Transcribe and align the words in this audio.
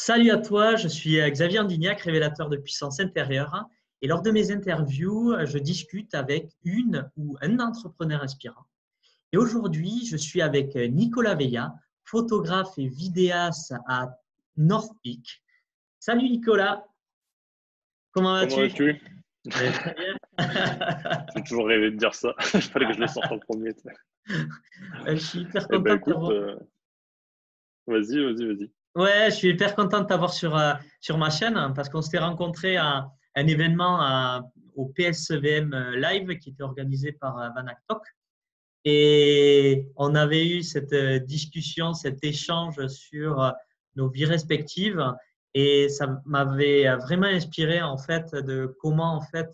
Salut 0.00 0.30
à 0.30 0.36
toi, 0.38 0.76
je 0.76 0.86
suis 0.86 1.20
euh, 1.20 1.28
Xavier 1.28 1.58
Andignac, 1.58 2.00
révélateur 2.02 2.48
de 2.48 2.56
puissance 2.56 3.00
intérieure. 3.00 3.64
Et 4.00 4.06
lors 4.06 4.22
de 4.22 4.30
mes 4.30 4.52
interviews, 4.52 5.32
euh, 5.32 5.44
je 5.44 5.58
discute 5.58 6.14
avec 6.14 6.52
une 6.62 7.10
ou 7.16 7.36
un 7.42 7.58
entrepreneur 7.58 8.22
inspirant. 8.22 8.64
Et 9.32 9.36
aujourd'hui, 9.36 10.06
je 10.06 10.16
suis 10.16 10.40
avec 10.40 10.76
euh, 10.76 10.86
Nicolas 10.86 11.34
Veilla, 11.34 11.74
photographe 12.04 12.78
et 12.78 12.86
vidéaste 12.86 13.74
à 13.88 14.16
North 14.56 14.92
Peak. 15.02 15.42
Salut 15.98 16.30
Nicolas, 16.30 16.84
comment 18.12 18.34
vas-tu? 18.34 18.54
Comment 18.54 18.68
vas-tu? 18.68 19.02
J'ai 21.34 21.42
toujours 21.42 21.66
rêvé 21.66 21.90
de 21.90 21.96
dire 21.96 22.14
ça. 22.14 22.36
Il 22.54 22.62
fallait 22.62 22.86
que 22.86 22.94
je 22.94 23.00
le 23.00 23.08
sorte 23.08 23.32
en 23.32 23.40
premier. 23.40 23.74
Je 25.08 25.16
suis 25.16 25.40
hyper 25.40 25.66
Eh 25.72 25.78
ben, 25.80 25.98
content. 25.98 26.30
écoute, 26.30 26.36
euh, 26.36 26.56
vas-y, 27.88 28.22
vas-y, 28.22 28.46
vas-y. 28.46 28.70
Ouais, 28.98 29.30
je 29.30 29.36
suis 29.36 29.50
hyper 29.50 29.76
content 29.76 30.00
de 30.00 30.06
t'avoir 30.06 30.32
sur, 30.32 30.56
euh, 30.56 30.74
sur 31.00 31.18
ma 31.18 31.30
chaîne 31.30 31.72
parce 31.76 31.88
qu'on 31.88 32.02
s'était 32.02 32.18
rencontré 32.18 32.78
à 32.78 33.08
un 33.36 33.46
événement 33.46 34.42
au 34.74 34.86
PSVM 34.86 35.72
euh, 35.72 35.96
Live 35.96 36.36
qui 36.38 36.50
était 36.50 36.64
organisé 36.64 37.12
par 37.12 37.38
euh, 37.38 37.48
Vanak 37.54 37.78
Talk. 37.86 38.02
Et 38.84 39.86
on 39.94 40.16
avait 40.16 40.48
eu 40.48 40.64
cette 40.64 40.92
discussion, 41.26 41.94
cet 41.94 42.24
échange 42.24 42.84
sur 42.88 43.52
nos 43.94 44.08
vies 44.08 44.24
respectives. 44.24 45.14
Et 45.54 45.88
ça 45.88 46.20
m'avait 46.24 46.92
vraiment 46.96 47.28
inspiré 47.28 47.80
en 47.80 47.98
fait 47.98 48.34
de 48.34 48.76
comment 48.80 49.14
en 49.14 49.20
fait 49.20 49.48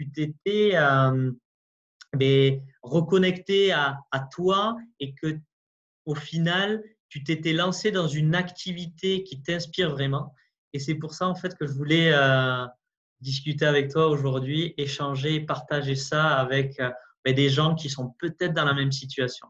tu 0.00 0.10
t'étais 0.10 0.72
euh, 0.74 1.30
ben, 2.14 2.60
reconnecté 2.82 3.70
à, 3.70 4.00
à 4.10 4.26
toi 4.32 4.76
et 4.98 5.14
que 5.14 5.38
au 6.04 6.16
final, 6.16 6.82
tu 7.12 7.22
t'étais 7.22 7.52
lancé 7.52 7.90
dans 7.90 8.08
une 8.08 8.34
activité 8.34 9.22
qui 9.22 9.42
t'inspire 9.42 9.90
vraiment. 9.90 10.34
Et 10.72 10.78
c'est 10.78 10.94
pour 10.94 11.12
ça, 11.12 11.28
en 11.28 11.34
fait, 11.34 11.54
que 11.58 11.66
je 11.66 11.72
voulais 11.72 12.10
euh, 12.10 12.64
discuter 13.20 13.66
avec 13.66 13.90
toi 13.90 14.08
aujourd'hui, 14.08 14.72
échanger, 14.78 15.40
partager 15.40 15.94
ça 15.94 16.38
avec 16.38 16.80
euh, 16.80 16.90
ben, 17.22 17.34
des 17.34 17.50
gens 17.50 17.74
qui 17.74 17.90
sont 17.90 18.14
peut-être 18.18 18.54
dans 18.54 18.64
la 18.64 18.72
même 18.72 18.92
situation. 18.92 19.46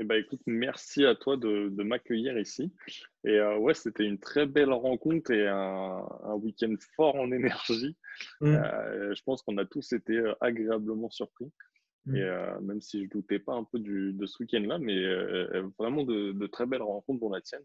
Eh 0.00 0.04
ben, 0.04 0.16
écoute, 0.16 0.40
merci 0.44 1.06
à 1.06 1.14
toi 1.14 1.36
de, 1.36 1.68
de 1.68 1.82
m'accueillir 1.84 2.36
ici. 2.36 2.72
Et 3.22 3.38
euh, 3.38 3.56
ouais, 3.58 3.74
c'était 3.74 4.06
une 4.06 4.18
très 4.18 4.46
belle 4.46 4.72
rencontre 4.72 5.30
et 5.30 5.46
un, 5.46 6.04
un 6.24 6.34
week-end 6.34 6.74
fort 6.96 7.14
en 7.14 7.30
énergie. 7.30 7.96
Mm. 8.40 8.56
Je 9.14 9.22
pense 9.22 9.42
qu'on 9.42 9.56
a 9.58 9.64
tous 9.66 9.92
été 9.92 10.20
agréablement 10.40 11.10
surpris. 11.10 11.52
Mm. 12.06 12.16
Et 12.16 12.22
euh, 12.22 12.60
même 12.60 12.80
si 12.80 13.04
je 13.04 13.10
doutais 13.10 13.38
pas 13.38 13.54
un 13.54 13.64
peu 13.64 13.78
du, 13.78 14.12
de 14.12 14.26
ce 14.26 14.42
week-end-là, 14.42 14.78
mais 14.78 14.96
euh, 14.96 15.68
vraiment 15.78 16.04
de, 16.04 16.32
de 16.32 16.46
très 16.46 16.66
belles 16.66 16.82
rencontres 16.82 17.20
dont 17.20 17.30
la 17.30 17.40
tienne. 17.40 17.64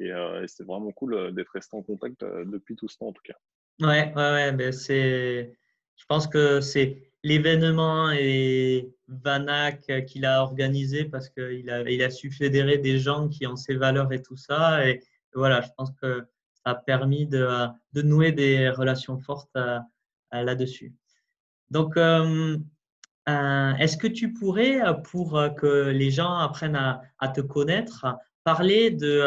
Et, 0.00 0.10
euh, 0.12 0.42
et 0.42 0.48
c'est 0.48 0.64
vraiment 0.64 0.92
cool 0.92 1.34
d'être 1.34 1.50
resté 1.52 1.76
en 1.76 1.82
contact 1.82 2.24
depuis 2.24 2.76
tout 2.76 2.88
ce 2.88 2.98
temps 2.98 3.08
en 3.08 3.12
tout 3.12 3.22
cas. 3.24 3.36
Ouais, 3.80 4.12
ouais, 4.14 4.32
ouais, 4.32 4.52
ben 4.52 4.72
c'est, 4.72 5.56
je 5.96 6.04
pense 6.06 6.26
que 6.26 6.60
c'est 6.60 7.10
l'événement 7.24 8.10
et 8.12 8.92
Vanak 9.08 10.04
qu'il 10.06 10.24
a 10.24 10.42
organisé 10.42 11.04
parce 11.04 11.28
qu'il 11.28 11.68
a, 11.70 11.88
il 11.90 12.02
a 12.02 12.10
su 12.10 12.30
fédérer 12.30 12.78
des 12.78 12.98
gens 12.98 13.28
qui 13.28 13.46
ont 13.46 13.56
ses 13.56 13.74
valeurs 13.74 14.12
et 14.12 14.22
tout 14.22 14.36
ça. 14.36 14.88
Et 14.88 15.00
voilà, 15.34 15.60
je 15.60 15.68
pense 15.76 15.90
que 16.00 16.26
ça 16.54 16.70
a 16.70 16.74
permis 16.74 17.26
de, 17.26 17.46
de 17.92 18.02
nouer 18.02 18.32
des 18.32 18.68
relations 18.70 19.18
fortes 19.18 19.56
là-dessus. 20.32 20.94
Donc, 21.70 21.96
euh, 23.28 23.74
est-ce 23.74 23.96
que 23.96 24.06
tu 24.06 24.32
pourrais, 24.32 24.80
euh, 24.80 24.94
pour 24.94 25.36
euh, 25.36 25.50
que 25.50 25.90
les 25.90 26.10
gens 26.10 26.34
apprennent 26.38 26.76
à, 26.76 27.28
te 27.28 27.40
connaître, 27.40 28.06
parler 28.44 28.90
de 28.90 29.22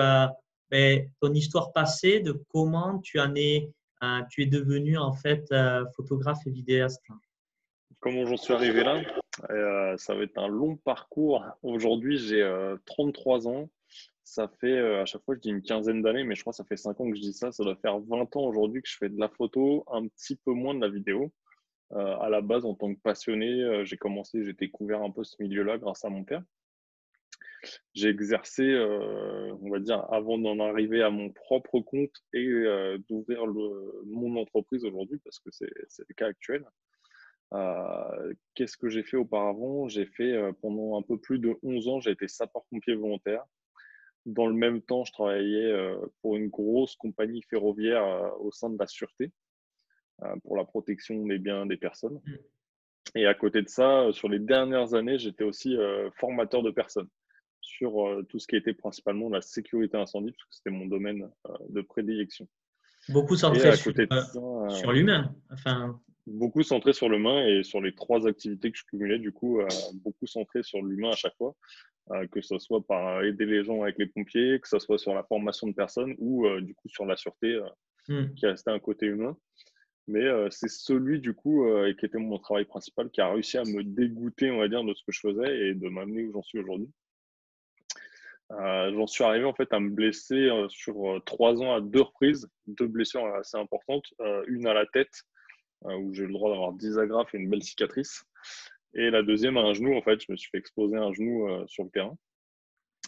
ben, 0.71 1.09
ton 1.19 1.33
histoire 1.33 1.71
passée, 1.71 2.19
de 2.19 2.31
comment 2.49 2.99
tu 2.99 3.19
en 3.19 3.35
es 3.35 3.69
tu 4.31 4.41
es 4.41 4.45
devenu 4.47 4.97
en 4.97 5.13
fait 5.13 5.53
photographe 5.95 6.39
et 6.47 6.49
vidéaste? 6.49 7.03
Comment 7.99 8.25
j'en 8.25 8.37
suis 8.37 8.53
arrivé 8.53 8.83
là? 8.83 8.99
Ça 9.97 10.15
va 10.15 10.23
être 10.23 10.39
un 10.39 10.47
long 10.47 10.75
parcours. 10.77 11.45
Aujourd'hui, 11.61 12.17
j'ai 12.17 12.41
euh, 12.41 12.77
33 12.87 13.47
ans. 13.47 13.69
Ça 14.23 14.49
fait, 14.59 14.79
à 14.79 15.05
chaque 15.05 15.23
fois, 15.23 15.35
je 15.35 15.41
dis 15.41 15.49
une 15.49 15.61
quinzaine 15.61 16.01
d'années, 16.01 16.23
mais 16.23 16.33
je 16.33 16.41
crois 16.41 16.51
que 16.51 16.57
ça 16.57 16.63
fait 16.63 16.77
5 16.77 16.99
ans 16.99 17.09
que 17.11 17.15
je 17.15 17.21
dis 17.21 17.33
ça. 17.33 17.51
Ça 17.51 17.63
doit 17.63 17.75
faire 17.75 17.99
20 17.99 18.35
ans 18.37 18.45
aujourd'hui 18.45 18.81
que 18.81 18.87
je 18.89 18.97
fais 18.97 19.09
de 19.09 19.19
la 19.19 19.29
photo, 19.29 19.83
un 19.91 20.07
petit 20.07 20.35
peu 20.35 20.53
moins 20.53 20.73
de 20.73 20.81
la 20.81 20.89
vidéo. 20.89 21.31
Euh, 21.93 22.17
à 22.19 22.29
la 22.29 22.41
base, 22.41 22.65
en 22.65 22.73
tant 22.73 22.93
que 22.93 22.99
passionné, 23.01 23.49
euh, 23.63 23.83
j'ai 23.83 23.97
commencé, 23.97 24.43
j'ai 24.43 24.53
découvert 24.53 25.01
un 25.01 25.11
peu 25.11 25.23
ce 25.23 25.35
milieu-là 25.41 25.77
grâce 25.77 26.05
à 26.05 26.09
mon 26.09 26.23
père. 26.23 26.43
J'ai 27.93 28.09
exercé, 28.09 28.63
euh, 28.63 29.53
on 29.61 29.69
va 29.69 29.79
dire, 29.79 30.05
avant 30.11 30.37
d'en 30.37 30.59
arriver 30.59 31.03
à 31.03 31.09
mon 31.09 31.29
propre 31.29 31.79
compte 31.81 32.23
et 32.33 32.47
euh, 32.47 32.97
d'ouvrir 33.09 33.45
mon 34.05 34.37
entreprise 34.37 34.85
aujourd'hui, 34.85 35.19
parce 35.23 35.39
que 35.39 35.49
c'est 35.51 35.69
le 36.07 36.15
cas 36.15 36.27
actuel. 36.27 36.65
Qu'est-ce 38.55 38.77
que 38.77 38.89
j'ai 38.89 39.03
fait 39.03 39.17
auparavant? 39.17 39.89
J'ai 39.89 40.05
fait 40.05 40.33
pendant 40.61 40.97
un 40.97 41.01
peu 41.01 41.17
plus 41.19 41.37
de 41.37 41.53
11 41.63 41.87
ans, 41.89 41.99
j'ai 41.99 42.11
été 42.11 42.27
sapeur-pompier 42.27 42.95
volontaire. 42.95 43.43
Dans 44.25 44.47
le 44.47 44.53
même 44.53 44.81
temps, 44.81 45.03
je 45.03 45.11
travaillais 45.11 45.73
pour 46.21 46.37
une 46.37 46.47
grosse 46.47 46.95
compagnie 46.95 47.41
ferroviaire 47.41 48.33
au 48.39 48.51
sein 48.51 48.69
de 48.69 48.77
la 48.79 48.87
sûreté 48.87 49.31
pour 50.43 50.57
la 50.57 50.65
protection 50.65 51.25
des 51.25 51.37
biens 51.37 51.65
des 51.65 51.77
personnes. 51.77 52.21
Mm. 52.25 52.35
Et 53.15 53.25
à 53.25 53.33
côté 53.33 53.61
de 53.61 53.67
ça, 53.67 54.03
euh, 54.03 54.11
sur 54.11 54.29
les 54.29 54.39
dernières 54.39 54.93
années, 54.93 55.17
j'étais 55.17 55.43
aussi 55.43 55.75
euh, 55.75 56.09
formateur 56.11 56.63
de 56.63 56.71
personnes 56.71 57.09
sur 57.59 58.07
euh, 58.07 58.23
tout 58.29 58.39
ce 58.39 58.47
qui 58.47 58.55
était 58.55 58.73
principalement 58.73 59.29
la 59.29 59.41
sécurité 59.41 59.97
incendie, 59.97 60.31
parce 60.31 60.43
que 60.43 60.55
c'était 60.55 60.69
mon 60.69 60.85
domaine 60.85 61.29
euh, 61.47 61.53
de 61.69 61.81
prédilection. 61.81 62.47
Beaucoup 63.09 63.35
centré 63.35 63.75
sur, 63.75 63.91
euh, 63.91 64.05
euh, 64.05 64.91
l'humain. 64.93 65.35
Enfin, 65.51 65.99
beaucoup 66.27 66.63
centré 66.63 66.93
sur 66.93 67.09
l'humain 67.09 67.45
et 67.47 67.63
sur 67.63 67.81
les 67.81 67.93
trois 67.93 68.27
activités 68.27 68.71
que 68.71 68.77
je 68.77 68.85
cumulais, 68.85 69.19
du 69.19 69.31
coup, 69.31 69.59
euh, 69.59 69.67
beaucoup 69.95 70.27
centré 70.27 70.63
sur 70.63 70.81
l'humain 70.83 71.09
à 71.09 71.15
chaque 71.15 71.35
fois, 71.35 71.55
euh, 72.11 72.27
que 72.27 72.41
ce 72.41 72.59
soit 72.59 72.85
par 72.85 73.23
aider 73.23 73.45
les 73.45 73.63
gens 73.63 73.81
avec 73.81 73.97
les 73.97 74.07
pompiers, 74.07 74.59
que 74.59 74.67
ce 74.67 74.79
soit 74.79 74.97
sur 74.97 75.13
la 75.13 75.23
formation 75.23 75.67
de 75.67 75.73
personnes 75.73 76.15
ou 76.19 76.45
euh, 76.45 76.61
du 76.61 76.75
coup 76.75 76.89
sur 76.89 77.05
la 77.05 77.15
sûreté 77.15 77.55
euh, 77.55 77.67
hmm, 78.07 78.33
qui 78.35 78.45
restait 78.45 78.71
un 78.71 78.79
côté 78.79 79.07
humain. 79.07 79.35
Mais 80.07 80.23
euh, 80.23 80.49
c'est 80.49 80.69
celui, 80.69 81.19
du 81.19 81.33
coup, 81.33 81.65
euh, 81.65 81.93
qui 81.93 82.05
était 82.05 82.17
mon 82.17 82.37
travail 82.39 82.65
principal, 82.65 83.09
qui 83.09 83.21
a 83.21 83.31
réussi 83.31 83.57
à 83.57 83.63
me 83.63 83.83
dégoûter, 83.83 84.51
on 84.51 84.57
va 84.57 84.67
dire, 84.67 84.83
de 84.83 84.93
ce 84.93 85.03
que 85.03 85.11
je 85.11 85.19
faisais 85.19 85.67
et 85.67 85.73
de 85.73 85.89
m'amener 85.89 86.23
où 86.23 86.33
j'en 86.33 86.41
suis 86.41 86.59
aujourd'hui. 86.59 86.89
Euh, 88.51 88.91
j'en 88.93 89.07
suis 89.07 89.23
arrivé 89.23 89.45
en 89.45 89.53
fait 89.53 89.71
à 89.71 89.79
me 89.79 89.89
blesser 89.89 90.49
sur 90.67 91.21
trois 91.25 91.61
ans 91.61 91.73
à 91.73 91.79
deux 91.79 92.01
reprises, 92.01 92.49
deux 92.67 92.87
blessures 92.87 93.25
assez 93.35 93.55
importantes, 93.55 94.13
une 94.47 94.67
à 94.67 94.73
la 94.73 94.85
tête 94.85 95.23
où 95.85 96.13
j'ai 96.13 96.25
le 96.25 96.33
droit 96.33 96.51
d'avoir 96.51 96.73
10 96.73 96.97
agrafes 96.97 97.33
et 97.33 97.37
une 97.37 97.49
belle 97.49 97.63
cicatrice, 97.63 98.25
et 98.93 99.09
la 99.09 99.23
deuxième 99.23 99.55
à 99.55 99.61
un 99.61 99.73
genou 99.73 99.95
en 99.95 100.01
fait, 100.01 100.19
je 100.21 100.29
me 100.29 100.35
suis 100.35 100.49
fait 100.49 100.57
exploser 100.57 100.97
un 100.97 101.13
genou 101.13 101.65
sur 101.67 101.85
le 101.85 101.91
terrain, 101.91 102.17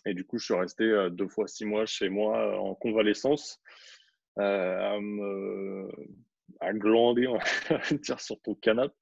et 0.06 0.14
du 0.14 0.24
coup 0.24 0.38
je 0.38 0.46
suis 0.46 0.54
resté 0.54 1.10
deux 1.12 1.28
fois 1.28 1.46
six 1.46 1.66
mois 1.66 1.86
chez 1.86 2.08
moi 2.08 2.58
en 2.58 2.74
convalescence, 2.74 3.60
à 4.38 4.98
me 5.02 5.90
à 6.60 6.74
glander 6.74 7.28
on 7.28 7.38
va 7.38 7.44
dire 8.02 8.20
sur 8.20 8.40
ton 8.42 8.56
canapé 8.56 8.94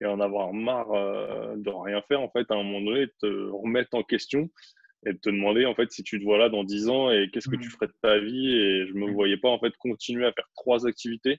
et 0.00 0.06
en 0.06 0.20
avoir 0.20 0.52
marre 0.52 0.92
euh, 0.92 1.54
de 1.56 1.70
rien 1.70 2.02
faire 2.02 2.20
en 2.20 2.28
fait 2.30 2.50
à 2.50 2.54
un 2.54 2.62
moment 2.62 2.80
donné, 2.80 3.06
de 3.06 3.14
te 3.20 3.50
remettre 3.50 3.94
en 3.94 4.02
question 4.02 4.50
et 5.06 5.12
de 5.12 5.18
te 5.18 5.30
demander 5.30 5.64
en 5.66 5.74
fait 5.74 5.90
si 5.92 6.02
tu 6.02 6.18
te 6.18 6.24
vois 6.24 6.38
là 6.38 6.48
dans 6.48 6.64
10 6.64 6.88
ans 6.88 7.10
et 7.10 7.28
qu'est-ce 7.32 7.48
que 7.48 7.56
tu 7.56 7.68
ferais 7.70 7.86
de 7.86 7.94
ta 8.02 8.18
vie 8.18 8.52
et 8.56 8.86
je 8.86 8.94
me 8.94 9.06
Mhm. 9.06 9.12
voyais 9.14 9.36
pas 9.36 9.48
en 9.48 9.58
fait 9.58 9.72
continuer 9.78 10.26
à 10.26 10.32
faire 10.32 10.48
trois 10.56 10.86
activités 10.86 11.38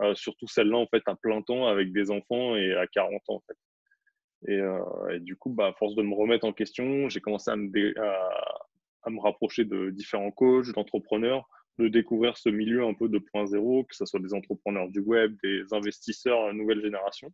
euh, 0.00 0.14
surtout 0.14 0.46
celle-là 0.48 0.76
en 0.76 0.86
fait 0.86 1.02
à 1.06 1.14
plein 1.16 1.42
temps 1.42 1.66
avec 1.66 1.92
des 1.92 2.10
enfants 2.10 2.56
et 2.56 2.74
à 2.74 2.86
40 2.86 3.20
ans 3.28 3.34
en 3.36 3.42
fait 3.46 4.52
et, 4.52 4.58
euh, 4.58 5.08
et 5.14 5.20
du 5.20 5.36
coup 5.36 5.50
bah 5.50 5.68
à 5.68 5.72
force 5.74 5.94
de 5.94 6.02
me 6.02 6.14
remettre 6.14 6.44
en 6.46 6.52
question 6.52 7.08
j'ai 7.08 7.20
commencé 7.20 7.50
à 7.50 7.56
me 7.56 7.98
à, 8.00 8.30
à 9.04 9.10
me 9.10 9.20
rapprocher 9.20 9.64
de 9.64 9.90
différents 9.90 10.30
coachs 10.32 10.72
d'entrepreneurs 10.72 11.48
de 11.78 11.88
découvrir 11.88 12.36
ce 12.36 12.48
milieu 12.48 12.84
un 12.84 12.94
peu 12.94 13.08
de 13.08 13.18
point 13.18 13.46
zéro 13.46 13.84
que 13.84 13.96
ce 13.96 14.06
soit 14.06 14.20
des 14.20 14.34
entrepreneurs 14.34 14.88
du 14.88 15.00
web 15.00 15.36
des 15.42 15.62
investisseurs 15.72 16.52
nouvelle 16.54 16.82
génération 16.82 17.32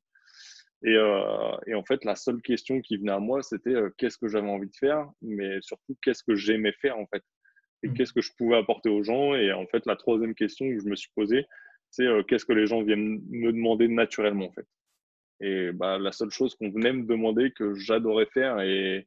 et, 0.83 0.95
euh, 0.97 1.57
et 1.67 1.75
en 1.75 1.85
fait, 1.85 2.05
la 2.05 2.17
seule 2.17 2.41
question 2.41 2.81
qui 2.81 2.97
venait 2.97 3.13
à 3.13 3.19
moi, 3.19 3.43
c'était 3.43 3.75
euh, 3.75 3.91
qu'est-ce 3.99 4.17
que 4.17 4.29
j'avais 4.29 4.49
envie 4.49 4.69
de 4.69 4.77
faire, 4.77 5.11
mais 5.21 5.61
surtout 5.61 5.97
qu'est-ce 6.03 6.25
que 6.25 6.35
j'aimais 6.35 6.73
faire 6.73 6.99
en 6.99 7.07
fait, 7.07 7.23
et 7.83 7.89
Mhm. 7.89 7.95
qu'est-ce 7.95 8.13
que 8.13 8.23
je 8.23 8.33
pouvais 8.37 8.57
apporter 8.57 8.89
aux 8.89 9.03
gens? 9.03 9.35
Et 9.35 9.53
en 9.53 9.67
fait, 9.67 9.85
la 9.87 9.97
troisième 9.97 10.35
question 10.35 10.67
que 10.71 10.79
je 10.81 10.89
me 10.89 10.97
suis 10.97 11.11
posée, 11.15 11.47
c'est 11.91 12.07
euh, 12.07 12.23
qu'est-ce 12.23 12.47
que 12.47 12.53
les 12.55 12.67
gens 12.67 12.83
viennent 12.83 13.21
me 13.29 13.53
demander 13.53 13.89
naturellement 13.89 14.47
en 14.47 14.53
fait? 14.53 14.67
Et 15.41 15.73
bah, 15.73 15.99
la 15.99 16.13
seule 16.13 16.31
chose 16.31 16.55
qu'on 16.55 16.71
venait 16.71 16.93
me 16.93 17.07
demander 17.07 17.53
que 17.53 17.75
j'adorais 17.75 18.27
faire 18.27 18.61
et 18.61 19.07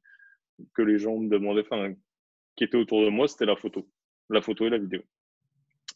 que 0.76 0.82
les 0.82 1.00
gens 1.00 1.18
me 1.18 1.30
demandaient, 1.30 1.62
enfin, 1.62 1.94
qui 2.56 2.64
était 2.66 2.78
autour 2.78 3.04
de 3.04 3.10
moi, 3.10 3.28
c'était 3.28 3.46
la 3.46 3.56
photo, 3.56 3.90
la 4.30 4.42
photo 4.42 4.68
et 4.68 4.70
la 4.70 4.78
vidéo. 4.80 5.02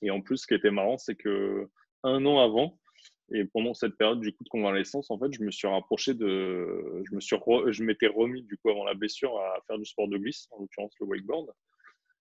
Et 0.01 0.11
en 0.11 0.21
plus, 0.21 0.37
ce 0.37 0.47
qui 0.47 0.53
était 0.53 0.71
marrant, 0.71 0.97
c'est 0.97 1.15
que 1.15 1.67
un 2.03 2.25
an 2.25 2.39
avant, 2.39 2.79
et 3.33 3.45
pendant 3.45 3.73
cette 3.73 3.97
période 3.97 4.21
du 4.21 4.33
coup 4.33 4.43
de 4.43 4.49
convalescence, 4.49 5.11
en 5.11 5.19
fait, 5.19 5.33
je 5.33 5.43
me 5.43 5.51
suis 5.51 5.67
rapproché 5.67 6.13
de, 6.13 7.03
je 7.09 7.15
me 7.15 7.19
suis, 7.19 7.35
re- 7.35 7.71
je 7.71 7.83
m'étais 7.83 8.07
remis 8.07 8.43
du 8.43 8.57
coup 8.57 8.69
avant 8.69 8.85
la 8.85 8.93
blessure 8.93 9.37
à 9.37 9.59
faire 9.67 9.77
du 9.77 9.85
sport 9.85 10.07
de 10.07 10.17
glisse, 10.17 10.47
en 10.51 10.61
l'occurrence 10.61 10.93
le 10.99 11.07
wakeboard. 11.07 11.51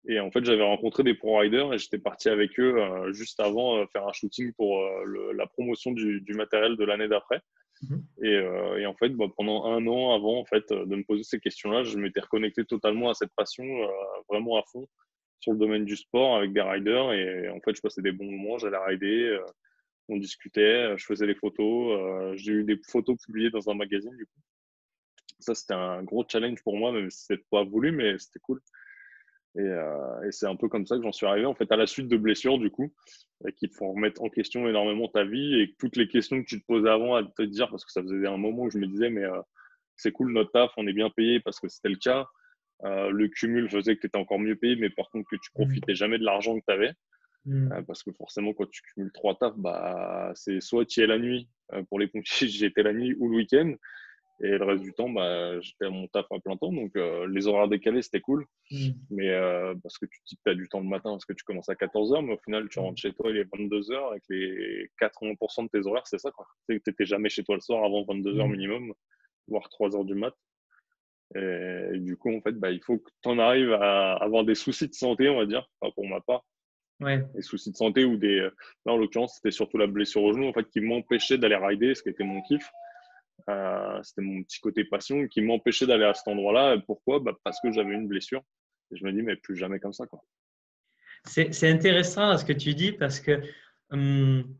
Et 0.09 0.19
en 0.19 0.31
fait, 0.31 0.43
j'avais 0.45 0.63
rencontré 0.63 1.03
des 1.03 1.13
pro 1.13 1.37
riders 1.37 1.73
et 1.73 1.77
j'étais 1.77 1.97
parti 1.97 2.29
avec 2.29 2.57
eux 2.59 3.11
juste 3.11 3.39
avant 3.41 3.85
faire 3.87 4.07
un 4.07 4.13
shooting 4.13 4.53
pour 4.53 4.81
la 5.33 5.45
promotion 5.47 5.91
du, 5.91 6.23
matériel 6.29 6.77
de 6.77 6.85
l'année 6.85 7.09
d'après. 7.09 7.41
Mhm. 7.81 8.03
Et, 8.23 8.85
en 8.85 8.95
fait, 8.95 9.09
bah, 9.09 9.25
pendant 9.35 9.65
un 9.65 9.85
an 9.85 10.15
avant 10.15 10.39
en 10.39 10.45
fait, 10.45 10.71
de 10.71 10.95
me 10.95 11.03
poser 11.03 11.23
ces 11.23 11.39
questions-là, 11.39 11.83
je 11.83 11.97
m'étais 11.97 12.21
reconnecté 12.21 12.63
totalement 12.63 13.09
à 13.09 13.13
cette 13.13 13.33
passion, 13.35 13.65
vraiment 14.29 14.57
à 14.57 14.63
fond 14.71 14.87
sur 15.39 15.53
le 15.53 15.59
domaine 15.59 15.85
du 15.85 15.95
sport 15.95 16.37
avec 16.37 16.53
des 16.53 16.61
riders. 16.61 17.13
Et 17.13 17.49
en 17.49 17.59
fait, 17.61 17.75
je 17.75 17.81
passais 17.81 18.01
des 18.01 18.11
bons 18.11 18.29
moments, 18.29 18.57
j'allais 18.57 18.77
rider, 18.77 19.39
on 20.09 20.17
discutait, 20.17 20.97
je 20.97 21.05
faisais 21.05 21.27
des 21.27 21.35
photos. 21.35 22.35
J'ai 22.37 22.53
eu 22.53 22.63
des 22.63 22.79
photos 22.87 23.17
publiées 23.23 23.49
dans 23.49 23.69
un 23.69 23.75
magazine 23.75 24.15
du 24.15 24.25
coup. 24.25 24.39
Ça, 25.39 25.53
c'était 25.53 25.73
un 25.73 26.03
gros 26.03 26.25
challenge 26.27 26.63
pour 26.63 26.77
moi, 26.77 26.91
même 26.91 27.09
si 27.09 27.25
c'était 27.25 27.43
pas 27.51 27.63
voulu, 27.63 27.91
mais 27.91 28.17
c'était 28.17 28.39
cool. 28.39 28.61
Euh, 29.57 30.21
et, 30.23 30.31
c'est 30.31 30.47
un 30.47 30.55
peu 30.55 30.67
comme 30.67 30.85
ça 30.85 30.97
que 30.97 31.03
j'en 31.03 31.11
suis 31.11 31.25
arrivé, 31.25 31.45
en 31.45 31.55
fait, 31.55 31.71
à 31.71 31.75
la 31.75 31.87
suite 31.87 32.07
de 32.07 32.17
blessures, 32.17 32.57
du 32.57 32.69
coup, 32.69 32.93
qui 33.57 33.69
te 33.69 33.75
font 33.75 33.93
remettre 33.93 34.21
en 34.23 34.29
question 34.29 34.67
énormément 34.67 35.07
ta 35.07 35.23
vie 35.23 35.61
et 35.61 35.75
toutes 35.79 35.95
les 35.95 36.07
questions 36.07 36.41
que 36.41 36.47
tu 36.47 36.59
te 36.59 36.65
posais 36.65 36.89
avant 36.89 37.15
à 37.15 37.23
te 37.23 37.41
dire, 37.43 37.69
parce 37.69 37.85
que 37.85 37.91
ça 37.91 38.01
faisait 38.01 38.27
un 38.27 38.37
moment 38.37 38.63
où 38.63 38.69
je 38.69 38.77
me 38.77 38.87
disais, 38.87 39.09
mais 39.09 39.23
euh, 39.23 39.41
c'est 39.95 40.11
cool 40.11 40.31
notre 40.31 40.51
taf, 40.51 40.71
on 40.77 40.87
est 40.87 40.93
bien 40.93 41.09
payé 41.09 41.39
parce 41.39 41.59
que 41.59 41.67
c'était 41.67 41.89
le 41.89 41.97
cas. 41.97 42.27
Euh, 42.83 43.09
le 43.09 43.27
cumul 43.27 43.69
faisait 43.69 43.95
que 43.95 44.01
tu 44.01 44.07
étais 44.07 44.17
encore 44.17 44.39
mieux 44.39 44.55
payé, 44.55 44.75
mais 44.75 44.89
par 44.89 45.09
contre 45.09 45.27
que 45.29 45.35
tu 45.35 45.49
mmh. 45.51 45.63
profitais 45.63 45.95
jamais 45.95 46.19
de 46.19 46.23
l'argent 46.23 46.57
que 46.59 46.65
tu 46.67 46.73
avais. 46.73 46.93
Mmh. 47.45 47.83
parce 47.87 48.03
que 48.03 48.11
forcément, 48.11 48.53
quand 48.53 48.69
tu 48.69 48.81
cumules 48.81 49.11
trois 49.13 49.37
tafs, 49.37 49.57
bah, 49.57 50.33
c'est 50.35 50.59
soit 50.59 50.85
tu 50.85 51.01
es 51.01 51.07
la 51.07 51.17
nuit, 51.17 51.47
pour 51.87 51.97
les 51.97 52.07
pompiers, 52.07 52.47
j'étais 52.49 52.83
la 52.83 52.93
nuit 52.93 53.15
ou 53.19 53.29
le 53.29 53.37
week-end. 53.37 53.73
Et 54.39 54.49
le 54.49 54.63
reste 54.65 54.83
du 54.83 54.93
temps, 54.93 55.09
bah, 55.09 55.59
j'étais 55.61 55.85
à 55.85 55.89
mon 55.89 56.07
taf 56.07 56.31
à 56.31 56.39
plein 56.39 56.55
temps. 56.57 56.71
Donc, 56.71 56.95
euh, 56.95 57.27
les 57.27 57.47
horaires 57.47 57.67
décalés, 57.67 58.03
c'était 58.03 58.21
cool. 58.21 58.45
Mm. 58.69 58.89
Mais 59.09 59.29
euh, 59.29 59.73
parce 59.81 59.97
que 59.97 60.05
tu 60.05 60.19
dis 60.27 60.35
que 60.35 60.41
tu 60.45 60.51
as 60.51 60.53
du 60.53 60.69
temps 60.69 60.79
le 60.79 60.87
matin 60.87 61.09
parce 61.11 61.25
que 61.25 61.33
tu 61.33 61.43
commences 61.43 61.69
à 61.69 61.73
14h, 61.73 62.23
mais 62.23 62.33
au 62.33 62.37
final, 62.37 62.69
tu 62.69 62.77
rentres 62.77 63.01
chez 63.01 63.13
toi, 63.13 63.31
il 63.31 63.37
est 63.37 63.45
22h. 63.45 64.11
Avec 64.11 64.23
les 64.29 64.91
80% 65.01 65.63
de 65.63 65.69
tes 65.69 65.87
horaires, 65.87 66.05
c'est 66.05 66.19
ça. 66.19 66.31
Tu 66.69 66.79
n'étais 66.85 67.05
jamais 67.05 67.29
chez 67.29 67.43
toi 67.43 67.55
le 67.55 67.61
soir 67.61 67.83
avant 67.83 68.03
22h 68.03 68.47
mm. 68.47 68.51
minimum, 68.51 68.93
voire 69.47 69.67
3h 69.69 70.05
du 70.05 70.13
mat. 70.13 70.35
Et, 71.35 71.99
du 71.99 72.15
coup, 72.17 72.35
en 72.35 72.41
fait, 72.41 72.53
bah, 72.53 72.71
il 72.71 72.81
faut 72.81 72.97
que 72.97 73.09
tu 73.21 73.29
en 73.29 73.39
arrives 73.39 73.73
à 73.73 74.13
avoir 74.15 74.43
des 74.45 74.55
soucis 74.55 74.87
de 74.87 74.93
santé, 74.93 75.29
on 75.29 75.37
va 75.37 75.45
dire, 75.45 75.67
enfin, 75.81 75.91
pour 75.95 76.07
ma 76.07 76.21
part. 76.21 76.45
Ouais. 76.99 77.23
Des 77.35 77.41
soucis 77.41 77.71
de 77.71 77.77
santé 77.77 78.05
ou 78.05 78.17
des. 78.17 78.39
Là, 78.85 78.93
en 78.93 78.97
l'occurrence, 78.97 79.35
c'était 79.35 79.51
surtout 79.51 79.77
la 79.77 79.87
blessure 79.87 80.23
au 80.23 80.33
genou 80.33 80.47
en 80.47 80.53
fait, 80.53 80.67
qui 80.69 80.81
m'empêchait 80.81 81.37
d'aller 81.37 81.55
rider, 81.55 81.93
ce 81.93 82.01
qui 82.01 82.09
était 82.09 82.23
mon 82.23 82.41
kiff. 82.41 82.67
Euh, 83.49 84.01
c'était 84.03 84.21
mon 84.21 84.43
petit 84.43 84.59
côté 84.59 84.83
passion 84.83 85.27
qui 85.27 85.41
m'empêchait 85.41 85.85
d'aller 85.85 86.05
à 86.05 86.13
cet 86.13 86.27
endroit-là. 86.27 86.77
Pourquoi? 86.87 87.19
Bah, 87.19 87.37
Parce 87.43 87.61
que 87.61 87.71
j'avais 87.71 87.93
une 87.93 88.07
blessure. 88.07 88.41
Et 88.91 88.97
je 88.97 89.05
me 89.05 89.11
dis, 89.11 89.21
mais 89.21 89.35
plus 89.35 89.55
jamais 89.55 89.79
comme 89.79 89.93
ça. 89.93 90.07
Quoi. 90.07 90.21
C'est, 91.25 91.69
intéressant 91.69 92.37
ce 92.37 92.45
que 92.45 92.53
tu 92.53 92.73
dis 92.73 92.93
parce 92.93 93.19
que 93.19 93.41
hum, 93.91 94.55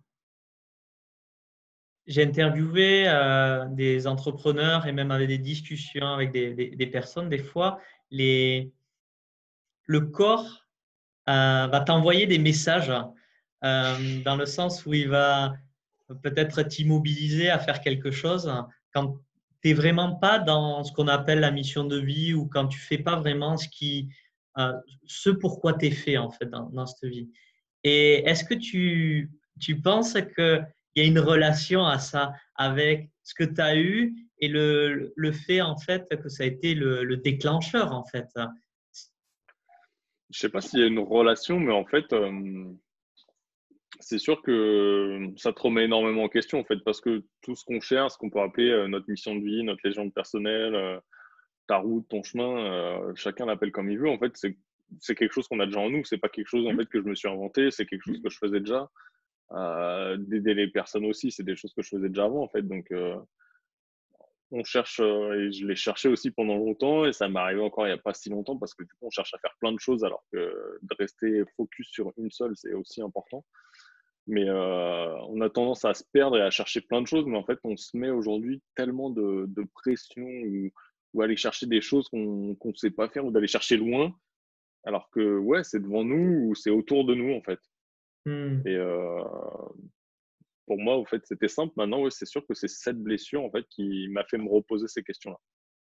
j'ai 2.08 2.24
interviewé 2.24 3.06
euh, 3.08 3.66
des 3.70 4.08
entrepreneurs 4.08 4.88
et 4.88 4.92
même 4.92 5.12
avec 5.12 5.28
des 5.28 5.38
discussions 5.38 6.08
avec 6.08 6.32
des, 6.32 6.90
personnes. 6.92 7.30
Des 7.30 7.38
fois, 7.38 7.80
le 8.12 8.72
corps 10.00 10.66
euh, 11.30 11.68
va 11.68 11.80
t'envoyer 11.82 12.26
des 12.26 12.40
messages 12.40 12.94
dans 13.62 14.36
le 14.38 14.46
sens 14.46 14.86
où 14.86 14.94
il 14.94 15.10
va 15.10 15.54
peut-être 16.24 16.62
t'immobiliser 16.64 17.50
à 17.50 17.60
faire 17.60 17.82
quelque 17.82 18.12
chose 18.12 18.52
quand 18.94 19.20
tu 19.62 19.70
n'es 19.70 19.74
vraiment 19.74 20.16
pas 20.16 20.40
dans 20.40 20.84
ce 20.84 20.94
qu'on 20.94 21.08
appelle 21.08 21.42
la 21.42 21.52
mission 21.52 21.84
de 21.84 22.00
vie 22.00 22.34
ou 22.34 22.46
quand 22.46 22.68
tu 22.68 22.80
fais 22.80 23.00
pas 23.00 23.18
vraiment 23.18 23.58
ce 23.58 23.68
qui 23.68 24.10
euh, 24.58 24.74
ce 25.06 25.30
pourquoi 25.30 25.74
tu 25.74 25.86
es 25.86 25.92
fait 25.92 26.18
en 26.18 26.32
fait 26.32 26.50
dans, 26.50 26.86
cette 26.88 27.10
vie. 27.10 27.30
Et 27.84 28.28
est-ce 28.28 28.44
que 28.44 28.56
tu, 28.56 29.32
tu 29.60 29.80
penses 29.80 30.18
qu'il 30.98 31.06
y 31.06 31.10
a 31.10 31.12
une 31.12 31.20
relation 31.20 31.86
à 31.86 32.00
ça 32.00 32.34
avec 32.56 33.12
ce 33.22 33.36
que 33.36 33.44
tu 33.44 33.62
as 33.62 33.78
eu 33.78 34.16
et 34.40 34.48
le, 34.48 35.14
le, 35.16 35.32
fait 35.32 35.62
en 35.62 35.78
fait 35.78 36.08
que 36.20 36.28
ça 36.28 36.44
a 36.44 36.48
été 36.48 36.74
le, 36.74 37.04
le 37.04 37.18
déclencheur 37.18 37.92
en 37.92 38.04
fait 38.04 38.28
Je 40.32 40.40
sais 40.40 40.50
pas 40.50 40.60
s'il 40.60 40.80
y 40.80 40.84
a 40.84 40.88
une 40.88 40.98
relation, 40.98 41.60
mais 41.60 41.72
en 41.72 41.86
fait, 41.86 42.12
euh, 42.14 42.66
c'est 44.00 44.18
sûr 44.18 44.42
que 44.42 45.28
ça 45.38 45.54
te 45.54 45.62
remet 45.62 45.86
énormément 45.86 46.24
en 46.24 46.30
question, 46.30 46.60
en 46.60 46.64
fait, 46.64 46.78
parce 46.84 47.00
que 47.00 47.24
tout 47.42 47.56
ce 47.56 47.64
qu'on 47.64 47.80
cherche, 47.80 48.14
ce 48.14 48.18
qu'on 48.18 48.32
peut 48.32 48.42
appeler 48.42 48.72
euh, 48.72 48.88
notre 48.88 49.08
mission 49.08 49.36
de 49.36 49.44
vie, 49.44 49.64
notre 49.64 49.82
légende 49.84 50.14
personnelle, 50.14 50.74
euh, 50.74 51.00
ta 51.68 51.78
route, 51.78 52.08
ton 52.10 52.24
chemin, 52.24 52.58
euh, 52.58 53.14
chacun 53.14 53.46
l'appelle 53.46 53.72
comme 53.72 53.92
il 53.92 54.00
veut. 54.00 54.10
En 54.10 54.18
fait, 54.18 54.36
c'est 54.36 55.16
quelque 55.16 55.34
chose 55.34 55.48
qu'on 55.48 55.60
a 55.60 55.68
déjà 55.68 55.80
en 55.80 55.92
nous. 55.92 56.04
C'est 56.06 56.18
pas 56.18 56.30
quelque 56.30 56.48
chose 56.48 56.66
en 56.66 56.74
mmh. 56.74 56.78
fait 56.78 56.86
que 56.88 57.02
je 57.02 57.06
me 57.06 57.14
suis 57.14 57.28
inventé. 57.28 57.70
C'est 57.70 57.86
quelque 57.86 58.04
chose 58.04 58.22
que 58.22 58.30
je 58.30 58.38
faisais 58.38 58.62
déjà. 58.62 58.90
D'aider 59.52 60.54
les 60.54 60.68
personnes 60.68 61.06
aussi, 61.06 61.32
c'est 61.32 61.44
des 61.44 61.56
choses 61.56 61.74
que 61.74 61.82
je 61.82 61.90
faisais 61.90 62.10
déjà 62.10 62.26
avant, 62.26 62.44
en 62.44 62.50
fait. 62.50 62.64
Donc, 62.64 62.92
on 64.52 64.64
cherche, 64.64 65.00
et 65.00 65.52
je 65.52 65.66
l'ai 65.66 65.76
cherché 65.76 66.08
aussi 66.08 66.32
pendant 66.32 66.56
longtemps, 66.56 67.06
et 67.06 67.14
ça 67.14 67.28
m'est 67.28 67.40
arrivé 67.40 67.62
encore 67.62 67.86
il 67.86 67.90
n'y 67.90 68.00
a 68.00 68.02
pas 68.02 68.14
si 68.14 68.30
longtemps, 68.30 68.58
parce 68.58 68.74
que 68.74 68.84
du 68.84 68.90
coup, 68.94 69.08
on 69.08 69.10
cherche 69.10 69.34
à 69.34 69.40
faire 69.40 69.56
plein 69.60 69.72
de 69.72 69.80
choses, 69.80 70.04
alors 70.04 70.24
que 70.32 70.38
de 70.38 70.96
rester 70.98 71.44
focus 71.56 71.90
sur 71.90 72.14
une 72.18 72.32
seule, 72.32 72.56
c'est 72.56 72.74
aussi 72.74 73.02
important. 73.02 73.46
Mais 74.28 74.48
euh, 74.48 75.16
on 75.30 75.40
a 75.42 75.50
tendance 75.50 75.86
à 75.86 75.94
se 75.94 76.04
perdre 76.12 76.38
et 76.38 76.42
à 76.42 76.50
chercher 76.50 76.82
plein 76.82 77.02
de 77.02 77.08
choses, 77.08 77.26
mais 77.26 77.38
en 77.38 77.46
fait, 77.46 77.60
on 77.64 77.78
se 77.78 77.96
met 77.96 78.10
aujourd'hui 78.10 78.62
tellement 78.76 79.10
de, 79.10 79.48
pression 79.74 80.26
ou, 80.26 80.72
aller 81.22 81.38
chercher 81.38 81.66
des 81.66 81.82
choses 81.82 82.08
qu'on 82.10 82.56
ne 82.64 82.74
sait 82.76 82.92
pas 82.92 83.10
faire 83.10 83.26
ou 83.26 83.32
d'aller 83.32 83.48
chercher 83.48 83.76
loin, 83.76 84.14
alors 84.84 85.10
que 85.10 85.38
ouais, 85.40 85.64
c'est 85.64 85.80
devant 85.80 86.04
nous 86.04 86.50
ou 86.50 86.56
c'est 86.56 86.70
autour 86.70 87.06
de 87.06 87.16
nous 87.16 87.34
en 87.34 87.42
fait. 87.42 87.60
Mmh. 88.28 88.62
Et 88.66 88.76
euh, 88.76 89.24
pour 90.66 90.78
moi, 90.78 90.98
en 90.98 91.06
fait, 91.06 91.26
c'était 91.26 91.48
simple. 91.48 91.74
Maintenant, 91.78 92.02
ouais, 92.02 92.12
c'est 92.12 92.26
sûr 92.26 92.46
que 92.46 92.54
c'est 92.54 92.68
cette 92.68 93.02
blessure 93.02 93.42
en 93.42 93.50
fait 93.50 93.66
qui 93.70 94.10
m'a 94.10 94.26
fait 94.26 94.38
me 94.38 94.50
reposer 94.50 94.90
ces 94.90 95.02
questions-là. 95.02 95.38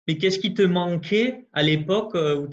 Mais 0.06 0.16
qu'est-ce 0.16 0.38
qui 0.38 0.54
te 0.54 0.62
manquait 0.62 1.48
à 1.52 1.64
l'époque 1.64 2.14
où, 2.14 2.48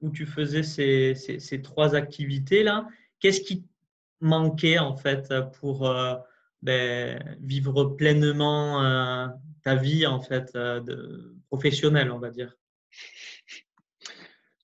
où, 0.00 0.10
tu 0.10 0.24
faisais 0.24 0.62
ces, 0.62 1.14
ces, 1.14 1.40
ces 1.40 1.60
trois 1.60 1.94
activités-là? 1.94 2.88
Qu'est-ce 3.20 3.42
qui 3.42 3.66
manquait 4.20 4.78
en 4.78 4.96
fait 4.96 5.30
pour 5.60 5.90
euh, 5.90 6.14
ben, 6.62 7.36
vivre 7.40 7.84
pleinement 7.84 8.82
euh, 8.82 9.26
ta 9.62 9.74
vie 9.74 10.06
en 10.06 10.20
fait 10.20 10.54
de 10.54 11.36
professionnelle, 11.48 12.10
on 12.10 12.18
va 12.18 12.30
dire? 12.30 12.56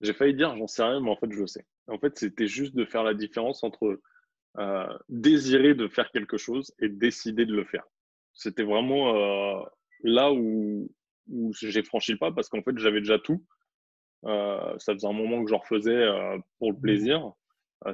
J'ai 0.01 0.15
failli 0.15 0.33
dire, 0.33 0.57
j'en 0.57 0.67
sais 0.67 0.83
rien, 0.83 1.01
mais 1.01 1.11
en 1.11 1.17
fait, 1.17 1.31
je 1.31 1.41
le 1.41 1.47
sais. 1.47 1.67
En 1.87 1.99
fait, 1.99 2.19
c'était 2.19 2.47
juste 2.47 2.75
de 2.75 2.87
faire 2.87 3.03
la 3.03 3.13
différence 3.13 3.63
entre 3.63 4.01
désirer 5.09 5.75
de 5.75 5.89
faire 5.89 6.11
quelque 6.11 6.37
chose 6.37 6.73
et 6.81 6.89
décider 6.89 7.47
de 7.47 7.55
le 7.55 7.65
faire. 7.65 7.85
C'était 8.33 8.63
vraiment 8.63 9.65
là 10.03 10.33
où, 10.33 10.91
où 11.29 11.53
j'ai 11.53 11.83
franchi 11.83 12.13
le 12.13 12.19
pas 12.19 12.33
parce 12.33 12.49
qu'en 12.49 12.63
fait, 12.63 12.77
j'avais 12.79 13.01
déjà 13.01 13.19
tout. 13.19 13.45
ça 14.25 14.93
faisait 14.93 15.07
un 15.07 15.13
moment 15.13 15.45
que 15.45 15.51
j'en 15.51 15.59
refaisais 15.59 16.05
pour 16.59 16.73
le 16.73 16.79
mmh. 16.79 16.81
plaisir 16.81 17.33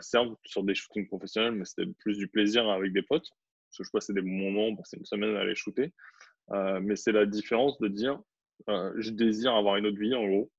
certes 0.00 0.28
sur 0.44 0.64
des 0.64 0.74
shootings 0.74 1.06
professionnels, 1.06 1.52
mais 1.52 1.64
c'était 1.64 1.90
plus 1.98 2.16
du 2.16 2.28
plaisir 2.28 2.68
avec 2.68 2.92
des 2.92 3.02
potes. 3.02 3.28
Parce 3.68 3.78
que 3.78 3.84
je 3.84 3.90
passais 3.90 4.12
des 4.12 4.22
moments, 4.22 4.74
passer 4.76 4.96
une 4.96 5.04
semaine 5.04 5.36
à 5.36 5.40
aller 5.40 5.54
shooter. 5.54 5.92
Euh, 6.52 6.80
mais 6.80 6.96
c'est 6.96 7.12
la 7.12 7.26
différence 7.26 7.78
de 7.78 7.88
dire 7.88 8.20
euh, 8.68 8.92
je 8.96 9.10
désire 9.10 9.54
avoir 9.54 9.76
une 9.76 9.86
autre 9.86 9.98
vie 9.98 10.14
en 10.14 10.26
gros, 10.26 10.50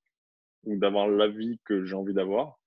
ou 0.64 0.78
d'avoir 0.78 1.08
la 1.08 1.28
vie 1.28 1.60
que 1.66 1.86
j'ai 1.86 1.96
envie 1.96 2.14
d'avoir, 2.14 2.60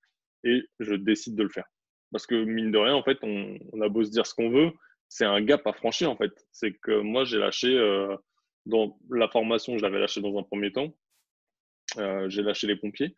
et 0.44 0.62
je 0.80 0.94
décide 0.94 1.36
de 1.36 1.42
le 1.42 1.48
faire. 1.50 1.68
Parce 2.12 2.26
que 2.26 2.44
mine 2.44 2.72
de 2.72 2.78
rien, 2.78 2.94
en 2.94 3.02
fait, 3.02 3.18
on, 3.22 3.58
on 3.72 3.80
a 3.80 3.88
beau 3.88 4.04
se 4.04 4.10
dire 4.10 4.26
ce 4.26 4.34
qu'on 4.34 4.50
veut, 4.50 4.72
c'est 5.10 5.24
un 5.24 5.42
gap 5.42 5.66
à 5.66 5.72
franchir 5.72 6.10
en 6.10 6.16
fait. 6.16 6.32
C'est 6.52 6.72
que 6.72 7.00
moi 7.00 7.24
j'ai 7.24 7.38
lâché 7.38 7.76
euh, 7.76 8.16
dans 8.64 8.98
la 9.10 9.28
formation, 9.28 9.76
je 9.76 9.82
l'avais 9.82 9.98
lâché 9.98 10.20
dans 10.20 10.38
un 10.38 10.42
premier 10.42 10.72
temps. 10.72 10.94
Euh, 11.98 12.28
j'ai 12.30 12.42
lâché 12.42 12.66
les 12.66 12.76
pompiers. 12.76 13.14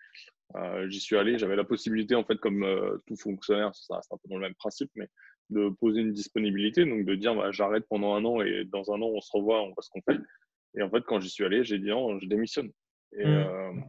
Euh, 0.56 0.88
j'y 0.88 1.00
suis 1.00 1.16
allé, 1.16 1.38
j'avais 1.38 1.56
la 1.56 1.64
possibilité, 1.64 2.14
en 2.14 2.24
fait, 2.24 2.36
comme 2.38 2.66
tout 3.06 3.16
fonctionnaire, 3.16 3.74
ça 3.74 3.96
reste 3.96 4.12
un 4.12 4.16
peu 4.16 4.28
dans 4.28 4.36
le 4.36 4.42
même 4.42 4.54
principe, 4.54 4.90
mais 4.96 5.08
de 5.50 5.68
poser 5.80 6.00
une 6.00 6.12
disponibilité, 6.12 6.84
donc 6.86 7.04
de 7.04 7.14
dire 7.14 7.34
bah, 7.34 7.52
j'arrête 7.52 7.84
pendant 7.88 8.14
un 8.14 8.24
an 8.24 8.40
et 8.40 8.64
dans 8.64 8.90
un 8.92 9.00
an 9.02 9.10
on 9.14 9.20
se 9.20 9.30
revoit, 9.32 9.62
on 9.62 9.72
voit 9.72 9.82
ce 9.82 9.90
qu'on 9.90 10.02
fait. 10.02 10.18
Et 10.76 10.82
en 10.82 10.88
fait, 10.88 11.02
quand 11.04 11.20
j'y 11.20 11.28
suis 11.28 11.44
allé, 11.44 11.62
j'ai 11.62 11.78
dit 11.78 11.88
non, 11.88 12.18
je 12.18 12.26
démissionne. 12.26 12.70
Et, 13.18 13.26
mmh. 13.26 13.84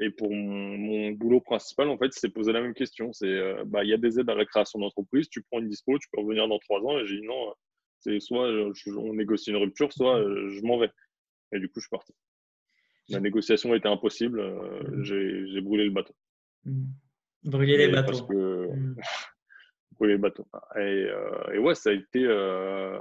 Euh, 0.00 0.04
et 0.04 0.10
pour 0.10 0.32
mon, 0.32 1.12
boulot 1.12 1.40
principal, 1.40 1.88
en 1.88 1.98
fait, 1.98 2.12
c'est 2.12 2.30
poser 2.30 2.52
la 2.52 2.60
même 2.60 2.74
question. 2.74 3.12
C'est 3.12 3.64
bah, 3.66 3.84
il 3.84 3.90
y 3.90 3.94
a 3.94 3.98
des 3.98 4.18
aides 4.18 4.30
à 4.30 4.34
la 4.34 4.44
création 4.44 4.78
d'entreprise, 4.78 5.28
tu 5.28 5.42
prends 5.42 5.60
une 5.60 5.68
dispo, 5.68 5.98
tu 5.98 6.08
peux 6.12 6.20
revenir 6.20 6.48
dans 6.48 6.58
trois 6.58 6.80
ans. 6.80 6.98
Et 6.98 7.06
j'ai 7.06 7.20
dit 7.20 7.26
non, 7.26 7.54
c'est 8.00 8.20
soit 8.20 8.48
on 8.96 9.14
négocie 9.14 9.50
une 9.50 9.56
rupture, 9.56 9.92
soit 9.92 10.20
je 10.22 10.60
m'en 10.62 10.78
vais. 10.78 10.90
Et 11.52 11.58
du 11.58 11.68
coup, 11.68 11.80
je 11.80 11.86
suis 11.86 11.90
parti. 11.90 12.12
La 13.08 13.20
négociation 13.20 13.74
était 13.74 13.88
impossible. 13.88 14.40
Euh, 14.40 14.82
mm. 14.88 15.04
J'ai 15.04 15.60
brûlé 15.60 15.84
le 15.84 15.90
bateau. 15.90 16.14
Mm. 16.64 16.84
Brûler 17.44 17.76
les 17.76 17.88
bateaux. 17.88 18.06
Parce 18.06 18.22
que... 18.22 18.68
Mm. 18.72 18.96
brûler 19.98 20.14
le 20.14 20.18
bateau. 20.18 20.46
Et, 20.76 20.78
euh, 20.78 21.52
et, 21.52 21.58
ouais, 21.58 21.74
ça 21.74 21.90
a 21.90 21.92
été. 21.92 22.24
Euh, 22.24 22.98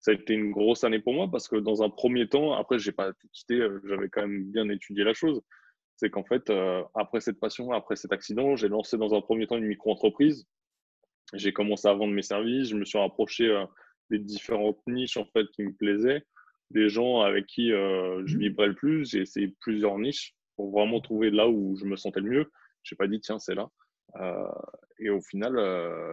ça 0.00 0.12
a 0.12 0.14
été 0.14 0.34
une 0.34 0.52
grosse 0.52 0.84
année 0.84 1.00
pour 1.00 1.12
moi 1.12 1.28
parce 1.28 1.48
que 1.48 1.56
dans 1.56 1.82
un 1.82 1.90
premier 1.90 2.28
temps, 2.28 2.52
après, 2.52 2.78
j'ai 2.78 2.92
pas 2.92 3.12
tout 3.14 3.28
quitté, 3.32 3.60
j'avais 3.84 4.08
quand 4.08 4.20
même 4.20 4.44
bien 4.44 4.68
étudié 4.68 5.02
la 5.02 5.12
chose. 5.12 5.42
C'est 5.98 6.10
qu'en 6.10 6.22
fait, 6.22 6.48
euh, 6.48 6.84
après 6.94 7.20
cette 7.20 7.40
passion, 7.40 7.72
après 7.72 7.96
cet 7.96 8.12
accident, 8.12 8.54
j'ai 8.54 8.68
lancé 8.68 8.96
dans 8.96 9.14
un 9.14 9.20
premier 9.20 9.48
temps 9.48 9.56
une 9.56 9.66
micro-entreprise. 9.66 10.46
J'ai 11.34 11.52
commencé 11.52 11.88
à 11.88 11.92
vendre 11.92 12.14
mes 12.14 12.22
services, 12.22 12.68
je 12.68 12.76
me 12.76 12.84
suis 12.84 12.98
rapproché 12.98 13.48
euh, 13.48 13.66
des 14.08 14.20
différentes 14.20 14.78
niches 14.86 15.16
en 15.16 15.24
fait 15.24 15.46
qui 15.48 15.64
me 15.64 15.72
plaisaient, 15.72 16.24
des 16.70 16.88
gens 16.88 17.22
avec 17.22 17.46
qui 17.46 17.72
euh, 17.72 18.22
je 18.26 18.38
vibrais 18.38 18.68
le 18.68 18.76
plus. 18.76 19.10
J'ai 19.10 19.22
essayé 19.22 19.48
plusieurs 19.60 19.98
niches 19.98 20.36
pour 20.54 20.70
vraiment 20.70 21.00
trouver 21.00 21.30
là 21.32 21.48
où 21.48 21.74
je 21.76 21.84
me 21.84 21.96
sentais 21.96 22.20
le 22.20 22.30
mieux. 22.30 22.52
Je 22.84 22.94
n'ai 22.94 22.96
pas 22.96 23.08
dit 23.08 23.20
tiens 23.20 23.40
c'est 23.40 23.56
là. 23.56 23.68
et 25.00 25.10
au 25.10 25.20
final, 25.20 25.54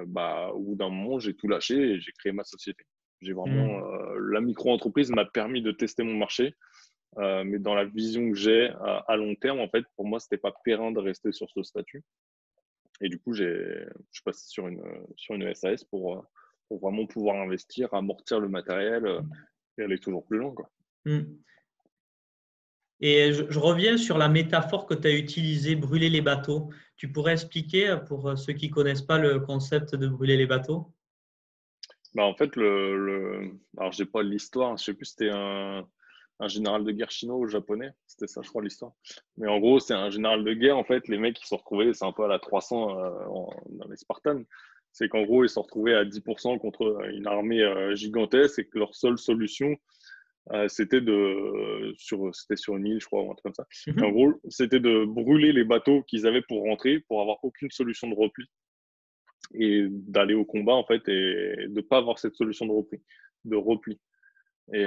bah, 0.08 0.50
au 0.54 0.62
bout 0.62 0.76
d'un 0.76 0.90
moment, 0.90 1.20
j'ai 1.20 1.36
tout 1.36 1.48
lâché 1.48 1.76
et 1.76 2.00
j'ai 2.00 2.12
créé 2.14 2.32
ma 2.32 2.44
société. 2.44 2.84
J'ai 3.22 3.34
vraiment 3.34 3.78
mmh. 3.78 4.18
la 4.32 4.42
micro-entreprise 4.42 5.12
m'a 5.12 5.26
permis 5.26 5.62
de 5.62 5.72
tester 5.72 6.02
mon 6.02 6.16
marché 6.16 6.56
euh, 7.18 7.44
mais 7.46 7.60
dans 7.60 7.76
la 7.76 7.86
vision 7.86 8.30
que 8.30 8.36
j'ai 8.36 8.70
à, 9.08 9.16
long 9.16 9.36
terme, 9.36 9.60
en 9.60 9.70
fait, 9.70 9.86
pour 9.96 10.06
moi, 10.06 10.20
c'était 10.20 10.38
pas 10.38 10.54
périn 10.64 10.92
de 10.92 11.00
rester 11.00 11.32
sur 11.32 11.50
ce 11.50 11.64
statut. 11.64 12.04
Et 13.02 13.10
du 13.10 13.20
coup, 13.20 13.34
je 13.34 13.88
suis 14.12 14.24
passé 14.24 14.46
sur 14.48 14.68
une, 14.68 14.84
sur 15.16 15.36
une 15.36 15.54
SAS 15.54 15.84
pour, 15.84 16.26
pour 16.68 16.80
vraiment 16.80 17.06
pouvoir 17.06 17.38
investir, 17.38 17.94
amortir 17.94 18.40
le 18.40 18.50
matériel 18.50 19.06
euh, 19.06 19.22
et 19.78 19.84
aller 19.84 20.00
toujours 20.00 20.26
plus 20.26 20.38
loin. 20.38 20.54
Quoi. 20.54 20.70
Hmm. 21.06 21.24
Et 23.02 23.34
je, 23.34 23.60
reviens 23.60 23.98
sur 23.98 24.18
la 24.18 24.30
métaphore 24.30 24.86
que 24.86 24.94
tu 24.94 25.08
as 25.08 25.12
utilisée, 25.12 25.76
brûler 25.76 26.10
les 26.10 26.22
bateaux. 26.22 26.70
Tu 26.96 27.12
pourrais 27.12 27.34
expliquer 27.34 27.98
pour 28.08 28.38
ceux 28.38 28.54
qui 28.54 28.70
ne 28.70 28.74
connaissent 28.74 29.02
pas 29.02 29.20
le 29.20 29.40
concept 29.40 29.96
de 29.96 30.08
brûler 30.08 30.38
les 30.38 30.46
bateaux? 30.46 30.94
Bah 32.14 32.24
En 32.24 32.36
fait, 32.36 32.56
le, 32.56 32.98
le... 32.98 33.60
alors 33.78 33.92
je 33.92 34.02
n'ai 34.02 34.10
pas 34.10 34.24
l'histoire, 34.24 34.70
je 34.70 34.84
ne 34.84 34.86
sais 34.86 34.94
plus, 34.94 35.06
c'était 35.06 35.30
un, 35.30 35.86
un 36.40 36.48
général 36.48 36.84
de 36.84 36.92
guerre 36.92 37.12
chinois 37.12 37.38
ou 37.38 37.48
japonais. 37.48 37.92
C'était 38.08 38.28
ça, 38.28 38.42
je 38.44 38.50
crois, 38.50 38.62
l'histoire. 38.62 38.94
Mais 39.38 39.48
en 39.48 39.60
gros, 39.60 39.80
c'est 39.80 39.94
un 39.94 40.10
général 40.10 40.44
de 40.44 40.54
guerre. 40.54 40.78
En 40.78 40.84
fait, 40.84 41.08
les 41.08 41.18
mecs, 41.18 41.36
qui 41.36 41.44
se 41.44 41.50
sont 41.50 41.58
retrouvés, 41.58 41.94
c'est 41.94 42.06
un 42.06 42.12
peu 42.12 42.24
à 42.24 42.28
la 42.28 42.40
300 42.40 43.00
euh, 43.00 43.10
dans 43.70 43.88
les 43.90 43.98
Spartans. 43.98 44.44
C'est 44.92 45.10
qu'en 45.10 45.24
gros, 45.24 45.44
ils 45.44 45.50
se 45.50 45.56
sont 45.56 45.62
retrouvés 45.62 45.94
à 45.94 46.04
10% 46.04 46.60
contre 46.60 47.06
une 47.10 47.28
armée 47.28 47.62
euh, 47.62 47.96
gigantesque 47.96 48.60
et 48.60 48.66
que 48.66 48.80
leur 48.80 48.96
seule 48.96 49.18
solution, 49.18 49.76
euh, 50.52 50.68
c'était 50.68 51.02
de 51.02 51.94
sur 51.98 52.34
c'était 52.36 52.56
sur 52.56 52.78
une 52.78 52.86
île 52.86 53.02
je 53.02 53.08
crois 53.08 53.24
ou 53.24 53.32
un 53.32 53.34
truc 53.34 53.56
comme 53.56 53.56
ça 53.56 53.66
mhm. 53.88 54.04
en 54.04 54.12
gros 54.12 54.34
c'était 54.48 54.80
de 54.80 55.04
brûler 55.04 55.52
les 55.52 55.64
bateaux 55.64 56.04
qu'ils 56.04 56.28
avaient 56.28 56.44
pour 56.44 56.62
rentrer 56.62 57.00
pour 57.00 57.20
avoir 57.20 57.44
aucune 57.44 57.72
solution 57.72 58.08
de 58.08 58.14
repli 58.14 58.46
et 59.56 59.88
d'aller 59.90 60.36
au 60.36 60.46
combat 60.46 60.74
en 60.74 60.86
fait 60.86 61.02
et 61.10 61.68
de 61.68 61.82
pas 61.82 61.98
avoir 61.98 62.20
cette 62.20 62.36
solution 62.36 62.68
de 62.68 62.74
repli 62.74 63.02
de 63.44 63.56
repli 63.56 64.00
et 64.72 64.86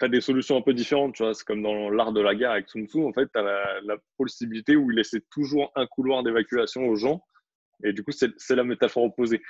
tu 0.00 0.06
as 0.06 0.08
des 0.08 0.20
solutions 0.20 0.56
un 0.56 0.62
peu 0.62 0.72
différentes, 0.72 1.14
tu 1.14 1.22
vois. 1.22 1.34
C'est 1.34 1.44
comme 1.44 1.62
dans 1.62 1.90
l'art 1.90 2.12
de 2.12 2.20
la 2.20 2.34
guerre 2.34 2.52
avec 2.52 2.68
Sun 2.68 2.86
Tzu, 2.86 3.04
en 3.04 3.12
fait, 3.12 3.28
tu 3.32 3.38
as 3.38 3.80
la, 3.82 3.96
possibilité 4.16 4.74
où 4.76 4.90
il 4.90 4.96
laissait 4.96 5.22
toujours 5.30 5.70
un 5.76 5.86
couloir 5.86 6.22
d'évacuation 6.22 6.86
aux 6.86 6.96
gens. 6.96 7.22
Et 7.84 7.92
du 7.92 8.02
coup, 8.02 8.10
c'est 8.12 8.56
la 8.56 8.64
métaphore 8.64 9.04
opposée. 9.04 9.42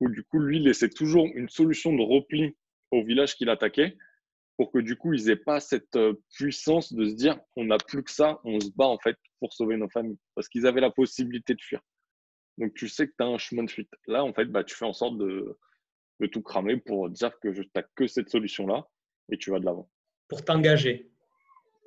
Où 0.00 0.08
du 0.08 0.24
coup, 0.24 0.38
lui, 0.38 0.58
il 0.58 0.64
laissait 0.64 0.88
toujours 0.88 1.26
une 1.34 1.48
solution 1.48 1.92
de 1.92 2.02
repli 2.02 2.56
au 2.90 3.04
village 3.04 3.34
qu'il 3.36 3.50
attaquait 3.50 3.96
pour 4.56 4.72
que 4.72 4.78
du 4.78 4.96
coup, 4.96 5.12
ils 5.12 5.26
n'aient 5.26 5.36
pas 5.36 5.60
cette 5.60 5.94
euh, 5.94 6.14
puissance 6.34 6.92
de 6.92 7.04
se 7.04 7.14
dire 7.14 7.38
on 7.54 7.64
n'a 7.64 7.78
plus 7.78 8.02
que 8.02 8.10
ça, 8.10 8.40
on 8.42 8.58
se 8.58 8.70
bat 8.74 8.88
en 8.88 8.98
fait 8.98 9.16
pour 9.38 9.52
sauver 9.52 9.76
nos 9.76 9.88
familles. 9.88 10.18
Parce 10.34 10.48
qu'ils 10.48 10.66
avaient 10.66 10.80
la 10.80 10.90
possibilité 10.90 11.54
de 11.54 11.60
fuir. 11.60 11.80
Donc, 12.56 12.74
tu 12.74 12.88
sais 12.88 13.06
que 13.06 13.12
tu 13.16 13.24
as 13.24 13.28
un 13.28 13.38
chemin 13.38 13.62
de 13.62 13.70
fuite. 13.70 13.90
Là, 14.06 14.24
en 14.24 14.32
fait, 14.32 14.46
bah, 14.46 14.64
tu 14.64 14.74
fais 14.74 14.84
en 14.84 14.92
sorte 14.92 15.16
de, 15.16 15.56
de 16.20 16.26
tout 16.26 16.42
cramer 16.42 16.76
pour 16.76 17.08
dire 17.08 17.38
que 17.40 17.48
tu 17.48 17.70
n'as 17.74 17.84
que 17.94 18.06
cette 18.08 18.30
solution-là 18.30 18.88
et 19.30 19.38
tu 19.38 19.50
vas 19.50 19.60
de 19.60 19.64
l'avant. 19.64 19.88
Pour 20.28 20.44
t'engager. 20.44 21.10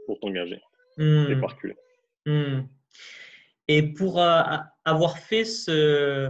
Pour 0.05 0.19
t'engager. 0.19 0.61
Hmm. 0.97 1.27
Et 1.29 2.29
hmm. 2.29 2.67
Et 3.67 3.83
pour 3.93 4.21
euh, 4.21 4.41
avoir 4.83 5.17
fait 5.17 5.45
ce, 5.45 6.29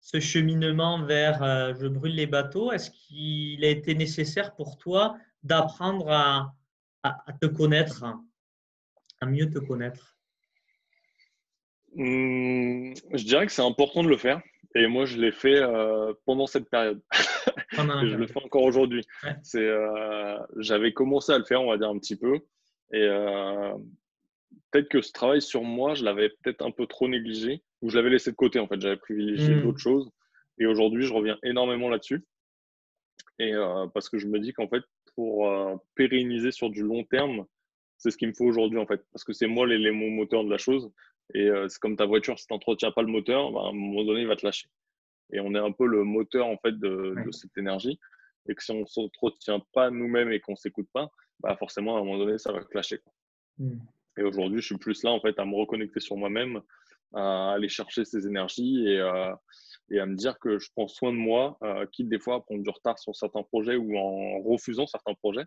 ce 0.00 0.20
cheminement 0.20 1.04
vers 1.04 1.42
euh, 1.42 1.74
je 1.78 1.86
brûle 1.86 2.14
les 2.14 2.26
bateaux, 2.26 2.72
est-ce 2.72 2.90
qu'il 2.90 3.64
a 3.64 3.68
été 3.68 3.94
nécessaire 3.94 4.54
pour 4.54 4.78
toi 4.78 5.18
d'apprendre 5.42 6.10
à, 6.10 6.54
à, 7.02 7.32
te 7.40 7.46
connaître, 7.46 8.04
à 9.20 9.26
mieux 9.26 9.50
te 9.50 9.58
connaître? 9.58 10.16
Hmm, 11.94 12.94
Je 13.12 13.24
dirais 13.24 13.46
que 13.46 13.52
c'est 13.52 13.62
important 13.62 14.02
de 14.02 14.08
le 14.08 14.16
faire. 14.16 14.40
Et 14.74 14.86
moi, 14.86 15.04
je 15.04 15.18
l'ai 15.18 15.32
fait 15.32 15.60
euh, 15.60 16.12
pendant 16.26 16.46
cette 16.46 16.70
période. 16.70 17.00
je 17.72 18.16
le 18.16 18.26
fais 18.26 18.42
encore 18.44 18.62
aujourd'hui. 18.62 19.04
C'est, 19.42 19.66
euh, 19.66 20.38
j'avais 20.58 20.92
commencé 20.92 21.32
à 21.32 21.38
le 21.38 21.44
faire, 21.44 21.60
on 21.62 21.70
va 21.70 21.78
dire 21.78 21.88
un 21.88 21.98
petit 21.98 22.16
peu, 22.16 22.36
et 22.92 23.02
euh, 23.02 23.74
peut-être 24.70 24.88
que 24.88 25.00
ce 25.00 25.12
travail 25.12 25.42
sur 25.42 25.62
moi, 25.62 25.94
je 25.94 26.04
l'avais 26.04 26.28
peut-être 26.28 26.64
un 26.64 26.70
peu 26.70 26.86
trop 26.86 27.08
négligé, 27.08 27.62
ou 27.82 27.90
je 27.90 27.96
l'avais 27.96 28.10
laissé 28.10 28.30
de 28.30 28.36
côté 28.36 28.60
en 28.60 28.68
fait. 28.68 28.80
J'avais 28.80 28.96
privilégié 28.96 29.56
mmh. 29.56 29.62
d'autres 29.62 29.78
choses, 29.78 30.10
et 30.58 30.66
aujourd'hui, 30.66 31.04
je 31.04 31.12
reviens 31.12 31.38
énormément 31.42 31.88
là-dessus, 31.88 32.24
et 33.40 33.54
euh, 33.54 33.86
parce 33.92 34.08
que 34.08 34.18
je 34.18 34.28
me 34.28 34.38
dis 34.38 34.52
qu'en 34.52 34.68
fait, 34.68 34.84
pour 35.16 35.50
pérenniser 35.96 36.52
sur 36.52 36.70
du 36.70 36.82
long 36.82 37.02
terme, 37.04 37.44
c'est 37.98 38.10
ce 38.10 38.16
qu'il 38.16 38.28
me 38.28 38.32
faut 38.32 38.46
aujourd'hui 38.46 38.78
en 38.78 38.86
fait, 38.86 39.04
parce 39.12 39.24
que 39.24 39.32
c'est 39.32 39.48
moi 39.48 39.66
l'élément 39.66 40.08
moteur 40.08 40.44
de 40.44 40.50
la 40.50 40.56
chose. 40.56 40.90
Et 41.34 41.48
c'est 41.68 41.78
comme 41.78 41.96
ta 41.96 42.06
voiture, 42.06 42.38
si 42.38 42.46
tu 42.46 42.52
n'entretiens 42.52 42.90
pas 42.90 43.02
le 43.02 43.08
moteur, 43.08 43.52
bah, 43.52 43.60
à 43.64 43.68
un 43.68 43.72
moment 43.72 44.04
donné, 44.04 44.22
il 44.22 44.26
va 44.26 44.36
te 44.36 44.44
lâcher 44.44 44.68
et 45.32 45.40
on 45.40 45.54
est 45.54 45.58
un 45.58 45.72
peu 45.72 45.86
le 45.86 46.04
moteur 46.04 46.46
en 46.46 46.56
fait 46.58 46.78
de, 46.78 47.14
cette 47.32 47.56
énergie. 47.56 47.98
Et 48.48 48.54
que 48.54 48.62
si 48.62 48.70
on 48.70 48.80
ne 48.80 48.86
s'entretient 48.86 49.60
pas 49.72 49.90
nous-mêmes 49.90 50.32
et 50.32 50.40
qu'on 50.40 50.52
ne 50.52 50.56
s'écoute 50.56 50.88
pas, 50.92 51.10
bah 51.40 51.56
forcément 51.56 51.96
à 51.96 52.00
un 52.00 52.04
moment 52.04 52.18
donné 52.18 52.38
ça 52.38 52.52
va 52.52 52.64
clasher. 52.64 53.00
Mmh. 53.58 53.78
Et 54.18 54.22
aujourd'hui, 54.22 54.60
je 54.60 54.66
suis 54.66 54.78
plus 54.78 55.02
là 55.02 55.10
en 55.10 55.20
fait 55.20 55.38
à 55.38 55.44
me 55.44 55.54
reconnecter 55.54 56.00
sur 56.00 56.16
moi-même, 56.16 56.60
à 57.12 57.52
aller 57.52 57.68
chercher 57.68 58.04
ces 58.04 58.26
énergies 58.26 58.86
et, 58.88 58.98
euh, 58.98 59.34
et, 59.90 60.00
à 60.00 60.06
me 60.06 60.16
dire 60.16 60.38
que 60.38 60.58
je 60.58 60.70
prends 60.74 60.88
soin 60.88 61.12
de 61.12 61.18
moi, 61.18 61.58
euh, 61.62 61.86
quitte 61.92 62.08
des 62.08 62.18
fois 62.18 62.36
à 62.36 62.40
prendre 62.40 62.62
du 62.62 62.70
retard 62.70 62.98
sur 62.98 63.14
certains 63.14 63.42
projets 63.42 63.76
ou 63.76 63.96
en 63.96 64.40
refusant 64.42 64.86
certains 64.86 65.14
projets, 65.14 65.44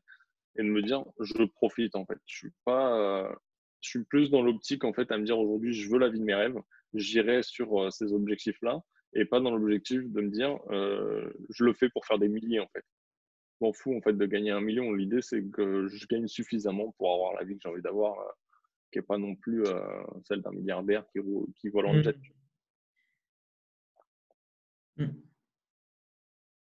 et 0.58 0.64
de 0.64 0.68
me 0.68 0.82
dire 0.82 1.04
je 1.20 1.44
profite 1.44 1.96
en 1.96 2.06
fait. 2.06 2.18
Je 2.26 2.38
suis 2.38 2.54
pas, 2.64 2.96
euh, 2.96 3.36
je 3.84 3.90
suis 3.90 4.04
plus 4.04 4.32
dans 4.32 4.42
l'optique 4.42 4.84
en 4.86 4.94
fait 4.94 5.12
à 5.12 5.18
me 5.18 5.26
dire 5.26 5.38
aujourd'hui 5.38 5.74
je 5.74 5.90
veux 5.90 6.00
la 6.00 6.10
vie 6.10 6.20
de 6.20 6.26
mes 6.26 6.34
rêves, 6.34 6.58
j'irai 6.94 7.44
sur 7.44 7.92
ces 7.92 8.14
objectifs 8.14 8.62
là 8.62 8.82
et 9.14 9.26
pas 9.26 9.40
dans 9.40 9.52
l'objectif 9.52 10.02
de 10.10 10.22
me 10.22 10.30
dire 10.30 10.58
euh, 10.72 11.32
je 11.50 11.64
le 11.64 11.74
fais 11.74 11.90
pour 11.90 12.06
faire 12.06 12.18
des 12.18 12.30
milliers 12.30 12.60
en 12.60 12.68
fait. 12.68 12.84
Je 13.60 13.66
m'en 13.66 13.74
fous 13.74 13.96
en 13.96 14.02
fait 14.02 14.14
de 14.14 14.26
gagner 14.26 14.52
un 14.52 14.62
million. 14.62 14.92
L'idée 14.94 15.22
c'est 15.22 15.44
que 15.44 15.88
je 15.88 16.08
gagne 16.08 16.28
suffisamment 16.28 16.94
pour 16.98 17.14
avoir 17.14 17.34
la 17.34 17.44
vie 17.44 17.56
que 17.56 17.62
j'ai 17.64 17.70
envie 17.70 17.82
d'avoir, 17.82 18.20
euh, 18.20 18.32
qui 18.92 19.00
n'est 19.00 19.04
pas 19.04 19.18
non 19.18 19.36
plus 19.36 19.64
euh, 19.66 19.80
celle 20.26 20.42
d'un 20.42 20.52
milliardaire 20.52 21.06
qui, 21.12 21.20
qui 21.58 21.70
vole 21.70 21.88
en 21.88 21.94
mmh. 21.94 22.04
jet. 22.04 22.18
Mmh. 24.98 25.08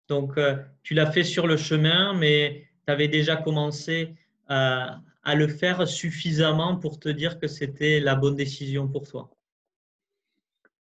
Donc 0.09 0.41
tu 0.83 0.95
l'as 0.95 1.11
fait 1.13 1.23
sur 1.23 1.47
le 1.47 1.57
chemin, 1.57 2.15
mais 2.15 2.67
tu 2.87 2.93
avais 2.93 3.07
déjà 3.07 3.37
commencé 3.37 4.17
à 4.49 5.01
le 5.25 5.49
faire 5.49 5.87
suffisamment 5.87 6.77
pour 6.77 6.99
te 6.99 7.09
dire 7.09 7.39
que 7.39 7.47
c'était 7.47 8.01
la 8.01 8.15
bonne 8.15 8.37
décision 8.37 8.89
pour 8.89 9.07
toi? 9.07 9.31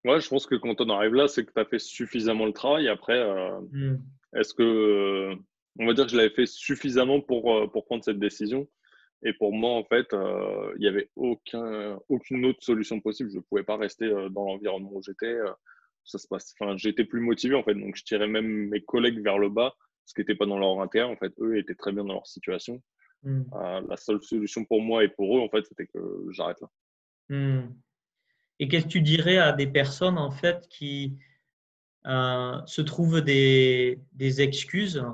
Ouais, 0.04 0.21
je 0.21 0.28
pense 0.28 0.47
que 0.47 0.54
quand 0.54 0.80
on 0.80 0.90
arrive 0.90 1.14
là, 1.14 1.28
c'est 1.28 1.45
que 1.45 1.52
tu 1.52 1.61
as 1.61 1.64
fait 1.64 1.78
suffisamment 1.78 2.47
le 2.47 2.52
travail. 2.52 2.88
Après, 2.88 3.18
euh, 3.18 3.61
hmm. 3.73 3.99
est-ce 4.37 4.54
que, 4.54 4.62
euh, 4.62 5.35
on 5.78 5.87
va 5.87 5.92
dire 5.92 6.07
que 6.07 6.12
je 6.12 6.16
l'avais 6.16 6.30
fait 6.30 6.47
suffisamment 6.47 7.21
pour, 7.21 7.54
euh, 7.54 7.66
pour 7.66 7.85
prendre 7.85 8.04
cette 8.04 8.21
décision 8.21 8.68
Et 9.25 9.33
pour 9.33 9.52
moi, 9.52 9.73
en 9.73 9.85
fait, 9.85 10.07
il 10.12 10.80
n'y 10.80 10.87
avait 10.87 11.11
aucun, 11.16 11.99
aucune 12.09 12.47
autre 12.47 12.62
solution 12.62 13.00
possible. 13.00 13.30
Je 13.30 13.38
ne 13.38 13.42
pouvais 13.42 13.64
pas 13.64 13.76
rester 13.76 14.09
dans 14.30 14.45
l'environnement 14.45 14.92
où 14.95 15.02
j'étais. 15.02 15.37
ça 16.04 16.18
se 16.18 16.28
passe. 16.28 16.54
Enfin, 16.61 16.76
j'étais 16.76 17.04
plus 17.04 17.21
motivé, 17.21 17.57
en 17.57 17.64
fait. 17.64 17.75
Donc, 17.75 17.97
je 17.97 18.04
tirais 18.04 18.28
même 18.28 18.68
mes 18.68 18.80
collègues 18.83 19.23
vers 19.23 19.38
le 19.38 19.49
bas, 19.50 19.75
ce 20.07 20.14
qui 20.14 20.21
n'était 20.21 20.37
pas 20.37 20.47
dans 20.47 20.59
leur 20.59 20.80
intérêt. 20.80 21.11
En 21.11 21.16
fait, 21.16 21.33
eux 21.40 21.59
étaient 21.59 21.75
très 21.75 21.92
bien 21.92 22.04
dans 22.04 22.14
leur 22.14 22.26
situation. 22.26 22.80
Hmm. 23.25 23.42
la 23.88 23.96
seule 23.96 24.22
solution 24.22 24.64
pour 24.64 24.80
moi 24.80 25.02
et 25.02 25.08
pour 25.08 25.37
eux, 25.37 25.40
en 25.40 25.48
fait, 25.48 25.66
c'était 25.66 25.87
que 25.87 26.26
j'arrête 26.30 26.60
là. 26.60 26.68
Hmm. 27.28 27.75
Et 28.60 28.68
qu'est-ce 28.68 28.87
que 28.87 28.90
tu 28.90 29.02
dirais 29.02 29.38
à 29.38 29.52
des 29.52 29.66
personnes 29.66 30.18
en 30.18 30.30
fait 30.30 30.68
qui 30.68 31.18
euh, 32.06 32.60
se 32.66 32.82
trouvent 32.82 33.20
des, 33.20 34.00
des 34.12 34.40
excuses 34.40 35.04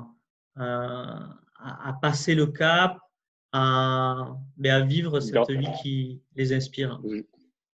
euh, 0.57 1.19
à, 1.57 1.93
passer 2.01 2.35
le 2.35 2.47
cap, 2.47 2.99
à, 3.51 4.35
ben, 4.57 4.71
à 4.71 4.85
vivre 4.85 5.19
cette 5.19 5.51
vie 5.51 5.67
qui 5.81 6.21
les 6.35 6.53
inspire? 6.53 7.01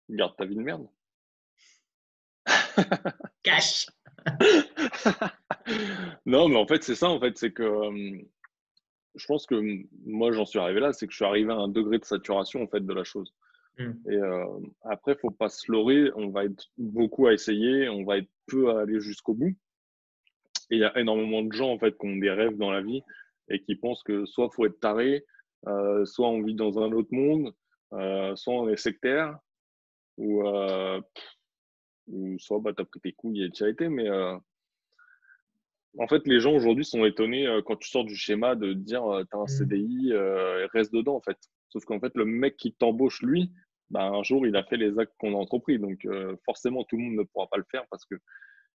Garde 0.10 0.36
ta 0.38 0.46
vie 0.46 0.56
de 0.56 0.62
merde. 0.62 0.88
Cache 3.44 3.88
Non, 6.26 6.48
mais 6.48 6.58
en 6.58 6.68
fait, 6.68 6.84
c'est 6.84 6.96
ça, 6.96 7.10
en 7.10 7.20
fait, 7.20 7.38
c'est 7.38 7.52
que 7.52 7.64
je 9.18 9.26
pense 9.26 9.46
que 9.46 9.56
moi, 10.06 10.32
j'en 10.32 10.46
suis 10.46 10.60
arrivé 10.60 10.80
là, 10.80 10.94
c'est 10.94 11.08
que 11.08 11.12
je 11.12 11.18
suis 11.18 11.26
arrivé 11.26 11.52
à 11.52 11.58
un 11.58 11.68
degré 11.68 11.98
de 12.00 12.06
saturation 12.06 12.64
en 12.64 12.68
fait 12.68 12.86
de 12.86 12.94
la 12.94 13.04
chose. 13.04 13.34
Mmh. 13.78 13.92
Et 14.12 14.16
euh, 14.16 14.46
après, 14.84 15.14
il 15.14 15.20
faut 15.20 15.32
pas 15.32 15.50
se 15.50 15.72
leurrer. 15.72 16.12
On 16.16 16.30
va 16.30 16.46
être 16.46 16.66
beaucoup 16.78 17.28
à 17.28 17.34
essayer, 17.34 17.90
on 17.90 18.04
va 18.04 18.18
être 18.18 18.30
peu 18.48 18.72
à 18.72 18.82
aller 18.82 19.00
jusqu'au 19.00 19.34
bout. 19.34 19.56
Et 20.70 20.76
il 20.76 20.80
y 20.80 20.84
a 20.84 20.98
énormément 21.00 21.44
de 21.44 21.52
gens 21.52 21.72
en 21.72 21.80
fait 21.80 21.98
qui 21.98 22.08
ont 22.08 22.16
des 22.16 22.32
rêves 22.32 22.58
dans 22.58 22.72
la 22.72 22.82
vie 22.82 23.02
et 23.50 23.62
qui 23.62 23.76
pensent 23.76 24.04
que 24.04 24.26
soit 24.26 24.50
faut 24.50 24.66
être 24.66 24.80
taré, 24.80 25.26
euh, 25.68 26.06
soit 26.06 26.28
on 26.28 26.44
vit 26.44 26.56
dans 26.56 26.80
un 26.80 26.92
autre 26.92 27.14
monde, 27.14 27.54
soit 28.36 28.54
on 28.54 28.68
est 28.70 28.78
sectaire, 28.78 29.38
ou, 30.18 30.44
ou 32.08 32.40
soit 32.40 32.60
bah, 32.60 32.74
tu 32.74 32.82
as 32.82 32.86
pris 32.86 33.00
tes 33.00 33.14
couilles 33.14 33.44
et 33.44 33.52
tu 33.52 33.64
as 33.64 33.70
été. 33.70 33.88
Mais 33.88 34.10
en 35.98 36.08
fait, 36.08 36.28
les 36.28 36.40
gens 36.40 36.54
aujourd'hui 36.54 36.86
sont 36.86 37.06
étonnés 37.06 37.48
quand 37.66 37.76
tu 37.76 37.90
sors 37.90 38.06
du 38.06 38.16
schéma 38.16 38.56
de 38.56 38.74
dire 38.74 39.04
tu 39.32 39.38
as 39.38 39.40
un 39.40 39.44
mmh. 39.44 39.48
CDI, 39.48 40.14
reste 40.74 40.94
dedans 40.94 41.16
en 41.16 41.22
fait. 41.22 41.38
Sauf 41.70 41.86
qu'en 41.86 42.00
fait, 42.00 42.14
le 42.16 42.26
mec 42.26 42.58
qui 42.58 42.74
t'embauche, 42.74 43.22
lui, 43.22 43.52
bah, 43.90 44.06
un 44.06 44.24
jour, 44.24 44.46
il 44.46 44.56
a 44.56 44.64
fait 44.64 44.78
les 44.78 45.00
actes 45.00 45.14
qu'on 45.18 45.34
a 45.34 45.38
entrepris. 45.38 45.80
Donc, 45.80 46.06
euh, 46.06 46.36
forcément, 46.46 46.84
tout 46.84 46.98
le 46.98 47.04
monde 47.04 47.16
ne 47.16 47.24
pourra 47.24 47.48
pas 47.48 47.58
le 47.58 47.66
faire 47.70 47.86
parce 47.90 48.06
que 48.06 48.16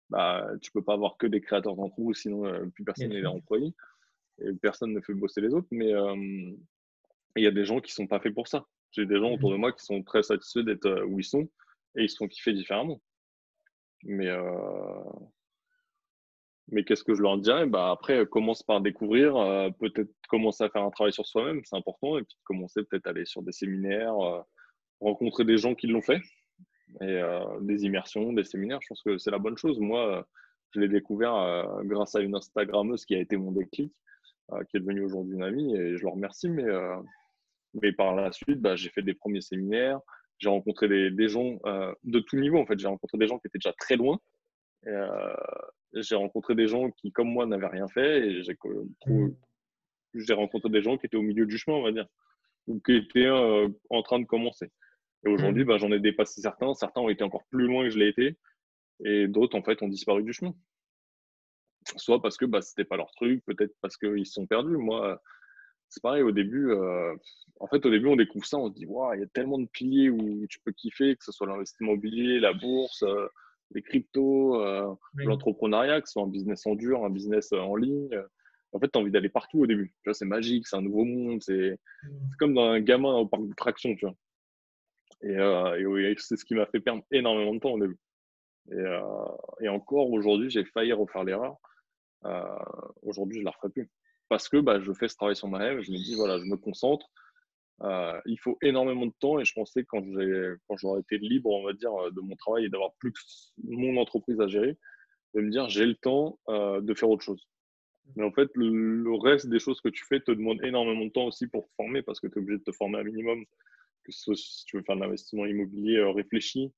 bah, 0.09 0.47
tu 0.61 0.71
ne 0.73 0.79
peux 0.79 0.83
pas 0.83 0.93
avoir 0.93 1.17
que 1.17 1.27
des 1.27 1.41
créateurs 1.41 1.75
d'entreprise, 1.75 2.17
sinon 2.17 2.45
euh, 2.45 2.65
plus 2.67 2.83
personne 2.83 3.09
n'est 3.09 3.25
employé 3.25 3.73
et 4.39 4.53
personne 4.61 4.93
ne 4.93 5.01
fait 5.01 5.13
bosser 5.13 5.41
les 5.41 5.53
autres. 5.53 5.67
Mais 5.71 5.93
euh, 5.93 6.15
il 7.35 7.43
y 7.43 7.47
a 7.47 7.51
des 7.51 7.65
gens 7.65 7.79
qui 7.79 7.91
ne 7.91 7.95
sont 7.95 8.07
pas 8.07 8.19
faits 8.19 8.33
pour 8.33 8.47
ça. 8.47 8.65
J'ai 8.91 9.05
des 9.05 9.17
gens 9.17 9.31
autour 9.31 9.51
de 9.51 9.57
moi 9.57 9.71
qui 9.71 9.85
sont 9.85 10.03
très 10.03 10.23
satisfaits 10.23 10.63
d'être 10.65 11.05
où 11.05 11.19
ils 11.19 11.25
sont 11.25 11.49
et 11.95 12.03
ils 12.03 12.09
sont 12.09 12.27
kiffés 12.27 12.53
différemment. 12.53 13.01
Mais, 14.03 14.29
mais 16.71 16.83
qu'est-ce 16.83 17.03
que 17.03 17.13
je 17.13 17.21
leur 17.21 17.37
dirais? 17.37 17.65
Bah, 17.65 17.91
Après, 17.91 18.25
commence 18.25 18.63
par 18.63 18.81
découvrir, 18.81 19.33
peut-être 19.79 20.09
commencer 20.29 20.63
à 20.63 20.69
faire 20.69 20.83
un 20.83 20.89
travail 20.89 21.13
sur 21.13 21.25
soi-même, 21.25 21.61
c'est 21.65 21.75
important, 21.75 22.17
et 22.17 22.23
puis 22.23 22.37
commencer 22.43 22.81
peut-être 22.83 23.07
à 23.07 23.09
aller 23.11 23.25
sur 23.25 23.43
des 23.43 23.51
séminaires 23.51 24.43
rencontrer 25.01 25.43
des 25.43 25.57
gens 25.57 25.75
qui 25.75 25.87
l'ont 25.87 26.01
fait, 26.01 26.21
et 27.01 27.05
euh, 27.05 27.59
des 27.61 27.83
immersions, 27.83 28.33
des 28.33 28.43
séminaires, 28.43 28.79
je 28.81 28.87
pense 28.87 29.01
que 29.01 29.17
c'est 29.17 29.31
la 29.31 29.39
bonne 29.39 29.57
chose. 29.57 29.79
Moi, 29.79 30.25
je 30.71 30.79
l'ai 30.79 30.87
découvert 30.87 31.35
euh, 31.35 31.63
grâce 31.83 32.15
à 32.15 32.21
une 32.21 32.35
Instagrammeuse 32.35 33.05
qui 33.05 33.15
a 33.15 33.19
été 33.19 33.35
mon 33.37 33.51
déclic, 33.51 33.93
euh, 34.51 34.63
qui 34.65 34.77
est 34.77 34.79
devenue 34.79 35.03
aujourd'hui 35.03 35.35
une 35.35 35.43
amie, 35.43 35.75
et 35.75 35.97
je 35.97 36.03
le 36.03 36.09
remercie. 36.09 36.49
Mais, 36.49 36.65
mais 37.73 37.91
par 37.91 38.15
la 38.15 38.31
suite, 38.31 38.61
bah, 38.61 38.75
j'ai 38.75 38.89
fait 38.89 39.01
des 39.01 39.13
premiers 39.13 39.41
séminaires, 39.41 39.99
j'ai 40.37 40.49
rencontré 40.49 40.87
des, 40.87 41.11
des 41.11 41.27
gens 41.27 41.59
de 42.03 42.19
tout 42.19 42.35
niveau. 42.35 42.57
En 42.57 42.65
fait, 42.65 42.79
j'ai 42.79 42.87
rencontré 42.87 43.17
des 43.17 43.27
gens 43.27 43.39
qui 43.39 43.47
étaient 43.47 43.59
déjà 43.59 43.73
très 43.73 43.95
loin. 43.95 44.19
J'ai 45.93 46.15
rencontré 46.15 46.55
des 46.55 46.67
gens 46.67 46.91
qui, 46.91 47.11
comme 47.11 47.29
moi, 47.29 47.45
n'avaient 47.45 47.67
rien 47.67 47.87
fait, 47.87 48.27
et 48.27 48.43
j'ai 48.43 48.57
j'ai 50.13 50.33
rencontré 50.33 50.69
des 50.69 50.81
gens 50.81 50.97
qui 50.97 51.05
étaient 51.05 51.17
au 51.17 51.21
milieu 51.21 51.45
du 51.45 51.57
chemin, 51.57 51.77
on 51.77 51.83
va 51.83 51.91
dire, 51.91 52.07
ou 52.67 52.79
qui 52.79 52.95
étaient 52.95 53.29
en 53.29 54.03
train 54.03 54.19
de 54.19 54.25
commencer. 54.25 54.71
Et 55.25 55.29
aujourd'hui, 55.29 55.63
mmh. 55.63 55.67
bah, 55.67 55.77
j'en 55.77 55.91
ai 55.91 55.99
dépassé 55.99 56.41
certains. 56.41 56.73
Certains 56.73 57.01
ont 57.01 57.09
été 57.09 57.23
encore 57.23 57.45
plus 57.49 57.67
loin 57.67 57.83
que 57.83 57.91
je 57.91 57.99
l'ai 57.99 58.07
été. 58.07 58.37
Et 59.05 59.27
d'autres, 59.27 59.57
en 59.57 59.63
fait, 59.63 59.81
ont 59.81 59.87
disparu 59.87 60.23
du 60.23 60.33
chemin. 60.33 60.53
Soit 61.95 62.21
parce 62.21 62.37
que 62.37 62.45
bah, 62.45 62.61
ce 62.61 62.71
n'était 62.71 62.87
pas 62.87 62.97
leur 62.97 63.11
truc, 63.11 63.43
peut-être 63.45 63.73
parce 63.81 63.97
qu'ils 63.97 64.25
se 64.25 64.33
sont 64.33 64.47
perdus. 64.47 64.77
Moi, 64.77 65.21
c'est 65.89 66.01
pareil, 66.01 66.23
au 66.23 66.31
début, 66.31 66.71
euh, 66.71 67.13
en 67.59 67.67
fait, 67.67 67.85
au 67.85 67.89
début, 67.89 68.07
on 68.07 68.15
découvre 68.15 68.45
ça, 68.45 68.57
on 68.57 68.69
se 68.69 68.73
dit, 68.73 68.85
il 68.87 69.19
y 69.19 69.23
a 69.23 69.27
tellement 69.33 69.59
de 69.59 69.67
piliers 69.67 70.09
où 70.09 70.45
tu 70.47 70.59
peux 70.61 70.71
kiffer, 70.71 71.15
que 71.15 71.23
ce 71.23 71.31
soit 71.31 71.47
l'investissement 71.47 71.89
immobilier, 71.89 72.39
la 72.39 72.53
bourse, 72.53 73.03
euh, 73.03 73.27
les 73.73 73.81
cryptos, 73.81 74.61
euh, 74.61 74.93
l'entrepreneuriat, 75.15 76.01
que 76.01 76.07
ce 76.07 76.13
soit 76.13 76.23
un 76.23 76.27
business 76.27 76.65
en 76.65 76.75
dur, 76.75 77.03
un 77.05 77.09
business 77.09 77.51
en 77.53 77.75
ligne. 77.75 78.09
En 78.73 78.79
fait, 78.79 78.89
tu 78.89 78.97
as 78.97 79.01
envie 79.01 79.11
d'aller 79.11 79.29
partout 79.29 79.59
au 79.59 79.67
début. 79.67 79.93
c'est 80.13 80.25
magique, 80.25 80.67
c'est 80.67 80.77
un 80.77 80.81
nouveau 80.81 81.03
monde, 81.03 81.41
c'est 81.41 81.77
mmh. 82.03 82.09
comme 82.39 82.53
dans 82.53 82.69
un 82.69 82.79
gamin 82.79 83.13
au 83.15 83.25
parc 83.25 83.45
de 83.45 83.53
traction, 83.53 83.95
tu 83.95 84.05
vois. 84.05 84.15
Euh, 85.23 85.97
et, 85.97 86.15
c'est 86.17 86.37
ce 86.37 86.45
qui 86.45 86.55
m'a 86.55 86.65
fait 86.65 86.79
perdre 86.79 87.03
énormément 87.11 87.53
de 87.53 87.59
temps 87.59 87.73
au 87.73 87.79
début. 87.79 87.99
Et, 88.71 88.75
euh, 88.75 89.01
et 89.59 89.69
encore 89.69 90.11
aujourd'hui, 90.11 90.49
j'ai 90.49 90.65
failli 90.65 90.93
refaire 90.93 91.23
l'erreur. 91.23 91.57
Euh, 92.25 92.43
aujourd'hui, 93.03 93.37
je 93.37 93.41
ne 93.41 93.45
la 93.45 93.51
referai 93.51 93.69
plus. 93.69 93.89
Parce 94.29 94.47
que 94.47 94.57
bah, 94.57 94.79
je 94.79 94.93
fais 94.93 95.07
ce 95.07 95.15
travail 95.15 95.35
sur 95.35 95.47
ma 95.47 95.57
rêve, 95.57 95.81
je 95.81 95.91
me 95.91 95.97
dis, 95.97 96.15
voilà, 96.15 96.39
je 96.39 96.45
me 96.45 96.55
concentre. 96.55 97.07
Il 98.25 98.37
faut 98.39 98.57
énormément 98.61 99.05
de 99.05 99.13
temps 99.19 99.39
et 99.39 99.45
je 99.45 99.53
pensais 99.53 99.83
quand 99.83 100.03
quand 100.67 100.77
j'aurais 100.77 101.01
été 101.01 101.17
libre, 101.17 101.49
on 101.49 101.63
va 101.63 101.73
dire, 101.73 101.91
de 102.11 102.21
mon 102.21 102.35
travail 102.35 102.65
et 102.65 102.69
d'avoir 102.69 102.93
plus 102.99 103.11
que 103.11 103.19
mon 103.57 103.97
entreprise 103.97 104.39
à 104.39 104.47
gérer, 104.47 104.77
de 105.33 105.41
me 105.41 105.49
dire 105.49 105.69
j'ai 105.69 105.85
le 105.85 105.95
temps 105.95 106.39
de 106.47 106.93
faire 106.93 107.09
autre 107.09 107.23
chose. 107.23 107.47
Mais 108.15 108.23
en 108.23 108.31
fait, 108.31 108.49
le, 108.55 109.13
reste 109.21 109.47
des 109.47 109.59
choses 109.59 109.79
que 109.81 109.89
tu 109.89 110.05
fais 110.05 110.19
te 110.19 110.31
demande 110.31 110.63
énormément 110.63 111.05
de 111.05 111.11
temps 111.11 111.25
aussi 111.25 111.47
pour 111.47 111.67
te 111.67 111.73
former 111.75 112.01
parce 112.01 112.19
que 112.19 112.27
tu 112.27 112.33
es 112.33 112.41
obligé 112.41 112.59
de 112.59 112.63
te 112.63 112.71
former 112.71 112.99
un 112.99 113.03
minimum 113.03 113.45
que 114.03 114.11
ce 114.11 114.21
soit 114.21 114.35
si 114.35 114.65
tu 114.65 114.77
veux 114.77 114.83
faire 114.83 114.95
de 114.95 115.01
l'investissement 115.01 115.45
immobilier 115.45 115.97
euh, 115.97 116.11
réfléchi, 116.11 116.73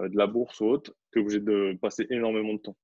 euh, 0.00 0.08
de 0.08 0.16
la 0.16 0.26
bourse 0.26 0.60
ou 0.60 0.66
autre, 0.66 0.94
tu 1.12 1.18
es 1.18 1.22
obligé 1.22 1.40
de 1.40 1.76
passer 1.80 2.06
énormément 2.10 2.54
de 2.54 2.58
temps. 2.58 2.76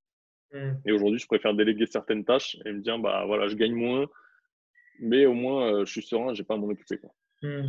Mmh. 0.53 0.71
Et 0.85 0.91
aujourd'hui, 0.91 1.19
je 1.19 1.27
préfère 1.27 1.53
déléguer 1.53 1.85
certaines 1.85 2.25
tâches 2.25 2.57
et 2.65 2.71
me 2.71 2.81
dire, 2.81 2.97
bah 2.99 3.25
voilà, 3.25 3.47
je 3.47 3.55
gagne 3.55 3.75
moins, 3.75 4.07
mais 4.99 5.25
au 5.25 5.33
moins, 5.33 5.73
euh, 5.73 5.85
je 5.85 5.91
suis 5.91 6.01
serein, 6.01 6.33
je 6.33 6.41
n'ai 6.41 6.45
pas 6.45 6.55
à 6.55 6.57
m'en 6.57 6.67
occuper. 6.67 6.97
Quoi. 6.97 7.11
Mmh. 7.41 7.67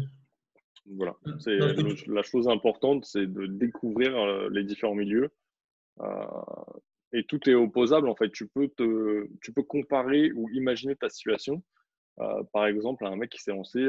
Voilà. 0.96 1.16
Mmh. 1.24 1.38
C'est 1.40 1.58
la 2.08 2.22
chose 2.22 2.48
importante, 2.48 3.04
c'est 3.04 3.26
de 3.26 3.46
découvrir 3.46 4.48
les 4.50 4.64
différents 4.64 4.94
milieux. 4.94 5.30
et 7.12 7.24
tout 7.24 7.48
est 7.48 7.54
opposable, 7.54 8.08
en 8.08 8.16
fait. 8.16 8.30
Tu 8.30 8.48
peux, 8.48 8.68
te, 8.68 9.26
tu 9.42 9.52
peux 9.52 9.62
comparer 9.62 10.32
ou 10.32 10.48
imaginer 10.50 10.96
ta 10.96 11.08
situation. 11.08 11.62
par 12.52 12.66
exemple, 12.66 13.04
un 13.04 13.16
mec 13.16 13.30
qui 13.30 13.40
s'est 13.40 13.52
lancé 13.52 13.88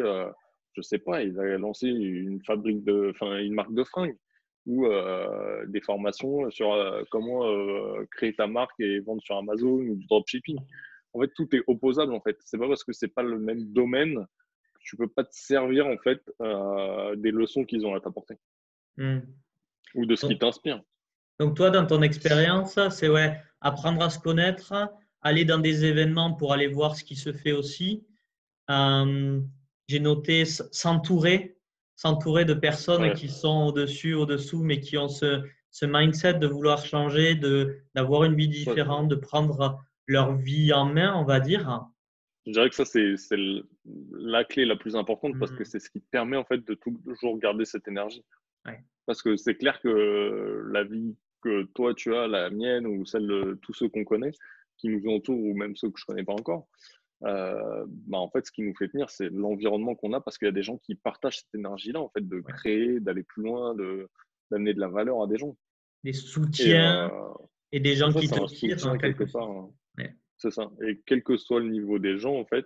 je 0.74 0.82
sais 0.82 1.00
pas, 1.00 1.24
il 1.24 1.38
a 1.40 1.58
lancé 1.58 1.88
une 1.88 2.42
fabrique 2.44 2.84
de, 2.84 3.12
enfin, 3.12 3.38
une 3.40 3.54
marque 3.54 3.74
de 3.74 3.84
fringues 3.84 4.18
ou 4.66 4.86
euh, 4.86 5.66
des 5.68 5.82
formations 5.82 6.50
sur 6.52 6.72
euh, 6.74 7.04
comment 7.10 7.46
euh, 7.48 8.06
créer 8.12 8.34
ta 8.34 8.48
marque 8.48 8.80
et 8.80 9.00
vendre 9.00 9.22
sur 9.22 9.36
Amazon 9.38 9.72
ou 9.72 9.96
du 9.96 10.06
dropshipping. 10.06 10.58
En 11.14 11.22
fait, 11.22 11.32
tout 11.36 11.54
est 11.56 11.64
opposable. 11.68 12.14
En 12.14 12.22
fait, 12.22 12.38
c'est 12.46 12.58
pas 12.58 12.68
parce 12.68 12.84
que 12.84 12.94
c'est 12.94 13.14
pas 13.14 13.24
le 13.24 13.40
même 13.40 13.66
domaine 13.74 14.26
tu 14.84 14.98
peux 14.98 15.08
pas 15.08 15.24
te 15.24 15.34
servir 15.34 15.88
en 15.88 15.98
fait 15.98 16.22
des 17.18 17.32
leçons 17.32 17.64
qu'ils 17.64 17.86
ont 17.86 17.96
à 17.96 18.00
t'apporter 18.00 18.36
hmm. 18.98 19.20
ou 19.96 20.06
de 20.06 20.16
ce 20.16 20.26
qui 20.26 20.38
t'inspire. 20.38 20.82
Donc 21.40 21.56
toi, 21.56 21.70
dans 21.70 21.86
ton 21.86 22.02
expérience, 22.02 22.78
c'est 22.90 23.10
ouais, 23.10 23.40
apprendre 23.62 24.02
à 24.04 24.10
se 24.10 24.20
connaître, 24.20 24.74
aller 25.22 25.46
dans 25.46 25.60
des 25.60 25.86
événements 25.86 26.34
pour 26.34 26.54
aller 26.54 26.68
voir 26.68 26.96
ce 26.96 27.04
qui 27.04 27.16
se 27.16 27.34
fait 27.34 27.52
aussi 27.52 28.06
j'ai 29.88 30.00
noté 30.00 30.46
s'entourer, 30.46 31.58
s'entourer 31.96 32.46
de 32.46 32.54
personnes 32.54 33.14
qui 33.14 33.28
sont 33.28 33.66
au-dessus, 33.68 34.14
au-dessous, 34.14 34.64
mais 34.64 34.80
qui 34.80 34.98
ont 34.98 35.10
ce, 35.10 35.44
ce 35.70 35.86
mindset 35.86 36.36
de 36.36 36.48
vouloir 36.48 36.86
changer, 36.86 37.36
de, 37.36 37.82
d'avoir 37.94 38.24
une 38.24 38.36
vie 38.36 38.48
différente, 38.48 39.10
de 39.10 39.16
prendre 39.16 39.80
leur 40.08 40.36
vie 40.36 40.72
en 40.72 40.86
main, 40.86 41.14
on 41.16 41.26
va 41.26 41.40
dire. 41.40 41.88
Je 42.48 42.52
dirais 42.52 42.70
que 42.70 42.76
ça, 42.76 42.86
c'est, 42.86 43.16
la 44.12 44.44
clé 44.44 44.66
la 44.66 44.76
plus 44.76 44.96
importante 44.96 45.38
parce 45.40 45.52
que 45.52 45.62
mmh. 45.62 45.66
c'est 45.66 45.80
ce 45.80 45.90
qui 45.90 46.02
te 46.02 46.10
permet 46.10 46.38
en 46.38 46.44
fait 46.44 46.66
de 46.66 46.74
toujours 46.74 47.38
garder 47.38 47.66
cette 47.66 47.88
énergie. 47.88 48.26
Parce 49.06 49.22
que 49.22 49.36
c'est 49.36 49.56
clair 49.56 49.80
que 49.82 50.64
la 50.72 50.84
vie 50.84 51.18
que 51.42 51.64
toi 51.74 51.94
tu 51.94 52.16
as, 52.16 52.28
la 52.28 52.50
mienne 52.50 52.86
ou 52.86 53.06
celle 53.06 53.28
de 53.28 53.60
tous 53.62 53.74
ceux 53.74 53.90
qu'on 53.90 54.04
connaît, 54.04 54.32
qui 54.78 54.90
nous 54.90 55.10
entourent 55.12 55.44
ou 55.44 55.54
même 55.56 55.76
ceux 55.76 55.90
que 55.90 56.00
je 56.00 56.06
ne 56.08 56.14
connais 56.14 56.24
pas 56.24 56.34
encore, 56.34 56.68
euh, 57.24 57.86
bah 57.88 58.18
en 58.18 58.30
fait, 58.30 58.46
ce 58.46 58.52
qui 58.52 58.64
nous 58.64 58.76
fait 58.76 58.88
tenir, 58.88 59.10
c'est 59.10 59.30
l'environnement 59.30 59.96
qu'on 59.96 60.14
a 60.14 60.22
parce 60.22 60.38
qu'il 60.38 60.48
y 60.48 60.50
a 60.50 60.54
des 60.54 60.64
gens 60.64 60.78
qui 60.78 60.96
partagent 60.96 61.40
cette 61.40 61.56
énergie-là, 61.56 62.00
en 62.00 62.10
fait, 62.10 62.28
de 62.28 62.40
créer, 62.42 63.00
d'aller 63.00 63.24
plus 63.24 63.44
loin, 63.44 63.76
d'amener 64.50 64.74
de 64.74 64.80
la 64.80 64.88
valeur 64.88 65.22
à 65.22 65.28
des 65.28 65.38
gens. 65.38 65.56
Des 66.04 66.14
soutiens 66.14 67.12
et, 67.72 67.78
euh, 67.78 67.82
des 67.82 67.96
gens 67.96 68.12
qui 68.12 68.28
te 68.28 68.46
tirent 68.48 68.98
quelque 68.98 69.26
part. 69.26 69.50
Hein. 69.50 69.72
C'est 70.42 70.50
ça. 70.50 70.72
Et 70.88 71.00
quel 71.06 71.22
que 71.22 71.38
soit 71.38 71.60
le 71.60 71.70
niveau 71.70 72.00
des 72.00 72.18
gens, 72.18 72.36
en 72.36 72.46
fait, 72.46 72.66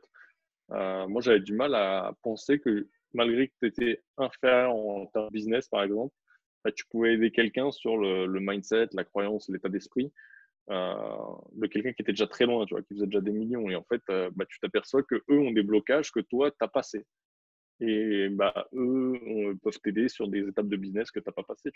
euh, 0.72 1.08
moi, 1.08 1.22
j'avais 1.22 1.42
du 1.42 1.54
mal 1.54 1.76
à 1.76 2.14
penser 2.24 2.58
que 2.60 2.88
malgré 3.14 3.50
que 3.50 3.54
tu 3.62 3.68
étais 3.68 4.02
inférieur 4.18 4.74
en 4.74 5.08
termes 5.08 5.30
business, 5.30 5.68
par 5.68 5.84
exemple, 5.84 6.16
bah, 6.64 6.72
tu 6.72 6.86
pouvais 6.86 7.16
aider 7.16 7.32
quelqu'un 7.32 7.72
sur 7.72 7.98
le, 7.98 8.28
mindset, 8.40 8.88
la 8.94 9.04
croyance, 9.04 9.50
l'état 9.50 9.68
d'esprit. 9.68 10.14
Euh, 10.72 10.96
de 11.52 11.68
quelqu'un 11.68 11.92
qui 11.92 12.02
était 12.02 12.14
déjà 12.14 12.28
très 12.28 12.46
loin, 12.46 12.66
tu 12.66 12.74
vois, 12.74 12.82
qui 12.82 12.94
faisait 12.96 13.08
déjà 13.08 13.20
des 13.20 13.34
millions. 13.34 13.70
Et 13.70 13.76
en 13.76 13.84
fait, 13.84 14.02
euh, 14.10 14.32
bah, 14.34 14.46
tu 14.48 14.58
t'aperçois 14.62 15.04
que 15.04 15.16
eux 15.30 15.40
ont 15.40 15.52
des 15.52 15.62
blocages 15.62 16.12
que 16.14 16.22
toi, 16.22 16.52
tu 16.52 16.58
as 16.62 16.70
passé. 16.70 17.06
Et 17.82 18.30
bah, 18.30 18.70
eux 18.74 19.58
peuvent 19.62 19.80
t'aider 19.84 20.08
sur 20.08 20.30
des 20.30 20.48
étapes 20.48 20.70
de 20.70 20.78
business 20.78 21.12
que 21.12 21.20
tu 21.20 21.28
n'as 21.28 21.34
pas 21.34 21.44
passé. 21.44 21.72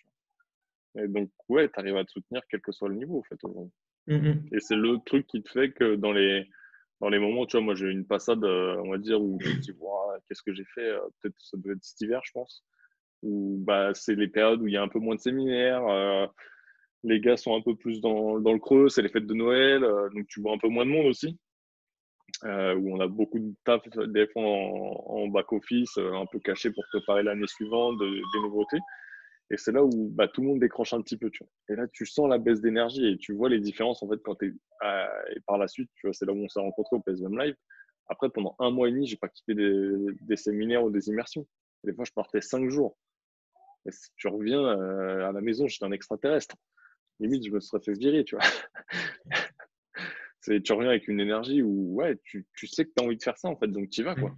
Et 0.95 1.09
donc, 1.09 1.29
ouais, 1.49 1.67
tu 1.69 1.77
arrives 1.77 1.97
à 1.97 2.05
te 2.05 2.11
soutenir 2.11 2.41
quel 2.49 2.61
que 2.61 2.71
soit 2.71 2.87
le 2.87 2.95
niveau, 2.95 3.19
en 3.19 3.23
fait. 3.23 3.37
Mm-hmm. 4.07 4.55
Et 4.55 4.59
c'est 4.59 4.75
le 4.75 4.97
truc 5.05 5.27
qui 5.27 5.41
te 5.41 5.49
fait 5.49 5.71
que 5.71 5.95
dans 5.95 6.11
les, 6.11 6.47
dans 7.01 7.09
les 7.09 7.19
moments, 7.19 7.45
tu 7.45 7.57
vois, 7.57 7.65
moi 7.65 7.75
j'ai 7.75 7.87
eu 7.87 7.91
une 7.91 8.05
passade, 8.05 8.43
euh, 8.43 8.75
on 8.83 8.91
va 8.91 8.97
dire, 8.97 9.21
où 9.21 9.37
je 9.41 9.49
me 9.49 9.59
dis, 9.59 9.73
qu'est-ce 10.27 10.43
que 10.43 10.53
j'ai 10.53 10.65
fait 10.73 10.91
Peut-être 11.21 11.35
ça 11.39 11.57
devait 11.57 11.75
être 11.75 11.83
cet 11.83 12.01
hiver, 12.01 12.21
je 12.23 12.31
pense. 12.31 12.63
Où 13.21 13.61
bah, 13.65 13.93
c'est 13.93 14.15
les 14.15 14.27
périodes 14.27 14.61
où 14.61 14.67
il 14.67 14.73
y 14.73 14.77
a 14.77 14.81
un 14.81 14.87
peu 14.87 14.99
moins 14.99 15.15
de 15.15 15.19
séminaires 15.19 15.83
les 17.03 17.19
gars 17.19 17.37
sont 17.37 17.55
un 17.55 17.61
peu 17.61 17.75
plus 17.75 18.01
dans, 18.01 18.39
dans 18.39 18.53
le 18.53 18.59
creux, 18.59 18.89
c'est 18.89 19.01
les 19.01 19.09
fêtes 19.09 19.27
de 19.27 19.33
Noël, 19.33 19.83
euh, 19.83 20.09
donc 20.09 20.27
tu 20.27 20.41
vois 20.41 20.53
un 20.53 20.57
peu 20.57 20.67
moins 20.67 20.85
de 20.85 20.91
monde 20.91 21.07
aussi. 21.07 21.37
Euh, 22.45 22.75
où 22.75 22.95
on 22.95 22.99
a 22.99 23.07
beaucoup 23.07 23.39
de 23.39 23.53
taf 23.65 23.81
des 23.89 24.27
en, 24.35 25.27
back-office, 25.27 25.97
euh, 25.97 26.13
un 26.13 26.25
peu 26.27 26.39
caché 26.39 26.71
pour 26.71 26.83
préparer 26.89 27.23
l'année 27.23 27.47
suivante, 27.47 27.97
des 27.99 28.39
nouveautés. 28.41 28.77
Et 29.51 29.57
c'est 29.57 29.71
là 29.71 29.83
où 29.83 30.09
bah, 30.09 30.27
tout 30.27 30.41
le 30.41 30.47
monde 30.47 30.59
décroche 30.59 30.93
un 30.93 31.01
petit 31.01 31.17
peu. 31.17 31.29
Tu 31.29 31.43
vois. 31.43 31.51
Et 31.69 31.75
là, 31.75 31.87
tu 31.87 32.05
sens 32.05 32.29
la 32.29 32.37
baisse 32.37 32.61
d'énergie 32.61 33.07
et 33.07 33.17
tu 33.17 33.33
vois 33.33 33.49
les 33.49 33.59
différences 33.59 34.03
en 34.03 34.09
fait 34.09 34.21
quand 34.23 34.35
tu 34.35 34.47
es. 34.47 35.35
et 35.35 35.39
par 35.47 35.57
la 35.57 35.67
suite, 35.67 35.89
tu 35.95 36.07
vois, 36.07 36.13
c'est 36.13 36.25
là 36.25 36.33
où 36.33 36.37
on 36.37 36.49
s'est 36.49 36.59
rencontrés 36.59 36.95
au 36.95 36.99
PSVM 36.99 37.37
Live. 37.37 37.55
Après, 38.07 38.29
pendant 38.29 38.55
un 38.59 38.71
mois 38.71 38.87
et 38.87 38.91
demi, 38.91 39.07
j'ai 39.07 39.17
pas 39.17 39.29
quitté 39.29 39.53
des, 39.53 39.91
des, 40.21 40.35
séminaires 40.35 40.83
ou 40.83 40.89
des 40.89 41.09
immersions. 41.09 41.45
des 41.83 41.93
fois, 41.93 42.05
je 42.05 42.11
partais 42.11 42.41
cinq 42.41 42.69
jours. 42.69 42.97
Et 43.85 43.91
si 43.91 44.09
tu 44.15 44.27
reviens 44.27 44.67
à 44.67 45.31
la 45.31 45.41
maison, 45.41 45.67
j'étais 45.67 45.85
un 45.85 45.91
extraterrestre. 45.91 46.55
Limite, 47.19 47.45
je 47.45 47.51
me 47.51 47.59
serais 47.59 47.81
fait 47.81 47.93
virer, 47.93 48.23
tu 48.23 48.35
vois. 48.35 48.45
tu 50.63 50.73
reviens 50.73 50.89
avec 50.89 51.07
une 51.07 51.19
énergie 51.19 51.61
où 51.61 51.93
ouais, 51.95 52.17
tu, 52.23 52.47
tu 52.55 52.65
sais 52.65 52.85
que 52.85 52.91
tu 52.95 53.03
as 53.03 53.05
envie 53.05 53.17
de 53.17 53.23
faire 53.23 53.37
ça, 53.37 53.47
en 53.47 53.55
fait, 53.55 53.67
donc 53.67 53.89
tu 53.89 54.01
y 54.01 54.03
vas. 54.03 54.15
Quoi. 54.15 54.35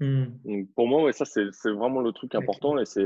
Mmh. 0.00 0.24
Donc, 0.44 0.68
pour 0.74 0.86
moi, 0.86 1.02
ouais, 1.04 1.12
ça, 1.12 1.24
c'est 1.24 1.70
vraiment 1.70 2.00
le 2.00 2.12
truc 2.12 2.34
important. 2.34 2.78
Et, 2.78 2.84
c'est, 2.84 3.04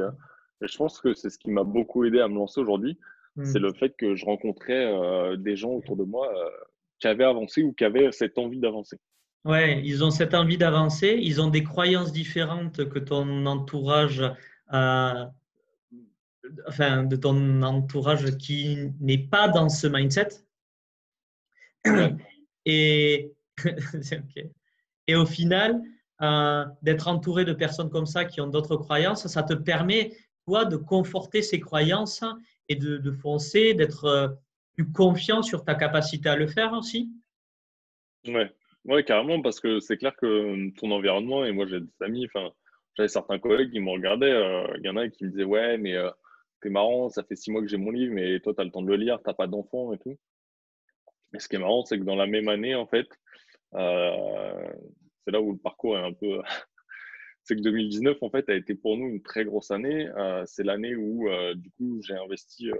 je 0.60 0.76
pense 0.76 1.00
que 1.00 1.14
c'est 1.14 1.30
ce 1.30 1.38
qui 1.38 1.50
m'a 1.50 1.64
beaucoup 1.64 2.04
aidé 2.04 2.20
à 2.20 2.28
me 2.28 2.34
lancer 2.34 2.60
aujourd'hui. 2.60 2.98
C'est 3.44 3.60
mmh. 3.60 3.62
le 3.62 3.72
fait 3.72 3.96
que 3.96 4.16
je 4.16 4.24
rencontrais 4.24 4.92
des 5.36 5.54
gens 5.54 5.70
autour 5.70 5.96
de 5.96 6.02
moi 6.02 6.28
qui 6.98 7.06
avaient 7.06 7.24
avancé 7.24 7.62
ou 7.62 7.72
qui 7.72 7.84
avaient 7.84 8.10
cette 8.10 8.36
envie 8.36 8.58
d'avancer. 8.58 8.98
Ouais, 9.44 9.80
ils 9.84 10.02
ont 10.02 10.10
cette 10.10 10.34
envie 10.34 10.58
d'avancer, 10.58 11.16
ils 11.22 11.40
ont 11.40 11.48
des 11.48 11.62
croyances 11.62 12.12
différentes 12.12 12.88
que 12.88 12.98
ton 12.98 13.46
entourage, 13.46 14.24
enfin, 14.68 15.30
de 17.04 17.14
ton 17.14 17.62
entourage 17.62 18.36
qui 18.38 18.90
n'est 19.00 19.18
pas 19.18 19.48
dans 19.48 19.68
ce 19.68 19.86
mindset. 19.86 20.28
Et, 22.64 23.32
et 25.06 25.14
au 25.14 25.26
final, 25.26 25.80
euh, 26.20 26.64
d'être 26.82 27.08
entouré 27.08 27.44
de 27.44 27.52
personnes 27.52 27.90
comme 27.90 28.06
ça 28.06 28.24
qui 28.24 28.40
ont 28.40 28.48
d'autres 28.48 28.76
croyances, 28.76 29.26
ça 29.26 29.42
te 29.42 29.54
permet, 29.54 30.16
de 30.48 30.76
conforter 30.76 31.42
ces 31.42 31.60
croyances 31.60 32.24
et 32.68 32.76
de, 32.76 33.10
foncer, 33.12 33.74
d'être 33.74 34.04
euh, 34.04 34.28
plus 34.74 34.90
confiant 34.90 35.42
sur 35.42 35.64
ta 35.64 35.74
capacité 35.74 36.28
à 36.28 36.36
le 36.36 36.46
faire 36.46 36.72
aussi? 36.72 37.10
Ouais, 38.26 38.52
ouais 38.84 39.04
carrément, 39.04 39.40
parce 39.40 39.60
que 39.60 39.80
c'est 39.80 39.96
clair 39.96 40.14
que 40.16 40.26
euh, 40.26 40.70
ton 40.78 40.90
environnement, 40.90 41.44
et 41.44 41.52
moi 41.52 41.66
j'ai 41.66 41.80
des 41.80 42.02
amis, 42.02 42.26
enfin, 42.26 42.50
j'avais 42.96 43.08
certains 43.08 43.38
collègues 43.38 43.72
qui 43.72 43.80
me 43.80 43.90
regardaient, 43.90 44.34
il 44.78 44.84
y 44.84 44.88
en 44.88 44.96
a 44.96 45.08
qui 45.08 45.24
me 45.24 45.30
disaient 45.30 45.44
Ouais, 45.44 45.78
mais 45.78 45.96
c'est 46.62 46.70
marrant, 46.70 47.08
ça 47.08 47.22
fait 47.22 47.36
six 47.36 47.50
mois 47.50 47.60
que 47.60 47.68
j'ai 47.68 47.76
mon 47.76 47.90
livre, 47.90 48.14
mais 48.14 48.40
toi, 48.40 48.54
tu 48.54 48.60
as 48.60 48.64
le 48.64 48.70
temps 48.70 48.82
de 48.82 48.88
le 48.88 48.96
lire, 48.96 49.18
tu 49.24 49.32
pas 49.34 49.46
d'enfant 49.46 49.92
et 49.92 49.98
tout. 49.98 50.18
Et 51.34 51.38
ce 51.38 51.48
qui 51.48 51.56
est 51.56 51.58
marrant, 51.58 51.84
c'est 51.84 51.98
que 51.98 52.04
dans 52.04 52.16
la 52.16 52.26
même 52.26 52.48
année, 52.48 52.74
en 52.74 52.86
fait, 52.86 53.06
euh, 53.74 54.72
c'est 55.24 55.30
là 55.30 55.40
où 55.40 55.52
le 55.52 55.58
parcours 55.58 55.96
est 55.96 56.02
un 56.02 56.12
peu. 56.12 56.40
C'est 57.48 57.56
que 57.56 57.62
2019, 57.62 58.22
en 58.22 58.28
fait, 58.28 58.46
a 58.50 58.54
été 58.54 58.74
pour 58.74 58.98
nous 58.98 59.06
une 59.06 59.22
très 59.22 59.46
grosse 59.46 59.70
année. 59.70 60.06
Euh, 60.18 60.44
c'est 60.46 60.64
l'année 60.64 60.94
où, 60.94 61.30
euh, 61.30 61.54
du 61.54 61.70
coup, 61.70 61.98
j'ai 62.02 62.14
investi 62.14 62.70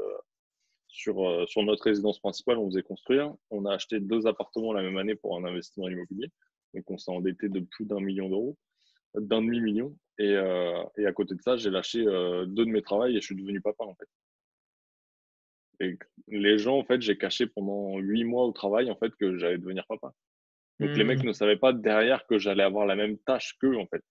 sur, 0.89 1.49
sur 1.49 1.63
notre 1.63 1.85
résidence 1.85 2.19
principale, 2.19 2.59
on 2.59 2.67
faisait 2.67 2.83
construire. 2.83 3.35
On 3.51 3.65
a 3.65 3.73
acheté 3.73 3.99
deux 3.99 4.27
appartements 4.27 4.75
la 4.75 4.83
même 4.83 4.99
année 4.99 5.15
pour 5.15 5.39
un 5.39 5.45
investissement 5.45 5.89
immobilier. 5.89 6.29
Donc, 6.75 6.85
on 6.91 6.99
s'est 6.99 7.11
endetté 7.11 7.49
de 7.49 7.61
plus 7.61 7.87
d'un 7.87 8.01
million 8.01 8.29
d'euros, 8.29 8.59
d'un 9.15 9.41
demi-million. 9.41 9.97
Et, 10.19 10.35
et, 10.99 11.07
à 11.07 11.13
côté 11.15 11.35
de 11.35 11.41
ça, 11.41 11.57
j'ai 11.57 11.71
lâché 11.71 12.05
deux 12.05 12.67
de 12.67 12.71
mes 12.71 12.83
travails 12.83 13.17
et 13.17 13.23
je 13.23 13.27
suis 13.27 13.37
devenu 13.37 13.63
papa, 13.63 13.85
en 13.85 13.95
fait. 13.95 14.09
Et 15.81 15.99
les 16.27 16.59
gens, 16.59 16.77
en 16.77 16.85
fait, 16.85 17.01
j'ai 17.01 17.17
caché 17.17 17.47
pendant 17.47 17.97
huit 17.97 18.25
mois 18.25 18.45
au 18.45 18.53
travail, 18.53 18.91
en 18.91 18.97
fait, 18.97 19.15
que 19.17 19.39
j'allais 19.39 19.57
devenir 19.57 19.87
papa. 19.87 20.13
Donc, 20.79 20.91
les 20.91 21.05
mecs 21.05 21.23
mmh. 21.23 21.29
ne 21.29 21.33
savaient 21.33 21.57
pas 21.57 21.73
derrière 21.73 22.27
que 22.27 22.39
j'allais 22.39 22.65
avoir 22.65 22.85
la 22.85 22.97
même 22.97 23.17
tâche 23.19 23.57
qu'eux, 23.61 23.79
en 23.79 23.87
fait. 23.87 24.05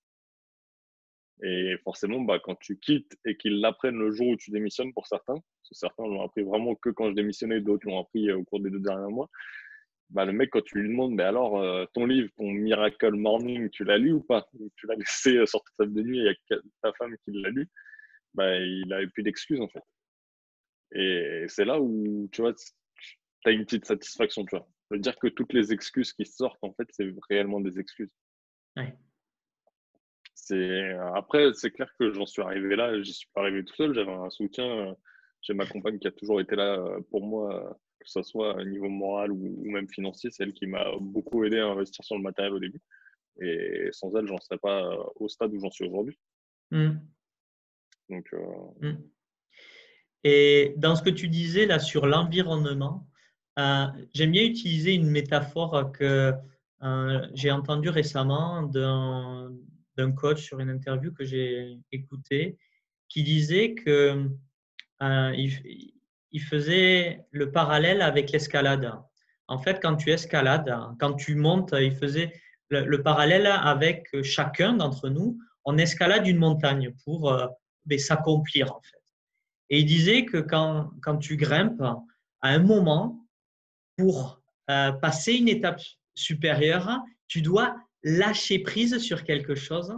Et 1.43 1.75
forcément, 1.83 2.21
bah, 2.21 2.39
quand 2.43 2.55
tu 2.55 2.79
quittes 2.79 3.15
et 3.25 3.37
qu'ils 3.37 3.59
l'apprennent 3.59 3.99
le 3.99 4.11
jour 4.11 4.29
où 4.29 4.37
tu 4.37 4.49
démissionnes 4.49 4.93
pour 4.93 5.05
certains, 5.05 5.35
certains 5.71 6.03
l'ont 6.03 6.23
appris 6.23 6.41
vraiment 6.41 6.73
que 6.75 6.89
quand 6.89 7.09
je 7.09 7.15
démissionnais, 7.15 7.61
d'autres 7.61 7.87
l'ont 7.87 7.99
appris 7.99 8.29
euh, 8.29 8.37
au 8.37 8.43
cours 8.43 8.59
des 8.59 8.71
deux 8.71 8.79
derniers 8.79 9.13
mois, 9.13 9.29
bah, 10.09 10.25
le 10.25 10.31
mec, 10.31 10.49
quand 10.51 10.63
tu 10.63 10.79
lui 10.79 10.89
demandes, 10.89 11.13
mais 11.13 11.23
alors, 11.23 11.61
euh, 11.61 11.85
ton 11.93 12.05
livre, 12.05 12.29
ton 12.37 12.49
Miracle 12.49 13.13
Morning, 13.13 13.69
tu 13.69 13.83
l'as 13.83 13.97
lu 13.97 14.13
ou 14.13 14.21
pas? 14.21 14.47
Tu 14.77 14.87
l'as 14.87 14.95
laissé 14.95 15.37
euh, 15.37 15.45
sur 15.45 15.61
ta 15.63 15.83
table 15.83 15.93
de 15.93 16.01
nuit 16.01 16.19
et 16.19 16.21
il 16.21 16.25
y 16.25 16.53
a 16.53 16.59
ta 16.81 16.93
femme 16.93 17.15
qui 17.23 17.31
l'a 17.31 17.49
lu, 17.49 17.67
bah, 18.33 18.57
il 18.57 18.87
n'avait 18.87 19.07
plus 19.07 19.23
d'excuses, 19.23 19.61
en 19.61 19.67
fait. 19.67 19.83
Et 20.93 21.45
c'est 21.49 21.65
là 21.65 21.79
où, 21.79 22.29
tu 22.31 22.41
vois, 22.41 22.53
tu 22.53 22.63
as 23.45 23.51
une 23.51 23.65
petite 23.65 23.85
satisfaction, 23.85 24.45
tu 24.45 24.55
vois. 24.55 24.67
De 24.89 24.97
dire 24.97 25.17
que 25.19 25.27
toutes 25.27 25.53
les 25.53 25.73
excuses 25.73 26.13
qui 26.13 26.25
sortent, 26.25 26.63
en 26.63 26.73
fait, 26.73 26.87
c'est 26.91 27.13
réellement 27.29 27.59
des 27.59 27.77
excuses. 27.77 28.09
C'est 30.47 30.93
après, 31.15 31.53
c'est 31.53 31.71
clair 31.71 31.91
que 31.99 32.13
j'en 32.13 32.25
suis 32.25 32.41
arrivé 32.41 32.75
là. 32.77 33.01
J'y 33.01 33.13
suis 33.13 33.27
pas 33.33 33.41
arrivé 33.41 33.65
tout 33.65 33.75
seul. 33.75 33.93
J'avais 33.93 34.13
un 34.13 34.29
soutien. 34.29 34.95
J'ai 35.41 35.53
ma 35.53 35.65
compagne 35.65 35.99
qui 35.99 36.07
a 36.07 36.11
toujours 36.11 36.39
été 36.39 36.55
là 36.55 36.81
pour 37.11 37.21
moi, 37.25 37.77
que 37.99 38.09
ce 38.09 38.21
soit 38.23 38.55
au 38.55 38.63
niveau 38.63 38.87
moral 38.87 39.31
ou, 39.31 39.69
même 39.69 39.89
financier. 39.89 40.29
C'est 40.31 40.43
elle 40.43 40.53
qui 40.53 40.65
m'a 40.65 40.85
beaucoup 41.01 41.43
aidé 41.43 41.59
à 41.59 41.67
investir 41.67 42.05
sur 42.05 42.15
le 42.15 42.21
matériel 42.23 42.53
au 42.53 42.59
début. 42.59 42.81
Et 43.41 43.89
sans 43.91 44.15
elle, 44.15 44.25
j'en 44.27 44.39
serais 44.39 44.57
pas 44.57 44.89
au 45.15 45.27
stade 45.27 45.53
où 45.53 45.59
j'en 45.59 45.69
suis 45.69 45.85
aujourd'hui. 45.85 46.17
Mmh. 46.71 46.91
Donc, 48.09 48.33
euh... 48.33 48.39
Mmh. 48.81 49.03
Et 50.23 50.73
dans 50.77 50.95
ce 50.95 51.03
que 51.03 51.09
tu 51.09 51.27
disais 51.27 51.65
là 51.65 51.79
sur 51.79 52.07
l'environnement, 52.07 53.05
euh, 53.59 53.87
j'aime 54.13 54.31
bien 54.31 54.43
utiliser 54.43 54.93
une 54.93 55.09
métaphore 55.09 55.91
que 55.91 56.33
euh, 56.83 57.27
j'ai 57.33 57.51
entendue 57.51 57.89
récemment 57.89 58.63
d'un 58.63 59.51
coach 60.15 60.43
sur 60.43 60.59
une 60.59 60.69
interview 60.69 61.13
que 61.13 61.23
j'ai 61.23 61.79
écoutée 61.91 62.57
qui 63.09 63.23
disait 63.23 63.73
que 63.73 64.29
euh, 65.01 65.35
il, 65.35 66.41
faisait 66.41 67.25
le 67.31 67.51
parallèle 67.51 68.01
avec 68.01 68.31
l'escalade. 68.31 68.93
En 69.47 69.57
fait, 69.57 69.79
quand 69.81 69.95
tu 69.95 70.11
escalades, 70.11 70.73
quand 70.99 71.13
tu 71.13 71.35
montes, 71.35 71.73
il 71.79 71.95
faisait 71.95 72.31
le, 72.69 73.01
parallèle 73.01 73.47
avec 73.47 74.07
chacun 74.23 74.73
d'entre 74.73 75.09
nous. 75.09 75.39
On 75.65 75.77
escalade 75.77 76.27
une 76.27 76.37
montagne 76.37 76.93
pour 77.03 77.35
ben, 77.85 77.97
s'accomplir 77.97 78.71
en 78.75 78.81
fait. 78.81 79.01
Et 79.69 79.79
il 79.79 79.85
disait 79.85 80.25
que 80.25 80.37
quand, 80.37 80.91
quand 81.01 81.17
tu 81.17 81.37
grimpes, 81.37 81.81
à 81.81 82.49
un 82.49 82.59
moment, 82.59 83.27
pour 83.97 84.41
euh, 84.69 84.91
passer 84.91 85.33
une 85.33 85.47
étape 85.47 85.81
supérieure, 86.15 87.01
tu 87.27 87.41
dois 87.41 87.75
lâcher 88.03 88.59
prise 88.59 88.97
sur 88.99 89.23
quelque 89.23 89.55
chose 89.55 89.93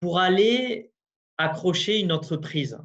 pour 0.00 0.18
aller 0.18 0.92
accrocher 1.38 2.00
une 2.00 2.12
autre 2.12 2.36
prise 2.36 2.78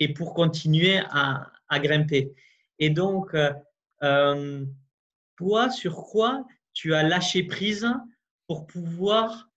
et 0.00 0.12
pour 0.12 0.34
continuer 0.34 1.00
à, 1.10 1.50
grimper. 1.70 2.32
Et 2.78 2.90
donc, 2.90 3.34
euh, 3.34 3.52
euh, 4.02 4.64
toi, 5.36 5.70
sur 5.70 5.96
quoi 5.96 6.46
tu 6.72 6.94
as 6.94 7.02
lâché 7.02 7.42
prise 7.42 7.88
pour 8.46 8.66
pouvoir 8.66 9.50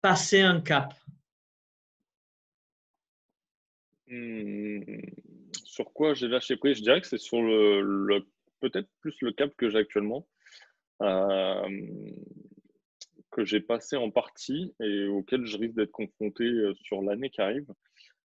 passer 0.00 0.40
un 0.40 0.60
cap? 0.60 0.94
Mmh, 4.06 4.80
sur 5.64 5.92
quoi 5.92 6.14
j'ai 6.14 6.26
lâché 6.28 6.56
prise? 6.56 6.78
Je 6.78 6.82
dirais 6.82 7.00
que 7.00 7.06
c'est 7.06 7.18
sur 7.18 7.40
le, 7.40 8.26
peut-être 8.60 8.88
plus 9.00 9.14
le 9.20 9.32
cap 9.32 9.54
que 9.56 9.68
j'ai 9.68 9.78
actuellement, 9.78 10.26
que 13.30 13.44
j'ai 13.44 13.60
passé 13.60 13.96
en 13.96 14.10
partie 14.10 14.74
et 14.80 15.06
auquel 15.06 15.46
je 15.46 15.56
risque 15.56 15.74
d'être 15.74 15.92
confronté 15.92 16.44
euh, 16.44 16.74
sur 16.82 17.02
l'année 17.02 17.30
qui 17.30 17.40
arrive. 17.40 17.66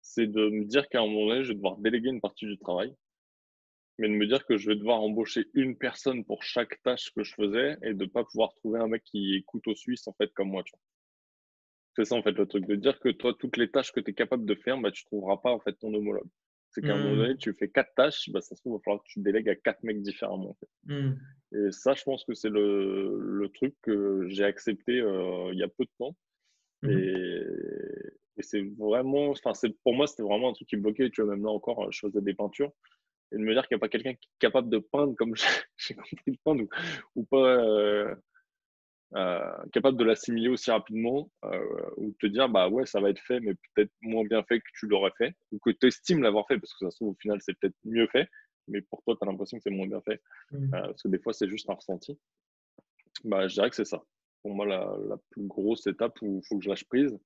C'est 0.02 0.28
de 0.28 0.50
me 0.50 0.66
dire 0.66 0.88
qu'à 0.90 1.02
un 1.02 1.08
moment 1.08 1.28
donné, 1.28 1.44
je 1.44 1.50
vais 1.50 1.56
devoir 1.56 1.78
déléguer 1.78 2.10
une 2.10 2.22
partie 2.22 2.46
du 2.46 2.58
travail, 2.58 2.94
mais 3.98 4.08
de 4.08 4.14
me 4.14 4.28
dire 4.28 4.46
que 4.46 4.58
je 4.58 4.70
vais 4.70 4.76
devoir 4.76 5.02
embaucher 5.02 5.48
une 5.54 5.78
personne 5.78 6.24
pour 6.24 6.44
chaque 6.44 6.82
tâche 6.84 7.12
que 7.14 7.24
je 7.24 7.34
faisais 7.34 7.78
et 7.84 7.94
de 7.94 8.06
ne 8.06 8.10
pas 8.10 8.24
pouvoir 8.24 8.54
trouver 8.56 8.80
un 8.80 8.88
mec 8.88 9.04
qui 9.04 9.36
écoute 9.36 9.68
au 9.68 9.76
suisse 9.76 10.08
en 10.08 10.14
fait 10.14 10.34
comme 10.34 10.50
moi. 10.50 10.64
C'est 11.96 12.06
ça, 12.06 12.16
en 12.16 12.24
fait, 12.24 12.32
le 12.32 12.48
truc 12.48 12.66
de 12.66 12.76
dire 12.76 13.00
que 13.00 13.10
toi, 13.10 13.34
toutes 13.38 13.58
les 13.58 13.70
tâches 13.70 13.92
que 13.92 14.00
tu 14.00 14.12
es 14.12 14.14
capable 14.14 14.46
de 14.46 14.56
faire, 14.56 14.78
bah, 14.78 14.92
tu 14.92 15.04
ne 15.04 15.08
trouveras 15.08 15.38
pas, 15.38 15.52
en 15.52 15.60
fait, 15.60 15.74
ton 15.74 15.94
homologue. 15.94 16.30
C'est 16.72 16.82
qu'à 16.82 16.94
un 16.94 16.98
moment 16.98 17.16
mmh. 17.16 17.18
donné, 17.18 17.38
tu 17.38 17.54
fais 17.54 17.68
quatre 17.68 17.94
tâches, 17.96 18.30
bah, 18.30 18.42
ça 18.42 18.56
se 18.56 18.62
trouve, 18.62 18.74
il 18.74 18.78
va 18.78 18.84
falloir 18.84 19.04
que 19.04 19.10
tu 19.10 19.20
délègues 19.22 19.50
à 19.50 19.56
quatre 19.56 19.82
mecs 19.84 20.02
différemment. 20.02 20.56
Mmh. 20.86 21.12
Et 21.54 21.72
ça, 21.72 21.94
je 21.96 22.04
pense 22.04 22.24
que 22.26 22.36
c'est 22.36 22.50
le, 22.50 23.18
le, 23.20 23.50
truc 23.50 23.74
que 23.82 24.28
j'ai 24.28 24.44
accepté 24.44 25.00
euh, 25.00 25.50
il 25.52 25.58
y 25.58 25.64
a 25.64 25.68
peu 25.68 25.86
de 25.86 25.92
temps. 25.98 26.16
Mmh. 26.84 26.90
Et, 26.92 27.44
et 28.38 28.44
c'est 28.44 28.62
vraiment, 28.78 29.30
enfin, 29.30 29.54
pour 29.84 29.96
moi, 29.96 30.06
c'était 30.06 30.24
vraiment 30.24 30.50
un 30.50 30.54
truc 30.54 30.68
qui 30.68 30.78
me 30.78 30.84
bloquait. 30.84 31.10
Tu 31.10 31.22
vois, 31.22 31.36
même 31.36 31.44
là 31.44 31.52
encore, 31.52 31.92
je 31.92 32.00
faisais 32.00 32.22
des 32.22 32.36
peintures. 32.36 32.72
Et 33.32 33.38
de 33.38 33.42
me 33.42 33.54
dire 33.54 33.68
qu'il 33.68 33.76
n'y 33.76 33.80
a 33.80 33.82
pas 33.82 33.90
quelqu'un 33.90 34.14
qui 34.14 34.28
est 34.28 34.40
capable 34.40 34.70
de 34.70 34.80
peindre 34.80 35.16
comme 35.16 35.34
j'ai 35.78 35.96
compris 35.96 36.18
de 36.28 36.38
peindre 36.44 36.64
ou, 36.64 36.70
ou 37.16 37.26
pas. 37.26 37.58
Euh, 37.58 38.16
capable 39.12 39.98
de 39.98 40.04
l'assimiler 40.04 40.50
aussi 40.50 40.70
rapidement 40.70 41.32
euh, 41.46 41.90
ou 41.98 42.12
de 42.12 42.16
te 42.20 42.28
dire 42.28 42.48
bah 42.48 42.70
ouais 42.70 42.86
ça 42.86 43.00
va 43.00 43.10
être 43.10 43.22
fait 43.22 43.40
mais 43.40 43.54
peut-être 43.74 43.92
moins 44.02 44.24
bien 44.24 44.44
fait 44.44 44.60
que 44.60 44.68
tu 44.78 44.88
l'aurais 44.88 45.12
fait 45.18 45.36
ou 45.52 45.58
que 45.60 45.72
tu 45.72 45.88
estimes 45.88 46.22
l'avoir 46.22 46.46
fait 46.48 46.60
parce 46.60 46.74
que 46.74 46.86
ça 46.86 46.92
se 46.92 46.98
trouve 46.98 47.10
au 47.10 47.18
final 47.20 47.40
c'est 47.42 47.58
peut-être 47.60 47.76
mieux 47.86 48.08
fait 48.08 48.30
mais 48.68 48.82
pour 48.82 49.02
toi 49.04 49.16
tu 49.20 49.28
as 49.28 49.32
l'impression 49.32 49.58
que 49.58 49.64
c'est 49.64 49.72
moins 49.72 49.88
bien 49.88 50.02
fait 50.02 50.22
mmh. 50.52 50.76
euh, 50.76 50.82
parce 50.82 51.02
que 51.02 51.08
des 51.08 51.18
fois 51.18 51.34
c'est 51.34 51.50
juste 51.50 51.68
un 51.70 51.74
ressenti 51.74 52.20
bah 53.24 53.48
je 53.48 53.56
dirais 53.56 53.70
que 53.72 53.76
c'est 53.76 53.86
ça 53.86 54.04
pour 54.44 54.54
moi 54.54 54.68
la, 54.68 54.96
la, 55.08 55.18
plus 55.32 55.48
grosse 55.48 55.88
étape 55.88 56.22
où 56.22 56.42
il 56.44 56.48
faut 56.48 56.60
que 56.60 56.64
je 56.64 56.70
lâche 56.70 56.86
prise 56.86 57.18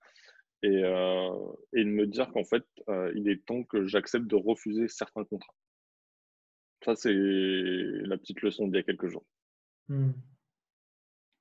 et, 0.64 0.86
euh, 0.86 1.52
et 1.74 1.84
de 1.84 1.90
me 1.90 2.08
dire 2.08 2.32
qu'en 2.32 2.46
fait 2.46 2.64
il 3.14 3.28
est 3.28 3.46
temps 3.46 3.64
que 3.64 3.86
j'accepte 3.86 4.28
de 4.28 4.38
refuser 4.38 4.88
certains 4.88 5.26
contrats 5.26 5.56
ça 6.86 6.96
c'est 6.96 7.14
la 7.14 8.18
petite 8.18 8.42
leçon 8.42 8.68
d'il 8.68 8.78
y 8.78 8.80
a 8.80 8.84
quelques 8.84 9.10
jours 9.10 9.26
mmh. 9.90 10.12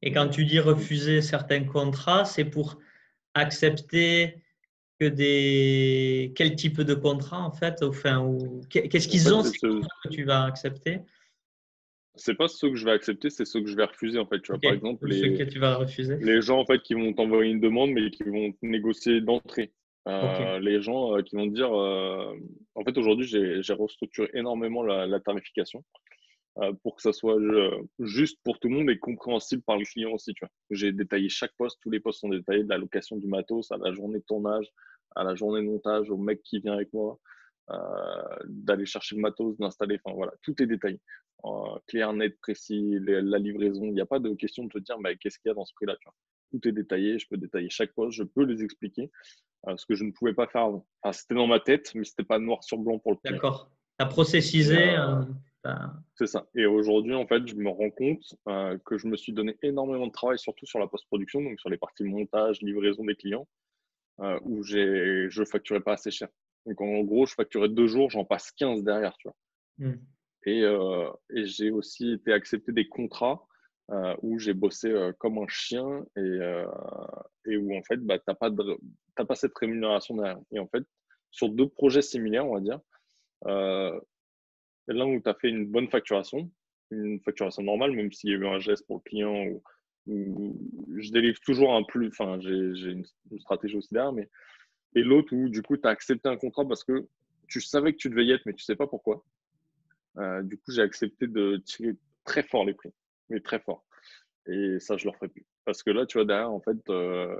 Et 0.02 0.12
quand 0.12 0.28
tu 0.28 0.44
dis 0.44 0.58
refuser 0.58 1.22
certains 1.22 1.64
contrats, 1.64 2.24
c'est 2.24 2.44
pour 2.44 2.78
accepter 3.34 4.34
que 4.98 5.06
des. 5.06 6.32
Quel 6.36 6.56
type 6.56 6.80
de 6.80 6.94
contrat, 6.94 7.40
en 7.40 7.52
fait 7.52 7.82
enfin, 7.82 8.20
ou... 8.20 8.60
Qu'est-ce 8.68 9.08
qu'ils 9.08 9.32
ont 9.32 9.42
que 9.42 10.08
tu 10.10 10.24
vas 10.24 10.44
accepter? 10.44 11.00
C'est 12.14 12.34
pas 12.34 12.48
ceux 12.48 12.70
que 12.70 12.76
je 12.76 12.84
vais 12.84 12.92
accepter, 12.92 13.30
c'est 13.30 13.46
ceux 13.46 13.62
que 13.62 13.68
je 13.68 13.76
vais 13.76 13.84
refuser 13.84 14.18
en 14.18 14.26
fait. 14.26 14.40
Tu 14.42 14.52
vois, 14.52 14.60
par 14.60 14.72
exemple, 14.72 15.06
les, 15.06 15.34
que 15.38 15.44
tu 15.44 15.58
vas 15.58 15.76
refuser. 15.76 16.18
les 16.20 16.42
gens 16.42 16.58
en 16.58 16.66
fait 16.66 16.80
qui 16.82 16.92
vont 16.94 17.12
t'envoyer 17.14 17.50
une 17.50 17.60
demande 17.60 17.90
mais 17.90 18.10
qui 18.10 18.24
vont 18.24 18.52
négocier 18.60 19.20
d'entrée. 19.20 19.72
Euh, 20.08 20.58
les 20.58 20.82
gens 20.82 21.16
euh, 21.16 21.22
qui 21.22 21.36
vont 21.36 21.46
dire, 21.46 21.72
euh, 21.72 22.34
en 22.74 22.82
fait 22.82 22.98
aujourd'hui 22.98 23.24
j'ai 23.26 23.72
restructuré 23.72 24.28
énormément 24.34 24.82
la, 24.82 25.20
tarification 25.20 25.84
pour 26.82 26.96
que 26.96 27.02
ça 27.02 27.12
soit 27.12 27.38
juste 27.98 28.38
pour 28.44 28.58
tout 28.58 28.68
le 28.68 28.76
monde 28.76 28.90
et 28.90 28.98
compréhensible 28.98 29.62
par 29.62 29.78
le 29.78 29.84
client 29.84 30.12
aussi. 30.12 30.34
Tu 30.34 30.44
vois, 30.44 30.50
j'ai 30.70 30.92
détaillé 30.92 31.28
chaque 31.28 31.52
poste, 31.56 31.78
tous 31.82 31.90
les 31.90 32.00
postes 32.00 32.20
sont 32.20 32.28
détaillés 32.28 32.64
de 32.64 32.68
la 32.68 32.78
location 32.78 33.16
du 33.16 33.26
matos 33.26 33.70
à 33.72 33.78
la 33.78 33.92
journée 33.92 34.18
de 34.18 34.24
tournage, 34.24 34.70
à 35.16 35.24
la 35.24 35.34
journée 35.34 35.60
de 35.62 35.66
montage, 35.66 36.10
au 36.10 36.16
mec 36.16 36.42
qui 36.42 36.60
vient 36.60 36.74
avec 36.74 36.92
moi. 36.92 37.18
d'aller 38.44 38.86
chercher 38.86 39.16
le 39.16 39.22
matos, 39.22 39.56
d'installer, 39.56 39.98
enfin 40.04 40.14
voilà, 40.14 40.32
tout 40.42 40.60
est 40.62 40.66
détaillé 40.66 41.00
clair, 41.86 42.12
net, 42.12 42.38
précis, 42.40 42.98
la 43.00 43.38
livraison. 43.38 43.84
Il 43.84 43.94
n'y 43.94 44.00
a 44.00 44.06
pas 44.06 44.18
de 44.18 44.30
question 44.34 44.64
de 44.64 44.68
te 44.70 44.78
dire 44.78 44.98
mais 44.98 45.16
qu'est-ce 45.16 45.38
qu'il 45.38 45.48
y 45.48 45.52
a 45.52 45.54
dans 45.54 45.64
ce 45.64 45.74
prix-là. 45.74 45.96
Tout 46.50 46.68
est 46.68 46.72
détaillé, 46.72 47.18
je 47.18 47.26
peux 47.28 47.36
détailler 47.36 47.70
chaque 47.70 47.92
poste, 47.92 48.16
je 48.16 48.24
peux 48.24 48.44
les 48.44 48.62
expliquer, 48.62 49.10
euh, 49.68 49.76
ce 49.76 49.86
que 49.86 49.94
je 49.94 50.04
ne 50.04 50.12
pouvais 50.12 50.34
pas 50.34 50.46
faire 50.46 50.62
avant. 50.62 50.86
c'était 51.12 51.34
dans 51.34 51.46
ma 51.46 51.60
tête, 51.60 51.92
mais 51.94 52.04
ce 52.04 52.10
n'était 52.10 52.24
pas 52.24 52.38
noir 52.38 52.62
sur 52.62 52.78
blanc 52.78 52.98
pour 52.98 53.12
le 53.12 53.18
client. 53.18 53.36
D'accord. 53.36 53.70
Tu 53.98 54.04
as 54.04 54.06
processisé. 54.06 54.96
Euh, 55.66 55.70
euh, 55.70 55.86
c'est 56.16 56.26
ça. 56.26 56.46
Et 56.54 56.66
aujourd'hui, 56.66 57.14
en 57.14 57.26
fait, 57.26 57.46
je 57.46 57.54
me 57.54 57.68
rends 57.68 57.90
compte 57.90 58.22
que 58.84 58.98
je 58.98 59.06
me 59.06 59.16
suis 59.16 59.32
donné 59.32 59.56
énormément 59.62 60.06
de 60.06 60.12
travail, 60.12 60.38
surtout 60.38 60.66
sur 60.66 60.78
la 60.78 60.86
post-production, 60.86 61.42
donc 61.42 61.60
sur 61.60 61.70
les 61.70 61.78
parties 61.78 62.04
montage, 62.04 62.60
livraison 62.62 63.04
des 63.04 63.14
clients, 63.14 63.46
où 64.42 64.62
je 64.62 65.44
facturais 65.44 65.80
pas 65.80 65.94
assez 65.94 66.10
cher. 66.10 66.28
Donc 66.66 66.80
en 66.80 67.00
gros, 67.02 67.26
je 67.26 67.34
facturais 67.34 67.68
deux 67.68 67.86
jours, 67.86 68.10
j'en 68.10 68.24
passe 68.24 68.52
15 68.52 68.82
derrière, 68.84 69.16
tu 69.18 69.28
vois. 69.28 69.36
Mmh. 69.78 69.98
Euh, 70.48 71.12
et, 71.30 71.46
j'ai 71.46 71.70
aussi 71.70 72.12
été 72.12 72.32
accepté 72.32 72.72
des 72.72 72.88
contrats 72.88 73.46
euh, 73.90 74.14
où 74.22 74.38
j'ai 74.38 74.54
bossé 74.54 74.90
euh, 74.90 75.12
comme 75.18 75.38
un 75.38 75.46
chien 75.48 76.04
et, 76.16 76.38
et 77.46 77.56
où 77.56 77.76
en 77.76 77.82
fait, 77.82 77.98
bah, 77.98 78.18
tu 78.18 78.24
n'as 78.28 78.34
pas, 78.34 78.50
pas 78.50 79.34
cette 79.34 79.56
rémunération 79.56 80.16
derrière. 80.16 80.38
Et 80.50 80.58
en 80.58 80.66
fait, 80.66 80.84
sur 81.30 81.48
deux 81.48 81.68
projets 81.68 82.02
similaires, 82.02 82.46
on 82.46 82.54
va 82.54 82.60
dire, 82.60 82.80
l'un 84.88 85.06
où 85.06 85.20
tu 85.20 85.28
as 85.28 85.34
fait 85.34 85.48
une 85.48 85.66
bonne 85.66 85.88
facturation, 85.88 86.50
une 86.90 87.20
facturation 87.20 87.62
normale, 87.62 87.92
même 87.92 88.12
s'il 88.12 88.30
y 88.30 88.34
a 88.34 88.36
eu 88.36 88.46
un 88.46 88.58
geste 88.58 88.86
pour 88.86 88.96
le 88.96 89.08
client 89.08 89.46
ou, 89.46 89.62
je 90.06 91.12
délivre 91.12 91.38
toujours 91.40 91.74
un 91.74 91.84
plus, 91.84 92.08
enfin, 92.08 92.40
j'ai 92.40 92.90
une, 92.90 93.06
stratégie 93.38 93.76
aussi 93.76 93.94
derrière, 93.94 94.12
mais 94.12 94.28
et 94.96 95.02
l'autre 95.02 95.32
où 95.32 95.48
du 95.48 95.62
coup 95.62 95.76
tu 95.76 95.86
as 95.86 95.90
accepté 95.90 96.28
un 96.28 96.36
contrat 96.36 96.66
parce 96.66 96.82
que 96.82 97.06
tu 97.46 97.60
savais 97.60 97.92
que 97.92 97.98
tu 97.98 98.10
devais 98.10 98.24
y 98.24 98.32
être, 98.32 98.42
mais 98.46 98.52
tu 98.52 98.64
sais 98.64 98.74
pas 98.74 98.88
pourquoi. 98.88 99.24
Euh, 100.18 100.42
du 100.42 100.56
coup, 100.56 100.72
j'ai 100.72 100.82
accepté 100.82 101.26
de 101.26 101.58
tirer 101.64 101.96
très 102.24 102.42
fort 102.42 102.64
les 102.64 102.74
prix, 102.74 102.92
mais 103.28 103.40
très 103.40 103.60
fort. 103.60 103.84
Et 104.46 104.78
ça, 104.80 104.96
je 104.96 105.06
ne 105.06 105.12
le 105.12 105.16
ferai 105.16 105.28
plus. 105.28 105.46
Parce 105.64 105.82
que 105.82 105.90
là, 105.90 106.06
tu 106.06 106.18
vois, 106.18 106.24
derrière, 106.24 106.50
en 106.50 106.60
fait, 106.60 106.78
euh, 106.88 107.36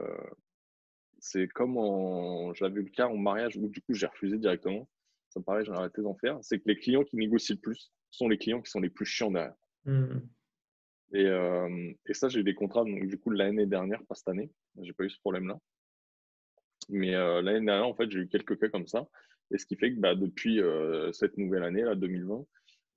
c'est 1.18 1.48
comme 1.48 1.76
en... 1.76 2.52
j'avais 2.54 2.80
eu 2.80 2.84
le 2.84 2.90
cas 2.90 3.08
en 3.08 3.16
mariage 3.16 3.56
où 3.56 3.68
du 3.68 3.80
coup, 3.80 3.94
j'ai 3.94 4.06
refusé 4.06 4.38
directement. 4.38 4.88
Ça 5.32 5.40
me 5.40 5.44
paraît, 5.44 5.64
j'ai 5.64 5.72
arrêté 5.72 6.02
d'en 6.02 6.14
faire. 6.14 6.38
C'est 6.42 6.58
que 6.58 6.64
les 6.66 6.76
clients 6.76 7.04
qui 7.04 7.16
négocient 7.16 7.56
le 7.56 7.60
plus 7.60 7.92
sont 8.10 8.28
les 8.28 8.38
clients 8.38 8.60
qui 8.60 8.70
sont 8.70 8.80
les 8.80 8.90
plus 8.90 9.06
chiants 9.06 9.30
derrière. 9.30 9.54
Mmh. 9.84 10.18
Et, 11.14 11.26
euh, 11.26 11.92
et, 12.06 12.14
ça, 12.14 12.28
j'ai 12.28 12.40
eu 12.40 12.44
des 12.44 12.54
contrats, 12.54 12.84
donc 12.84 13.06
du 13.06 13.18
coup, 13.18 13.30
l'année 13.30 13.66
dernière, 13.66 14.02
pas 14.04 14.14
cette 14.14 14.28
année. 14.28 14.50
J'ai 14.80 14.92
pas 14.92 15.04
eu 15.04 15.10
ce 15.10 15.18
problème-là. 15.20 15.58
Mais 16.88 17.12
l'année 17.12 17.64
dernière, 17.64 17.86
en 17.86 17.94
fait, 17.94 18.10
j'ai 18.10 18.20
eu 18.20 18.28
quelques 18.28 18.58
cas 18.58 18.68
comme 18.68 18.86
ça. 18.86 19.06
Et 19.50 19.58
ce 19.58 19.66
qui 19.66 19.76
fait 19.76 19.94
que 19.94 20.00
bah, 20.00 20.14
depuis 20.14 20.60
cette 21.12 21.36
nouvelle 21.36 21.62
année, 21.64 21.82
là, 21.82 21.94
2020, 21.94 22.44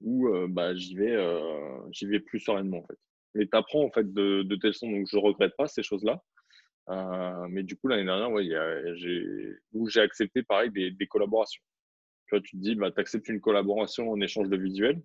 où 0.01 0.27
euh, 0.27 0.47
bah, 0.49 0.75
j'y 0.75 0.95
vais, 0.95 1.15
euh, 1.15 1.79
j'y 1.91 2.05
vais 2.05 2.19
plus 2.19 2.39
sereinement 2.39 2.79
en 2.79 2.85
fait. 2.87 2.97
Et 3.41 3.47
tu 3.47 3.57
apprends 3.57 3.83
en 3.83 3.91
fait 3.91 4.13
de, 4.13 4.43
de 4.43 4.55
telle 4.55 4.73
façon, 4.73 4.89
donc 4.89 5.07
je 5.11 5.17
regrette 5.17 5.55
pas 5.57 5.67
ces 5.67 5.83
choses-là. 5.83 6.21
Euh, 6.89 7.47
mais 7.49 7.63
du 7.63 7.75
coup, 7.75 7.87
l'année 7.87 8.05
dernière, 8.05 8.31
ouais, 8.31 8.47
où 9.73 9.89
j'ai 9.89 10.01
accepté 10.01 10.43
pareil 10.43 10.71
des, 10.71 10.91
des, 10.91 11.07
collaborations. 11.07 11.63
Tu 12.27 12.35
vois, 12.35 12.41
tu 12.41 12.57
te 12.57 12.61
dis, 12.61 12.75
bah, 12.75 12.91
tu 12.91 12.99
acceptes 12.99 13.29
une 13.29 13.41
collaboration 13.41 14.09
en 14.11 14.19
échange 14.21 14.49
de 14.49 14.57
visuels, 14.57 15.01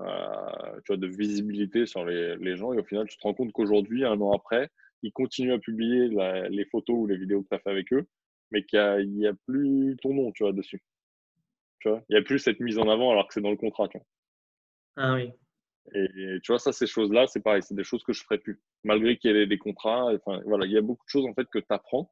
euh, 0.00 0.80
tu 0.84 0.88
vois, 0.88 0.96
de 0.96 1.06
visibilité 1.06 1.86
sur 1.86 2.04
les, 2.04 2.36
les, 2.36 2.56
gens, 2.56 2.72
et 2.72 2.78
au 2.78 2.84
final, 2.84 3.06
tu 3.08 3.16
te 3.16 3.22
rends 3.22 3.34
compte 3.34 3.52
qu'aujourd'hui, 3.52 4.04
un 4.04 4.20
an 4.20 4.32
après, 4.32 4.70
ils 5.02 5.12
continuent 5.12 5.54
à 5.54 5.58
publier 5.58 6.08
les 6.48 6.64
photos 6.66 6.96
ou 6.96 7.06
les 7.06 7.16
vidéos 7.16 7.42
que 7.42 7.48
tu 7.48 7.54
as 7.54 7.58
fait 7.60 7.70
avec 7.70 7.92
eux, 7.92 8.06
mais 8.50 8.64
qu'il 8.64 8.78
n'y 9.14 9.26
a, 9.26 9.30
a, 9.30 9.34
plus 9.46 9.96
ton 10.02 10.14
nom, 10.14 10.32
tu 10.32 10.42
vois, 10.42 10.52
dessus. 10.52 10.82
Il 11.84 12.02
n'y 12.10 12.16
a 12.16 12.22
plus 12.22 12.38
cette 12.38 12.60
mise 12.60 12.78
en 12.78 12.88
avant 12.88 13.10
alors 13.12 13.28
que 13.28 13.34
c'est 13.34 13.40
dans 13.40 13.50
le 13.50 13.56
contrat. 13.56 13.88
Tu 13.88 13.98
vois. 13.98 14.06
Ah 14.96 15.14
oui. 15.14 15.32
Et, 15.94 16.40
tu 16.42 16.50
vois, 16.50 16.58
ça, 16.58 16.72
ces 16.72 16.86
choses-là, 16.86 17.26
c'est 17.28 17.42
pareil, 17.42 17.62
c'est 17.62 17.76
des 17.76 17.84
choses 17.84 18.02
que 18.02 18.12
je 18.12 18.20
ne 18.20 18.24
ferai 18.24 18.38
plus. 18.38 18.60
Malgré 18.82 19.16
qu'il 19.16 19.30
y 19.30 19.38
ait 19.38 19.46
des 19.46 19.58
contrats, 19.58 20.06
enfin, 20.14 20.40
voilà, 20.44 20.66
il 20.66 20.72
y 20.72 20.76
a 20.76 20.82
beaucoup 20.82 21.04
de 21.04 21.10
choses 21.10 21.26
en 21.26 21.34
fait 21.34 21.46
que 21.48 21.58
tu 21.58 21.66
apprends. 21.70 22.10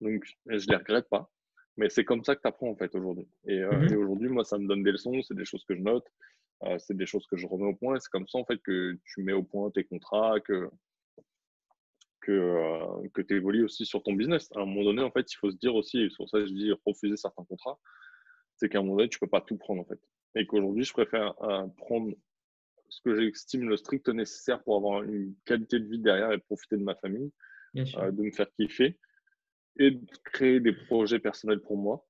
Donc, 0.00 0.24
je 0.46 0.52
ne 0.52 0.70
les 0.70 0.76
regrette 0.76 1.08
pas. 1.08 1.30
Mais 1.76 1.88
c'est 1.88 2.04
comme 2.04 2.22
ça 2.24 2.36
que 2.36 2.42
tu 2.42 2.48
apprends 2.48 2.70
en 2.70 2.76
fait 2.76 2.94
aujourd'hui. 2.94 3.26
Euh, 3.48 3.72
mhm. 3.72 3.92
Et, 3.92 3.96
aujourd'hui, 3.96 4.28
moi, 4.28 4.44
ça 4.44 4.58
me 4.58 4.66
donne 4.66 4.82
des 4.82 4.92
leçons, 4.92 5.20
c'est 5.22 5.34
des 5.34 5.44
choses 5.44 5.64
que 5.64 5.74
je 5.74 5.80
note, 5.80 6.06
euh, 6.64 6.78
c'est 6.78 6.96
des 6.96 7.06
choses 7.06 7.26
que 7.26 7.36
je 7.36 7.46
remets 7.46 7.66
au 7.66 7.74
point. 7.74 7.98
C'est 7.98 8.10
comme 8.10 8.28
ça 8.28 8.38
en 8.38 8.44
fait 8.44 8.58
que 8.58 8.96
tu 9.04 9.22
mets 9.22 9.32
au 9.32 9.42
point 9.42 9.70
tes 9.70 9.84
contrats, 9.84 10.40
que, 10.40 10.70
que, 12.20 12.32
euh, 12.32 13.08
que 13.12 13.22
tu 13.22 13.36
évolues 13.36 13.64
aussi 13.64 13.86
sur 13.86 14.02
ton 14.02 14.12
business. 14.12 14.50
À 14.54 14.60
un 14.60 14.66
moment 14.66 14.84
donné, 14.84 15.02
en 15.02 15.10
fait, 15.10 15.30
il 15.32 15.36
faut 15.36 15.50
se 15.50 15.56
dire 15.56 15.74
aussi, 15.74 16.00
et 16.00 16.10
c'est 16.10 16.16
pour 16.16 16.28
ça 16.28 16.38
que 16.38 16.46
je 16.46 16.52
dis 16.52 16.72
refuser 16.86 17.16
certains 17.16 17.44
contrats, 17.44 17.78
c'est 18.56 18.68
qu'à 18.68 18.78
un 18.78 18.82
moment 18.82 18.96
donné, 18.96 19.08
tu 19.08 19.16
ne 19.16 19.26
peux 19.26 19.30
pas 19.30 19.40
tout 19.40 19.56
prendre 19.56 19.82
en 19.82 19.84
fait. 19.84 20.00
Et 20.36 20.46
qu'aujourd'hui, 20.46 20.84
je 20.84 20.92
préfère 20.92 21.34
prendre 21.76 22.14
ce 22.88 23.00
que 23.02 23.16
j'estime 23.16 23.68
le 23.68 23.76
strict 23.76 24.08
nécessaire 24.08 24.62
pour 24.62 24.76
avoir 24.76 25.02
une 25.02 25.34
qualité 25.44 25.80
de 25.80 25.86
vie 25.86 25.98
derrière 25.98 26.30
et 26.32 26.38
profiter 26.38 26.76
de 26.76 26.82
ma 26.82 26.94
famille, 26.96 27.32
de 27.74 28.22
me 28.22 28.30
faire 28.30 28.50
kiffer 28.52 28.98
et 29.78 29.92
de 29.92 30.06
créer 30.24 30.60
des 30.60 30.72
projets 30.72 31.18
personnels 31.18 31.60
pour 31.60 31.76
moi. 31.76 32.06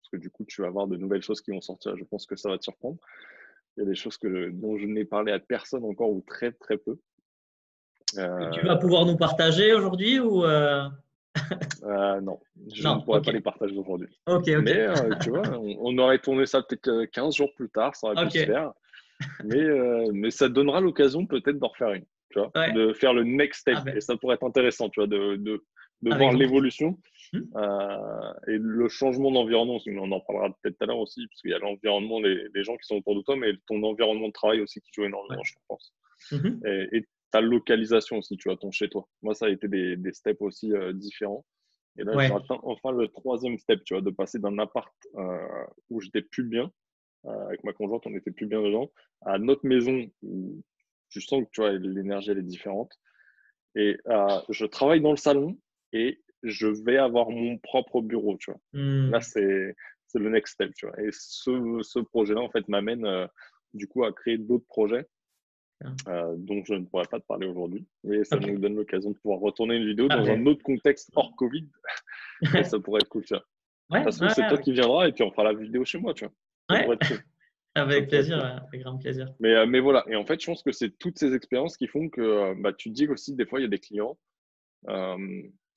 Parce 0.00 0.10
que 0.12 0.16
du 0.16 0.30
coup, 0.30 0.44
tu 0.46 0.62
vas 0.62 0.68
avoir 0.68 0.86
de 0.86 0.96
nouvelles 0.96 1.22
choses 1.22 1.40
qui 1.40 1.50
vont 1.50 1.60
sortir. 1.60 1.96
Je 1.96 2.04
pense 2.04 2.26
que 2.26 2.36
ça 2.36 2.48
va 2.48 2.58
te 2.58 2.64
surprendre. 2.64 2.98
Il 3.76 3.80
y 3.80 3.86
a 3.86 3.88
des 3.88 3.94
choses 3.94 4.16
que, 4.16 4.50
dont 4.50 4.76
je 4.76 4.86
n'ai 4.86 5.04
parlé 5.04 5.32
à 5.32 5.38
personne 5.38 5.84
encore 5.84 6.10
ou 6.10 6.24
très 6.26 6.52
très 6.52 6.78
peu. 6.78 6.98
Euh... 8.16 8.50
Tu 8.50 8.64
vas 8.64 8.76
pouvoir 8.76 9.04
nous 9.04 9.16
partager 9.16 9.72
aujourd'hui 9.74 10.18
ou 10.18 10.44
euh, 10.44 10.88
euh, 11.84 12.20
non, 12.20 12.40
je 12.72 12.82
ne 12.82 13.04
pourrais 13.04 13.22
pas 13.22 13.32
les 13.32 13.40
partager 13.40 13.76
aujourd'hui. 13.76 14.08
Mais 14.26 14.80
euh, 14.80 15.14
tu 15.20 15.30
vois, 15.30 15.42
on, 15.60 15.96
aurait 15.98 16.18
tourné 16.18 16.46
ça 16.46 16.62
peut-être 16.62 17.04
15 17.12 17.36
jours 17.36 17.52
plus 17.54 17.68
tard, 17.68 17.94
ça 17.94 18.08
aurait 18.08 18.24
pu 18.24 18.38
se 18.38 18.46
faire. 18.46 18.72
Mais, 19.44 19.64
mais 20.12 20.30
ça 20.30 20.48
donnera 20.48 20.80
l'occasion 20.80 21.26
peut-être 21.26 21.58
d'en 21.58 21.68
refaire 21.68 21.92
une, 21.92 22.06
tu 22.30 22.38
vois, 22.38 22.50
de 22.70 22.92
faire 22.94 23.12
le 23.12 23.24
next 23.24 23.60
step. 23.60 23.76
Ah 23.78 23.82
ben. 23.84 23.96
Et 23.96 24.00
ça 24.00 24.16
pourrait 24.16 24.36
être 24.36 24.46
intéressant, 24.46 24.88
tu 24.88 25.00
vois, 25.00 25.06
de, 25.06 25.36
de, 25.36 25.62
de 26.02 26.14
voir 26.14 26.32
l'évolution 26.32 26.98
hmm. 27.32 27.42
et 28.46 28.58
le 28.58 28.88
changement 28.88 29.32
d'environnement. 29.32 29.78
On 29.86 30.12
en 30.12 30.20
parlera 30.20 30.50
peut-être 30.62 30.78
tout 30.78 30.84
à 30.84 30.86
l'heure 30.86 30.98
aussi, 30.98 31.26
parce 31.26 31.40
qu'il 31.40 31.50
y 31.50 31.54
a 31.54 31.58
l'environnement 31.58 32.20
des, 32.20 32.64
gens 32.64 32.76
qui 32.76 32.86
sont 32.86 32.96
autour 32.96 33.16
de 33.16 33.22
toi, 33.22 33.36
mais 33.36 33.52
ton 33.66 33.82
environnement 33.82 34.28
de 34.28 34.32
travail 34.32 34.60
aussi 34.60 34.80
qui 34.80 34.90
joue 34.94 35.04
énormément, 35.04 35.42
je 35.42 35.54
pense. 35.68 35.94
Mhm. 36.32 36.60
et, 36.92 37.04
ta 37.30 37.40
localisation 37.40 38.18
aussi, 38.18 38.36
tu 38.36 38.48
vois, 38.48 38.56
ton 38.56 38.70
chez 38.70 38.88
toi. 38.88 39.06
Moi, 39.22 39.34
ça 39.34 39.46
a 39.46 39.48
été 39.50 39.68
des, 39.68 39.96
des 39.96 40.12
steps 40.12 40.40
aussi 40.40 40.72
euh, 40.72 40.92
différents. 40.92 41.44
Et 41.98 42.04
là, 42.04 42.12
j'ai 42.18 42.32
atteint 42.32 42.60
enfin 42.62 42.92
le 42.92 43.08
troisième 43.08 43.58
step, 43.58 43.82
tu 43.84 43.94
vois, 43.94 44.02
de 44.02 44.10
passer 44.10 44.38
d'un 44.38 44.58
appart 44.58 44.94
euh, 45.16 45.66
où 45.90 46.00
j'étais 46.00 46.22
plus 46.22 46.44
bien, 46.44 46.70
euh, 47.26 47.46
avec 47.46 47.64
ma 47.64 47.72
conjointe, 47.72 48.06
on 48.06 48.10
n'était 48.10 48.30
plus 48.30 48.46
bien 48.46 48.62
dedans, 48.62 48.90
à 49.22 49.38
notre 49.38 49.66
maison 49.66 50.08
où 50.22 50.62
tu 51.10 51.20
sens 51.20 51.44
que 51.44 51.50
tu 51.52 51.60
vois, 51.60 51.72
l'énergie, 51.72 52.30
elle 52.30 52.38
est 52.38 52.42
différente. 52.42 52.92
Et 53.74 53.96
je 54.48 54.64
travaille 54.64 55.00
dans 55.00 55.10
le 55.10 55.16
salon 55.16 55.58
et 55.92 56.20
je 56.42 56.66
vais 56.66 56.98
avoir 56.98 57.30
mon 57.30 57.58
propre 57.58 58.00
bureau, 58.00 58.36
tu 58.38 58.50
vois. 58.50 58.60
Hmm. 58.72 59.10
Là, 59.10 59.20
c'est 59.20 59.74
le 60.14 60.30
next 60.30 60.54
step, 60.54 60.72
tu 60.74 60.86
vois. 60.86 61.00
Et 61.02 61.08
ce, 61.12 61.80
ce 61.82 61.98
projet-là, 61.98 62.40
en 62.40 62.50
fait, 62.50 62.66
m'amène 62.68 63.28
du 63.74 63.86
coup 63.86 64.04
à 64.04 64.12
créer 64.12 64.38
d'autres 64.38 64.66
projets 64.66 65.06
euh, 66.08 66.34
dont 66.38 66.60
je 66.64 66.74
ne 66.74 66.84
pourrais 66.86 67.06
pas 67.06 67.20
te 67.20 67.26
parler 67.26 67.46
aujourd'hui. 67.46 67.86
Mais 68.02 68.24
ça 68.24 68.36
nous 68.36 68.58
donne 68.58 68.74
l'occasion 68.74 69.10
de 69.10 69.16
pouvoir 69.18 69.38
retourner 69.38 69.76
une 69.76 69.86
vidéo 69.86 70.08
dans 70.08 70.28
un 70.28 70.46
autre 70.46 70.62
contexte 70.62 71.10
hors 71.14 71.34
Covid. 71.36 71.68
et 72.54 72.64
ça 72.64 72.80
pourrait 72.80 73.00
être 73.00 73.08
cool, 73.08 73.24
tu 73.24 73.34
vois. 73.34 74.02
Parce 74.02 74.18
que 74.18 74.28
c'est 74.28 74.46
toi 74.48 74.58
qui 74.58 74.72
viendras 74.72 75.08
et 75.08 75.12
puis 75.12 75.22
on 75.22 75.30
fera 75.30 75.44
la 75.44 75.54
vidéo 75.54 75.84
chez 75.84 75.98
moi, 75.98 76.14
tu 76.14 76.24
vois. 76.24 76.34
Avec 77.74 78.08
plaisir, 78.08 78.44
avec 78.44 78.82
grand 78.82 78.98
plaisir. 78.98 79.28
Mais, 79.38 79.54
euh, 79.54 79.66
mais 79.66 79.78
voilà, 79.78 80.04
et 80.08 80.16
en 80.16 80.24
fait, 80.24 80.40
je 80.40 80.46
pense 80.46 80.64
que 80.64 80.72
c'est 80.72 80.98
toutes 80.98 81.16
ces 81.16 81.32
expériences 81.32 81.76
qui 81.76 81.86
font 81.86 82.08
que 82.08 82.20
euh, 82.20 82.54
bah, 82.58 82.72
tu 82.72 82.88
te 82.88 82.94
dis 82.94 83.06
aussi, 83.06 83.36
des 83.36 83.46
fois, 83.46 83.60
il 83.60 83.62
y 83.62 83.66
a 83.66 83.68
des 83.68 83.78
clients. 83.78 84.18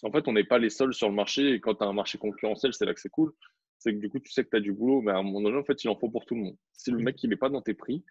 En 0.04 0.12
fait, 0.12 0.28
on 0.28 0.34
n'est 0.34 0.44
pas 0.44 0.58
les 0.58 0.70
seuls 0.70 0.94
sur 0.94 1.10
le 1.10 1.16
marché 1.16 1.54
et 1.54 1.60
quand 1.60 1.76
tu 1.76 1.84
as 1.84 1.88
un 1.88 1.94
marché 1.94 2.18
concurrentiel, 2.18 2.74
c'est 2.74 2.86
là 2.86 2.94
que 2.94 3.02
c'est 3.02 3.10
cool. 3.10 3.34
C'est 3.78 3.94
que 3.94 4.00
du 4.00 4.10
coup, 4.10 4.20
tu 4.20 4.32
sais 4.32 4.44
que 4.44 4.50
tu 4.50 4.58
as 4.58 4.62
du 4.62 4.74
boulot, 4.74 5.02
mais 5.02 5.12
à 5.12 5.18
un 5.18 5.24
moment 5.24 5.42
donné, 5.42 5.58
en 5.58 5.64
fait, 5.64 5.84
il 5.84 5.90
en 5.90 5.96
faut 5.96 6.10
pour 6.10 6.26
tout 6.26 6.36
le 6.36 6.42
monde. 6.42 6.58
Si 6.74 6.92
le 6.92 6.98
mmh. 6.98 7.04
mec, 7.04 7.24
il 7.24 7.30
n'est 7.30 7.36
pas 7.36 7.50
dans 7.50 7.62
tes 7.62 7.74
prix, 7.74 8.04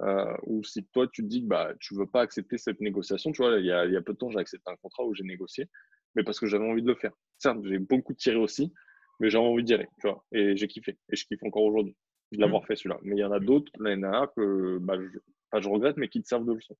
euh, 0.00 0.34
ou 0.44 0.62
si 0.64 0.84
toi 0.86 1.08
tu 1.08 1.22
te 1.22 1.26
dis 1.28 1.42
que 1.42 1.48
bah, 1.48 1.74
tu 1.80 1.94
ne 1.94 2.00
veux 2.00 2.06
pas 2.06 2.20
accepter 2.22 2.56
cette 2.56 2.80
négociation, 2.80 3.32
tu 3.32 3.42
vois, 3.42 3.58
il 3.58 3.66
y 3.66 3.72
a, 3.72 3.84
il 3.84 3.92
y 3.92 3.96
a 3.96 4.02
peu 4.02 4.12
de 4.12 4.18
temps 4.18 4.30
j'ai 4.30 4.38
accepté 4.38 4.70
un 4.70 4.76
contrat 4.76 5.04
où 5.04 5.12
j'ai 5.12 5.24
négocié 5.24 5.68
mais 6.14 6.24
parce 6.24 6.40
que 6.40 6.46
j'avais 6.46 6.66
envie 6.66 6.82
de 6.82 6.88
le 6.88 6.94
faire. 6.94 7.12
Certes, 7.38 7.58
j'ai 7.64 7.78
beaucoup 7.78 8.14
tiré 8.14 8.36
aussi, 8.36 8.72
mais 9.20 9.30
j'avais 9.30 9.44
envie 9.44 9.64
d'y 9.64 9.74
aller, 9.74 9.88
tu 10.00 10.08
vois, 10.08 10.24
et 10.32 10.56
j'ai 10.56 10.66
kiffé, 10.66 10.98
et 11.10 11.16
je 11.16 11.24
kiffe 11.26 11.42
encore 11.42 11.62
aujourd'hui 11.62 11.96
de 12.32 12.40
l'avoir 12.40 12.62
mmh. 12.62 12.66
fait 12.66 12.76
celui-là. 12.76 12.98
Mais 13.02 13.16
il 13.16 13.20
y 13.20 13.24
en 13.24 13.32
a 13.32 13.40
d'autres 13.40 13.72
l'année 13.78 14.02
dernière 14.02 14.28
que 14.36 14.78
bah, 14.78 14.94
je, 14.98 15.60
je 15.60 15.68
regrette, 15.68 15.96
mais 15.96 16.08
qui 16.08 16.20
te 16.22 16.26
servent 16.26 16.46
de 16.46 16.52
leçon. 16.52 16.76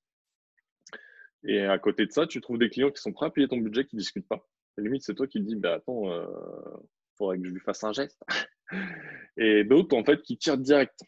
Et 1.44 1.60
à 1.60 1.78
côté 1.78 2.04
de 2.04 2.10
ça, 2.10 2.26
tu 2.26 2.40
trouves 2.40 2.58
des 2.58 2.68
clients 2.68 2.90
qui 2.90 3.00
sont 3.00 3.12
prêts 3.12 3.26
à 3.26 3.30
payer 3.30 3.48
ton 3.48 3.58
budget, 3.58 3.86
qui 3.86 3.96
ne 3.96 4.00
discutent 4.00 4.28
pas. 4.28 4.44
Limite, 4.78 5.02
c'est 5.02 5.14
toi 5.14 5.26
qui 5.26 5.40
te 5.40 5.44
dis, 5.44 5.56
bah, 5.56 5.74
attends, 5.74 6.04
il 6.04 6.12
euh, 6.12 6.26
faudrait 7.16 7.38
que 7.38 7.44
je 7.44 7.50
lui 7.50 7.60
fasse 7.60 7.84
un 7.84 7.92
geste. 7.92 8.22
et 9.36 9.64
d'autres, 9.64 9.96
en 9.96 10.04
fait, 10.04 10.22
qui 10.22 10.38
tirent 10.38 10.58
direct. 10.58 10.98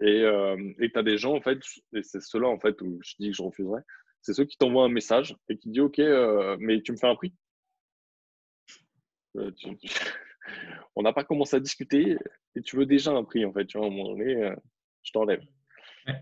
Et 0.00 0.22
euh, 0.22 0.56
tu 0.78 0.92
as 0.94 1.02
des 1.02 1.18
gens, 1.18 1.34
en 1.34 1.40
fait, 1.40 1.58
et 1.94 2.02
c'est 2.02 2.20
ceux-là, 2.20 2.48
en 2.48 2.58
fait, 2.58 2.80
où 2.82 2.98
je 3.02 3.14
dis 3.18 3.30
que 3.30 3.36
je 3.36 3.42
refuserais, 3.42 3.82
c'est 4.22 4.32
ceux 4.32 4.44
qui 4.44 4.56
t'envoient 4.56 4.84
un 4.84 4.90
message 4.90 5.36
et 5.48 5.58
qui 5.58 5.70
disent, 5.70 5.82
OK, 5.82 5.98
euh, 5.98 6.56
mais 6.60 6.80
tu 6.82 6.92
me 6.92 6.96
fais 6.96 7.08
un 7.08 7.16
prix? 7.16 7.34
On 10.96 11.02
n'a 11.02 11.12
pas 11.12 11.24
commencé 11.24 11.56
à 11.56 11.60
discuter 11.60 12.16
et 12.54 12.62
tu 12.62 12.76
veux 12.76 12.86
déjà 12.86 13.12
un 13.12 13.24
prix, 13.24 13.44
en 13.44 13.52
fait. 13.52 13.66
Tu 13.66 13.76
vois, 13.78 13.86
à 13.86 13.90
un 13.90 13.92
moment 13.92 14.10
donné, 14.10 14.50
je 15.02 15.12
t'enlève. 15.12 15.42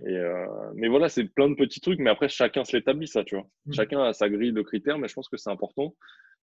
Et 0.05 0.17
euh, 0.17 0.73
mais 0.75 0.89
voilà, 0.89 1.09
c'est 1.09 1.25
plein 1.25 1.49
de 1.49 1.55
petits 1.55 1.81
trucs, 1.81 2.01
mais 2.01 2.11
après, 2.11 2.29
chacun 2.29 2.65
se 2.65 2.77
l'établit, 2.77 3.07
ça, 3.07 3.25
tu 3.25 3.37
vois. 3.37 3.47
Mmh. 3.67 3.73
Chacun 3.73 4.03
a 4.03 4.13
sa 4.13 4.29
grille 4.29 4.53
de 4.53 4.63
critères, 4.63 4.99
mais 4.99 5.09
je 5.09 5.15
pense 5.15 5.29
que 5.29 5.37
c'est 5.37 5.51
important 5.51 5.95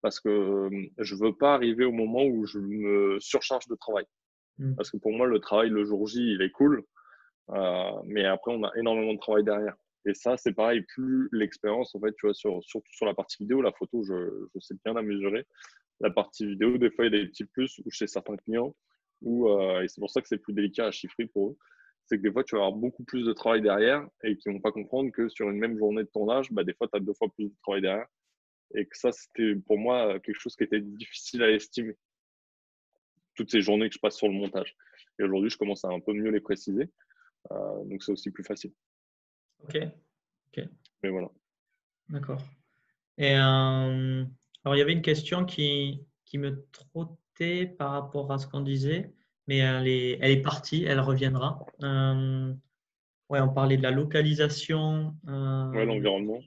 parce 0.02 0.20
que 0.20 0.28
euh, 0.28 0.86
je 0.98 1.14
veux 1.14 1.34
pas 1.34 1.54
arriver 1.54 1.84
au 1.84 1.92
moment 1.92 2.24
où 2.24 2.46
je 2.46 2.58
me 2.58 3.18
surcharge 3.20 3.66
de 3.68 3.74
travail. 3.74 4.04
Mmh. 4.58 4.74
Parce 4.76 4.90
que 4.90 4.96
pour 4.96 5.12
moi, 5.12 5.26
le 5.26 5.38
travail 5.40 5.70
le 5.70 5.84
jour 5.84 6.06
J, 6.06 6.32
il 6.34 6.42
est 6.42 6.50
cool, 6.50 6.84
euh, 7.50 7.90
mais 8.04 8.24
après, 8.24 8.52
on 8.52 8.64
a 8.64 8.72
énormément 8.76 9.14
de 9.14 9.18
travail 9.18 9.44
derrière. 9.44 9.74
Et 10.06 10.14
ça, 10.14 10.36
c'est 10.36 10.52
pareil, 10.52 10.82
plus 10.82 11.28
l'expérience, 11.32 11.94
en 11.94 12.00
fait, 12.00 12.12
tu 12.12 12.26
vois, 12.26 12.34
sur, 12.34 12.62
surtout 12.62 12.92
sur 12.92 13.06
la 13.06 13.14
partie 13.14 13.36
vidéo, 13.42 13.60
la 13.60 13.72
photo, 13.72 14.02
je, 14.04 14.46
je 14.54 14.60
sais 14.60 14.74
bien 14.84 14.94
la 14.94 15.02
mesurer. 15.02 15.46
La 16.00 16.10
partie 16.10 16.46
vidéo, 16.46 16.78
des 16.78 16.90
fois, 16.90 17.06
il 17.06 17.12
y 17.12 17.16
a 17.16 17.20
des 17.20 17.28
petits 17.28 17.44
plus 17.44 17.80
ou 17.84 17.90
chez 17.90 18.06
certains 18.06 18.36
clients, 18.36 18.74
où, 19.20 19.48
et 19.48 19.88
c'est 19.88 20.00
pour 20.00 20.10
ça 20.10 20.22
que 20.22 20.28
c'est 20.28 20.38
plus 20.38 20.52
délicat 20.52 20.86
à 20.86 20.90
chiffrer 20.92 21.26
pour 21.26 21.50
eux 21.50 21.56
c'est 22.08 22.16
que 22.16 22.22
des 22.22 22.32
fois, 22.32 22.42
tu 22.42 22.56
vas 22.56 22.62
avoir 22.62 22.72
beaucoup 22.72 23.04
plus 23.04 23.24
de 23.26 23.32
travail 23.32 23.60
derrière 23.60 24.06
et 24.24 24.36
qui 24.36 24.48
ne 24.48 24.54
vont 24.54 24.60
pas 24.60 24.72
comprendre 24.72 25.12
que 25.12 25.28
sur 25.28 25.50
une 25.50 25.58
même 25.58 25.76
journée 25.76 26.02
de 26.02 26.08
tournage, 26.08 26.50
bah, 26.52 26.64
des 26.64 26.72
fois, 26.72 26.88
tu 26.88 26.96
as 26.96 27.00
deux 27.00 27.12
fois 27.12 27.28
plus 27.34 27.44
de 27.44 27.54
travail 27.62 27.82
derrière. 27.82 28.06
Et 28.74 28.86
que 28.86 28.96
ça, 28.96 29.12
c'était 29.12 29.54
pour 29.54 29.78
moi 29.78 30.18
quelque 30.20 30.38
chose 30.38 30.56
qui 30.56 30.64
était 30.64 30.80
difficile 30.80 31.42
à 31.42 31.50
estimer. 31.50 31.96
Toutes 33.34 33.50
ces 33.50 33.60
journées 33.60 33.88
que 33.88 33.94
je 33.94 34.00
passe 34.00 34.16
sur 34.16 34.28
le 34.28 34.34
montage. 34.34 34.76
Et 35.18 35.24
aujourd'hui, 35.24 35.50
je 35.50 35.56
commence 35.56 35.84
à 35.84 35.88
un 35.88 36.00
peu 36.00 36.12
mieux 36.12 36.30
les 36.30 36.40
préciser. 36.40 36.90
Euh, 37.50 37.84
donc, 37.84 38.02
c'est 38.02 38.12
aussi 38.12 38.30
plus 38.30 38.44
facile. 38.44 38.72
Ok. 39.62 39.78
ok. 40.48 40.64
Mais 41.02 41.08
voilà. 41.10 41.28
D'accord. 42.08 42.42
Et 43.16 43.34
euh, 43.34 44.24
alors, 44.64 44.74
il 44.74 44.78
y 44.78 44.82
avait 44.82 44.92
une 44.92 45.02
question 45.02 45.44
qui, 45.44 46.04
qui 46.24 46.38
me 46.38 46.66
trottait 46.72 47.66
par 47.66 47.92
rapport 47.92 48.30
à 48.32 48.38
ce 48.38 48.46
qu'on 48.46 48.60
disait 48.60 49.12
mais 49.48 49.58
elle 49.58 49.88
est, 49.88 50.18
elle 50.20 50.30
est 50.30 50.42
partie, 50.42 50.84
elle 50.84 51.00
reviendra. 51.00 51.64
Euh, 51.82 52.54
ouais, 53.30 53.40
on 53.40 53.48
parlait 53.48 53.78
de 53.78 53.82
la 53.82 53.90
localisation. 53.90 55.16
Euh, 55.26 55.70
ouais, 55.70 55.86
l'environnement. 55.86 56.40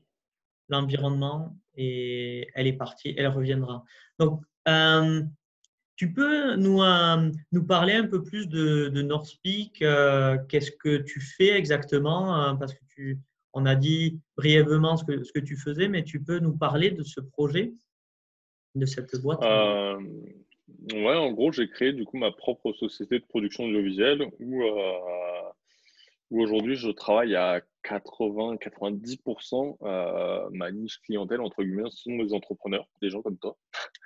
L'environnement, 0.70 1.58
et 1.76 2.48
elle 2.54 2.68
est 2.68 2.74
partie, 2.74 3.14
elle 3.18 3.28
reviendra. 3.28 3.84
Donc, 4.20 4.42
euh, 4.68 5.22
tu 5.96 6.14
peux 6.14 6.56
nous, 6.56 6.82
euh, 6.82 7.32
nous 7.52 7.66
parler 7.66 7.94
un 7.94 8.08
peu 8.08 8.24
plus 8.24 8.48
de, 8.48 8.90
de 8.90 9.02
Northpeak 9.02 9.80
Qu'est-ce 9.80 10.72
que 10.72 10.98
tu 10.98 11.20
fais 11.20 11.50
exactement 11.50 12.56
Parce 12.58 12.74
que 12.74 12.84
tu, 12.90 13.20
on 13.54 13.66
a 13.66 13.76
dit 13.76 14.20
brièvement 14.36 14.98
ce 14.98 15.04
que, 15.04 15.24
ce 15.24 15.32
que 15.32 15.40
tu 15.40 15.58
faisais, 15.58 15.88
mais 15.88 16.04
tu 16.04 16.22
peux 16.22 16.40
nous 16.40 16.58
parler 16.58 16.92
de 16.92 17.04
ce 17.04 17.20
projet, 17.20 17.74
de 18.76 18.86
cette 18.86 19.22
boîte? 19.22 19.42
Ouais, 20.94 21.16
en 21.16 21.32
gros, 21.32 21.52
j'ai 21.52 21.70
créé 21.70 21.94
du 21.94 22.06
coup 22.06 22.18
ma 22.18 22.32
propre 22.32 22.74
société 22.74 23.20
de 23.20 23.26
production 23.26 23.66
audiovisuelle 23.66 24.24
où, 24.40 24.64
euh, 24.64 25.42
où 26.32 26.42
aujourd'hui 26.42 26.76
je 26.76 26.90
travaille 26.90 27.36
à 27.36 27.62
80-90%. 27.84 29.78
Euh, 29.84 30.50
ma 30.52 30.72
niche 30.72 31.00
clientèle, 31.02 31.42
entre 31.42 31.62
guillemets, 31.64 31.90
sont 31.92 32.18
des 32.18 32.34
entrepreneurs, 32.34 32.88
des 33.02 33.10
gens 33.10 33.22
comme 33.22 33.38
toi. 33.38 33.58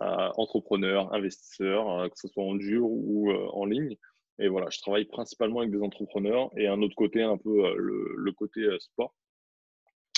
Euh, 0.00 0.28
entrepreneurs, 0.38 1.14
investisseurs, 1.14 1.88
euh, 1.88 2.08
que 2.08 2.18
ce 2.18 2.26
soit 2.26 2.42
en 2.42 2.56
dur 2.56 2.82
ou 2.84 3.30
en 3.30 3.64
ligne. 3.64 3.96
Et 4.40 4.48
voilà, 4.48 4.66
je 4.68 4.80
travaille 4.80 5.04
principalement 5.04 5.60
avec 5.60 5.70
des 5.70 5.80
entrepreneurs 5.80 6.50
et 6.56 6.66
un 6.66 6.82
autre 6.82 6.96
côté, 6.96 7.22
un 7.22 7.36
peu 7.36 7.76
le, 7.76 8.12
le 8.16 8.32
côté 8.32 8.66
sport 8.80 9.14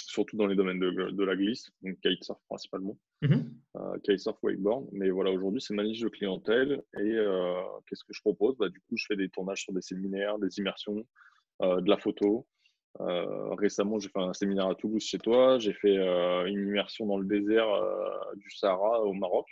surtout 0.07 0.38
dans 0.38 0.47
les 0.47 0.57
domaines 0.57 0.81
de, 0.81 1.25
la 1.25 1.37
glisse, 1.37 1.71
donc 1.83 2.01
kitesurf 2.01 2.38
principalement, 2.49 2.97
mm 3.21 3.42
kitesurf, 4.03 4.38
wakeboard. 4.42 4.88
Mais 4.92 5.11
voilà, 5.11 5.31
aujourd'hui, 5.31 5.61
c'est 5.61 5.75
ma 5.75 5.85
niche 5.85 6.01
de 6.01 6.09
clientèle. 6.09 6.83
Et 6.99 7.14
qu'est-ce 7.87 8.05
que 8.05 8.14
je 8.14 8.23
propose? 8.23 8.57
Bah, 8.57 8.71
Du 8.71 8.81
coup, 8.81 8.97
je 8.97 9.05
fais 9.07 9.16
des 9.16 9.29
tournages 9.29 9.61
sur 9.64 9.75
des 9.75 9.83
séminaires, 9.83 10.38
des 10.38 10.59
immersions, 10.59 11.05
de 11.61 11.88
la 11.88 11.97
photo. 11.97 12.47
récemment, 12.99 13.99
j'ai 13.99 14.09
fait 14.09 14.21
un 14.21 14.33
séminaire 14.33 14.69
à 14.69 14.75
Toulouse 14.75 15.03
chez 15.03 15.19
toi. 15.19 15.59
J'ai 15.59 15.73
fait 15.73 15.97
une 15.97 16.69
immersion 16.69 17.07
dans 17.07 17.19
le 17.19 17.27
désert 17.27 17.69
du 18.37 18.51
Sahara 18.51 19.03
au 19.03 19.12
Maroc. 19.12 19.47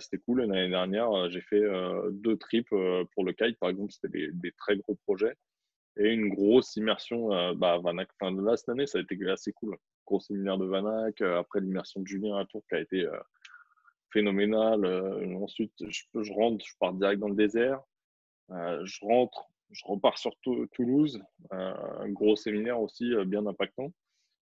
c'était 0.00 0.18
cool. 0.18 0.42
L'année 0.42 0.70
dernière, 0.70 1.30
j'ai 1.30 1.40
fait 1.42 1.62
deux 2.10 2.36
trips 2.36 2.68
pour 2.68 3.24
le 3.24 3.32
kite, 3.32 3.58
par 3.58 3.70
exemple. 3.70 3.92
C'était 3.92 4.30
des, 4.32 4.52
très 4.52 4.76
gros 4.76 4.96
projets 5.06 5.36
et 5.96 6.12
une 6.12 6.28
grosse 6.28 6.76
immersion 6.76 7.32
euh, 7.32 7.54
bah, 7.54 7.78
Vanac. 7.78 8.08
Enfin, 8.20 8.34
là, 8.42 8.56
cette 8.56 8.68
année, 8.68 8.86
ça 8.86 8.98
a 8.98 9.02
été 9.02 9.18
assez 9.30 9.52
cool. 9.52 9.76
Gros 10.06 10.20
séminaire 10.20 10.58
de 10.58 10.66
Vanac, 10.66 11.20
euh, 11.20 11.38
après 11.38 11.60
l'immersion 11.60 12.00
de 12.00 12.06
Julien 12.06 12.36
à 12.36 12.44
Tours 12.46 12.64
qui 12.68 12.74
a 12.74 12.80
été 12.80 13.04
euh, 13.04 13.18
phénoménal. 14.12 14.84
ensuite, 15.42 15.72
je, 15.88 16.32
rentre, 16.32 16.64
je 16.64 16.74
pars 16.78 16.92
direct 16.94 17.20
dans 17.20 17.28
le 17.28 17.34
désert. 17.34 17.80
je 18.48 19.04
rentre, 19.04 19.48
je 19.74 19.82
repars 19.84 20.16
sur 20.16 20.32
Toulouse. 20.72 21.20
un 21.50 22.08
gros 22.10 22.36
séminaire 22.36 22.80
aussi 22.80 23.12
bien 23.26 23.46
impactant. 23.46 23.92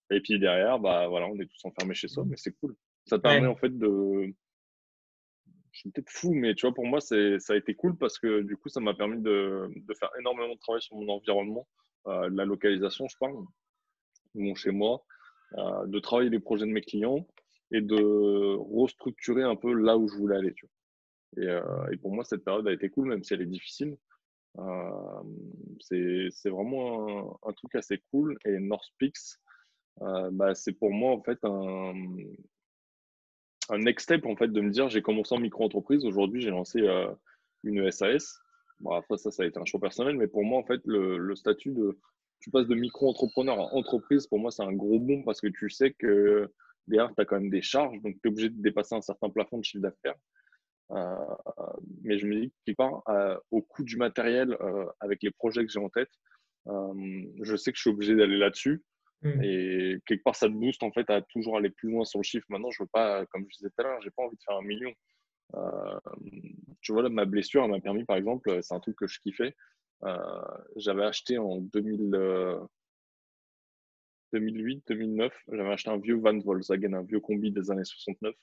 Et 0.10 0.22
puis 0.22 0.40
derrière, 0.40 0.80
bah, 0.80 1.08
voilà, 1.08 1.28
on 1.28 1.40
est 1.40 1.46
tous 1.46 1.66
enfermés 1.66 1.94
chez 1.94 2.08
soi, 2.08 2.24
mais 2.26 2.38
c'est 2.38 2.54
cool. 2.54 2.76
Ça 3.06 3.20
permet 3.20 3.48
en 3.48 3.56
fait 3.56 3.78
de, 3.78 4.34
je 5.78 5.82
suis 5.82 5.92
peut-être 5.92 6.10
fou, 6.10 6.34
mais 6.34 6.56
tu 6.56 6.66
vois, 6.66 6.74
pour 6.74 6.88
moi, 6.88 7.00
ça 7.00 7.16
a 7.16 7.56
été 7.56 7.76
cool 7.76 7.96
parce 7.98 8.18
que 8.18 8.42
du 8.42 8.58
coup, 8.58 8.68
ça 8.68 8.80
m'a 8.80 8.96
permis 8.96 9.22
de, 9.22 9.70
de, 9.76 9.94
faire 9.94 10.10
énormément 10.20 10.56
de 10.56 10.60
travail 10.60 10.82
sur 10.82 10.96
mon 10.96 11.08
environnement, 11.08 11.68
euh, 12.08 12.30
la 12.34 12.46
localisation, 12.46 13.08
je 13.08 13.16
parle, 13.20 13.36
mon 14.34 14.56
chez 14.56 14.72
moi, 14.72 15.06
euh, 15.58 15.86
de 15.86 16.00
travailler 16.00 16.32
les 16.32 16.40
projets 16.40 16.66
de 16.66 16.72
mes 16.72 16.82
clients 16.82 17.28
et 17.72 17.82
de 17.82 18.56
restructurer 18.56 19.44
un 19.44 19.56
peu 19.56 19.72
là 19.72 20.00
où 20.00 20.08
je 20.08 20.16
voulais 20.16 20.38
aller. 20.38 20.54
Tu 20.56 20.66
vois. 20.66 21.44
Et, 21.44 21.48
euh, 21.48 21.92
et, 21.92 21.98
pour 21.98 22.12
moi, 22.12 22.24
cette 22.24 22.44
période 22.44 22.68
a 22.68 22.74
été 22.74 22.90
cool, 22.90 23.10
même 23.10 23.24
si 23.24 23.36
elle 23.36 23.42
est 23.42 23.46
difficile. 23.46 23.98
Euh, 24.60 25.24
c'est 25.80 26.50
vraiment 26.50 27.40
un, 27.46 27.54
truc 27.54 27.76
assez 27.76 28.02
cool. 28.12 28.38
Et 28.46 28.60
North 28.60 28.90
Peaks, 28.98 29.40
euh, 30.02 30.30
bah, 30.32 30.56
c'est 30.56 30.74
pour 30.74 30.92
moi 30.92 31.12
en 31.12 31.22
fait 31.22 31.40
un, 31.44 31.94
un 33.70 33.78
next 33.80 34.06
step 34.06 34.26
en 34.26 34.36
fait 34.36 34.48
de 34.48 34.62
me 34.62 34.70
dire 34.70 34.90
j'ai 34.90 35.02
commencé 35.02 35.36
en 35.36 35.40
micro-entreprise. 35.40 36.06
Aujourd'hui, 36.06 36.42
j'ai 36.42 36.50
lancé 36.50 36.82
euh, 36.82 37.08
une 37.64 37.92
SAS. 37.92 38.40
Bon, 38.80 38.92
après, 38.92 39.18
ça, 39.18 39.32
ça 39.32 39.44
a 39.44 39.46
été 39.48 39.60
un 39.60 39.66
choix 39.66 39.80
personnel, 39.80 40.18
mais 40.18 40.28
pour 40.28 40.44
moi, 40.44 40.60
en 40.60 40.64
fait, 40.64 40.82
le, 40.86 41.36
statut 41.36 41.72
de 41.72 42.00
tu 42.40 42.52
passes 42.52 42.68
de 42.68 42.76
micro-entrepreneur 42.76 43.60
à 43.60 43.74
entreprise, 43.74 44.28
pour 44.28 44.38
moi, 44.38 44.52
c'est 44.52 44.62
un 44.62 44.74
gros 44.74 45.00
bon 45.00 45.24
parce 45.24 45.42
que 45.42 45.48
tu 45.48 45.72
sais 45.72 45.94
que 45.94 46.52
derrière, 46.88 47.14
tu 47.16 47.22
as 47.22 47.26
quand 47.26 47.40
même 47.40 47.50
des 47.50 47.64
charges, 47.64 48.00
donc 48.02 48.16
tu 48.22 48.28
es 48.28 48.32
obligé 48.32 48.50
de 48.50 48.62
dépasser 48.62 48.94
un 48.94 49.02
certain 49.02 49.30
plafond 49.30 49.58
de 49.58 49.64
chiffre 49.64 49.82
d'affaires. 49.82 50.16
Euh, 50.92 51.16
mais 52.04 52.18
je 52.18 52.26
me 52.26 52.36
dis 52.42 52.54
quelque 52.66 52.78
part, 52.78 53.04
euh, 53.10 53.38
au 53.52 53.62
coût 53.62 53.84
du 53.84 53.98
matériel, 53.98 54.58
avec 55.00 55.22
les 55.24 55.32
projets 55.32 55.66
que 55.66 55.72
j'ai 55.72 55.80
en 55.80 55.90
tête, 55.90 56.12
je 56.66 57.56
sais 57.56 57.72
que 57.72 57.78
je 57.78 57.82
suis 57.82 57.90
obligé 57.90 58.16
d'aller 58.16 58.38
là-dessus. 58.38 58.84
Mm. 59.24 59.44
Et 59.44 59.98
quelque 60.06 60.24
part, 60.24 60.36
ça 60.36 60.48
te 60.48 60.54
booste 60.54 60.84
en 60.84 60.92
fait 60.92 61.10
à 61.10 61.22
toujours 61.22 61.58
aller 61.58 61.72
plus 61.72 61.90
loin 61.90 62.06
sur 62.06 62.20
le 62.20 62.24
chiffre. 62.24 62.46
Maintenant, 62.50 62.70
je 62.72 62.84
veux 62.84 62.90
pas, 62.92 63.26
comme 63.28 63.46
je 63.50 63.58
disais 63.58 63.70
tout 63.70 63.82
à 63.82 63.84
l'heure, 63.84 64.02
j'ai 64.02 64.12
pas 64.12 64.24
envie 64.24 64.36
de 64.36 64.44
faire 64.44 64.58
un 64.58 64.62
million. 64.62 64.94
Euh, 65.56 66.00
tu 66.82 66.92
vois, 66.92 67.02
là, 67.02 67.10
ma 67.10 67.26
blessure 67.26 67.68
m'a 67.68 67.80
permis, 67.80 68.06
par 68.06 68.18
exemple, 68.18 68.60
c'est 68.62 68.74
un 68.74 68.80
truc 68.80 68.96
que 68.98 69.08
je 69.08 69.20
kiffais. 69.20 69.56
Euh, 70.04 70.18
j'avais 70.76 71.04
acheté 71.04 71.38
en 71.38 71.58
2000, 71.58 72.12
2008, 74.34 74.84
2009, 74.88 75.34
j'avais 75.52 75.72
acheté 75.72 75.90
un 75.90 75.98
vieux 75.98 76.18
Van 76.18 76.38
Volkswagen, 76.38 76.94
un 76.94 77.04
vieux 77.04 77.20
combi 77.20 77.52
des 77.52 77.72
années 77.72 77.86
69. 77.86 78.34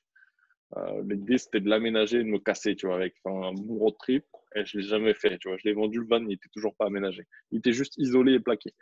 Euh, 0.76 1.02
L'idée, 1.08 1.38
c'était 1.38 1.60
de 1.60 1.68
l'aménager 1.68 2.18
et 2.18 2.24
de 2.24 2.28
me 2.28 2.38
casser, 2.38 2.74
tu 2.76 2.86
vois, 2.86 2.96
avec 2.96 3.14
un 3.24 3.52
bon 3.52 3.78
road 3.78 3.94
trip. 3.98 4.24
Et 4.56 4.64
je 4.64 4.78
l'ai 4.78 4.84
jamais 4.84 5.14
fait, 5.14 5.38
tu 5.38 5.48
vois. 5.48 5.56
Je 5.56 5.68
l'ai 5.68 5.74
vendu 5.74 6.00
le 6.00 6.06
van, 6.06 6.24
il 6.24 6.32
était 6.32 6.48
toujours 6.52 6.74
pas 6.76 6.86
aménagé. 6.86 7.26
Il 7.50 7.58
était 7.58 7.72
juste 7.72 7.96
isolé 7.98 8.34
et 8.34 8.40
plaqué. 8.40 8.72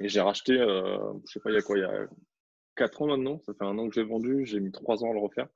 Et 0.00 0.08
j'ai 0.08 0.20
racheté, 0.20 0.52
euh, 0.52 0.98
je 1.26 1.32
sais 1.32 1.40
pas, 1.40 1.50
il 1.50 1.54
y 1.54 1.58
a 1.58 1.62
quoi, 1.62 1.78
il 1.78 1.82
y 1.82 1.84
a 1.84 2.06
4 2.76 3.02
ans 3.02 3.06
maintenant, 3.06 3.40
ça 3.40 3.54
fait 3.54 3.64
un 3.64 3.78
an 3.78 3.88
que 3.88 3.94
j'ai 3.94 4.02
vendu, 4.02 4.44
j'ai 4.44 4.60
mis 4.60 4.70
3 4.70 5.04
ans 5.04 5.10
à 5.10 5.14
le 5.14 5.20
refaire. 5.20 5.48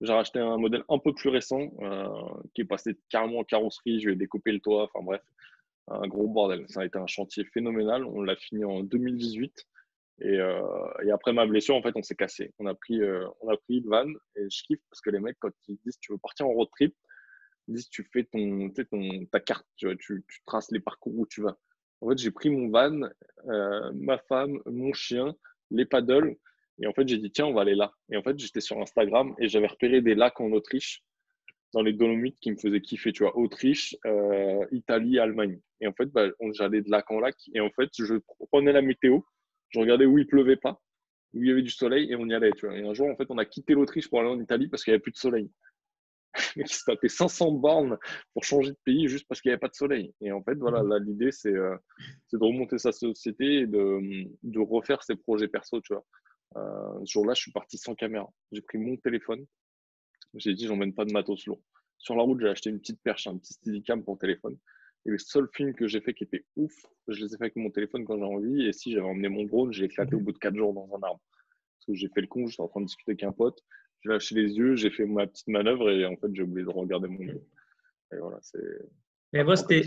J'ai 0.00 0.12
racheté 0.12 0.38
un 0.38 0.58
modèle 0.58 0.84
un 0.88 0.98
peu 0.98 1.14
plus 1.14 1.28
récent 1.30 1.70
euh, 1.80 2.08
qui 2.54 2.62
est 2.62 2.66
passé 2.66 2.98
carrément 3.08 3.38
en 3.38 3.44
carrosserie, 3.44 4.00
je 4.00 4.10
vais 4.10 4.16
découper 4.16 4.52
le 4.52 4.60
toit, 4.60 4.84
enfin 4.84 5.04
bref, 5.04 5.22
un 5.88 6.06
gros 6.06 6.28
bordel. 6.28 6.64
Ça 6.68 6.80
a 6.80 6.84
été 6.86 6.98
un 6.98 7.06
chantier 7.06 7.44
phénoménal, 7.44 8.04
on 8.04 8.22
l'a 8.22 8.36
fini 8.36 8.64
en 8.64 8.82
2018 8.82 9.66
Et, 10.20 10.38
et, 11.04 11.10
après 11.10 11.32
ma 11.32 11.46
blessure, 11.46 11.74
en 11.74 11.82
fait, 11.82 11.92
on 11.94 12.02
s'est 12.02 12.14
cassé. 12.14 12.52
On 12.58 12.66
a 12.66 12.74
pris, 12.74 13.00
on 13.40 13.48
a 13.50 13.56
pris 13.56 13.78
une 13.78 13.88
van 13.88 14.08
et 14.36 14.48
je 14.48 14.62
kiffe 14.62 14.80
parce 14.90 15.00
que 15.00 15.10
les 15.10 15.20
mecs, 15.20 15.36
quand 15.38 15.50
ils 15.68 15.78
disent 15.84 15.98
tu 16.00 16.12
veux 16.12 16.18
partir 16.18 16.46
en 16.46 16.52
road 16.52 16.68
trip, 16.72 16.94
ils 17.68 17.74
disent 17.74 17.90
tu 17.90 18.08
fais 18.12 18.24
ton, 18.24 18.70
ton 18.70 19.26
ta 19.26 19.40
carte, 19.40 19.66
tu, 19.76 19.86
vois, 19.86 19.96
tu, 19.96 20.24
traces 20.46 20.70
les 20.70 20.80
parcours 20.80 21.18
où 21.18 21.26
tu 21.26 21.42
vas. 21.42 21.58
En 22.00 22.08
fait, 22.08 22.18
j'ai 22.18 22.30
pris 22.30 22.48
mon 22.48 22.70
van, 22.70 23.10
ma 23.94 24.18
femme, 24.28 24.58
mon 24.64 24.94
chien, 24.94 25.34
les 25.70 25.84
paddles 25.84 26.36
et 26.80 26.86
en 26.86 26.92
fait, 26.92 27.08
j'ai 27.08 27.18
dit 27.18 27.30
tiens, 27.30 27.46
on 27.46 27.54
va 27.54 27.62
aller 27.62 27.74
là. 27.74 27.92
Et 28.10 28.16
en 28.16 28.22
fait, 28.22 28.38
j'étais 28.38 28.60
sur 28.60 28.78
Instagram 28.80 29.34
et 29.38 29.48
j'avais 29.48 29.66
repéré 29.66 30.00
des 30.00 30.14
lacs 30.14 30.40
en 30.40 30.52
Autriche 30.52 31.02
dans 31.72 31.82
les 31.82 31.92
Dolomites 31.92 32.38
qui 32.40 32.50
me 32.50 32.56
faisaient 32.56 32.80
kiffer, 32.80 33.12
tu 33.12 33.22
vois, 33.22 33.36
Autriche, 33.36 33.96
euh, 34.06 34.64
Italie, 34.72 35.18
Allemagne. 35.18 35.60
Et 35.80 35.86
en 35.86 35.92
fait, 35.92 36.06
bah, 36.06 36.26
j'allais 36.52 36.82
de 36.82 36.90
lac 36.90 37.10
en 37.10 37.20
lac. 37.20 37.36
Et 37.54 37.60
en 37.60 37.70
fait, 37.70 37.90
je 37.98 38.14
prenais 38.50 38.72
la 38.72 38.82
météo, 38.82 39.20
je 39.70 39.78
regardais 39.80 40.06
où 40.06 40.18
il 40.18 40.26
pleuvait 40.26 40.56
pas, 40.56 40.80
où 41.34 41.42
il 41.42 41.48
y 41.48 41.52
avait 41.52 41.62
du 41.62 41.70
soleil, 41.70 42.10
et 42.10 42.16
on 42.16 42.26
y 42.26 42.34
allait, 42.34 42.52
tu 42.52 42.66
vois. 42.66 42.76
Et 42.76 42.86
un 42.86 42.94
jour, 42.94 43.08
en 43.08 43.16
fait, 43.16 43.26
on 43.30 43.38
a 43.38 43.44
quitté 43.44 43.74
l'Autriche 43.74 44.08
pour 44.08 44.20
aller 44.20 44.28
en 44.28 44.40
Italie 44.40 44.68
parce 44.68 44.84
qu'il 44.84 44.92
n'y 44.92 44.96
avait 44.96 45.02
plus 45.02 45.12
de 45.12 45.16
soleil. 45.16 45.50
Il 46.56 46.66
se 46.66 46.84
tapait 46.84 47.08
500 47.08 47.52
bornes 47.52 47.98
pour 48.34 48.44
changer 48.44 48.70
de 48.70 48.78
pays 48.84 49.08
juste 49.08 49.26
parce 49.28 49.40
qu'il 49.40 49.50
n'y 49.50 49.54
avait 49.54 49.60
pas 49.60 49.68
de 49.68 49.74
soleil. 49.74 50.14
Et 50.20 50.32
en 50.32 50.42
fait, 50.42 50.54
voilà, 50.56 50.82
là, 50.82 50.98
l'idée, 50.98 51.32
c'est 51.32 51.54
euh, 51.54 51.76
de 52.32 52.38
remonter 52.38 52.78
sa 52.78 52.92
société 52.92 53.60
et 53.60 53.66
de, 53.66 54.26
de 54.42 54.60
refaire 54.60 55.02
ses 55.02 55.16
projets 55.16 55.48
perso, 55.48 55.80
tu 55.80 55.94
vois. 55.94 56.04
Euh, 56.56 57.04
ce 57.04 57.12
jour-là, 57.12 57.34
je 57.34 57.42
suis 57.42 57.52
parti 57.52 57.78
sans 57.78 57.94
caméra. 57.94 58.28
J'ai 58.52 58.62
pris 58.62 58.78
mon 58.78 58.96
téléphone, 58.96 59.44
j'ai 60.34 60.54
dit, 60.54 60.66
j'emmène 60.66 60.94
pas 60.94 61.04
de 61.04 61.12
matos 61.12 61.46
lourd. 61.46 61.60
Sur 61.98 62.14
la 62.14 62.22
route, 62.22 62.40
j'ai 62.40 62.48
acheté 62.48 62.70
une 62.70 62.78
petite 62.78 63.00
perche, 63.02 63.26
un 63.26 63.36
petit 63.38 63.54
steadicam 63.54 64.04
pour 64.04 64.18
téléphone. 64.18 64.56
Et 65.06 65.12
les 65.12 65.18
seuls 65.18 65.48
films 65.52 65.72
que 65.72 65.86
j'ai 65.86 66.00
fait 66.00 66.14
qui 66.14 66.24
étaient 66.24 66.44
ouf, 66.56 66.74
je 67.06 67.24
les 67.24 67.32
ai 67.32 67.38
fait 67.38 67.44
avec 67.44 67.56
mon 67.56 67.70
téléphone 67.70 68.04
quand 68.04 68.18
j'ai 68.18 68.24
envie. 68.24 68.66
Et 68.66 68.72
si 68.72 68.92
j'avais 68.92 69.06
emmené 69.06 69.28
mon 69.28 69.44
drone, 69.44 69.72
j'ai 69.72 69.84
éclaté 69.84 70.16
au 70.16 70.20
bout 70.20 70.32
de 70.32 70.38
4 70.38 70.56
jours 70.56 70.74
dans 70.74 70.88
un 70.96 71.02
arbre. 71.02 71.20
Parce 71.30 71.86
que 71.86 71.94
j'ai 71.94 72.08
fait 72.08 72.22
le 72.22 72.26
con, 72.26 72.46
j'étais 72.48 72.62
en 72.62 72.68
train 72.68 72.80
de 72.80 72.86
discuter 72.86 73.12
avec 73.12 73.22
un 73.22 73.32
pote. 73.32 73.62
J'ai 74.02 74.10
lâché 74.10 74.34
les 74.34 74.52
yeux, 74.54 74.74
j'ai 74.74 74.90
fait 74.90 75.06
ma 75.06 75.26
petite 75.26 75.46
manœuvre 75.46 75.90
et 75.90 76.04
en 76.04 76.16
fait, 76.16 76.28
j'ai 76.34 76.42
oublié 76.42 76.66
de 76.66 76.70
regarder 76.70 77.06
mon 77.06 77.24
drone. 77.24 77.40
Et 78.12 78.16
voilà, 78.18 78.38
c'est. 78.42 78.58
Et 79.32 79.44
moi, 79.44 79.56
c'était 79.56 79.82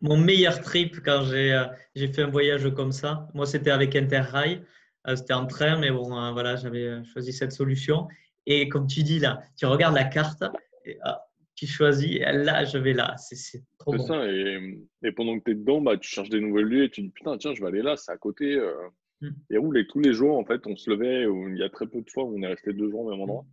mon 0.00 0.16
meilleur 0.16 0.60
trip 0.60 1.00
quand 1.04 1.24
euh, 1.32 1.66
j'ai 1.94 2.08
fait 2.08 2.22
un 2.22 2.30
voyage 2.30 2.68
comme 2.74 2.92
ça. 2.92 3.28
Moi, 3.34 3.46
c'était 3.46 3.70
avec 3.70 3.94
Interrail. 3.94 4.64
Euh, 5.06 5.16
c'était 5.16 5.34
en 5.34 5.46
train, 5.46 5.78
mais 5.78 5.90
bon, 5.90 6.16
euh, 6.16 6.32
voilà, 6.32 6.56
j'avais 6.56 7.04
choisi 7.04 7.32
cette 7.32 7.52
solution. 7.52 8.08
Et 8.46 8.68
comme 8.68 8.86
tu 8.86 9.02
dis 9.02 9.18
là, 9.18 9.42
tu 9.56 9.66
regardes 9.66 9.94
la 9.94 10.04
carte, 10.04 10.44
et, 10.84 10.98
ah, 11.02 11.23
tu 11.54 11.66
choisis, 11.66 12.18
là, 12.18 12.64
je 12.64 12.78
vais 12.78 12.92
là. 12.92 13.16
C'est 13.16 13.62
trop 13.78 13.96
bon. 13.96 14.06
ça, 14.06 14.26
et, 14.26 14.78
et, 15.02 15.12
pendant 15.12 15.38
que 15.38 15.44
tu 15.44 15.50
es 15.52 15.54
dedans, 15.54 15.80
bah, 15.80 15.96
tu 15.96 16.08
cherches 16.08 16.30
des 16.30 16.40
nouvelles 16.40 16.66
lieux 16.66 16.84
et 16.84 16.90
tu 16.90 17.02
dis 17.02 17.10
putain, 17.10 17.38
tiens, 17.38 17.54
je 17.54 17.60
vais 17.60 17.68
aller 17.68 17.82
là, 17.82 17.96
c'est 17.96 18.12
à 18.12 18.16
côté. 18.16 18.54
Euh. 18.54 18.74
Mm. 19.20 19.30
Et 19.50 19.58
où 19.58 19.72
les, 19.72 19.86
tous 19.86 20.00
les 20.00 20.12
jours, 20.12 20.36
en 20.36 20.44
fait, 20.44 20.66
on 20.66 20.76
se 20.76 20.90
levait, 20.90 21.26
il 21.52 21.58
y 21.58 21.62
a 21.62 21.70
très 21.70 21.86
peu 21.86 22.00
de 22.00 22.10
fois 22.10 22.24
où 22.24 22.36
on 22.36 22.42
est 22.42 22.46
resté 22.46 22.72
deux 22.72 22.90
jours 22.90 23.00
au 23.00 23.10
même 23.10 23.20
endroit. 23.20 23.46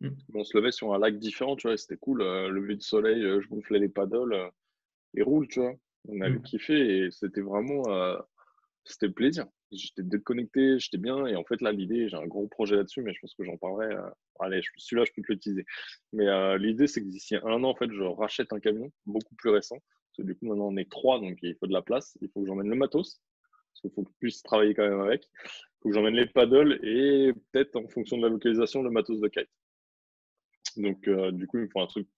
Mm. 0.00 0.10
On 0.34 0.44
se 0.44 0.56
levait 0.56 0.72
sur 0.72 0.92
un 0.94 0.98
lac 0.98 1.18
différent, 1.18 1.56
tu 1.56 1.66
vois, 1.66 1.76
c'était 1.76 1.96
cool. 1.96 2.22
Euh, 2.22 2.48
lever 2.48 2.76
de 2.76 2.82
soleil, 2.82 3.22
euh, 3.22 3.40
je 3.40 3.48
gonflais 3.48 3.78
les 3.78 3.88
paddles 3.88 4.32
euh, 4.32 4.48
et 5.14 5.22
roule, 5.22 5.48
tu 5.48 5.60
vois. 5.60 5.74
On 6.08 6.20
avait 6.20 6.38
mm. 6.38 6.42
kiffé 6.42 6.98
et 6.98 7.10
c'était 7.10 7.40
vraiment, 7.40 7.82
c'était 8.84 9.06
le 9.06 9.12
plaisir 9.12 9.46
j'étais 9.70 10.02
déconnecté, 10.02 10.78
j'étais 10.78 10.98
bien. 10.98 11.26
Et 11.26 11.36
en 11.36 11.44
fait, 11.44 11.60
là, 11.60 11.72
l'idée, 11.72 12.08
j'ai 12.08 12.16
un 12.16 12.26
gros 12.26 12.46
projet 12.46 12.76
là-dessus, 12.76 13.02
mais 13.02 13.12
je 13.12 13.20
pense 13.20 13.34
que 13.34 13.44
j'en 13.44 13.56
parlerai. 13.56 13.94
Euh, 13.94 14.10
allez, 14.40 14.60
celui-là, 14.76 15.04
je 15.04 15.12
peux 15.12 15.22
te 15.22 15.32
l'utiliser. 15.32 15.64
Mais 16.12 16.26
euh, 16.26 16.58
l'idée, 16.58 16.86
c'est 16.86 17.00
que 17.00 17.06
d'ici 17.08 17.36
un 17.36 17.62
an, 17.62 17.64
en 17.64 17.74
fait, 17.74 17.90
je 17.92 18.02
rachète 18.02 18.52
un 18.52 18.60
camion 18.60 18.90
beaucoup 19.06 19.34
plus 19.36 19.50
récent. 19.50 19.76
Parce 19.76 20.18
que 20.18 20.22
du 20.22 20.36
coup, 20.36 20.46
maintenant, 20.46 20.68
on 20.68 20.76
est 20.76 20.90
trois, 20.90 21.20
donc 21.20 21.38
il 21.42 21.56
faut 21.56 21.66
de 21.66 21.72
la 21.72 21.82
place. 21.82 22.16
Il 22.20 22.28
faut 22.30 22.40
que 22.40 22.46
j'emmène 22.46 22.68
le 22.68 22.76
matos. 22.76 23.20
Parce 23.72 23.80
qu'il 23.80 23.90
faut 23.90 24.04
que 24.04 24.10
je 24.10 24.18
puisse 24.18 24.42
travailler 24.42 24.74
quand 24.74 24.88
même 24.88 25.00
avec. 25.00 25.24
Il 25.24 25.50
faut 25.82 25.88
que 25.88 25.94
j'emmène 25.94 26.14
les 26.14 26.26
paddles 26.26 26.78
et 26.82 27.32
peut-être, 27.52 27.76
en 27.76 27.88
fonction 27.88 28.16
de 28.16 28.22
la 28.22 28.28
localisation, 28.28 28.82
le 28.82 28.90
matos 28.90 29.20
de 29.20 29.28
kite. 29.28 29.48
Donc, 30.76 31.06
euh, 31.08 31.32
du 31.32 31.46
coup, 31.46 31.58
il 31.58 31.64
me 31.64 31.68
faut 31.68 31.80
un 31.80 31.86
truc 31.86 32.08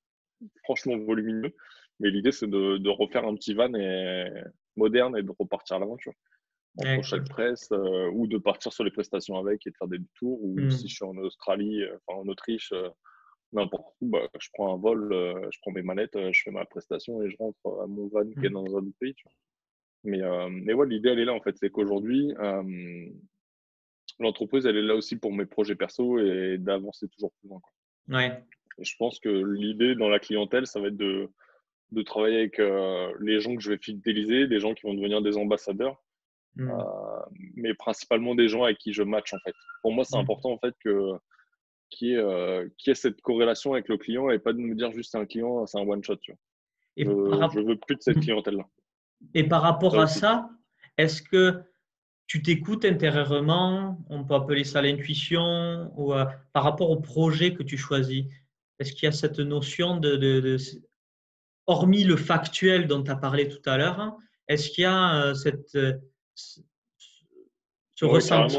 franchement 0.65 0.99
volumineux. 0.99 1.55
Mais 1.99 2.11
l'idée, 2.11 2.33
c'est 2.33 2.47
de, 2.47 2.77
de, 2.77 2.91
refaire 2.91 3.27
un 3.27 3.35
petit 3.35 3.55
van 3.55 3.73
et 3.75 4.31
moderne 4.77 5.17
et 5.17 5.23
de 5.23 5.33
repartir 5.39 5.77
à 5.77 5.79
l'aventure 5.79 6.13
en 6.79 7.03
chaque 7.03 7.29
presse 7.29 7.69
euh, 7.73 8.11
ou 8.13 8.27
de 8.27 8.39
partir 8.39 8.73
sur 8.73 8.85
les 8.85 8.91
prestations 8.91 9.37
avec 9.37 9.67
et 9.67 9.71
de 9.71 9.77
faire 9.77 9.89
des 9.89 10.01
tours 10.15 10.43
ou 10.43 10.59
mmh. 10.59 10.71
si 10.71 10.89
je 10.89 10.95
suis 10.95 11.05
en 11.05 11.17
Australie, 11.17 11.83
euh, 11.83 11.97
enfin 12.07 12.21
en 12.21 12.29
Autriche, 12.29 12.73
euh, 12.73 12.89
n'importe 13.53 13.95
où, 14.01 14.11
bah, 14.11 14.29
je 14.39 14.49
prends 14.53 14.75
un 14.75 14.79
vol, 14.79 15.11
je 15.51 15.59
prends 15.63 15.73
mes 15.73 15.83
manettes, 15.83 16.19
je 16.33 16.43
fais 16.43 16.51
ma 16.51 16.65
prestation 16.65 17.23
et 17.23 17.31
je 17.31 17.37
rentre 17.39 17.59
à 17.83 17.87
mon 17.87 18.09
van 18.09 18.29
qui 18.29 18.45
est 18.45 18.51
mmh. 18.51 18.53
dans 18.53 18.77
un 18.77 18.81
autre 18.81 18.99
pays. 19.01 19.15
Mais, 20.05 20.21
mais 20.51 20.73
ouais, 20.73 20.87
l'idée 20.87 21.11
elle 21.11 21.21
est 21.21 21.25
là 21.25 21.33
en 21.33 21.41
fait, 21.41 21.57
c'est 21.57 21.71
qu'aujourd'hui, 21.71 22.33
l'entreprise 24.19 24.67
elle 24.67 24.77
est 24.77 24.83
là 24.83 24.95
aussi 24.95 25.17
pour 25.17 25.33
mes 25.33 25.47
projets 25.47 25.75
perso 25.75 26.19
et 26.19 26.59
d'avancer 26.59 27.09
toujours 27.09 27.33
plus 27.41 27.49
loin. 27.49 27.61
Ouais. 28.09 28.43
Et 28.79 28.85
je 28.85 28.95
pense 28.99 29.19
que 29.21 29.29
l'idée 29.29 29.95
dans 29.95 30.09
la 30.09 30.19
clientèle, 30.19 30.67
ça 30.67 30.81
va 30.81 30.89
être 30.89 30.97
de, 30.97 31.31
de 31.93 32.03
travailler 32.03 32.39
avec 32.39 32.59
les 33.21 33.41
gens 33.41 33.57
que 33.57 33.63
je 33.63 33.71
vais 33.71 33.79
fidéliser, 33.79 34.49
des 34.49 34.61
gens 34.61 34.75
qui 34.75 34.83
vont 34.83 34.95
devenir 34.95 35.23
des 35.23 35.37
ambassadeurs 35.39 36.03
Mmh. 36.57 36.71
Euh, 36.71 37.21
mais 37.55 37.75
principalement 37.75 38.35
des 38.35 38.49
gens 38.49 38.65
avec 38.65 38.79
qui 38.79 38.93
je 38.93 39.03
match 39.03 39.35
en 39.35 39.39
fait. 39.45 39.55
Pour 39.83 39.93
moi, 39.93 40.05
c'est 40.05 40.17
mmh. 40.17 40.21
important 40.21 40.53
en 40.53 40.59
fait 40.59 40.75
que 40.83 41.13
qui 41.91 42.13
est 42.13 42.17
euh, 42.17 42.67
qui 42.79 42.91
ait 42.91 42.95
cette 42.95 43.21
corrélation 43.21 43.75
avec 43.75 43.89
le 43.89 43.99
client 43.99 44.31
et 44.31 44.39
pas 44.39 44.55
de 44.55 44.59
me 44.59 44.75
dire 44.75 44.91
juste 44.93 45.15
un 45.15 45.27
client, 45.27 45.67
c'est 45.67 45.79
un 45.79 45.87
one 45.87 46.03
shot. 46.03 46.17
Tu 46.17 46.33
vois. 46.33 46.41
Et 46.97 47.05
je, 47.05 47.11
ne 47.11 47.69
veux 47.69 47.77
plus 47.77 47.97
de 47.97 48.01
cette 48.01 48.17
mmh. 48.17 48.21
clientèle 48.21 48.57
là. 48.57 48.65
Et 49.35 49.45
par 49.45 49.63
rapport 49.63 49.99
à 49.99 50.07
ça, 50.07 50.49
est-ce 50.97 51.21
que 51.21 51.63
tu 52.27 52.43
t'écoutes 52.43 52.85
intérieurement, 52.85 54.05
on 54.09 54.25
peut 54.25 54.35
appeler 54.35 54.65
ça 54.65 54.83
l'intuition, 54.83 55.93
ou 55.97 56.15
euh, 56.15 56.25
par 56.55 56.65
rapport 56.65 56.91
au 56.91 57.01
projet 57.01 57.55
que 57.55 57.63
tu 57.63 57.77
choisis 57.77 58.25
Est-ce 58.79 58.93
qu'il 58.93 59.05
y 59.05 59.07
a 59.07 59.13
cette 59.13 59.39
notion 59.39 59.99
de, 59.99 60.17
de, 60.17 60.41
de, 60.41 60.57
hormis 61.67 62.05
le 62.05 62.17
factuel 62.17 62.89
dont 62.89 63.03
tu 63.03 63.11
as 63.11 63.17
parlé 63.17 63.49
tout 63.49 63.63
à 63.67 63.77
l'heure, 63.77 64.17
est-ce 64.49 64.71
qu'il 64.71 64.83
y 64.83 64.87
a 64.87 65.35
cette 65.35 65.77
ce 66.37 68.05
ressenti 68.05 68.59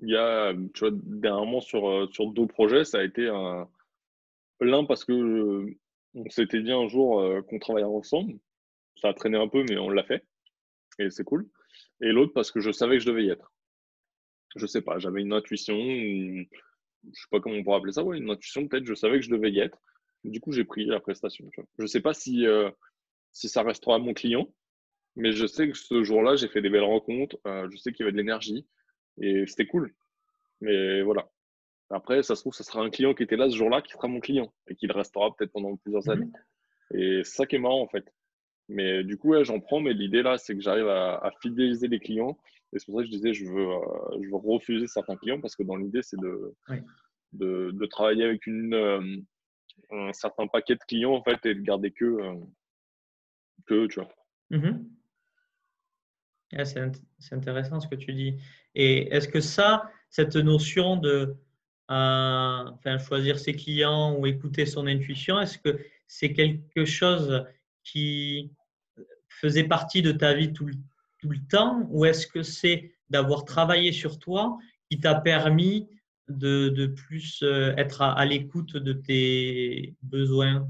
Il 0.00 0.10
y 0.10 0.16
a, 0.16 0.52
tu 0.74 0.80
vois, 0.80 0.90
dernièrement 0.92 1.60
sur, 1.60 1.88
euh, 1.88 2.08
sur 2.12 2.30
deux 2.32 2.46
projets, 2.46 2.84
ça 2.84 2.98
a 2.98 3.04
été 3.04 3.28
un. 3.28 3.68
L'un 4.60 4.84
parce 4.84 5.04
que 5.04 5.12
euh, 5.12 5.78
on 6.14 6.28
s'était 6.30 6.60
dit 6.60 6.70
un 6.70 6.86
jour 6.86 7.20
euh, 7.20 7.42
qu'on 7.42 7.58
travaillait 7.58 7.86
ensemble. 7.86 8.38
Ça 8.96 9.08
a 9.08 9.14
traîné 9.14 9.38
un 9.38 9.48
peu, 9.48 9.64
mais 9.68 9.78
on 9.78 9.90
l'a 9.90 10.04
fait. 10.04 10.24
Et 10.98 11.10
c'est 11.10 11.24
cool. 11.24 11.48
Et 12.00 12.12
l'autre 12.12 12.32
parce 12.32 12.50
que 12.50 12.60
je 12.60 12.70
savais 12.70 12.96
que 12.98 13.02
je 13.02 13.08
devais 13.08 13.24
y 13.24 13.30
être. 13.30 13.52
Je 14.54 14.66
sais 14.66 14.82
pas, 14.82 14.98
j'avais 14.98 15.22
une 15.22 15.32
intuition, 15.32 15.74
je 15.74 16.44
sais 17.12 17.28
pas 17.30 17.40
comment 17.40 17.56
on 17.56 17.64
pourrait 17.64 17.78
appeler 17.78 17.92
ça, 17.92 18.04
ouais, 18.04 18.18
une 18.18 18.28
intuition 18.28 18.68
peut-être, 18.68 18.84
je 18.84 18.92
savais 18.92 19.18
que 19.18 19.24
je 19.24 19.30
devais 19.30 19.50
y 19.50 19.60
être. 19.60 19.78
Du 20.24 20.40
coup, 20.40 20.52
j'ai 20.52 20.64
pris 20.64 20.84
la 20.84 21.00
prestation. 21.00 21.48
Je 21.56 21.82
ne 21.82 21.86
sais 21.86 22.02
pas 22.02 22.12
si, 22.12 22.44
si 23.32 23.48
ça 23.48 23.62
restera 23.62 23.94
à 23.94 23.98
mon 23.98 24.12
client, 24.12 24.52
mais 25.16 25.32
je 25.32 25.46
sais 25.46 25.68
que 25.68 25.76
ce 25.76 26.02
jour-là, 26.02 26.36
j'ai 26.36 26.48
fait 26.48 26.62
des 26.62 26.70
belles 26.70 26.84
rencontres. 26.84 27.38
Euh, 27.46 27.68
je 27.70 27.76
sais 27.76 27.92
qu'il 27.92 28.00
y 28.00 28.02
avait 28.04 28.12
de 28.12 28.16
l'énergie 28.16 28.66
et 29.20 29.46
c'était 29.46 29.66
cool. 29.66 29.94
Mais 30.60 31.02
voilà. 31.02 31.30
Après, 31.90 32.22
ça 32.22 32.34
se 32.34 32.40
trouve, 32.40 32.54
ce 32.54 32.64
sera 32.64 32.80
un 32.80 32.88
client 32.88 33.12
qui 33.12 33.22
était 33.22 33.36
là 33.36 33.50
ce 33.50 33.56
jour-là 33.56 33.82
qui 33.82 33.92
sera 33.92 34.08
mon 34.08 34.20
client 34.20 34.52
et 34.68 34.74
qui 34.74 34.86
le 34.86 34.94
restera 34.94 35.34
peut-être 35.36 35.52
pendant 35.52 35.76
plusieurs 35.76 36.08
années. 36.08 36.30
Mhm. 36.90 36.98
Et 36.98 37.24
c'est 37.24 37.36
ça 37.36 37.46
qui 37.46 37.56
est 37.56 37.58
marrant 37.58 37.82
en 37.82 37.88
fait. 37.88 38.04
Mais 38.68 39.04
du 39.04 39.18
coup, 39.18 39.30
ouais, 39.30 39.44
j'en 39.44 39.60
prends. 39.60 39.80
Mais 39.80 39.92
l'idée 39.92 40.22
là, 40.22 40.38
c'est 40.38 40.54
que 40.54 40.62
j'arrive 40.62 40.88
à, 40.88 41.30
fidéliser 41.42 41.88
les 41.88 41.98
clients. 41.98 42.38
Et 42.72 42.78
c'est 42.78 42.86
pour 42.86 42.96
ça 42.96 43.02
que 43.02 43.10
je 43.10 43.16
disais, 43.16 43.34
je 43.34 43.44
veux, 43.44 43.68
euh, 43.68 44.22
je 44.22 44.28
veux 44.30 44.36
refuser 44.36 44.86
certains 44.86 45.16
clients 45.16 45.40
parce 45.40 45.54
que 45.56 45.62
dans 45.62 45.76
l'idée, 45.76 46.02
c'est 46.02 46.18
de, 46.18 46.54
de, 47.32 47.70
de, 47.70 47.86
travailler 47.86 48.24
avec 48.24 48.46
une, 48.46 48.72
euh, 48.72 49.16
un 49.90 50.12
certain 50.14 50.46
paquet 50.46 50.76
de 50.76 50.80
clients 50.88 51.12
en 51.12 51.22
fait 51.22 51.44
et 51.44 51.54
de 51.54 51.60
garder 51.60 51.90
que, 51.90 52.16
que 53.66 53.86
tu 53.88 54.00
vois. 54.00 54.08
C'est 56.64 57.32
intéressant 57.32 57.80
ce 57.80 57.88
que 57.88 57.94
tu 57.94 58.12
dis. 58.12 58.36
Et 58.74 59.14
est-ce 59.14 59.28
que 59.28 59.40
ça, 59.40 59.90
cette 60.10 60.36
notion 60.36 60.96
de 60.96 61.36
euh, 61.90 62.98
choisir 63.06 63.38
ses 63.38 63.52
clients 63.52 64.16
ou 64.16 64.26
écouter 64.26 64.66
son 64.66 64.86
intuition, 64.86 65.40
est-ce 65.40 65.58
que 65.58 65.78
c'est 66.06 66.32
quelque 66.32 66.84
chose 66.84 67.44
qui 67.84 68.50
faisait 69.28 69.64
partie 69.64 70.02
de 70.02 70.12
ta 70.12 70.34
vie 70.34 70.52
tout 70.52 70.66
le, 70.66 70.74
tout 71.18 71.28
le 71.28 71.38
temps 71.50 71.86
ou 71.90 72.04
est-ce 72.04 72.26
que 72.26 72.42
c'est 72.42 72.92
d'avoir 73.10 73.44
travaillé 73.44 73.92
sur 73.92 74.18
toi 74.18 74.58
qui 74.90 75.00
t'a 75.00 75.14
permis 75.14 75.88
de, 76.28 76.68
de, 76.68 76.86
plus 76.86 77.42
euh, 77.42 77.74
être 77.76 78.02
à 78.02 78.24
l'écoute 78.24 78.76
de 78.76 78.92
tes 78.92 79.94
besoins? 80.02 80.66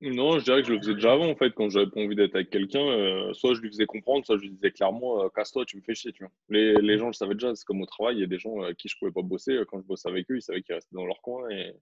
Non, 0.00 0.38
je 0.38 0.44
dirais 0.44 0.62
que 0.62 0.68
je 0.68 0.72
le 0.72 0.78
faisais 0.80 0.94
déjà 0.94 1.12
avant, 1.12 1.28
en 1.28 1.36
fait, 1.36 1.52
quand 1.52 1.70
j'avais 1.70 1.86
pas 1.86 2.00
envie 2.00 2.16
d'être 2.16 2.34
avec 2.34 2.50
quelqu'un. 2.50 2.86
Euh, 2.86 3.32
soit 3.32 3.54
je 3.54 3.60
lui 3.60 3.68
faisais 3.70 3.86
comprendre, 3.86 4.26
soit 4.26 4.36
je 4.36 4.42
lui 4.42 4.50
disais 4.50 4.70
clairement, 4.70 5.24
euh, 5.24 5.28
casse-toi, 5.34 5.64
tu 5.64 5.76
me 5.76 5.82
fais 5.82 5.94
chier, 5.94 6.12
tu 6.12 6.24
vois. 6.24 6.32
Les, 6.50 6.98
gens 6.98 7.06
le 7.06 7.12
savaient 7.12 7.34
déjà, 7.34 7.54
c'est 7.54 7.64
comme 7.64 7.80
au 7.80 7.86
travail, 7.86 8.16
il 8.16 8.20
y 8.20 8.24
a 8.24 8.26
des 8.26 8.38
gens 8.38 8.60
avec 8.60 8.76
qui 8.76 8.88
je 8.88 8.96
pouvais 8.98 9.12
pas 9.12 9.22
bosser. 9.22 9.58
Quand 9.68 9.80
je 9.80 9.86
bossais 9.86 10.08
avec 10.08 10.30
eux, 10.30 10.36
ils 10.36 10.42
savaient 10.42 10.62
qu'ils 10.62 10.74
restaient 10.74 10.94
dans 10.94 11.06
leur 11.06 11.20
coin 11.22 11.48
et, 11.50 11.74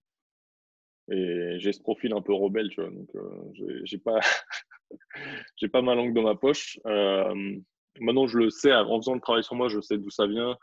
et 1.10 1.58
j'ai 1.58 1.72
ce 1.72 1.80
profil 1.80 2.12
un 2.12 2.20
peu 2.20 2.32
rebelle, 2.32 2.68
tu 2.68 2.80
vois. 2.80 2.90
Donc, 2.90 3.08
euh, 3.14 3.82
j'ai 3.84 3.98
pas, 3.98 4.20
pas 5.72 5.82
ma 5.82 5.94
langue 5.94 6.14
dans 6.14 6.22
ma 6.22 6.34
poche. 6.34 6.78
maintenant, 6.84 8.26
je 8.26 8.38
le 8.38 8.50
sais, 8.50 8.72
en 8.72 9.00
faisant 9.00 9.14
le 9.14 9.20
travail 9.20 9.42
sur 9.42 9.54
moi, 9.54 9.68
je 9.68 9.80
sais 9.80 9.98
d'où 9.98 10.10
ça 10.10 10.26
vient, 10.26 10.56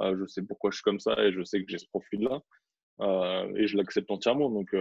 euh, 0.00 0.16
je 0.18 0.26
sais 0.26 0.42
pourquoi 0.42 0.70
je 0.70 0.76
suis 0.76 0.84
comme 0.84 1.00
ça 1.00 1.14
et 1.24 1.32
je 1.32 1.42
sais 1.42 1.62
que 1.62 1.70
j'ai 1.70 1.78
ce 1.78 1.88
profil-là. 1.88 2.40
Euh, 3.00 3.52
et 3.56 3.66
je 3.66 3.76
l'accepte 3.76 4.10
entièrement. 4.10 4.50
Donc, 4.50 4.74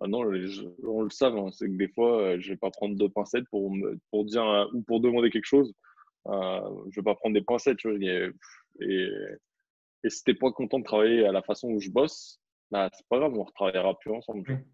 maintenant, 0.00 0.22
gens 0.46 0.64
on 0.84 1.02
le 1.02 1.10
savent, 1.10 1.36
hein, 1.36 1.50
c'est 1.52 1.66
que 1.66 1.76
des 1.76 1.88
fois, 1.88 2.38
je 2.38 2.50
vais 2.50 2.56
pas 2.56 2.70
prendre 2.70 2.96
deux 2.96 3.08
pincettes 3.08 3.48
pour, 3.50 3.70
me, 3.70 3.98
pour 4.10 4.24
dire 4.24 4.68
ou 4.72 4.82
pour 4.82 5.00
demander 5.00 5.30
quelque 5.30 5.46
chose. 5.46 5.72
je 6.26 6.96
vais 6.96 7.04
pas 7.04 7.14
prendre 7.14 7.34
des 7.34 7.42
pincettes. 7.42 7.78
Tu 7.78 7.88
vois, 7.88 7.98
et, 8.00 8.30
et, 8.80 9.08
et 10.04 10.10
si 10.10 10.24
t'es 10.24 10.34
pas 10.34 10.50
content 10.52 10.78
de 10.78 10.84
travailler 10.84 11.26
à 11.26 11.32
la 11.32 11.42
façon 11.42 11.68
où 11.68 11.80
je 11.80 11.90
bosse, 11.90 12.40
bah, 12.72 12.88
c'est 12.94 13.06
pas 13.08 13.18
grave, 13.18 13.34
on 13.34 13.44
retravaillera 13.44 13.98
plus 13.98 14.10
ensemble. 14.10 14.64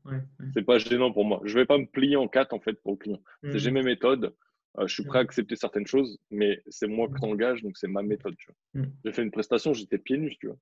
C'est 0.55 0.63
pas 0.63 0.79
gênant 0.79 1.13
pour 1.13 1.25
moi. 1.25 1.41
Je 1.45 1.59
vais 1.59 1.67
pas 1.67 1.79
me 1.79 1.87
plier 1.87 2.15
en 2.17 2.29
quatre 2.29 2.55
en 2.55 2.61
fait 2.61 2.75
pour 2.75 2.93
le 2.93 2.97
client. 2.99 3.21
J'ai 3.43 3.71
mmh. 3.71 3.75
mes 3.75 3.83
méthodes. 3.83 4.37
Euh, 4.79 4.87
je 4.87 4.95
suis 4.95 5.05
prêt 5.05 5.19
à 5.19 5.23
accepter 5.23 5.57
certaines 5.57 5.87
choses, 5.87 6.21
mais 6.31 6.63
c'est 6.69 6.87
moi 6.87 7.09
qui 7.09 7.15
mmh. 7.15 7.21
t'engage, 7.21 7.63
donc 7.63 7.77
c'est 7.77 7.89
ma 7.89 8.03
méthode. 8.03 8.37
Tu 8.39 8.53
vois. 8.53 8.83
Mmh. 8.83 8.93
J'ai 9.05 9.13
fait 9.13 9.23
une 9.25 9.33
prestation, 9.33 9.75
j'étais 9.75 9.99
pieds 9.99 10.17
nus, 10.17 10.37
tu 10.39 10.47
vois. 10.47 10.57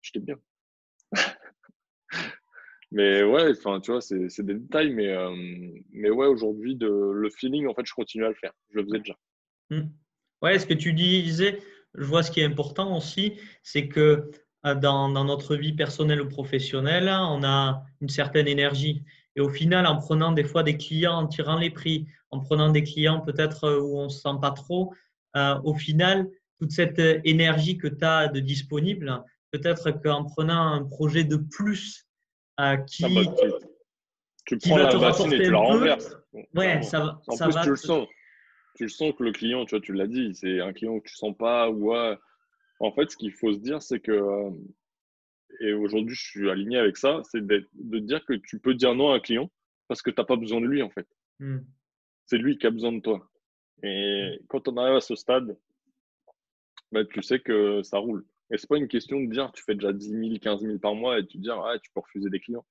J'étais 0.00 0.20
bien. 0.20 0.36
mais 2.92 3.22
ouais, 3.22 3.52
enfin, 3.52 3.80
tu 3.80 3.90
vois, 3.90 4.02
c'est 4.02 4.42
des 4.42 4.54
détails, 4.54 4.92
mais, 4.92 5.08
euh, 5.08 5.34
mais 5.92 6.10
ouais, 6.10 6.26
aujourd'hui, 6.26 6.76
le 6.78 7.30
feeling, 7.30 7.66
en 7.66 7.74
fait, 7.74 7.86
je 7.86 7.94
continue 7.94 8.26
à 8.26 8.28
le 8.28 8.34
faire. 8.34 8.52
Je 8.70 8.76
le 8.76 8.84
faisais 8.84 8.98
déjà. 8.98 9.16
Ouais, 10.42 10.58
ce 10.58 10.66
que 10.66 10.74
tu 10.74 10.92
disais, 10.92 11.58
je 11.94 12.04
vois 12.04 12.22
ce 12.22 12.30
qui 12.30 12.40
est 12.40 12.44
important 12.44 12.94
aussi, 12.94 13.38
c'est 13.62 13.88
que 13.88 14.30
euh, 14.66 14.74
dans, 14.74 15.08
notre 15.24 15.56
vie 15.56 15.72
personnelle 15.72 16.20
ou 16.20 16.28
professionnelle, 16.28 17.08
on 17.08 17.42
a 17.42 17.82
une 18.02 18.10
certaine 18.10 18.46
énergie. 18.46 19.02
Et 19.36 19.40
au 19.40 19.48
final, 19.48 19.86
en 19.86 19.96
prenant 19.96 20.32
des 20.32 20.44
fois 20.44 20.62
des 20.62 20.76
clients, 20.76 21.14
en 21.14 21.26
tirant 21.26 21.56
les 21.56 21.70
prix, 21.70 22.06
en 22.30 22.40
prenant 22.40 22.68
des 22.68 22.82
clients 22.82 23.22
peut-être 23.22 23.64
euh, 23.64 23.80
où 23.80 24.00
on 24.00 24.04
ne 24.04 24.08
se 24.10 24.20
sent 24.20 24.36
pas 24.40 24.50
trop, 24.50 24.92
au 25.64 25.72
final, 25.72 26.28
toute 26.60 26.72
cette 26.72 27.00
énergie 27.24 27.78
que 27.78 27.88
tu 27.88 28.04
as 28.04 28.28
de 28.28 28.38
disponible, 28.38 29.24
peut-être 29.50 29.90
qu'en 29.92 30.24
prenant 30.24 30.74
un 30.74 30.84
projet 30.84 31.24
de 31.24 31.36
plus 31.36 32.06
qui, 32.86 33.04
ah 33.04 33.08
bah, 33.14 33.22
tu, 34.46 34.58
prends 34.58 34.76
la 34.76 34.98
bassine 34.98 35.32
et 35.32 35.42
tu 35.42 35.50
la 35.50 35.58
renverses. 35.58 36.16
Ouais, 36.54 36.82
ça, 36.82 37.00
va. 37.00 37.20
En 37.26 37.36
plus, 37.36 37.60
tu 37.62 37.70
le 37.70 37.76
sens. 37.76 38.08
Tu 38.76 38.84
le 38.84 38.88
sens 38.88 39.12
que 39.16 39.22
le 39.22 39.32
client, 39.32 39.66
tu 39.66 39.74
vois, 39.74 39.82
tu 39.82 39.92
l'as 39.92 40.06
dit, 40.06 40.34
c'est 40.34 40.60
un 40.60 40.72
client 40.72 40.98
que 40.98 41.08
tu 41.08 41.14
sens 41.14 41.36
pas 41.36 41.70
ou 41.70 41.92
en 42.82 42.90
fait, 42.92 43.10
ce 43.10 43.16
qu'il 43.16 43.32
faut 43.32 43.52
se 43.52 43.58
dire, 43.58 43.80
c'est 43.80 44.00
que, 44.00 44.10
euh, 44.10 44.50
et 45.60 45.72
aujourd'hui 45.72 46.16
je 46.16 46.22
suis 46.22 46.50
aligné 46.50 46.78
avec 46.78 46.96
ça, 46.96 47.22
c'est 47.30 47.46
de 47.46 47.98
dire 47.98 48.24
que 48.24 48.32
tu 48.32 48.58
peux 48.58 48.74
dire 48.74 48.94
non 48.94 49.12
à 49.12 49.16
un 49.16 49.20
client 49.20 49.50
parce 49.86 50.02
que 50.02 50.10
tu 50.10 50.20
n'as 50.20 50.24
pas 50.24 50.36
besoin 50.36 50.60
de 50.60 50.66
lui, 50.66 50.82
en 50.82 50.90
fait. 50.90 51.06
Hmm. 51.38 51.60
C'est 52.26 52.38
lui 52.38 52.58
qui 52.58 52.66
a 52.66 52.70
besoin 52.70 52.92
de 52.92 53.00
toi. 53.00 53.30
Et 53.82 54.38
hmm. 54.40 54.46
quand 54.48 54.66
on 54.68 54.76
arrive 54.78 54.96
à 54.96 55.00
ce 55.00 55.14
stade, 55.14 55.56
bah, 56.90 57.04
tu 57.04 57.22
sais 57.22 57.38
que 57.38 57.82
ça 57.82 57.98
roule. 57.98 58.26
Et 58.52 58.58
ce 58.58 58.64
n'est 58.64 58.68
pas 58.68 58.76
une 58.76 58.88
question 58.88 59.20
de 59.20 59.32
dire 59.32 59.50
tu 59.52 59.62
fais 59.64 59.74
déjà 59.74 59.92
10 59.92 60.08
000, 60.08 60.22
15 60.40 60.60
000 60.60 60.78
par 60.78 60.94
mois 60.94 61.18
et 61.18 61.26
tu 61.26 61.38
dis 61.38 61.48
ah, 61.50 61.78
tu 61.82 61.90
peux 61.92 62.00
refuser 62.00 62.28
des 62.28 62.38
clients. 62.38 62.66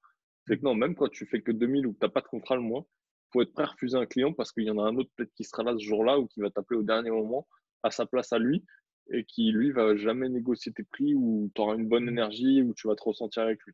C'est 0.47 0.57
que 0.57 0.63
non, 0.63 0.75
même 0.75 0.95
quand 0.95 1.09
tu 1.09 1.25
fais 1.25 1.41
que 1.41 1.51
2 1.51 1.67
000 1.67 1.85
ou 1.85 1.93
que 1.93 1.99
tu 1.99 2.05
n'as 2.05 2.11
pas 2.11 2.21
de 2.21 2.27
contrat 2.27 2.55
le 2.55 2.61
mois, 2.61 2.85
il 2.87 3.31
faut 3.33 3.41
être 3.41 3.53
prêt 3.53 3.63
à 3.63 3.67
refuser 3.67 3.97
un 3.97 4.05
client 4.05 4.31
parce 4.31 4.51
qu'il 4.51 4.63
y 4.63 4.69
en 4.69 4.77
a 4.77 4.83
un 4.83 4.95
autre 4.95 5.09
peut-être 5.15 5.33
qui 5.33 5.43
sera 5.43 5.63
là 5.63 5.73
ce 5.73 5.83
jour-là 5.83 6.19
ou 6.19 6.27
qui 6.27 6.39
va 6.39 6.51
t'appeler 6.51 6.79
au 6.79 6.83
dernier 6.83 7.09
moment 7.09 7.47
à 7.83 7.89
sa 7.89 8.05
place 8.05 8.31
à 8.31 8.37
lui 8.37 8.63
et 9.09 9.25
qui, 9.25 9.51
lui, 9.51 9.71
va 9.71 9.95
jamais 9.95 10.29
négocier 10.29 10.71
tes 10.71 10.83
prix 10.83 11.15
ou 11.15 11.51
tu 11.55 11.61
auras 11.61 11.75
une 11.75 11.87
bonne 11.87 12.07
énergie 12.07 12.61
ou 12.61 12.73
tu 12.73 12.87
vas 12.87 12.95
te 12.95 13.03
ressentir 13.03 13.43
avec 13.43 13.59
lui. 13.63 13.73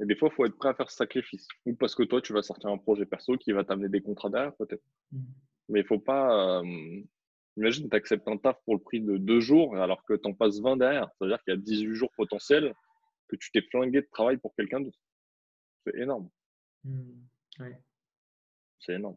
Et 0.00 0.06
des 0.06 0.16
fois, 0.16 0.28
il 0.32 0.34
faut 0.34 0.46
être 0.46 0.56
prêt 0.56 0.70
à 0.70 0.74
faire 0.74 0.90
ce 0.90 0.96
sacrifice. 0.96 1.46
Ou 1.66 1.74
parce 1.74 1.94
que 1.94 2.02
toi, 2.02 2.20
tu 2.20 2.32
vas 2.32 2.42
sortir 2.42 2.70
un 2.70 2.78
projet 2.78 3.06
perso 3.06 3.36
qui 3.36 3.52
va 3.52 3.64
t'amener 3.64 3.88
des 3.88 4.00
contrats 4.00 4.30
derrière, 4.30 4.54
peut-être. 4.56 4.82
Mmh. 5.12 5.20
Mais 5.68 5.80
il 5.80 5.86
faut 5.86 5.98
pas. 5.98 6.60
Euh, 6.60 7.02
imagine, 7.56 7.88
tu 7.88 7.96
acceptes 7.96 8.28
un 8.28 8.36
taf 8.36 8.56
pour 8.64 8.74
le 8.74 8.80
prix 8.80 9.00
de 9.00 9.16
deux 9.16 9.40
jours 9.40 9.76
alors 9.76 10.04
que 10.04 10.14
tu 10.14 10.28
en 10.28 10.34
passes 10.34 10.60
20 10.60 10.76
derrière. 10.76 11.10
C'est-à-dire 11.18 11.42
qu'il 11.44 11.54
y 11.54 11.56
a 11.56 11.60
18 11.60 11.94
jours 11.94 12.10
potentiels 12.16 12.74
que 13.28 13.36
tu 13.36 13.50
t'es 13.52 13.62
flingué 13.62 14.02
de 14.02 14.08
travail 14.10 14.36
pour 14.36 14.54
quelqu'un 14.54 14.80
d'autre. 14.80 14.98
C'est 15.86 15.96
énorme. 15.96 16.28
Mmh. 16.84 17.12
C'est 18.80 18.94
énorme. 18.94 19.16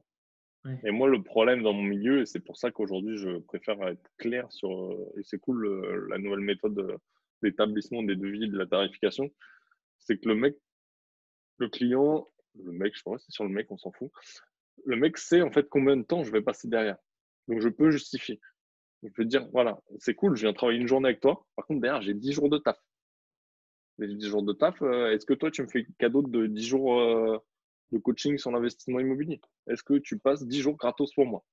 Et 0.83 0.91
moi, 0.91 1.07
le 1.07 1.23
problème 1.23 1.63
dans 1.63 1.71
mon 1.71 1.83
milieu, 1.83 2.21
et 2.21 2.25
c'est 2.25 2.41
pour 2.41 2.57
ça 2.57 2.71
qu'aujourd'hui, 2.71 3.17
je 3.17 3.37
préfère 3.39 3.81
être 3.87 4.09
clair 4.17 4.51
sur, 4.51 4.69
euh, 4.69 5.13
et 5.17 5.23
c'est 5.23 5.39
cool, 5.39 5.65
la 6.09 6.17
nouvelle 6.17 6.41
méthode 6.41 6.97
d'établissement 7.41 8.03
des 8.03 8.17
devis 8.17 8.49
de 8.49 8.57
la 8.57 8.65
tarification, 8.65 9.29
c'est 9.99 10.17
que 10.17 10.27
le 10.27 10.35
mec, 10.35 10.57
le 11.57 11.69
client, 11.69 12.27
le 12.55 12.71
mec, 12.71 12.95
je 12.97 13.01
pense, 13.01 13.23
c'est 13.25 13.31
sur 13.31 13.45
le 13.45 13.49
mec, 13.49 13.67
on 13.71 13.77
s'en 13.77 13.91
fout. 13.91 14.11
Le 14.85 14.95
mec 14.95 15.17
sait 15.17 15.41
en 15.41 15.51
fait 15.51 15.67
combien 15.69 15.95
de 15.95 16.03
temps 16.03 16.23
je 16.23 16.31
vais 16.31 16.41
passer 16.41 16.67
derrière. 16.67 16.97
Donc, 17.47 17.61
je 17.61 17.69
peux 17.69 17.91
justifier. 17.91 18.39
Je 19.03 19.09
peux 19.09 19.25
dire, 19.25 19.47
voilà, 19.51 19.79
c'est 19.99 20.15
cool, 20.15 20.35
je 20.35 20.41
viens 20.41 20.53
travailler 20.53 20.79
une 20.79 20.87
journée 20.87 21.09
avec 21.09 21.21
toi. 21.21 21.45
Par 21.55 21.65
contre, 21.65 21.81
derrière, 21.81 22.01
j'ai 22.01 22.13
10 22.13 22.33
jours 22.33 22.49
de 22.49 22.57
taf. 22.57 22.77
Les 23.99 24.13
10 24.15 24.27
jours 24.27 24.43
de 24.43 24.53
taf, 24.53 24.81
euh, 24.81 25.11
est-ce 25.11 25.25
que 25.25 25.33
toi, 25.33 25.51
tu 25.51 25.61
me 25.61 25.67
fais 25.67 25.85
cadeau 25.97 26.21
de 26.21 26.47
10 26.47 26.65
jours 26.65 26.99
euh, 26.99 27.37
de 27.91 27.97
coaching 27.99 28.37
sur 28.37 28.51
l'investissement 28.51 28.99
immobilier? 28.99 29.39
Est-ce 29.67 29.83
que 29.83 29.95
tu 29.95 30.17
passes 30.17 30.45
10 30.45 30.61
jours 30.61 30.75
gratos 30.75 31.13
pour 31.13 31.25
moi? 31.25 31.43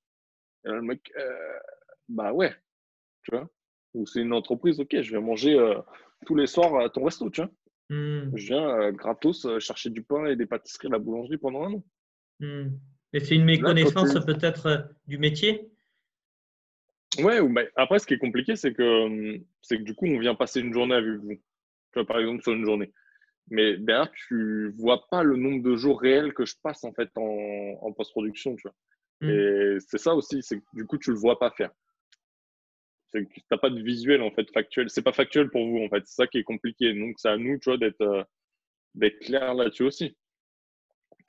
Et 0.64 0.68
là, 0.68 0.76
le 0.76 0.82
mec, 0.82 1.12
euh, 1.16 1.58
bah 2.08 2.32
ouais, 2.32 2.54
tu 3.22 3.32
vois. 3.32 3.48
Ou 3.94 4.06
c'est 4.06 4.20
une 4.20 4.32
entreprise, 4.32 4.80
ok, 4.80 5.00
je 5.00 5.12
vais 5.12 5.20
manger 5.20 5.54
euh, 5.54 5.78
tous 6.26 6.34
les 6.34 6.46
soirs 6.46 6.78
à 6.80 6.88
ton 6.88 7.04
resto, 7.04 7.30
tu 7.30 7.42
vois. 7.42 7.50
Hmm. 7.90 8.34
Je 8.34 8.46
viens 8.46 8.68
euh, 8.80 8.92
gratos 8.92 9.46
chercher 9.58 9.90
du 9.90 10.02
pain 10.02 10.24
et 10.26 10.36
des 10.36 10.46
pâtisseries 10.46 10.88
à 10.88 10.92
la 10.92 10.98
boulangerie 10.98 11.36
pendant 11.36 11.64
un 11.64 11.74
an. 11.74 11.84
Hmm. 12.40 12.68
Et 13.12 13.20
c'est 13.20 13.36
une 13.36 13.44
méconnaissance 13.44 14.14
peut-être 14.24 14.88
du 15.06 15.18
métier? 15.18 15.70
Ouais, 17.18 17.40
ou 17.40 17.54
après, 17.76 17.98
ce 17.98 18.06
qui 18.06 18.14
est 18.14 18.18
compliqué, 18.18 18.56
c'est 18.56 18.72
que, 18.72 19.38
c'est 19.62 19.78
que 19.78 19.82
du 19.82 19.94
coup, 19.94 20.06
on 20.06 20.18
vient 20.18 20.34
passer 20.34 20.60
une 20.60 20.72
journée 20.72 20.94
avec 20.94 21.16
vous. 21.20 21.34
Tu 21.34 21.40
vois, 21.94 22.06
par 22.06 22.18
exemple, 22.18 22.42
sur 22.42 22.52
une 22.52 22.64
journée. 22.64 22.92
Mais 23.50 23.76
derrière, 23.76 24.10
tu 24.10 24.72
vois 24.76 25.06
pas 25.10 25.22
le 25.22 25.36
nombre 25.36 25.62
de 25.62 25.76
jours 25.76 26.00
réels 26.00 26.32
que 26.32 26.46
je 26.46 26.54
passe 26.62 26.82
en 26.84 26.92
fait 26.92 27.10
en, 27.16 27.92
post-production, 27.92 28.56
tu 28.56 28.62
vois. 28.62 28.74
Mm. 29.20 29.30
Et 29.30 29.76
c'est 29.80 29.98
ça 29.98 30.14
aussi, 30.14 30.42
c'est 30.42 30.58
que 30.58 30.64
du 30.72 30.86
coup, 30.86 30.98
tu 30.98 31.10
le 31.10 31.16
vois 31.16 31.38
pas 31.38 31.50
faire. 31.50 31.70
C'est 33.12 33.24
que 33.24 33.32
tu 33.32 33.42
n'as 33.50 33.58
pas 33.58 33.70
de 33.70 33.80
visuel 33.82 34.22
en 34.22 34.30
fait 34.30 34.50
factuel. 34.50 34.90
C'est 34.90 35.02
pas 35.02 35.12
factuel 35.12 35.50
pour 35.50 35.66
vous 35.66 35.78
en 35.84 35.88
fait. 35.88 36.02
C'est 36.06 36.16
ça 36.16 36.26
qui 36.26 36.38
est 36.38 36.44
compliqué. 36.44 36.94
Donc, 36.94 37.16
c'est 37.18 37.28
à 37.28 37.36
nous, 37.36 37.58
tu 37.58 37.68
vois, 37.70 37.78
d'être 37.78 38.00
euh, 38.00 38.24
d'être 38.94 39.18
clair 39.20 39.54
là-dessus 39.54 39.84
aussi. 39.84 40.16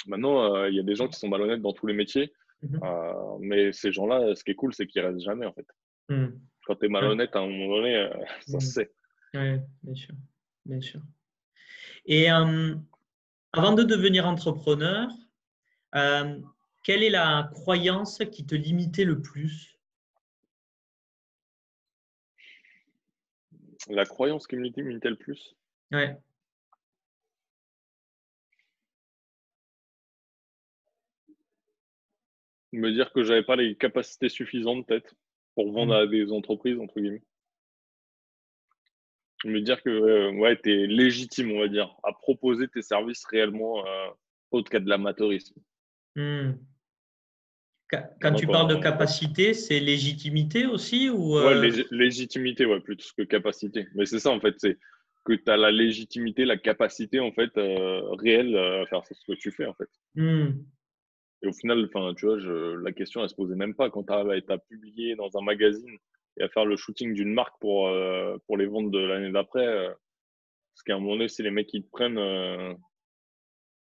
Maintenant, 0.07 0.55
euh, 0.55 0.69
il 0.69 0.75
y 0.75 0.79
a 0.79 0.83
des 0.83 0.95
gens 0.95 1.07
qui 1.07 1.19
sont 1.19 1.27
malhonnêtes 1.27 1.61
dans 1.61 1.73
tous 1.73 1.87
les 1.87 1.93
métiers. 1.93 2.31
Mm-hmm. 2.65 2.83
Euh, 2.83 3.37
mais 3.39 3.71
ces 3.71 3.91
gens-là, 3.91 4.35
ce 4.35 4.43
qui 4.43 4.51
est 4.51 4.55
cool, 4.55 4.73
c'est 4.73 4.87
qu'ils 4.87 5.01
restent 5.01 5.21
jamais 5.21 5.45
en 5.45 5.53
fait. 5.53 5.67
Mm. 6.09 6.27
Quand 6.65 6.75
tu 6.75 6.85
es 6.85 6.89
malhonnête, 6.89 7.35
à 7.35 7.39
un 7.39 7.47
moment 7.47 7.77
donné, 7.77 8.09
ça 8.47 8.59
se 8.59 8.65
mm. 8.65 8.69
sait. 8.69 8.91
Oui, 9.33 9.59
bien 9.83 9.95
sûr. 9.95 10.15
Bien 10.65 10.81
sûr. 10.81 11.01
Et 12.05 12.31
euh, 12.31 12.75
avant 13.53 13.73
de 13.73 13.83
devenir 13.83 14.27
entrepreneur, 14.27 15.09
euh, 15.95 16.39
quelle 16.83 17.03
est 17.03 17.09
la 17.09 17.49
croyance 17.53 18.21
qui 18.31 18.45
te 18.45 18.55
limitait 18.55 19.05
le 19.05 19.21
plus? 19.21 19.79
La 23.87 24.05
croyance 24.05 24.47
qui 24.47 24.55
me 24.55 24.63
limitait 24.63 25.09
le 25.09 25.15
plus? 25.15 25.55
Ouais. 25.91 26.17
Me 32.75 32.91
dire 32.91 33.11
que 33.11 33.23
j'avais 33.23 33.43
pas 33.43 33.55
les 33.55 33.75
capacités 33.75 34.29
suffisantes 34.29 34.85
peut-être 34.87 35.15
pour 35.55 35.71
vendre 35.71 35.93
mmh. 35.93 36.03
à 36.03 36.07
des 36.07 36.31
entreprises, 36.31 36.79
entre 36.79 36.99
guillemets 36.99 37.23
me 39.47 39.61
dire 39.61 39.81
que 39.83 39.89
euh, 39.89 40.31
ouais, 40.33 40.59
tu 40.61 40.71
es 40.71 40.87
légitime, 40.87 41.51
on 41.51 41.59
va 41.59 41.67
dire, 41.67 41.95
à 42.03 42.13
proposer 42.13 42.67
tes 42.67 42.81
services 42.81 43.25
réellement 43.25 43.85
euh, 43.85 44.07
autre 44.51 44.69
qu'à 44.69 44.79
de 44.79 44.89
l'amateurisme. 44.89 45.55
Hmm. 46.15 46.53
Quand 48.19 48.33
tu 48.33 48.47
parles 48.47 48.75
de 48.75 48.81
capacité, 48.81 49.53
c'est 49.53 49.79
légitimité 49.79 50.65
aussi 50.65 51.09
ou 51.09 51.37
euh... 51.37 51.71
légitimité, 51.91 52.65
ouais, 52.65 52.79
plutôt 52.81 53.05
que 53.17 53.23
capacité. 53.23 53.87
Mais 53.93 54.05
c'est 54.05 54.19
ça, 54.19 54.31
en 54.31 54.39
fait, 54.39 54.55
c'est 54.57 54.77
que 55.23 55.33
tu 55.33 55.49
as 55.49 55.55
la 55.55 55.71
légitimité, 55.71 56.45
la 56.45 56.57
capacité, 56.57 57.19
en 57.19 57.31
fait, 57.31 57.55
euh, 57.57 58.01
réelle 58.15 58.57
à 58.57 58.85
faire 58.87 59.03
ce 59.05 59.13
que 59.25 59.37
tu 59.37 59.51
fais, 59.51 59.65
en 59.65 59.73
fait. 59.75 59.89
Hmm. 60.15 60.63
Et 61.45 61.47
au 61.47 61.53
final, 61.53 61.87
tu 62.17 62.25
vois, 62.25 62.37
la 62.81 62.91
question, 62.91 63.21
elle 63.21 63.29
se 63.29 63.35
posait 63.35 63.55
même 63.55 63.75
pas 63.75 63.91
quand 63.91 64.03
tu 64.03 64.13
as, 64.13 64.25
as 64.49 64.57
publié 64.57 65.15
dans 65.15 65.29
un 65.37 65.41
magazine 65.41 65.95
et 66.37 66.43
à 66.43 66.49
faire 66.49 66.65
le 66.65 66.75
shooting 66.75 67.13
d'une 67.13 67.33
marque 67.33 67.59
pour, 67.59 67.87
euh, 67.87 68.35
pour 68.47 68.57
les 68.57 68.65
ventes 68.65 68.89
de 68.89 68.97
l'année 68.97 69.31
d'après. 69.31 69.65
Euh, 69.65 69.93
parce 70.73 70.83
qu'à 70.83 70.95
un 70.95 70.99
moment 70.99 71.13
donné, 71.13 71.27
si 71.27 71.43
les 71.43 71.51
mecs 71.51 71.71
ils 71.73 71.83
te 71.83 71.89
prennent, 71.91 72.17
euh, 72.17 72.73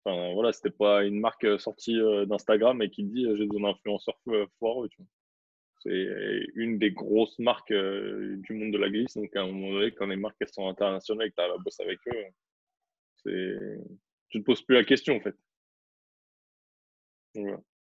enfin 0.04 0.34
voilà, 0.34 0.52
c'était 0.52 0.70
pas 0.70 1.04
une 1.04 1.20
marque 1.20 1.46
sortie 1.60 1.98
d'Instagram 2.26 2.82
et 2.82 2.90
qui 2.90 3.04
dit 3.04 3.26
j'ai 3.36 3.46
besoin 3.46 3.70
d'influenceurs 3.70 4.18
foireux. 4.58 4.88
C'est 5.78 6.08
une 6.56 6.78
des 6.78 6.90
grosses 6.90 7.38
marques 7.38 7.72
du 7.72 8.52
monde 8.54 8.72
de 8.72 8.78
la 8.78 8.90
glisse. 8.90 9.16
Donc 9.16 9.34
à 9.36 9.42
un 9.42 9.46
moment 9.46 9.72
donné, 9.72 9.92
quand 9.92 10.06
les 10.06 10.16
marques 10.16 10.44
sont 10.48 10.68
internationales 10.68 11.28
et 11.28 11.30
que 11.30 11.36
tu 11.36 11.42
as 11.42 11.48
la 11.48 11.58
bosse 11.58 11.80
avec 11.80 12.00
eux, 12.08 12.24
c'est 13.22 13.56
tu 14.30 14.40
te 14.40 14.44
poses 14.44 14.62
plus 14.62 14.74
la 14.74 14.84
question 14.84 15.16
en 15.16 15.20
fait. 15.20 15.36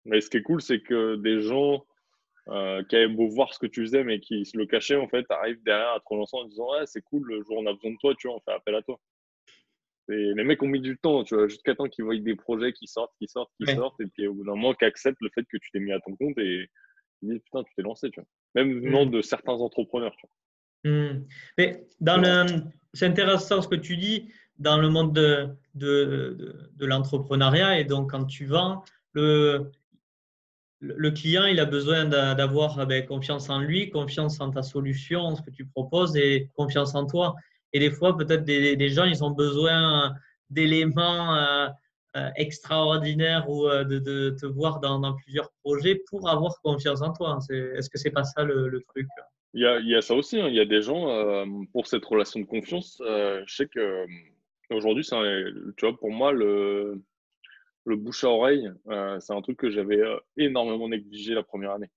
Mais 0.05 0.21
ce 0.21 0.31
qui 0.31 0.39
est 0.39 0.43
cool, 0.43 0.63
c'est 0.63 0.81
que 0.81 1.17
des 1.17 1.41
gens 1.41 1.85
euh, 2.49 2.83
qui 2.85 2.97
avait 2.97 3.09
beau 3.09 3.29
voir 3.29 3.53
ce 3.55 3.59
que 3.59 3.67
tu 3.67 3.83
faisais, 3.83 4.03
mais 4.03 4.19
qui 4.19 4.45
se 4.45 4.57
le 4.57 4.67
cachait, 4.67 4.97
en 4.97 5.09
fait, 5.09 5.27
arrive 5.31 5.63
derrière 5.63 5.93
à 5.93 6.01
te 6.01 6.05
relancer 6.07 6.37
en 6.37 6.45
disant 6.45 6.73
Ouais, 6.73 6.87
c'est 6.87 7.03
cool, 7.03 7.27
le 7.29 7.43
jour 7.43 7.59
on 7.59 7.67
a 7.67 7.73
besoin 7.73 7.93
de 7.93 7.97
toi, 8.01 8.15
tu 8.19 8.29
vois, 8.29 8.37
on 8.37 8.41
fait 8.41 8.53
appel 8.53 8.75
à 8.75 8.83
toi. 8.83 8.99
Et 10.09 10.33
les 10.35 10.43
mecs 10.43 10.63
ont 10.63 10.67
mis 10.67 10.81
du 10.81 10.99
temps, 10.99 11.23
tu 11.23 11.37
vois, 11.37 11.47
jusqu'à 11.47 11.75
temps 11.75 11.87
qu'ils 11.87 12.05
voient 12.05 12.17
des 12.17 12.35
projets 12.35 12.73
qui 12.73 12.89
sortent, 12.89 13.13
qui 13.19 13.29
sortent, 13.29 13.53
qui 13.61 13.73
sortent, 13.73 14.01
et 14.01 14.07
puis 14.07 14.27
au 14.27 14.35
bout 14.35 14.45
d'un 14.45 14.57
moment, 14.57 14.75
qu'ils 14.75 14.89
acceptent 14.89 15.21
le 15.21 15.31
fait 15.33 15.45
que 15.45 15.57
tu 15.59 15.71
t'es 15.71 15.79
mis 15.79 15.93
à 15.93 16.01
ton 16.01 16.17
compte 16.17 16.37
et 16.39 16.69
ils 17.23 17.29
disent 17.29 17.41
Putain, 17.45 17.63
tu 17.63 17.73
t'es 17.77 17.83
lancé, 17.83 18.11
tu 18.11 18.21
vois. 18.21 18.29
Même 18.57 18.81
venant 18.81 19.07
mm. 19.07 19.11
de 19.11 19.23
certains 19.23 19.53
entrepreneurs, 19.53 20.15
tu 20.17 20.27
vois. 20.27 20.93
Mm. 20.93 21.27
Mais 21.59 21.87
dans 22.01 22.17
le... 22.17 22.47
c'est 22.95 23.07
intéressant 23.07 23.63
ce 23.63 23.69
que 23.69 23.77
tu 23.77 23.97
dis 23.97 24.33
dans 24.59 24.79
le 24.79 24.89
monde 24.89 25.15
de, 25.15 25.49
de, 25.75 26.71
de, 26.75 26.87
l'entrepreneuriat. 26.87 27.79
Et 27.79 27.85
donc, 27.85 28.11
quand 28.11 28.25
tu 28.25 28.47
vends, 28.47 28.85
le, 29.13 29.71
le 30.81 31.11
client, 31.11 31.45
il 31.45 31.61
a 31.61 31.67
besoin 31.67 32.07
d'avoir 32.07 32.87
ben, 32.87 33.05
confiance 33.05 33.51
en 33.51 33.61
lui, 33.61 33.91
confiance 33.91 34.41
en 34.41 34.51
ta 34.51 34.63
solution, 34.63 35.37
ce 35.37 35.43
que 35.43 35.51
tu 35.51 35.67
proposes 35.67 36.17
et 36.17 36.49
confiance 36.57 36.95
en 36.95 37.07
toi. 37.07 37.35
Et 37.73 37.79
des 37.79 37.91
fois, 37.91 38.17
peut-être 38.17 38.45
des, 38.45 38.89
gens, 38.89 39.05
ils 39.05 39.23
ont 39.23 39.31
besoin 39.31 40.15
d'éléments 40.49 41.37
euh, 41.37 41.69
euh, 42.17 42.31
extraordinaires 42.37 43.49
ou 43.49 43.69
euh, 43.69 43.85
de, 43.85 44.31
te 44.31 44.47
voir 44.47 44.81
dans, 44.81 45.15
plusieurs 45.17 45.51
projets 45.63 46.01
pour 46.09 46.29
avoir 46.29 46.61
confiance 46.63 47.03
en 47.03 47.13
toi. 47.13 47.39
Est-ce 47.51 47.91
que 47.91 47.99
c'est 47.99 48.11
pas 48.11 48.25
ça 48.25 48.43
le, 48.43 48.83
truc? 48.89 49.07
Il 49.53 49.63
y, 49.63 49.67
a, 49.67 49.79
il 49.81 49.89
y, 49.89 49.95
a, 49.95 50.01
ça 50.01 50.15
aussi. 50.15 50.41
Hein. 50.41 50.49
Il 50.49 50.55
y 50.55 50.61
a 50.61 50.65
des 50.65 50.81
gens, 50.81 51.45
pour 51.73 51.87
cette 51.87 52.05
relation 52.05 52.41
de 52.41 52.47
confiance, 52.47 53.03
je 53.05 53.55
sais 53.55 53.67
que 53.67 54.07
aujourd'hui, 54.71 55.05
tu 55.05 55.87
vois, 55.87 55.97
pour 55.99 56.11
moi, 56.11 56.33
le, 56.33 57.03
le 57.91 57.97
bouche 57.97 58.25
à 58.25 58.29
oreille, 58.29 58.71
c'est 59.21 59.33
un 59.33 59.43
truc 59.43 59.59
que 59.59 59.71
j'avais 59.71 60.01
énormément 60.37 60.89
négligé 60.89 61.35
la 61.35 61.43
première 61.43 61.73
année. 61.73 61.91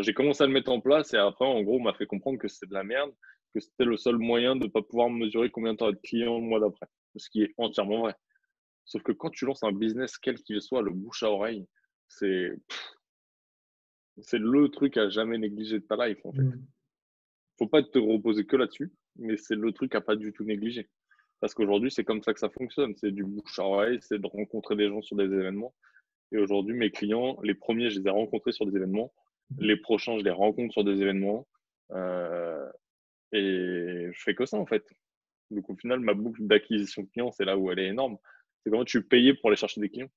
J'ai 0.00 0.12
commencé 0.12 0.42
à 0.42 0.46
le 0.46 0.52
mettre 0.52 0.72
en 0.72 0.80
place 0.80 1.14
et 1.14 1.18
après, 1.18 1.44
en 1.44 1.62
gros, 1.62 1.78
on 1.78 1.82
m'a 1.82 1.94
fait 1.94 2.06
comprendre 2.06 2.38
que 2.38 2.48
c'était 2.48 2.66
de 2.66 2.74
la 2.74 2.82
merde 2.82 3.12
que 3.54 3.60
c'était 3.60 3.84
le 3.84 3.96
seul 3.96 4.18
moyen 4.18 4.56
de 4.56 4.64
ne 4.64 4.70
pas 4.70 4.82
pouvoir 4.82 5.08
mesurer 5.08 5.50
combien 5.50 5.72
de 5.72 5.78
temps 5.78 5.90
de 5.90 5.96
clients 6.02 6.38
le 6.38 6.44
mois 6.44 6.58
d'après. 6.58 6.86
Ce 7.16 7.30
qui 7.30 7.42
est 7.42 7.54
entièrement 7.56 8.00
vrai. 8.00 8.14
Sauf 8.84 9.02
que 9.02 9.12
quand 9.12 9.30
tu 9.30 9.46
lances 9.46 9.62
un 9.62 9.72
business, 9.72 10.18
quel 10.18 10.42
qu'il 10.42 10.60
soit, 10.60 10.82
le 10.82 10.90
bouche 10.90 11.22
à 11.22 11.30
oreille, 11.30 11.64
c'est 12.08 12.50
c'est 14.18 14.38
le 14.38 14.68
truc 14.68 14.96
à 14.96 15.08
jamais 15.08 15.38
négliger 15.38 15.78
de 15.78 15.84
ta 15.84 16.06
life 16.06 16.18
en 16.24 16.32
fait. 16.32 16.42
Mm. 16.42 16.66
Faut 17.58 17.68
pas 17.68 17.82
te 17.82 17.98
reposer 17.98 18.44
que 18.44 18.56
là-dessus, 18.56 18.92
mais 19.16 19.36
c'est 19.36 19.54
le 19.54 19.72
truc 19.72 19.94
à 19.94 20.00
pas 20.00 20.16
du 20.16 20.32
tout 20.32 20.44
négliger. 20.44 20.90
Parce 21.44 21.52
qu'aujourd'hui, 21.52 21.90
c'est 21.90 22.04
comme 22.04 22.22
ça 22.22 22.32
que 22.32 22.40
ça 22.40 22.48
fonctionne. 22.48 22.94
C'est 22.96 23.10
du 23.10 23.22
bouche 23.22 23.58
à 23.58 23.64
oreille, 23.64 23.98
c'est 24.00 24.18
de 24.18 24.26
rencontrer 24.26 24.76
des 24.76 24.88
gens 24.88 25.02
sur 25.02 25.14
des 25.14 25.24
événements. 25.24 25.74
Et 26.32 26.38
aujourd'hui, 26.38 26.74
mes 26.74 26.90
clients, 26.90 27.38
les 27.42 27.52
premiers, 27.52 27.90
je 27.90 28.00
les 28.00 28.06
ai 28.06 28.10
rencontrés 28.10 28.52
sur 28.52 28.64
des 28.64 28.74
événements. 28.74 29.12
Mm. 29.50 29.62
Les 29.62 29.76
prochains, 29.76 30.16
je 30.16 30.24
les 30.24 30.30
rencontre 30.30 30.72
sur 30.72 30.84
des 30.84 31.02
événements. 31.02 31.46
Euh, 31.90 32.66
et 33.32 34.08
je 34.10 34.22
fais 34.22 34.34
que 34.34 34.46
ça, 34.46 34.56
en 34.56 34.64
fait. 34.64 34.86
Donc, 35.50 35.68
au 35.68 35.76
final, 35.76 36.00
ma 36.00 36.14
boucle 36.14 36.46
d'acquisition 36.46 37.04
client, 37.04 37.30
c'est 37.30 37.44
là 37.44 37.58
où 37.58 37.70
elle 37.70 37.78
est 37.78 37.88
énorme. 37.88 38.16
C'est 38.62 38.70
comment 38.70 38.86
tu 38.86 39.02
payes 39.02 39.34
pour 39.34 39.50
aller 39.50 39.58
chercher 39.58 39.82
des 39.82 39.90
clients. 39.90 40.10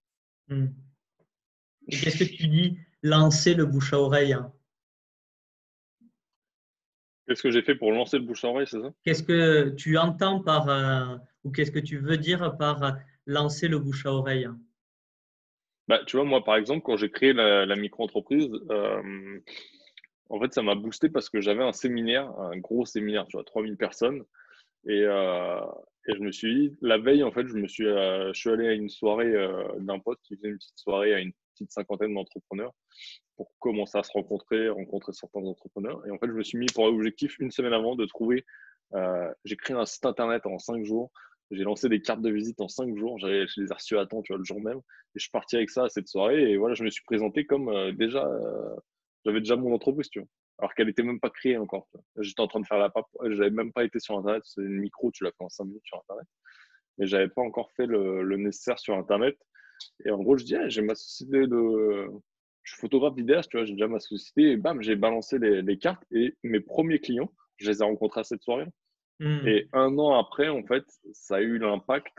Hmm. 0.47 0.67
qu'est-ce 1.91 2.19
que 2.19 2.37
tu 2.37 2.47
dis? 2.47 2.79
Lancer 3.03 3.53
le 3.53 3.65
bouche 3.65 3.91
à 3.91 3.99
oreille 3.99 4.31
hein 4.31 4.53
Qu'est-ce 7.27 7.43
que 7.43 7.51
j'ai 7.51 7.61
fait 7.61 7.75
pour 7.75 7.91
lancer 7.91 8.17
le 8.17 8.23
bouche 8.23 8.45
à 8.45 8.47
oreille, 8.47 8.67
c'est 8.67 8.79
ça? 8.79 8.93
Qu'est-ce 9.03 9.23
que 9.23 9.69
tu 9.75 9.97
entends 9.97 10.41
par, 10.41 10.69
euh, 10.69 11.17
ou 11.43 11.51
qu'est-ce 11.51 11.71
que 11.71 11.79
tu 11.79 11.97
veux 11.97 12.17
dire 12.17 12.55
par 12.57 12.97
lancer 13.25 13.67
le 13.67 13.79
bouche 13.79 14.05
à 14.05 14.13
oreille? 14.13 14.45
Hein 14.45 14.57
bah, 15.89 15.99
Tu 16.07 16.15
vois, 16.15 16.25
moi, 16.25 16.43
par 16.45 16.55
exemple, 16.55 16.83
quand 16.83 16.95
j'ai 16.95 17.11
créé 17.11 17.33
la, 17.33 17.75
micro-entreprise, 17.75 18.49
euh, 18.71 19.39
en 20.29 20.39
fait, 20.39 20.53
ça 20.53 20.61
m'a 20.61 20.75
boosté 20.75 21.09
parce 21.09 21.29
que 21.29 21.41
j'avais 21.41 21.63
un 21.63 21.73
séminaire, 21.73 22.31
un 22.39 22.57
gros 22.57 22.85
séminaire, 22.85 23.25
tu 23.27 23.35
vois, 23.35 23.43
3000 23.43 23.75
personnes. 23.75 24.23
Et, 24.87 25.03
euh, 25.03 25.59
et, 26.07 26.15
je 26.15 26.21
me 26.21 26.31
suis 26.31 26.55
dit, 26.55 26.77
la 26.81 26.97
veille, 26.97 27.23
en 27.23 27.31
fait, 27.33 27.45
je 27.45 27.55
me 27.55 27.67
suis, 27.67 27.83
je 27.83 28.31
suis 28.33 28.49
allé 28.49 28.69
à 28.69 28.73
une 28.73 28.89
soirée 28.89 29.33
d'un 29.79 29.99
pote 29.99 30.19
qui 30.23 30.37
faisait 30.37 30.47
une 30.47 30.57
petite 30.57 30.77
soirée 30.77 31.13
à 31.13 31.19
une 31.19 31.33
petite 31.57 31.71
cinquantaine 31.71 32.13
d'entrepreneurs 32.13 32.73
pour 33.35 33.51
commencer 33.59 33.97
à 33.97 34.03
se 34.03 34.11
rencontrer, 34.11 34.69
rencontrer 34.69 35.13
certains 35.13 35.41
entrepreneurs. 35.41 36.05
Et 36.07 36.11
en 36.11 36.17
fait, 36.17 36.27
je 36.27 36.33
me 36.33 36.43
suis 36.43 36.57
mis 36.57 36.67
pour 36.67 36.85
objectif 36.85 37.37
une 37.39 37.51
semaine 37.51 37.73
avant 37.73 37.95
de 37.95 38.05
trouver. 38.05 38.45
j'ai 39.45 39.57
créé 39.57 39.75
un 39.75 39.85
site 39.85 40.05
internet 40.05 40.45
en 40.45 40.59
cinq 40.59 40.83
jours. 40.83 41.11
J'ai 41.51 41.63
lancé 41.63 41.87
des 41.87 42.01
cartes 42.01 42.21
de 42.21 42.31
visite 42.31 42.59
en 42.59 42.67
cinq 42.67 42.95
jours. 42.97 43.19
Je 43.19 43.27
les 43.27 43.71
ai 43.71 43.97
à 43.97 44.05
temps, 44.05 44.21
le 44.29 44.43
jour 44.43 44.61
même. 44.61 44.79
Et 45.15 45.19
je 45.19 45.29
parti 45.31 45.55
avec 45.55 45.69
ça 45.69 45.85
à 45.85 45.89
cette 45.89 46.07
soirée. 46.07 46.51
Et 46.51 46.57
voilà, 46.57 46.75
je 46.75 46.83
me 46.83 46.89
suis 46.89 47.03
présenté 47.03 47.45
comme 47.45 47.91
déjà 47.93 48.27
j'avais 49.27 49.39
déjà 49.39 49.57
mon 49.57 49.73
entreprise. 49.73 50.09
Alors 50.59 50.73
qu'elle 50.73 50.87
n'était 50.87 51.03
même 51.03 51.19
pas 51.19 51.29
créée 51.29 51.57
encore. 51.57 51.87
J'étais 52.17 52.41
en 52.41 52.47
train 52.47 52.61
de 52.61 52.65
faire 52.65 52.79
la 52.79 52.89
pape. 52.89 53.05
J'avais 53.29 53.51
même 53.51 53.73
pas 53.73 53.83
été 53.83 53.99
sur 53.99 54.17
Internet. 54.17 54.41
C'est 54.45 54.61
une 54.61 54.79
micro, 54.79 55.11
tu 55.11 55.23
l'as 55.23 55.31
fait 55.31 55.43
en 55.43 55.49
5 55.49 55.65
minutes 55.65 55.85
sur 55.85 55.97
Internet. 55.97 56.27
Mais 56.97 57.05
j'avais 57.05 57.27
pas 57.27 57.41
encore 57.41 57.71
fait 57.73 57.85
le, 57.85 58.23
nécessaire 58.37 58.79
sur 58.79 58.95
Internet. 58.95 59.37
Et 60.05 60.11
en 60.11 60.21
gros, 60.21 60.37
je 60.37 60.45
dis, 60.45 60.55
j'ai 60.67 60.81
ma 60.81 60.95
société 60.95 61.47
de. 61.47 62.07
Je 62.63 62.73
suis 62.73 62.81
photographe 62.81 63.15
vidéaste, 63.15 63.49
tu 63.49 63.57
vois, 63.57 63.65
j'ai 63.65 63.73
déjà 63.73 63.87
ma 63.87 63.99
société. 63.99 64.51
Et 64.51 64.57
bam, 64.57 64.81
j'ai 64.81 64.95
balancé 64.95 65.39
les, 65.39 65.77
cartes. 65.77 66.03
Et 66.11 66.35
mes 66.43 66.59
premiers 66.59 66.99
clients, 66.99 67.31
je 67.57 67.69
les 67.69 67.81
ai 67.81 67.83
rencontrés 67.83 68.21
à 68.21 68.23
cette 68.23 68.43
soirée. 68.43 68.67
Hmm. 69.19 69.47
Et 69.47 69.67
un 69.73 69.97
an 69.97 70.19
après, 70.19 70.49
en 70.49 70.63
fait, 70.63 70.83
ça 71.13 71.37
a 71.37 71.41
eu 71.41 71.57
l'impact, 71.57 72.13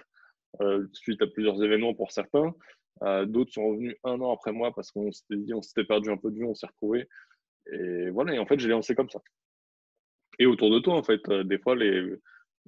euh, 0.60 0.86
suite 0.92 1.20
à 1.22 1.26
plusieurs 1.26 1.62
événements 1.62 1.94
pour 1.94 2.12
certains, 2.12 2.54
euh, 3.02 3.26
d'autres 3.26 3.52
sont 3.52 3.68
revenus 3.68 3.94
un 4.02 4.20
an 4.20 4.32
après 4.32 4.52
moi 4.52 4.72
parce 4.74 4.90
qu'on 4.90 5.12
s'était 5.12 5.36
dit, 5.36 5.54
on 5.54 5.62
s'était 5.62 5.84
perdu 5.84 6.10
un 6.10 6.16
peu 6.16 6.30
de 6.30 6.36
vue, 6.36 6.44
on 6.44 6.54
s'est 6.54 6.66
retrouvés. 6.66 7.06
Et 7.72 8.10
voilà, 8.10 8.34
et 8.34 8.38
en 8.38 8.46
fait, 8.46 8.58
j'ai 8.58 8.68
lancé 8.68 8.94
comme 8.94 9.10
ça. 9.10 9.20
Et 10.38 10.46
autour 10.46 10.70
de 10.70 10.78
toi, 10.78 10.94
en 10.94 11.02
fait, 11.02 11.20
euh, 11.28 11.44
des 11.44 11.58
fois, 11.58 11.76
les, 11.76 12.02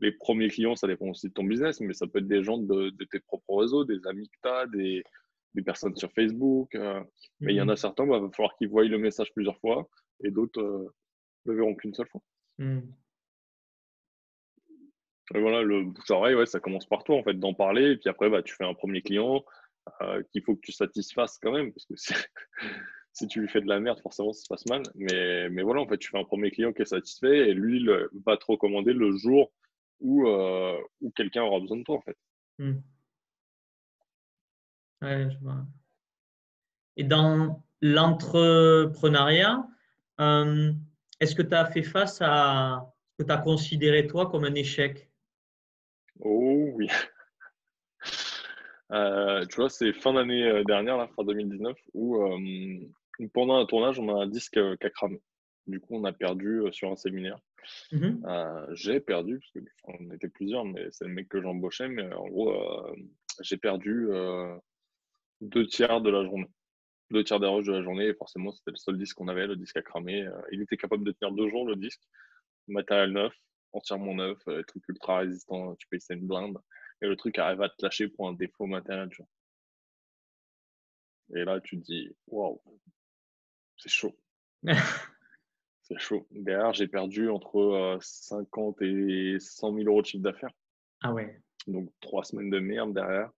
les, 0.01 0.13
premiers 0.13 0.49
clients, 0.49 0.77
ça 0.77 0.87
dépend 0.87 1.09
aussi 1.09 1.29
de 1.29 1.33
ton 1.33 1.45
business, 1.45 1.81
mais 1.81 1.95
ça 1.95 2.07
peut 2.07 2.19
être 2.19 2.29
des 2.29 2.43
gens 2.43 2.59
de, 2.59 2.91
tes 3.11 3.21
propres 3.21 3.57
réseaux, 3.57 3.85
des 3.85 4.07
amis 4.07 4.29
que 4.29 4.37
tu 4.43 4.49
as, 4.49 4.67
des, 4.67 5.05
des, 5.55 5.63
personnes 5.63 5.97
sur 5.97 6.13
Facebook. 6.13 6.75
Euh. 6.75 7.03
mais 7.41 7.53
il 7.53 7.57
y 7.57 7.61
en 7.61 7.69
a 7.69 7.73
mhm. 7.73 7.77
certains, 7.77 8.05
il 8.05 8.11
bah, 8.11 8.19
va 8.19 8.31
falloir 8.31 8.57
qu'ils 8.57 8.69
voient 8.69 8.85
le 8.85 8.99
message 8.99 9.33
plusieurs 9.33 9.59
fois, 9.59 9.89
et 10.25 10.31
d'autres 10.31 10.63
ne 10.63 11.53
le 11.53 11.57
verront 11.57 11.75
qu'une 11.75 11.95
seule 11.95 12.09
fois. 12.09 12.23
Et 15.35 15.41
voilà, 15.41 15.63
le 15.63 15.85
bouche 15.85 16.11
oreille, 16.11 16.35
ouais, 16.35 16.47
ça 16.47 16.61
commence 16.61 16.87
par 16.87 17.05
toi, 17.05 17.17
en 17.17 17.23
fait, 17.23 17.35
d'en 17.35 17.55
parler, 17.55 17.93
et 17.93 17.97
puis 17.97 18.09
après, 18.09 18.29
bah, 18.29 18.43
tu 18.43 18.55
fais 18.55 18.65
un 18.65 18.75
premier 18.75 19.01
client, 19.01 19.45
euh, 20.03 20.23
qu'il 20.31 20.43
faut 20.43 20.55
que 20.57 20.61
tu 20.61 20.73
satisfasses 20.73 21.39
quand 21.39 21.53
même, 21.53 21.73
parce 21.73 21.87
que 21.87 21.95
si, 23.13 23.27
tu 23.29 23.41
lui 23.41 23.49
fais 23.49 23.61
de 23.61 23.69
la 23.69 23.81
merde, 23.81 24.01
forcément, 24.01 24.33
ça 24.33 24.43
se 24.43 24.49
passe 24.49 24.67
mal. 24.67 24.83
Mais, 24.95 25.49
mais 25.51 25.63
voilà, 25.63 25.81
en 25.81 25.89
fait, 25.89 25.99
tu 25.99 26.11
fais 26.11 26.19
un 26.19 26.25
premier 26.25 26.51
client 26.51 26.73
qui 26.73 26.83
est 26.83 26.87
satisfait 26.87 27.49
et 27.49 27.55
lui 27.55 27.81
il 27.81 27.91
va 28.27 28.37
te 28.37 28.45
recommander 28.47 28.93
le 28.93 29.13
jour 29.17 29.53
où, 30.01 30.27
euh, 30.27 30.79
où 31.01 31.11
quelqu'un 31.11 31.43
aura 31.43 31.61
besoin 31.61 31.79
de 31.79 31.85
toi, 31.85 31.97
en 31.97 32.01
fait. 32.01 32.17
Hmm. 32.59 32.81
Ouais, 35.03 35.31
je 35.31 35.39
vois. 35.39 35.67
Et 36.97 37.05
dans 37.05 37.63
l'entrepreneuriat, 37.81 39.67
euh, 40.21 40.73
est-ce 41.21 41.35
que 41.35 41.43
tu 41.43 41.55
as 41.55 41.67
fait 41.67 41.83
face 41.83 42.19
à 42.21 42.93
ce 43.13 43.23
que 43.23 43.27
tu 43.27 43.33
as 43.33 43.39
considéré 43.39 44.07
toi 44.07 44.31
comme 44.31 44.45
un 44.45 44.55
échec? 44.55 45.11
Oh 46.21 46.71
oui. 46.75 46.89
Euh, 48.93 49.47
tu 49.47 49.55
vois, 49.55 49.69
c'est 49.69 49.93
fin 49.93 50.13
d'année 50.13 50.65
dernière, 50.65 50.97
là, 50.97 51.07
fin 51.15 51.23
2019, 51.23 51.77
où 51.95 52.25
euh, 52.25 53.29
pendant 53.33 53.61
un 53.61 53.65
tournage, 53.65 54.01
on 54.01 54.09
a 54.09 54.25
un 54.25 54.27
disque 54.27 54.55
qui 54.55 54.85
a 54.85 54.91
cramé. 54.91 55.23
Du 55.69 55.79
coup, 55.79 55.95
on 55.95 56.03
a 56.03 56.13
perdu 56.13 56.63
sur 56.73 56.91
un 56.91 56.97
séminaire. 56.97 57.39
Mmh 57.93 58.67
j'ai 58.73 59.01
perdu, 59.01 59.41
parce 59.55 59.81
qu'on 59.83 60.11
était 60.13 60.29
plusieurs, 60.29 60.65
mais 60.65 60.89
c'est 60.93 61.05
le 61.05 61.13
mec 61.13 61.29
que 61.29 61.41
j'embauchais, 61.41 61.89
mais 61.89 62.13
en 62.13 62.29
gros, 62.29 62.55
j'ai 63.41 63.57
perdu 63.57 64.09
deux 65.41 65.67
tiers 65.67 66.01
de 66.01 66.11
la 66.11 66.25
journée. 66.25 66.51
Deux 67.11 67.25
tiers 67.25 67.41
des 67.41 67.49
rushs 67.49 67.67
de 67.67 67.73
la 67.73 67.83
journée, 67.83 68.07
et 68.07 68.15
forcément, 68.15 68.53
c'était 68.53 68.71
le 68.71 68.77
seul 68.77 68.99
disque 68.99 69.17
qu'on 69.17 69.29
avait, 69.29 69.47
le 69.47 69.57
disque 69.57 69.77
a 69.77 69.83
cramé. 69.83 70.29
il 70.53 70.63
était 70.63 70.77
capable 70.77 71.05
de 71.05 71.13
tenir 71.13 71.35
deux 71.35 71.49
jours, 71.49 71.67
le 71.67 71.77
disque. 71.77 72.03
Matériel 72.69 73.13
neuf, 73.13 73.35
entièrement 73.73 74.15
neuf, 74.15 74.39
truc 74.67 74.89
ultra 74.89 75.19
résistant, 75.19 75.75
tu 75.77 75.89
payes 75.89 76.01
une 76.11 76.27
blinde 76.27 76.59
et 77.03 77.07
le 77.07 77.17
truc 77.17 77.39
arrive 77.39 77.63
à 77.63 77.69
te 77.69 77.83
lâcher 77.83 78.09
pour 78.09 78.29
un 78.29 78.33
défaut 78.35 78.67
matériel. 78.67 79.09
Et 81.35 81.45
là, 81.45 81.61
tu 81.61 81.81
te 81.81 81.85
dis, 81.85 82.11
waouh, 82.27 82.61
c'est 83.77 83.89
chaud. 83.89 84.17
c'est 85.91 85.99
chaud. 85.99 86.27
Derrière, 86.31 86.73
j'ai 86.73 86.87
perdu 86.87 87.29
entre 87.31 87.99
50 88.01 88.83
euh, 88.83 89.35
et 89.35 89.41
100 89.41 89.75
000 89.75 89.89
euros 89.89 90.03
de 90.03 90.07
chiffre 90.07 90.23
d'affaires. 90.23 90.53
Ah 91.03 91.13
ouais. 91.13 91.41
Donc, 91.67 91.91
trois 92.01 92.25
semaines 92.25 92.51
de 92.51 92.61
merde 92.61 92.95
derrière, 92.95 93.31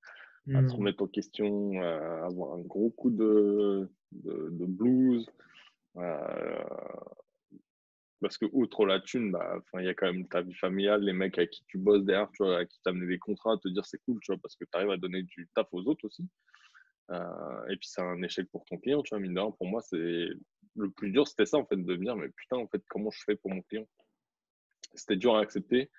à 0.55 0.63
te 0.63 0.67
hmm. 0.67 0.71
remettre 0.71 1.03
en 1.03 1.07
question, 1.07 1.73
euh, 1.83 2.25
avoir 2.25 2.55
un 2.55 2.61
gros 2.61 2.91
coup 2.91 3.11
de, 3.11 3.91
de, 4.13 4.67
blues. 4.67 5.27
Euh, 5.97 6.65
parce 8.21 8.37
que, 8.39 8.47
outre 8.53 8.85
la 8.87 9.01
thune, 9.01 9.33
bah, 9.33 9.61
il 9.79 9.85
y 9.85 9.89
a 9.89 9.95
quand 9.95 10.13
même 10.13 10.29
ta 10.29 10.43
vie 10.43 10.55
familiale, 10.55 11.03
les 11.03 11.13
mecs 11.13 11.39
avec 11.39 11.51
qui 11.51 11.65
tu 11.67 11.79
bosses 11.79 12.05
derrière, 12.05 12.31
tu 12.33 12.45
vois, 12.45 12.59
à 12.59 12.65
qui 12.67 12.81
t'amener 12.83 13.07
des 13.07 13.19
contrats, 13.19 13.57
te 13.59 13.69
dire 13.69 13.85
c'est 13.87 13.99
cool, 14.05 14.21
tu 14.21 14.31
vois, 14.33 14.41
parce 14.41 14.57
que 14.57 14.65
tu 14.65 14.77
arrives 14.77 14.91
à 14.91 14.97
donner 14.97 15.23
du 15.23 15.49
taf 15.55 15.69
aux 15.73 15.87
autres 15.87 16.05
aussi. 16.05 16.29
Euh, 17.11 17.67
et 17.71 17.77
puis, 17.77 17.89
c'est 17.89 18.03
un 18.03 18.23
échec 18.23 18.49
pour 18.51 18.65
ton 18.67 18.77
client, 18.79 19.03
tu 19.03 19.11
vois, 19.15 19.21
mine 19.21 19.35
de 19.35 19.41
rien, 19.41 19.51
pour 19.51 19.67
moi, 19.67 19.81
c'est 19.81 20.29
le 20.77 20.91
plus 20.91 21.11
dur, 21.11 21.27
c'était 21.27 21.47
ça, 21.47 21.59
en 21.59 21.65
fait, 21.65 21.77
de 21.77 21.97
me 21.97 22.05
dire, 22.05 22.17
mais 22.17 22.29
putain, 22.29 22.57
en 22.57 22.67
fait, 22.67 22.83
comment 22.89 23.11
je 23.11 23.23
fais 23.25 23.37
pour 23.37 23.51
mon 23.51 23.63
client? 23.63 23.87
C'était 24.95 25.17
dur 25.17 25.37
à 25.37 25.41
accepter. 25.41 25.91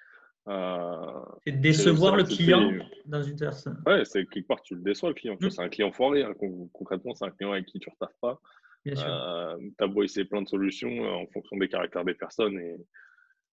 Euh, 0.48 1.22
c'est 1.46 1.60
décevoir 1.62 2.18
le 2.18 2.24
client 2.24 2.70
dans 3.06 3.24
une 3.24 3.38
personne. 3.38 3.82
Ouais, 3.86 4.04
c'est 4.04 4.26
quelque 4.26 4.48
part, 4.48 4.62
tu 4.62 4.76
le 4.76 4.82
déçois, 4.82 5.10
le 5.10 5.16
client. 5.16 5.38
Mm. 5.40 5.50
C'est 5.50 5.62
un 5.62 5.70
client 5.70 5.92
foiré. 5.92 6.24
Hein, 6.24 6.34
concrètement, 6.74 7.16
c'est 7.16 7.26
un 7.26 7.32
client 7.32 7.54
avec 7.54 7.66
qui 7.66 7.80
tu 7.80 7.90
ne 7.90 7.94
retaffes 7.94 8.20
pas. 8.20 8.42
Bien 8.84 8.96
sûr. 8.96 9.08
Euh, 9.08 9.58
tu 9.78 9.84
as 9.84 9.88
beau 9.88 10.04
essayer 10.04 10.26
plein 10.26 10.42
de 10.42 10.48
solutions 10.48 10.90
euh, 10.90 11.12
en 11.12 11.28
fonction 11.28 11.56
des 11.58 11.70
caractères 11.70 12.04
des 12.04 12.14
personnes 12.14 12.60
et, 12.60 12.76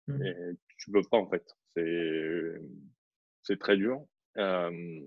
mm. 0.09 0.23
et 0.23 0.35
tu 0.79 0.91
peux 0.91 1.03
pas, 1.03 1.19
en 1.19 1.29
fait. 1.29 1.45
C'est 3.43 3.59
très 3.59 3.77
dur. 3.77 4.05
Euh, 4.39 5.01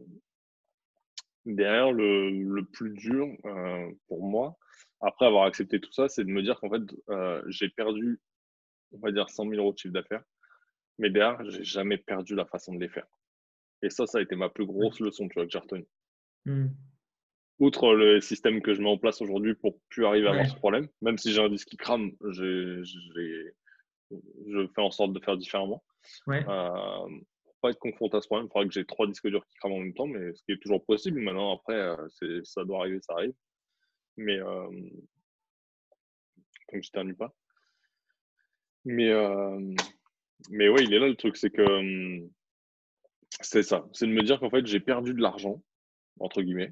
derrière, 1.46 1.92
le, 1.92 2.30
le, 2.30 2.66
plus 2.66 2.92
dur 2.92 3.28
euh, 3.46 3.92
pour 4.08 4.24
moi, 4.24 4.58
après 5.02 5.26
avoir 5.26 5.46
accepté 5.46 5.80
tout 5.80 5.92
ça, 5.92 6.08
c'est 6.10 6.24
de 6.24 6.30
me 6.30 6.42
dire 6.42 6.60
qu'en 6.60 6.70
fait, 6.70 6.82
euh, 7.10 7.42
j'ai 7.48 7.70
perdu, 7.70 8.22
on 8.92 9.00
va 9.00 9.12
dire, 9.12 9.30
100 9.30 9.50
000 9.50 9.56
euros 9.56 9.74
de 9.74 9.78
chiffre 9.78 9.94
d'affaires, 9.94 10.24
mais 10.98 11.10
derrière, 11.10 11.44
j'ai 11.50 11.64
jamais 11.64 11.98
perdu 11.98 12.36
la 12.36 12.46
façon 12.46 12.74
de 12.74 12.80
les 12.80 12.90
faire. 12.90 13.08
Et 13.82 13.90
ça, 13.90 14.06
ça 14.06 14.20
a 14.20 14.22
été 14.22 14.36
ma 14.36 14.50
plus 14.50 14.66
grosse 14.66 15.00
leçon 15.00 15.28
tu 15.28 15.34
vois, 15.36 15.46
que 15.46 15.52
j'ai 15.52 15.60
retenue. 15.60 15.88
Mmh. 16.46 16.68
Outre 17.60 17.94
le 17.94 18.22
système 18.22 18.62
que 18.62 18.74
je 18.74 18.82
mets 18.82 18.90
en 18.90 18.98
place 18.98 19.22
aujourd'hui 19.22 19.56
pour 19.56 19.78
plus 19.90 20.06
arriver 20.06 20.28
à 20.28 20.32
avoir 20.32 20.48
ce 20.48 20.56
problème, 20.56 20.88
même 21.02 21.18
si 21.18 21.32
j'ai 21.32 21.42
un 21.42 21.50
disque 21.50 21.68
qui 21.68 21.78
crame, 21.78 22.12
je 22.32 22.84
fais 24.74 24.82
en 24.82 24.92
sorte 24.92 25.14
de 25.14 25.20
faire 25.20 25.38
différemment. 25.38 25.84
Ouais. 26.28 26.44
Euh, 26.48 27.20
pas 27.64 27.70
être 27.70 27.80
confronté 27.80 28.18
à 28.18 28.22
ce 28.22 28.28
problème. 28.28 28.48
Il 28.48 28.52
faudrait 28.52 28.68
que 28.68 28.74
j'ai 28.74 28.86
trois 28.86 29.08
disques 29.08 29.28
durs 29.28 29.46
qui 29.48 29.56
crament 29.56 29.74
en 29.74 29.80
même 29.80 29.94
temps, 29.94 30.06
mais 30.06 30.34
ce 30.34 30.44
qui 30.44 30.52
est 30.52 30.62
toujours 30.62 30.86
possible. 30.86 31.20
Maintenant, 31.22 31.56
après, 31.56 31.76
euh, 31.76 32.42
ça 32.44 32.66
doit 32.66 32.80
arriver, 32.80 33.00
ça 33.02 33.14
arrive. 33.14 33.34
Mais 34.18 34.40
euh, 34.40 34.70
donc 36.72 36.84
je 36.84 36.90
t'éternue 36.90 37.16
pas. 37.16 37.34
Mais 38.86 39.10
euh, 39.10 39.74
mais 40.50 40.70
ouais, 40.70 40.84
il 40.84 40.94
est 40.94 41.00
là 41.00 41.08
le 41.08 41.16
truc, 41.16 41.38
c'est 41.38 41.50
que 41.50 41.62
c'est 43.42 43.64
ça, 43.64 43.88
c'est 43.94 44.08
de 44.08 44.12
me 44.12 44.24
dire 44.24 44.40
qu'en 44.40 44.50
fait 44.50 44.66
j'ai 44.66 44.80
perdu 44.80 45.14
de 45.14 45.22
l'argent 45.22 45.64
entre 46.20 46.42
guillemets, 46.42 46.70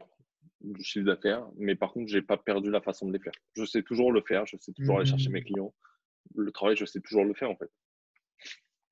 du 0.61 0.83
chiffre 0.83 1.05
d'affaires, 1.05 1.47
mais 1.57 1.75
par 1.75 1.91
contre 1.93 2.07
j'ai 2.09 2.21
pas 2.21 2.37
perdu 2.37 2.69
la 2.69 2.81
façon 2.81 3.07
de 3.07 3.13
les 3.13 3.19
faire. 3.19 3.33
Je 3.55 3.65
sais 3.65 3.81
toujours 3.81 4.11
le 4.11 4.21
faire, 4.21 4.45
je 4.45 4.57
sais 4.57 4.73
toujours 4.73 4.97
aller 4.97 5.09
chercher 5.09 5.29
mes 5.29 5.41
mmh. 5.41 5.45
clients. 5.45 5.73
Le 6.35 6.51
travail, 6.51 6.77
je 6.77 6.85
sais 6.85 7.01
toujours 7.01 7.25
le 7.25 7.33
faire 7.33 7.49
en 7.49 7.55
fait. 7.55 7.71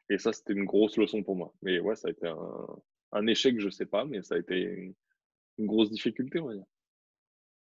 Et 0.09 0.17
ça, 0.17 0.33
c'était 0.33 0.53
une 0.53 0.65
grosse 0.65 0.97
leçon 0.97 1.23
pour 1.23 1.35
moi. 1.35 1.53
Mais 1.61 1.79
ouais, 1.79 1.95
ça 1.95 2.07
a 2.07 2.11
été 2.11 2.27
un, 3.11 3.27
échec, 3.27 3.59
je 3.59 3.69
sais 3.69 3.85
pas, 3.85 4.05
mais 4.05 4.23
ça 4.23 4.35
a 4.35 4.39
été 4.39 4.59
une, 4.59 4.95
grosse 5.59 5.91
difficulté, 5.91 6.39
on 6.39 6.47
va 6.47 6.55
dire. 6.55 6.65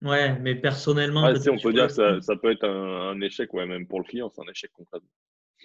Ouais, 0.03 0.39
mais 0.39 0.55
personnellement. 0.55 1.25
on 1.25 1.59
peut 1.59 1.73
dire 1.73 1.89
que 1.89 2.21
ça, 2.21 2.37
peut 2.37 2.53
être 2.53 2.69
un, 2.69 3.21
échec, 3.21 3.53
ouais, 3.53 3.67
même 3.67 3.87
pour 3.87 4.01
le 4.01 4.05
client, 4.05 4.31
c'est 4.35 4.43
un 4.43 4.51
échec 4.51 4.71
concrètement. 4.73 5.11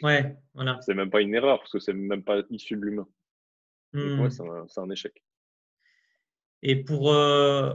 Ouais, 0.01 0.35
voilà. 0.55 0.79
C'est 0.81 0.95
même 0.95 1.11
pas 1.11 1.21
une 1.21 1.35
erreur, 1.35 1.59
parce 1.59 1.71
que 1.71 1.79
c'est 1.79 1.93
même 1.93 2.23
pas 2.23 2.41
issu 2.49 2.75
de 2.75 2.81
l'humain. 2.81 3.07
Ouais, 3.93 4.01
mmh. 4.01 4.29
c'est 4.67 4.81
un, 4.81 4.89
échec. 4.89 5.23
Et 6.63 6.83
pour, 6.83 7.13
euh, 7.13 7.73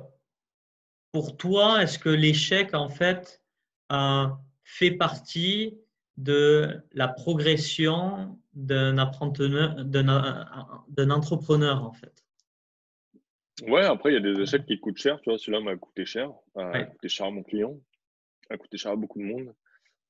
pour 1.13 1.37
toi, 1.37 1.83
est-ce 1.83 1.99
que 1.99 2.09
l'échec, 2.09 2.75
en 2.75 2.89
fait, 2.89 3.41
fait 4.65 4.91
partie 4.91 5.79
de 6.17 6.83
la 6.93 7.07
progression 7.07 8.37
d'un 8.55 8.99
entrepreneur, 8.99 11.85
en 11.85 11.93
fait? 11.93 12.25
Ouais, 13.67 13.85
après, 13.85 14.11
il 14.11 14.15
y 14.15 14.17
a 14.17 14.21
des 14.35 14.41
échecs 14.41 14.67
qui 14.67 14.79
coûtent 14.79 14.99
cher. 14.99 15.21
Tu 15.21 15.31
vois, 15.31 15.39
celui-là 15.39 15.61
m'a 15.61 15.77
coûté 15.77 16.05
cher. 16.05 16.31
Euh, 16.57 16.73
a 16.73 16.85
coûté 16.85 17.09
cher 17.09 17.27
à 17.27 17.31
mon 17.31 17.43
client. 17.43 17.79
A 18.51 18.57
coûté 18.57 18.79
cher 18.79 18.93
à 18.93 18.97
beaucoup 18.97 19.19
de 19.19 19.25
monde. 19.25 19.55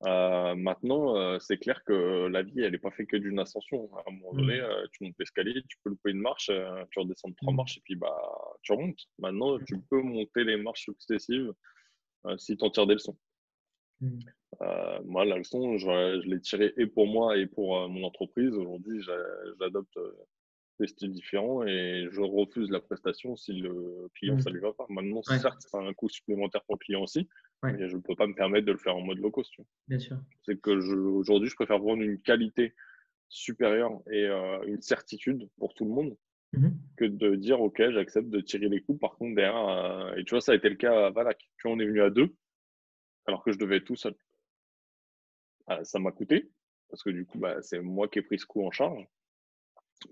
Euh, 0.05 0.55
maintenant, 0.55 1.17
euh, 1.17 1.39
c'est 1.39 1.57
clair 1.57 1.83
que 1.83 2.27
la 2.27 2.41
vie, 2.41 2.61
elle 2.61 2.71
n'est 2.71 2.77
pas 2.77 2.91
faite 2.91 3.07
que 3.07 3.17
d'une 3.17 3.39
ascension. 3.39 3.89
À 3.95 4.03
un 4.07 4.11
moment 4.11 4.33
donné, 4.33 4.59
mm. 4.59 4.87
tu 4.93 5.03
montes 5.03 5.15
l'escalier, 5.19 5.61
tu 5.67 5.77
peux 5.83 5.89
louper 5.89 6.11
une 6.11 6.21
marche, 6.21 6.51
tu 6.91 6.99
redescends 6.99 7.33
trois 7.33 7.53
mm. 7.53 7.55
marches 7.55 7.77
et 7.77 7.81
puis 7.83 7.95
bah, 7.95 8.15
tu 8.61 8.71
remontes. 8.71 9.01
Maintenant, 9.17 9.59
tu 9.59 9.79
peux 9.89 10.01
monter 10.01 10.43
les 10.43 10.57
marches 10.57 10.83
successives 10.83 11.51
si 12.37 12.55
tu 12.55 12.63
en 12.63 12.69
tires 12.69 12.87
des 12.87 12.93
leçons. 12.93 13.17
Mm. 14.01 14.19
Euh, 14.61 14.99
moi, 15.05 15.25
la 15.25 15.37
leçon, 15.37 15.77
je, 15.77 16.27
l'ai 16.27 16.41
tirée 16.41 16.73
et 16.77 16.87
pour 16.87 17.07
moi 17.07 17.37
et 17.37 17.47
pour 17.47 17.77
euh, 17.77 17.87
mon 17.87 18.03
entreprise. 18.03 18.53
Aujourd'hui, 18.53 19.01
j'adopte 19.59 19.97
euh, 19.97 20.11
des 20.79 20.87
styles 20.87 21.11
différents 21.11 21.65
et 21.65 22.07
je 22.11 22.21
refuse 22.21 22.69
la 22.69 22.79
prestation 22.79 23.35
si 23.35 23.53
le 23.53 24.09
client, 24.15 24.35
mmh. 24.35 24.41
ça 24.41 24.49
lui 24.49 24.59
va 24.59 24.73
pas. 24.73 24.85
Maintenant, 24.89 25.21
certes, 25.23 25.59
c'est 25.59 25.77
un 25.77 25.93
coût 25.93 26.09
supplémentaire 26.09 26.63
pour 26.65 26.75
le 26.75 26.79
client 26.79 27.01
aussi, 27.01 27.27
mais 27.63 27.87
je 27.89 27.95
ne 27.95 28.01
peux 28.01 28.15
pas 28.15 28.27
me 28.27 28.33
permettre 28.33 28.65
de 28.65 28.71
le 28.71 28.77
faire 28.77 28.95
en 28.95 29.01
mode 29.01 29.19
low 29.19 29.31
cost. 29.31 29.53
Bien 29.87 29.99
sûr. 29.99 30.17
C'est 30.43 30.59
que 30.59 30.71
aujourd'hui, 30.71 31.49
je 31.49 31.55
préfère 31.55 31.79
vendre 31.79 32.01
une 32.01 32.19
qualité 32.21 32.73
supérieure 33.27 34.01
et 34.11 34.25
une 34.65 34.81
certitude 34.81 35.49
pour 35.57 35.73
tout 35.73 35.85
le 35.85 35.91
monde 35.91 36.17
mmh 36.53 36.69
que 36.97 37.05
de 37.05 37.35
dire, 37.35 37.61
OK, 37.61 37.81
j'accepte 37.91 38.29
de 38.29 38.41
tirer 38.41 38.67
les 38.67 38.81
coups. 38.81 38.99
Par 38.99 39.15
contre, 39.15 39.35
derrière, 39.35 40.17
et 40.17 40.25
tu 40.25 40.31
vois, 40.31 40.41
ça 40.41 40.51
a 40.51 40.55
été 40.55 40.67
le 40.67 40.75
cas 40.75 41.07
à 41.07 41.09
Valak. 41.11 41.37
Tu 41.57 41.67
vois, 41.67 41.77
on 41.77 41.79
est 41.79 41.85
venu 41.85 42.01
à 42.01 42.09
deux 42.09 42.35
alors 43.25 43.43
que 43.43 43.51
je 43.51 43.57
devais 43.57 43.77
être 43.77 43.85
tout 43.85 43.95
seul. 43.95 44.15
Ah, 45.67 45.83
ça 45.83 45.99
m'a 45.99 46.11
coûté, 46.11 46.49
parce 46.89 47.03
que 47.03 47.11
du 47.11 47.25
coup, 47.25 47.37
bah, 47.37 47.61
c'est 47.61 47.79
moi 47.79 48.07
qui 48.07 48.19
ai 48.19 48.21
pris 48.23 48.39
ce 48.39 48.45
coup 48.45 48.65
en 48.65 48.71
charge, 48.71 49.07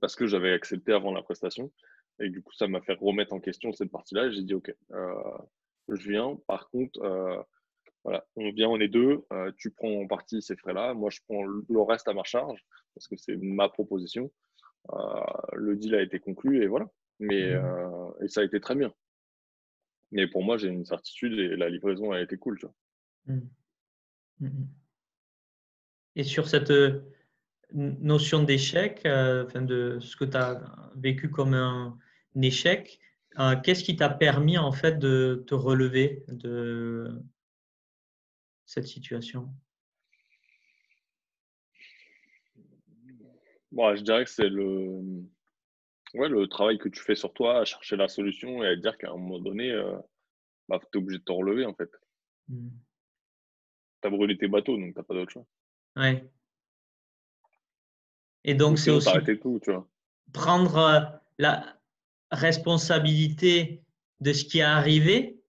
parce 0.01 0.15
que 0.15 0.27
j'avais 0.27 0.51
accepté 0.51 0.93
avant 0.93 1.13
la 1.13 1.21
prestation. 1.21 1.71
Et 2.19 2.29
du 2.29 2.41
coup, 2.41 2.53
ça 2.53 2.67
m'a 2.67 2.81
fait 2.81 2.93
remettre 2.93 3.33
en 3.33 3.39
question 3.39 3.71
cette 3.73 3.91
partie-là. 3.91 4.29
J'ai 4.31 4.43
dit, 4.43 4.53
OK, 4.53 4.73
euh, 4.91 5.13
je 5.89 6.09
viens. 6.09 6.37
Par 6.47 6.69
contre, 6.69 6.99
euh, 7.01 7.41
voilà, 8.03 8.25
on 8.35 8.51
vient, 8.51 8.69
on 8.69 8.79
est 8.79 8.87
deux. 8.87 9.25
Euh, 9.31 9.51
tu 9.57 9.71
prends 9.71 10.01
en 10.01 10.07
partie 10.07 10.41
ces 10.41 10.55
frais-là. 10.55 10.93
Moi, 10.93 11.09
je 11.09 11.19
prends 11.27 11.43
le 11.43 11.81
reste 11.81 12.07
à 12.07 12.13
ma 12.13 12.23
charge, 12.23 12.65
parce 12.95 13.07
que 13.07 13.15
c'est 13.17 13.37
ma 13.37 13.69
proposition. 13.69 14.31
le 15.53 15.75
deal 15.75 15.95
a 15.95 16.01
été 16.01 16.19
conclu 16.19 16.63
et 16.63 16.67
voilà. 16.67 16.87
Mais, 17.19 17.55
mmh. 17.55 18.13
et 18.23 18.27
ça 18.27 18.41
a 18.41 18.43
été 18.43 18.59
très 18.59 18.75
bien. 18.75 18.93
Mais 20.11 20.27
pour 20.27 20.43
moi, 20.43 20.57
j'ai 20.57 20.69
une 20.69 20.85
certitude 20.85 21.37
et 21.37 21.55
la 21.55 21.69
livraison 21.69 22.11
a 22.11 22.21
été 22.21 22.37
cool. 22.37 22.59
Tu 22.59 22.65
vois. 22.65 22.75
Mmh. 23.25 23.49
Mmh 24.39 24.65
et 26.17 26.23
sur 26.23 26.47
cette 26.47 26.73
notion 27.73 28.43
d'échec, 28.43 29.01
euh, 29.05 29.45
enfin 29.45 29.61
de 29.61 29.99
ce 29.99 30.15
que 30.15 30.25
tu 30.25 30.37
as 30.37 30.61
vécu 30.95 31.29
comme 31.29 31.53
un, 31.53 31.97
échec, 32.41 32.99
euh, 33.39 33.55
qu'est-ce 33.63 33.83
qui 33.83 33.95
t'a 33.95 34.09
permis 34.09 34.57
en 34.57 34.71
fait 34.71 34.99
de 34.99 35.43
te 35.47 35.55
relever 35.55 36.23
de 36.27 37.19
cette 38.65 38.87
situation? 38.87 39.49
Bon, 43.71 43.95
Je 43.95 44.01
dirais 44.01 44.23
que 44.23 44.29
c'est 44.29 44.49
le, 44.49 45.01
ouais, 46.13 46.29
le 46.29 46.47
travail 46.47 46.77
que 46.77 46.89
tu 46.89 47.01
fais 47.01 47.15
sur 47.15 47.33
toi, 47.33 47.61
à 47.61 47.65
chercher 47.65 47.95
la 47.95 48.07
solution 48.07 48.63
et 48.63 48.67
à 48.67 48.75
dire 48.75 48.97
qu'à 48.97 49.09
un 49.09 49.17
moment 49.17 49.39
donné, 49.39 49.75
bah, 50.69 50.79
tu 50.79 50.97
es 50.97 51.01
obligé 51.01 51.19
de 51.19 51.23
te 51.23 51.31
relever 51.31 51.65
en 51.65 51.73
fait. 51.73 51.89
Mmh. 52.49 52.69
Tu 54.01 54.07
as 54.07 54.11
brûlé 54.11 54.37
tes 54.37 54.47
bateaux, 54.47 54.77
donc 54.77 54.93
tu 54.93 54.99
n'as 54.99 55.03
pas 55.03 55.13
d'autre 55.15 55.31
choix. 55.31 55.45
Ouais. 55.95 56.29
Et 58.47 58.55
donc, 58.55 58.79
c'est 58.79 58.91
aussi 58.91 59.09
prendre 60.33 60.77
euh, 60.77 60.99
la 61.37 61.77
responsabilité 62.31 63.83
de 64.21 64.31
ce 64.31 64.45
qui 64.45 64.59
est 64.59 64.63
arrivé 64.63 65.41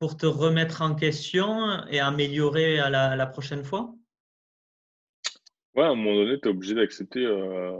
pour 0.00 0.16
te 0.16 0.26
remettre 0.26 0.82
en 0.82 0.94
question 0.96 1.84
et 1.86 2.00
améliorer 2.00 2.80
à 2.80 2.90
la, 2.90 3.26
prochaine 3.26 3.64
fois? 3.64 3.94
Ouais, 5.74 5.84
à 5.84 5.90
un 5.90 5.94
moment 5.94 6.14
donné, 6.14 6.40
tu 6.40 6.48
es 6.48 6.50
obligé 6.50 6.74
d'accepter. 6.74 7.24
Euh, 7.24 7.72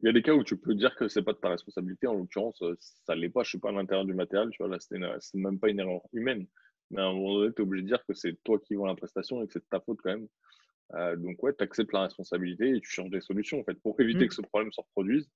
il 0.00 0.06
y 0.06 0.08
a 0.08 0.12
des 0.12 0.22
cas 0.22 0.32
où 0.32 0.42
tu 0.42 0.56
peux 0.56 0.74
dire 0.74 0.94
que 0.96 1.08
c'est 1.08 1.22
pas 1.22 1.34
de 1.34 1.38
ta 1.38 1.50
responsabilité. 1.50 2.06
En 2.06 2.14
l'occurrence, 2.14 2.62
euh, 2.62 2.74
ça 2.80 3.14
ne 3.14 3.20
l'est 3.20 3.28
pas. 3.28 3.42
Je 3.42 3.50
suis 3.50 3.58
pas 3.58 3.68
à 3.68 3.72
l'intérieur 3.72 4.06
du 4.06 4.14
matériel. 4.14 4.48
Tu 4.52 4.62
vois, 4.62 4.68
là, 4.68 4.78
c'est 4.80 5.34
même 5.34 5.58
pas 5.58 5.68
une 5.68 5.80
erreur 5.80 6.00
humaine. 6.14 6.46
Mais 6.90 7.02
à 7.02 7.06
un 7.06 7.12
moment 7.12 7.34
donné, 7.34 7.52
tu 7.54 7.60
es 7.60 7.64
obligé 7.64 7.82
de 7.82 7.88
dire 7.88 8.04
que 8.06 8.14
c'est 8.14 8.42
toi 8.42 8.58
qui 8.58 8.74
vends 8.74 8.86
la 8.86 8.94
prestation 8.94 9.42
et 9.42 9.46
que 9.46 9.52
c'est 9.52 9.60
de 9.60 9.68
ta 9.70 9.80
faute 9.80 9.98
quand 10.02 10.10
même. 10.10 10.28
Euh, 10.94 11.16
donc, 11.16 11.42
ouais, 11.42 11.54
tu 11.54 11.62
acceptes 11.64 11.92
la 11.92 12.02
responsabilité 12.02 12.76
et 12.76 12.80
tu 12.80 12.90
changes 12.90 13.10
des 13.10 13.20
solutions, 13.20 13.60
en 13.60 13.64
fait, 13.64 13.74
pour 13.74 13.98
éviter 14.00 14.24
mmh. 14.24 14.28
que 14.28 14.34
ce 14.34 14.42
problème 14.42 14.72
se 14.72 14.80
reproduise 14.80 15.30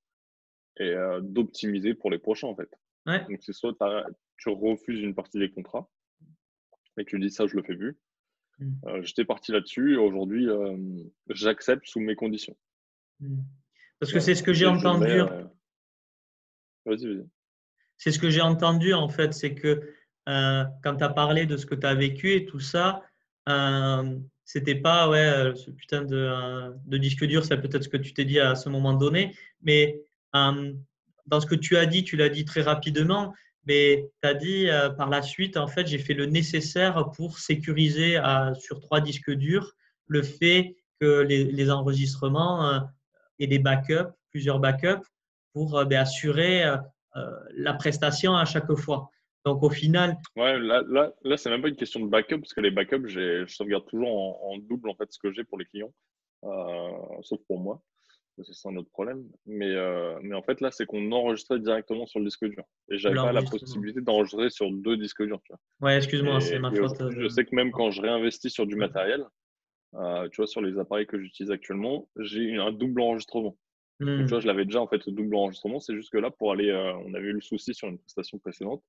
et 0.79 0.91
euh, 0.91 1.21
d'optimiser 1.23 1.95
pour 1.95 2.11
les 2.11 2.19
prochains, 2.19 2.49
en 2.49 2.57
fait. 2.57 2.69
Donc, 3.07 3.39
c'est 3.41 3.53
soit 3.53 3.77
tu 4.37 4.49
refuses 4.49 5.01
une 5.01 5.15
partie 5.15 5.39
des 5.39 5.51
contrats 5.51 5.89
et 6.99 7.05
tu 7.05 7.19
dis 7.21 7.31
ça, 7.31 7.47
je 7.47 7.57
le 7.57 7.63
fais 7.63 7.77
plus. 7.77 7.97
Mmh. 8.59 8.73
Euh, 8.87 9.03
j'étais 9.03 9.25
parti 9.25 9.53
là-dessus 9.53 9.95
et 9.95 9.97
aujourd'hui, 9.97 10.49
j'accepte 11.31 11.87
sous 11.87 12.01
mes 12.01 12.17
conditions. 12.17 12.57
Mmh. 13.21 13.43
Parce 13.99 14.13
que 14.13 14.21
c'est 14.21 14.35
ce 14.35 14.43
que 14.43 14.53
j'ai 14.53 14.67
entendu. 14.67 15.21
Vas-y, 16.85 17.07
vas-y. 17.07 17.27
C'est 17.97 18.11
ce 18.11 18.19
que 18.19 18.29
j'ai 18.29 18.43
entendu, 18.43 18.93
en 18.93 19.09
fait, 19.09 19.33
c'est 19.33 19.55
que 19.55 19.95
quand 20.27 20.97
tu 20.99 21.05
as 21.05 21.09
parlé 21.09 21.47
de 21.47 21.57
ce 21.57 21.65
que 21.65 21.75
tu 21.75 21.87
as 21.87 21.95
vécu 21.95 22.33
et 22.33 22.45
tout 22.45 22.61
ça, 22.61 23.03
c'était 24.47 24.77
pas 24.77 25.09
ouais, 25.09 25.19
euh, 25.19 25.55
ce 25.57 25.73
putain 25.73 26.03
de, 26.03 26.17
euh, 26.17 26.71
de 26.87 26.97
disque 26.97 27.25
dur, 27.25 27.45
c'est 27.45 27.59
peut-être 27.59 27.83
ce 27.83 27.89
que 27.89 27.97
tu 27.97 28.15
t'es 28.15 28.25
dit 28.25 28.39
à 28.39 28.55
ce 28.55 28.69
moment 28.69 28.95
donné, 28.95 29.35
mais 29.61 30.01
euh, 30.37 30.73
dans 31.27 31.41
ce 31.41 31.47
que 31.47 31.57
tu 31.57 31.77
as 31.77 31.85
dit, 31.85 32.05
tu 32.05 32.17
l'as 32.17 32.29
dit 32.29 32.45
très 32.45 32.63
rapidement, 32.63 33.35
Mais 33.67 34.09
tu 34.23 34.29
as 34.29 34.35
dit 34.35 34.69
par 34.97 35.11
la 35.11 35.23
suite, 35.23 35.57
en 35.57 35.67
fait, 35.67 35.89
j'ai 35.89 35.99
fait 35.99 36.15
le 36.15 36.27
nécessaire 36.27 37.11
pour 37.17 37.41
sécuriser 37.41 38.17
sur 38.61 38.79
trois 38.79 39.01
disques 39.01 39.33
durs 39.33 39.73
le 40.07 40.23
fait 40.23 40.77
que 41.01 41.23
les, 41.23 41.69
enregistrements 41.69 42.81
et 43.41 43.49
des 43.49 43.59
backups, 43.59 44.15
plusieurs 44.31 44.61
backups, 44.61 45.09
pour 45.53 45.85
ben, 45.85 45.99
assurer 45.99 46.77
la 47.57 47.75
prestation 47.75 48.37
à 48.37 48.45
chaque 48.45 48.73
fois. 48.77 49.11
Donc 49.47 49.63
au 49.63 49.71
final. 49.71 50.19
Ouais, 50.35 50.59
là, 50.59 50.83
là, 50.89 51.15
là 51.23 51.37
c'est 51.37 51.49
même 51.51 51.63
pas 51.63 51.69
une 51.69 51.77
question 51.77 52.01
de 52.01 52.09
backup 52.09 52.39
parce 52.39 52.53
que 52.53 52.61
les 52.61 52.73
backups, 52.73 53.07
je 53.07 53.47
sauvegarde 53.47 53.87
toujours 53.87 54.45
en, 54.45 54.59
double 54.59 54.91
en 54.91 54.97
fait 54.97 55.11
ce 55.11 55.21
que 55.21 55.33
j'ai 55.33 55.45
pour 55.45 55.57
les 55.57 55.65
clients, 55.67 55.93
euh, 56.45 56.91
sauf 57.23 57.39
pour 57.47 57.61
moi. 57.61 57.81
C'est 58.43 58.69
un 58.69 58.77
autre 58.77 58.91
problème. 58.91 59.25
Mais, 59.47 59.73
euh, 59.73 60.19
mais 60.21 60.35
en 60.35 60.43
fait, 60.43 60.61
là, 60.61 60.71
c'est 60.71 60.85
qu'on 60.85 61.11
enregistrait 61.11 61.59
directement 61.59 62.05
sur 62.05 62.19
le 62.19 62.27
disque 62.27 62.45
dur. 62.45 62.65
Et 62.91 62.99
j'avais 62.99 63.15
pas 63.15 63.33
la 63.33 63.41
possibilité 63.41 64.03
d'enregistrer 64.03 64.51
sur 64.51 64.71
deux 64.71 64.99
disques 64.99 65.23
durs. 65.23 65.41
Tu 65.43 65.55
vois. 65.55 65.89
Ouais, 65.89 65.97
excuse-moi, 65.97 66.41
c'est 66.43 66.59
ma 66.59 66.71
faute. 66.71 66.99
Je 67.13 67.21
euh. 67.21 67.29
sais 67.31 67.47
que 67.47 67.55
même 67.55 67.71
quand 67.71 67.91
je 67.93 68.03
réinvestis 68.03 68.51
sur 68.51 68.67
du 68.67 68.75
matériel, 68.75 69.25
tu 69.95 70.37
vois, 70.37 70.47
sur 70.47 70.61
les 70.61 70.79
appareils 70.79 71.07
que 71.07 71.19
j'utilise 71.19 71.51
actuellement, 71.51 72.11
j'ai 72.19 72.57
un 72.57 72.73
double 72.73 73.01
enregistrement. 73.01 73.57
tu 74.01 74.07
hmm. 74.07 74.27
vois, 74.27 74.41
je 74.41 74.47
l'avais 74.49 74.67
déjà 74.67 74.83
en 74.83 74.89
fait, 74.89 75.07
le 75.07 75.13
double 75.13 75.35
enregistrement. 75.35 75.81
C'est 75.81 75.95
juste 75.95 76.11
que 76.11 76.19
là, 76.19 76.31
pour 76.31 76.53
aller, 76.53 76.75
on 77.07 77.15
avait 77.15 77.29
eu 77.29 77.33
le 77.33 77.41
souci 77.41 77.73
sur 77.73 77.89
une 77.89 77.99
prestation 77.99 78.39
précédente 78.39 78.83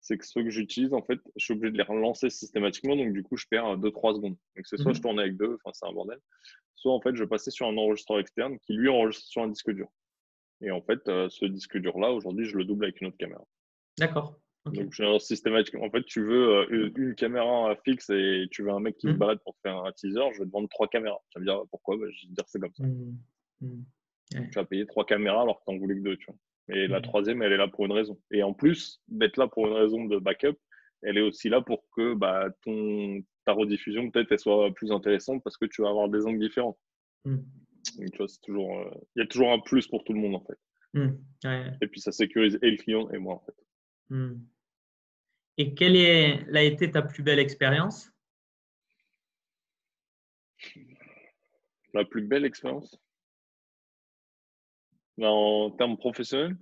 c'est 0.00 0.16
que 0.16 0.26
ceux 0.26 0.42
que 0.42 0.50
j'utilise, 0.50 0.94
en 0.94 1.02
fait, 1.02 1.20
je 1.36 1.44
suis 1.44 1.54
obligé 1.54 1.72
de 1.72 1.76
les 1.76 1.82
relancer 1.82 2.30
systématiquement, 2.30 2.96
donc 2.96 3.12
du 3.12 3.22
coup, 3.22 3.36
je 3.36 3.46
perds 3.50 3.78
2-3 3.78 4.16
secondes. 4.16 4.36
Donc, 4.56 4.66
c'est 4.66 4.76
soit 4.76 4.92
je 4.92 4.98
mhm. 4.98 5.02
tournais 5.02 5.22
avec 5.22 5.36
deux, 5.36 5.54
enfin, 5.54 5.70
c'est 5.72 5.86
un 5.86 5.92
bordel, 5.92 6.18
soit 6.74 6.92
en 6.92 7.00
fait, 7.00 7.14
je 7.16 7.24
passais 7.24 7.50
sur 7.50 7.66
un 7.66 7.76
enregistreur 7.76 8.18
externe 8.18 8.58
qui 8.60 8.74
lui 8.74 8.88
enregistre 8.88 9.28
sur 9.28 9.42
un 9.42 9.48
disque 9.48 9.70
dur. 9.70 9.88
Et 10.60 10.70
en 10.70 10.82
fait, 10.82 11.06
euh, 11.08 11.28
ce 11.28 11.44
disque 11.46 11.78
dur-là, 11.78 12.12
aujourd'hui, 12.12 12.46
je 12.46 12.56
le 12.56 12.64
double 12.64 12.86
avec 12.86 13.00
une 13.00 13.08
autre 13.08 13.16
caméra. 13.16 13.44
D'accord. 13.98 14.38
Donc, 14.66 14.92
je 14.92 15.18
systématiquement. 15.18 15.84
En 15.84 15.90
fait, 15.90 16.04
tu 16.04 16.22
veux 16.22 16.48
euh, 16.70 16.90
une, 16.96 17.14
caméra 17.14 17.74
fixe 17.84 18.10
et 18.10 18.46
tu 18.50 18.62
veux 18.62 18.70
un 18.70 18.80
mec 18.80 18.96
qui 18.98 19.06
se 19.06 19.12
mhm. 19.12 19.18
balade 19.18 19.38
pour 19.42 19.56
faire 19.62 19.76
un 19.76 19.92
teaser, 19.92 20.20
je 20.34 20.40
vais 20.40 20.46
te 20.46 20.50
vendre 20.50 20.68
trois 20.68 20.88
caméras. 20.88 21.20
Tu 21.30 21.38
vas 21.38 21.40
me 21.40 21.46
dire 21.46 21.62
pourquoi? 21.70 21.96
Bah, 21.96 22.06
Je 22.10 22.26
vais 22.26 22.28
te 22.28 22.34
dire 22.34 22.44
c'est 22.46 22.60
comme 22.60 22.74
ça. 22.74 22.84
Mhm. 22.84 23.84
Tu 24.30 24.54
vas 24.54 24.64
payer 24.64 24.86
trois 24.86 25.06
caméras 25.06 25.42
alors 25.42 25.60
que 25.60 25.64
tu 25.66 25.74
en 25.74 25.78
voulais 25.78 25.94
que 25.94 26.02
deux. 26.02 26.16
Tu 26.16 26.26
vois. 26.26 26.36
Et 26.70 26.86
la 26.86 27.00
troisième, 27.00 27.42
elle 27.42 27.52
est 27.52 27.56
là 27.56 27.68
pour 27.68 27.86
une 27.86 27.92
raison. 27.92 28.20
Et 28.30 28.42
en 28.42 28.52
plus 28.52 29.00
d'être 29.08 29.36
là 29.36 29.48
pour 29.48 29.66
une 29.66 29.72
raison 29.72 30.04
de 30.04 30.18
backup, 30.18 30.56
elle 31.02 31.16
est 31.16 31.22
aussi 31.22 31.48
là 31.48 31.62
pour 31.62 31.84
que 31.96 32.14
bah, 32.14 32.48
ton, 32.62 33.22
ta 33.44 33.52
rediffusion, 33.52 34.10
peut-être, 34.10 34.32
elle 34.32 34.38
soit 34.38 34.70
plus 34.74 34.92
intéressante 34.92 35.42
parce 35.42 35.56
que 35.56 35.64
tu 35.64 35.82
vas 35.82 35.88
avoir 35.88 36.08
des 36.08 36.26
angles 36.26 36.40
différents. 36.40 36.78
Donc, 37.24 38.10
tu 38.10 38.18
vois, 38.18 38.28
c'est 38.28 38.40
toujours, 38.42 38.78
euh, 38.78 38.90
il 39.16 39.20
y 39.20 39.22
a 39.22 39.26
toujours 39.26 39.52
un 39.52 39.60
plus 39.60 39.86
pour 39.86 40.04
tout 40.04 40.12
le 40.12 40.20
monde, 40.20 40.34
en 40.34 40.44
fait. 40.44 40.58
Hmm. 40.94 41.16
Et 41.80 41.86
puis, 41.86 42.00
ça 42.00 42.12
sécurise 42.12 42.58
et 42.62 42.70
le 42.70 42.76
client 42.76 43.08
et 43.10 43.18
moi, 43.18 43.34
en 43.34 43.40
fait. 43.40 43.54
Et 45.56 45.74
quelle 45.74 45.96
est, 45.96 46.46
a 46.54 46.62
été 46.62 46.90
ta 46.90 47.02
plus 47.02 47.22
belle 47.22 47.38
expérience? 47.38 48.12
La 51.94 52.04
plus 52.04 52.22
belle 52.22 52.44
expérience? 52.44 52.98
En 55.26 55.70
termes 55.70 55.96
professionnels? 55.96 56.56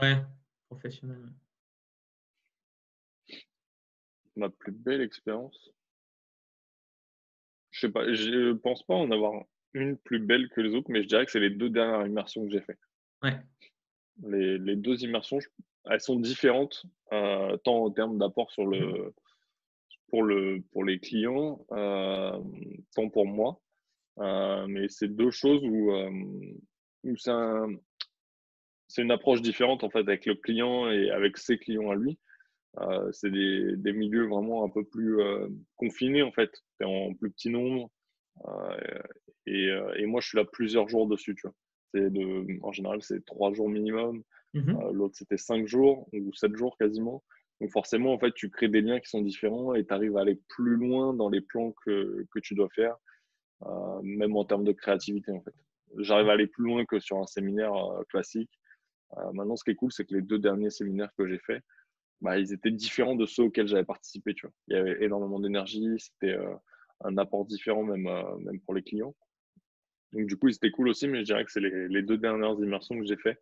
Ouais, 0.00 0.16
professionnel. 0.68 1.22
Ma 4.36 4.50
plus 4.50 4.72
belle 4.72 5.00
expérience? 5.00 5.70
Je 7.70 7.80
sais 7.80 7.92
pas, 7.92 8.12
je 8.12 8.52
pense 8.52 8.82
pas 8.82 8.94
en 8.94 9.10
avoir 9.10 9.44
une 9.74 9.96
plus 9.98 10.18
belle 10.18 10.48
que 10.50 10.60
les 10.60 10.74
autres, 10.74 10.90
mais 10.90 11.02
je 11.02 11.08
dirais 11.08 11.26
que 11.26 11.30
c'est 11.30 11.40
les 11.40 11.50
deux 11.50 11.68
dernières 11.68 12.06
immersions 12.06 12.44
que 12.44 12.50
j'ai 12.50 12.62
fait. 12.62 12.78
Ouais. 13.22 13.38
Les, 14.22 14.76
deux 14.76 15.02
immersions, 15.04 15.38
elles 15.84 16.00
sont 16.00 16.18
différentes, 16.18 16.86
euh, 17.12 17.56
tant 17.58 17.84
en 17.84 17.90
termes 17.90 18.18
d'apport 18.18 18.50
sur 18.50 18.66
le, 18.66 19.14
pour, 20.08 20.22
le, 20.22 20.62
pour 20.72 20.84
les 20.84 20.98
clients, 20.98 21.64
euh, 21.72 22.40
tant 22.94 23.10
pour 23.10 23.26
moi. 23.26 23.60
Euh, 24.18 24.66
mais 24.68 24.88
c'est 24.88 25.08
deux 25.08 25.30
choses 25.30 25.62
où 25.62 25.92
c'est 28.88 29.02
une 29.02 29.10
approche 29.10 29.42
différente 29.42 29.84
en 29.84 29.90
fait 29.90 30.00
avec 30.00 30.26
le 30.26 30.34
client 30.34 30.90
et 30.90 31.10
avec 31.10 31.38
ses 31.38 31.58
clients 31.58 31.90
à 31.90 31.94
lui. 31.94 32.18
Euh, 32.80 33.10
c'est 33.12 33.30
des, 33.30 33.76
des, 33.76 33.92
milieux 33.92 34.26
vraiment 34.26 34.64
un 34.64 34.68
peu 34.68 34.84
plus 34.84 35.20
euh, 35.20 35.48
confinés 35.76 36.22
en 36.22 36.32
fait, 36.32 36.50
en 36.84 37.14
plus 37.14 37.30
petit 37.30 37.48
nombre. 37.48 37.90
Euh, 38.46 39.02
et, 39.46 39.68
et, 39.96 40.06
moi, 40.06 40.20
je 40.20 40.28
suis 40.28 40.36
là 40.36 40.44
plusieurs 40.44 40.88
jours 40.88 41.06
dessus. 41.06 41.34
Tu 41.34 41.46
vois. 41.46 41.54
De, 41.94 42.62
en 42.62 42.72
général, 42.72 43.02
c'est 43.02 43.24
trois 43.24 43.52
jours 43.54 43.70
minimum. 43.70 44.22
Mm-hmm. 44.54 44.92
L'autre, 44.92 45.14
c'était 45.16 45.38
cinq 45.38 45.66
jours 45.66 46.08
ou 46.12 46.34
sept 46.34 46.54
jours 46.54 46.76
quasiment. 46.78 47.22
Donc 47.60 47.70
forcément, 47.70 48.12
en 48.12 48.18
fait, 48.18 48.32
tu 48.34 48.50
crées 48.50 48.68
des 48.68 48.82
liens 48.82 49.00
qui 49.00 49.08
sont 49.08 49.22
différents 49.22 49.74
et 49.74 49.86
tu 49.86 49.94
arrives 49.94 50.16
à 50.18 50.20
aller 50.20 50.38
plus 50.48 50.76
loin 50.76 51.14
dans 51.14 51.30
les 51.30 51.40
plans 51.40 51.72
que, 51.84 52.26
que 52.30 52.38
tu 52.40 52.54
dois 52.54 52.68
faire, 52.74 52.96
même 54.02 54.36
en 54.36 54.44
termes 54.44 54.64
de 54.64 54.72
créativité 54.72 55.32
en 55.32 55.40
fait 55.40 55.54
j'arrive 55.98 56.28
à 56.28 56.32
aller 56.32 56.46
plus 56.46 56.64
loin 56.64 56.84
que 56.84 56.98
sur 56.98 57.18
un 57.18 57.26
séminaire 57.26 57.74
euh, 57.74 58.02
classique. 58.08 58.50
Euh, 59.16 59.32
maintenant, 59.32 59.56
ce 59.56 59.64
qui 59.64 59.70
est 59.70 59.76
cool, 59.76 59.92
c'est 59.92 60.04
que 60.04 60.14
les 60.14 60.22
deux 60.22 60.38
derniers 60.38 60.70
séminaires 60.70 61.10
que 61.16 61.26
j'ai 61.26 61.38
faits, 61.38 61.62
bah, 62.20 62.38
ils 62.38 62.52
étaient 62.52 62.70
différents 62.70 63.14
de 63.14 63.26
ceux 63.26 63.44
auxquels 63.44 63.68
j'avais 63.68 63.84
participé. 63.84 64.34
Tu 64.34 64.46
vois. 64.46 64.54
Il 64.68 64.76
y 64.76 64.78
avait 64.78 65.04
énormément 65.04 65.40
d'énergie, 65.40 65.86
c'était 65.98 66.34
euh, 66.34 66.54
un 67.04 67.16
apport 67.18 67.44
différent 67.44 67.84
même, 67.84 68.08
même 68.40 68.60
pour 68.60 68.74
les 68.74 68.82
clients. 68.82 69.14
Donc 70.12 70.26
du 70.26 70.36
coup, 70.36 70.50
c'était 70.50 70.70
cool 70.70 70.88
aussi, 70.88 71.08
mais 71.08 71.20
je 71.20 71.24
dirais 71.24 71.44
que 71.44 71.52
c'est 71.52 71.60
les, 71.60 72.02
deux 72.02 72.16
dernières 72.16 72.54
immersions 72.54 72.98
que 72.98 73.04
j'ai 73.04 73.16
fait 73.16 73.38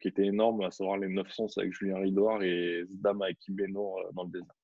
qui 0.00 0.08
étaient 0.08 0.26
énormes, 0.26 0.62
à 0.62 0.70
savoir 0.70 0.98
les 0.98 1.08
900 1.08 1.46
avec 1.56 1.72
Julien 1.72 1.98
Ridoir 1.98 2.42
et 2.42 2.84
Zdam 2.90 3.20
avec 3.22 3.38
Ibeno 3.48 3.96
dans 4.12 4.24
le 4.24 4.30
désert. 4.30 4.54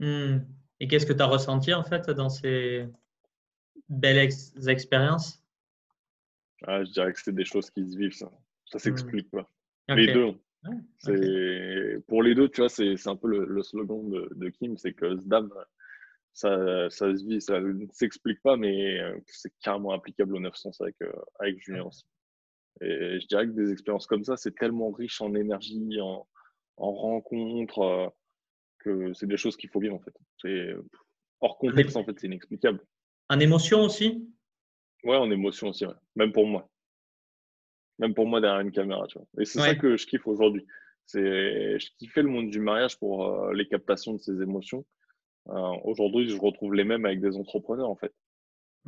Hmm. 0.00 0.44
Et 0.80 0.88
qu'est-ce 0.88 1.06
que 1.06 1.12
tu 1.12 1.22
as 1.22 1.26
ressenti 1.26 1.74
en 1.74 1.84
fait 1.84 2.08
dans 2.10 2.28
ces 2.28 2.86
belles 3.88 4.28
expériences? 4.68 5.39
Ah, 6.66 6.84
je 6.84 6.90
dirais 6.90 7.12
que 7.12 7.20
c'est 7.20 7.34
des 7.34 7.44
choses 7.44 7.70
qui 7.70 7.90
se 7.90 7.96
vivent, 7.96 8.14
ça. 8.14 8.30
Ça 8.66 8.78
s'explique 8.78 9.30
pas. 9.30 9.48
Les 9.88 10.12
deux. 10.12 10.34
Pour 12.06 12.22
les 12.22 12.34
deux, 12.34 12.48
tu 12.48 12.60
vois, 12.60 12.68
c'est 12.68 13.06
un 13.06 13.16
peu 13.16 13.28
le, 13.28 13.62
slogan 13.62 14.08
de, 14.10 14.28
de 14.34 14.48
Kim, 14.50 14.76
c'est 14.76 14.92
que 14.92 15.16
Zdam, 15.16 15.50
ça, 16.32 16.88
ça 16.90 17.16
se 17.16 17.24
vit, 17.24 17.40
ça 17.40 17.60
ne 17.60 17.86
s'explique 17.92 18.40
pas, 18.42 18.56
mais 18.56 19.00
euh, 19.00 19.18
c'est 19.26 19.52
carrément 19.62 19.92
applicable 19.92 20.36
au 20.36 20.40
900 20.40 20.70
avec, 20.80 20.96
euh, 21.02 21.12
avec 21.38 21.58
Julien 21.60 21.84
aussi. 21.84 22.04
Et 22.80 23.20
je 23.20 23.26
dirais 23.26 23.46
que 23.46 23.52
des 23.52 23.72
expériences 23.72 24.06
comme 24.06 24.24
ça, 24.24 24.36
c'est 24.36 24.54
tellement 24.54 24.90
riche 24.90 25.20
en 25.20 25.34
énergie, 25.34 26.00
en, 26.00 26.26
en 26.76 26.92
rencontres, 26.92 27.80
euh, 27.80 28.08
que 28.78 29.12
c'est 29.12 29.26
des 29.26 29.36
choses 29.36 29.56
qu'il 29.56 29.68
faut 29.70 29.80
vivre 29.80 29.96
en 29.96 30.00
fait. 30.00 30.14
C'est 30.38 30.74
hors 31.40 31.58
contexte 31.58 31.96
en 31.96 32.04
fait, 32.04 32.18
c'est 32.18 32.26
inexplicable. 32.26 32.80
En 33.28 33.38
émotion 33.40 33.82
aussi? 33.82 34.26
Ouais, 35.04 35.16
en 35.16 35.30
émotion 35.30 35.68
aussi, 35.68 35.84
même 36.16 36.32
pour 36.32 36.46
moi. 36.46 36.68
Même 37.98 38.14
pour 38.14 38.26
moi 38.26 38.40
derrière 38.40 38.60
une 38.60 38.72
caméra, 38.72 39.06
tu 39.06 39.18
vois. 39.18 39.26
Et 39.38 39.44
c'est 39.44 39.58
ça 39.58 39.74
que 39.74 39.96
je 39.96 40.06
kiffe 40.06 40.26
aujourd'hui. 40.26 40.66
C'est, 41.06 41.78
je 41.78 41.88
kiffais 41.98 42.22
le 42.22 42.28
monde 42.28 42.50
du 42.50 42.60
mariage 42.60 42.98
pour 42.98 43.26
euh, 43.26 43.52
les 43.52 43.66
captations 43.66 44.14
de 44.14 44.18
ces 44.18 44.40
émotions. 44.42 44.86
Euh, 45.48 45.76
aujourd'hui, 45.84 46.28
je 46.28 46.36
retrouve 46.36 46.74
les 46.74 46.84
mêmes 46.84 47.04
avec 47.04 47.20
des 47.20 47.36
entrepreneurs, 47.36 47.90
en 47.90 47.96
fait. 47.96 48.12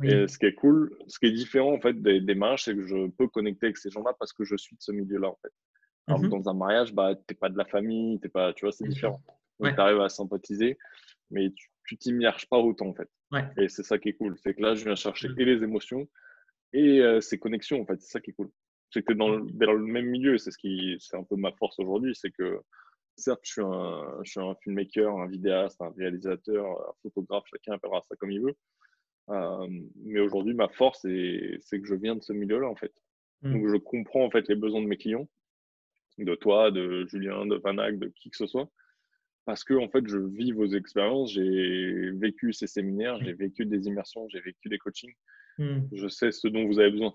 Et 0.01 0.27
ce 0.27 0.37
qui 0.39 0.47
est 0.47 0.55
cool, 0.55 0.97
ce 1.07 1.19
qui 1.19 1.27
est 1.27 1.31
différent, 1.31 1.73
en 1.73 1.79
fait, 1.79 2.01
des, 2.01 2.19
des 2.19 2.35
mariages, 2.35 2.63
c'est 2.63 2.75
que 2.75 2.81
je 2.81 3.07
peux 3.11 3.27
connecter 3.27 3.67
avec 3.67 3.77
ces 3.77 3.91
gens-là 3.91 4.13
parce 4.17 4.33
que 4.33 4.43
je 4.43 4.55
suis 4.55 4.75
de 4.75 4.81
ce 4.81 4.91
milieu-là, 4.91 5.29
en 5.29 5.37
fait. 5.41 5.51
Alors 6.07 6.21
mmh 6.21 6.29
dans 6.29 6.49
un 6.49 6.53
mariage, 6.53 6.93
bah, 6.93 7.15
t'es 7.27 7.35
pas 7.35 7.49
de 7.49 7.57
la 7.57 7.65
famille, 7.65 8.19
t'es 8.19 8.27
pas, 8.27 8.53
tu 8.53 8.65
vois, 8.65 8.71
c'est 8.71 8.87
différent. 8.87 9.21
Donc, 9.59 9.75
tu 9.75 9.79
arrives 9.79 10.01
à 10.01 10.09
sympathiser, 10.09 10.77
mais 11.33 11.51
tu 11.85 11.97
t'immerges 11.97 12.47
pas 12.47 12.57
autant, 12.57 12.87
en 12.87 12.93
fait. 12.93 13.09
Et 13.57 13.67
c'est 13.67 13.83
ça 13.83 13.97
qui 13.97 14.09
est 14.09 14.13
cool. 14.13 14.37
C'est 14.37 14.53
que 14.53 14.61
là, 14.61 14.75
je 14.75 14.85
viens 14.85 14.95
chercher 14.95 15.29
mm. 15.29 15.39
et 15.39 15.45
les 15.45 15.63
émotions 15.63 16.07
et 16.71 17.01
euh, 17.01 17.19
ces 17.19 17.39
connexions, 17.39 17.81
en 17.81 17.85
fait. 17.85 17.99
C'est 18.01 18.11
ça 18.11 18.21
qui 18.21 18.31
est 18.31 18.33
cool. 18.33 18.49
C'est 18.91 19.03
que 19.03 19.13
dans 19.13 19.29
le, 19.29 19.51
dans 19.51 19.73
le 19.73 19.85
même 19.85 20.05
milieu, 20.05 20.37
c'est 20.37 20.51
ce 20.51 20.57
qui, 20.57 20.95
c'est 20.99 21.17
un 21.17 21.23
peu 21.23 21.35
ma 21.35 21.51
force 21.53 21.79
aujourd'hui, 21.79 22.15
c'est 22.15 22.31
que 22.31 22.59
certes, 23.15 23.41
je 23.43 23.51
suis, 23.53 23.61
un, 23.61 24.19
je 24.23 24.31
suis 24.31 24.39
un 24.39 24.55
filmmaker, 24.63 25.17
un 25.17 25.27
vidéaste, 25.27 25.81
un 25.81 25.91
réalisateur, 25.97 26.65
un 26.65 26.93
photographe, 27.01 27.43
chacun 27.49 27.73
appellera 27.73 28.01
ça 28.01 28.15
comme 28.17 28.31
il 28.31 28.41
veut. 28.41 28.55
Euh, 29.29 29.67
mais 30.03 30.19
aujourd'hui, 30.19 30.53
ma 30.53 30.67
force, 30.67 31.01
c'est 31.01 31.79
que 31.79 31.85
je 31.85 31.95
viens 31.95 32.15
de 32.15 32.21
ce 32.21 32.33
milieu-là, 32.33 32.67
en 32.67 32.75
fait. 32.75 32.93
Mm. 33.41 33.53
Donc, 33.53 33.67
je 33.69 33.77
comprends, 33.77 34.25
en 34.25 34.29
fait, 34.29 34.47
les 34.47 34.55
besoins 34.55 34.81
de 34.81 34.87
mes 34.87 34.97
clients, 34.97 35.27
de 36.19 36.35
toi, 36.35 36.69
de 36.69 37.07
Julien, 37.07 37.47
de 37.47 37.55
Vanac, 37.55 37.97
de 37.97 38.11
qui 38.15 38.29
que 38.29 38.37
ce 38.37 38.45
soit 38.45 38.69
parce 39.45 39.63
que 39.63 39.73
en 39.73 39.89
fait, 39.89 40.07
je 40.07 40.17
vis 40.17 40.51
vos 40.51 40.67
expériences, 40.67 41.31
j'ai 41.33 42.11
vécu 42.11 42.53
ces 42.53 42.67
séminaires, 42.67 43.19
j'ai 43.23 43.33
vécu 43.33 43.65
des 43.65 43.87
immersions, 43.87 44.27
j'ai 44.29 44.39
vécu 44.39 44.69
des 44.69 44.77
coachings. 44.77 45.13
Hmm. 45.57 45.81
Je 45.91 46.07
sais 46.07 46.31
ce 46.31 46.47
dont 46.47 46.65
vous 46.65 46.79
avez 46.79 46.91
besoin. 46.91 47.13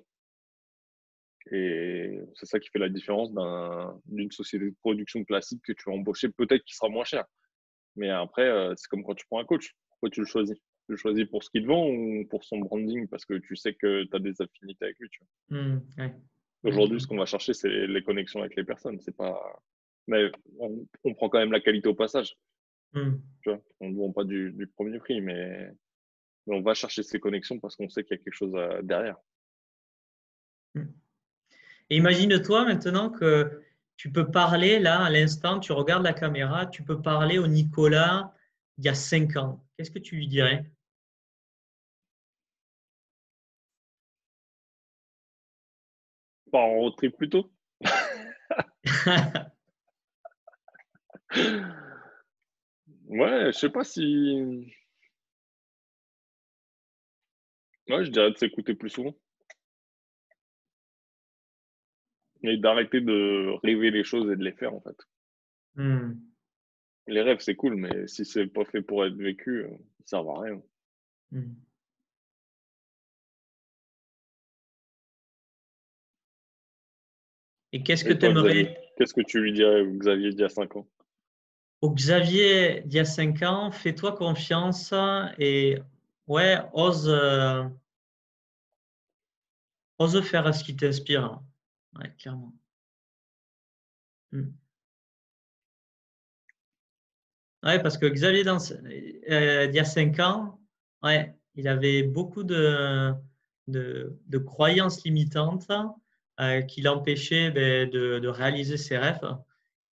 Et 1.50 2.20
c'est 2.34 2.46
ça 2.46 2.60
qui 2.60 2.68
fait 2.68 2.78
la 2.78 2.90
différence 2.90 3.30
d'une 4.06 4.30
société 4.30 4.66
de 4.66 4.74
production 4.80 5.24
classique 5.24 5.62
que 5.64 5.72
tu 5.72 5.84
vas 5.86 5.92
embaucher, 5.92 6.28
peut-être 6.28 6.64
qui 6.64 6.74
sera 6.74 6.90
moins 6.90 7.04
cher. 7.04 7.24
Mais 7.96 8.10
après, 8.10 8.46
euh, 8.46 8.74
c'est 8.76 8.88
comme 8.88 9.02
quand 9.02 9.14
tu 9.14 9.26
prends 9.26 9.40
un 9.40 9.44
coach. 9.44 9.74
Pourquoi 9.88 10.10
tu 10.10 10.20
le 10.20 10.26
choisis? 10.26 10.56
Tu 10.56 10.92
le 10.92 10.96
choisis 10.96 11.24
pour 11.24 11.42
ce 11.42 11.50
qu'il 11.50 11.66
vend 11.66 11.88
ou 11.88 12.26
pour 12.28 12.44
son 12.44 12.58
branding? 12.58 13.08
Parce 13.08 13.24
que 13.24 13.34
tu 13.34 13.56
sais 13.56 13.74
que 13.74 14.04
tu 14.04 14.14
as 14.14 14.18
des 14.18 14.40
affinités 14.40 14.84
avec 14.84 14.98
lui. 14.98 15.08
Hmm, 15.48 15.78
Aujourd'hui, 16.64 17.00
ce 17.00 17.06
qu'on 17.06 17.16
va 17.16 17.26
chercher, 17.26 17.54
c'est 17.54 17.86
les 17.86 18.02
connexions 18.02 18.40
avec 18.40 18.54
les 18.56 18.64
personnes. 18.64 19.00
C'est 19.00 19.16
pas 19.16 19.40
Mais 20.08 20.30
on, 20.58 21.14
prend 21.14 21.28
quand 21.28 21.38
même 21.38 21.52
la 21.52 21.60
qualité 21.60 21.88
au 21.88 21.94
passage. 21.94 22.36
Hmm. 22.94 23.18
on 23.80 23.90
ne 23.90 23.96
vend 23.96 24.12
pas 24.12 24.24
du, 24.24 24.68
premier 24.74 24.98
prix, 24.98 25.20
mais, 25.20 25.70
on 26.46 26.62
va 26.62 26.72
chercher 26.72 27.02
ces 27.02 27.20
connexions 27.20 27.60
parce 27.60 27.76
qu'on 27.76 27.90
sait 27.90 28.02
qu'il 28.02 28.16
y 28.16 28.20
a 28.20 28.22
quelque 28.24 28.34
chose 28.34 28.56
derrière. 28.82 29.16
Hmm. 30.74 30.86
Imagine-toi 31.90 32.64
maintenant 32.64 33.10
que 33.10 33.62
tu 33.96 34.10
peux 34.10 34.30
parler 34.30 34.78
là 34.78 35.04
à 35.04 35.10
l'instant, 35.10 35.60
tu 35.60 35.72
regardes 35.72 36.04
la 36.04 36.14
caméra, 36.14 36.66
tu 36.66 36.82
peux 36.82 37.02
parler 37.02 37.38
au 37.38 37.46
Nicolas 37.46 38.34
il 38.78 38.84
y 38.84 38.88
a 38.88 38.94
cinq 38.94 39.36
ans. 39.36 39.64
Qu'est-ce 39.76 39.90
que 39.90 39.98
tu 39.98 40.16
lui 40.16 40.28
dirais? 40.28 40.70
Pas 46.50 46.58
en 46.60 46.74
road 46.74 46.94
trip 46.96 47.16
plutôt 47.16 47.50
Ouais, 53.08 53.46
je 53.46 53.58
sais 53.58 53.70
pas 53.70 53.84
si. 53.84 54.72
Ouais, 57.88 58.04
je 58.04 58.10
dirais 58.10 58.30
de 58.30 58.36
s'écouter 58.36 58.74
plus 58.74 58.90
souvent. 58.90 59.14
Et 62.42 62.56
d'arrêter 62.56 63.00
de 63.00 63.58
rêver 63.64 63.90
les 63.90 64.04
choses 64.04 64.30
et 64.30 64.36
de 64.36 64.44
les 64.44 64.52
faire, 64.52 64.74
en 64.74 64.80
fait. 64.80 64.96
Hmm. 65.74 66.14
Les 67.06 67.22
rêves, 67.22 67.40
c'est 67.40 67.56
cool, 67.56 67.76
mais 67.76 68.06
si 68.06 68.24
c'est 68.24 68.46
pas 68.46 68.64
fait 68.64 68.82
pour 68.82 69.04
être 69.04 69.14
vécu, 69.14 69.64
euh, 69.64 69.68
ça 70.04 70.18
ne 70.18 70.24
sert 70.24 70.30
à 70.30 70.40
rien. 70.42 70.62
Hmm. 71.32 71.54
Et 77.72 77.82
qu'est-ce 77.82 78.04
que 78.04 78.12
tu 78.12 78.26
aimerais 78.26 78.78
Qu'est-ce 78.96 79.14
que 79.14 79.20
tu 79.20 79.40
lui 79.40 79.52
dirais 79.52 79.84
Xavier 79.86 80.30
d'il 80.30 80.40
y 80.40 80.44
a 80.44 80.48
5 80.48 80.76
ans? 80.76 80.88
Au 81.80 81.90
Xavier 81.94 82.82
d'il 82.86 82.96
y 82.96 83.00
a 83.00 83.04
5 83.04 83.42
ans, 83.42 83.70
fais-toi 83.70 84.12
confiance 84.16 84.92
et 85.38 85.78
ouais, 86.26 86.58
ose, 86.72 87.08
euh, 87.08 87.64
ose 89.98 90.20
faire 90.22 90.52
ce 90.54 90.64
qui 90.64 90.74
t'inspire. 90.76 91.40
Ouais, 91.96 92.12
clairement. 92.18 92.52
Hmm. 94.32 94.52
Ouais, 97.62 97.80
parce 97.82 97.98
que 97.98 98.06
Xavier, 98.06 98.44
dans, 98.44 98.58
euh, 98.70 99.66
il 99.68 99.74
y 99.74 99.78
a 99.80 99.84
5 99.84 100.18
ans, 100.20 100.60
il 101.54 101.68
avait 101.68 102.02
beaucoup 102.02 102.44
de, 102.44 103.14
croyances 104.46 105.04
limitantes 105.04 105.70
euh, 106.40 106.62
qui 106.62 106.82
l'empêchait 106.82 107.50
ben, 107.50 107.90
de, 107.90 108.18
de, 108.20 108.28
réaliser 108.28 108.76
ses 108.76 108.96
rêves. 108.98 109.36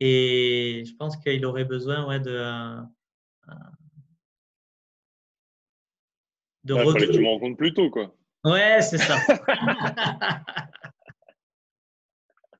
Et 0.03 0.83
je 0.83 0.95
pense 0.95 1.15
qu'il 1.15 1.45
aurait 1.45 1.63
besoin 1.63 2.07
ouais, 2.07 2.19
de. 2.19 2.31
Euh, 2.31 2.81
de 6.63 6.73
ouais, 6.73 6.83
fallait 6.91 7.05
que 7.05 7.11
tu 7.11 7.19
me 7.19 7.27
rencontres 7.27 7.57
plus 7.57 7.75
tôt, 7.75 7.91
quoi. 7.91 8.11
Ouais, 8.43 8.81
c'est 8.81 8.97
ça. 8.97 9.15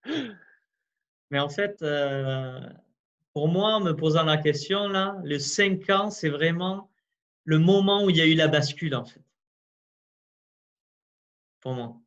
Mais 1.31 1.39
en 1.39 1.49
fait, 1.49 1.81
euh, 1.81 2.59
pour 3.33 3.47
moi, 3.47 3.73
en 3.73 3.79
me 3.79 3.93
posant 3.93 4.23
la 4.23 4.37
question, 4.37 4.87
là, 4.87 5.19
les 5.23 5.39
5 5.39 5.89
ans, 5.89 6.11
c'est 6.11 6.29
vraiment 6.29 6.91
le 7.45 7.57
moment 7.57 8.03
où 8.03 8.11
il 8.11 8.17
y 8.17 8.21
a 8.21 8.27
eu 8.27 8.35
la 8.35 8.49
bascule, 8.49 8.93
en 8.93 9.05
fait. 9.05 9.23
Pour 11.61 11.73
moi. 11.73 11.97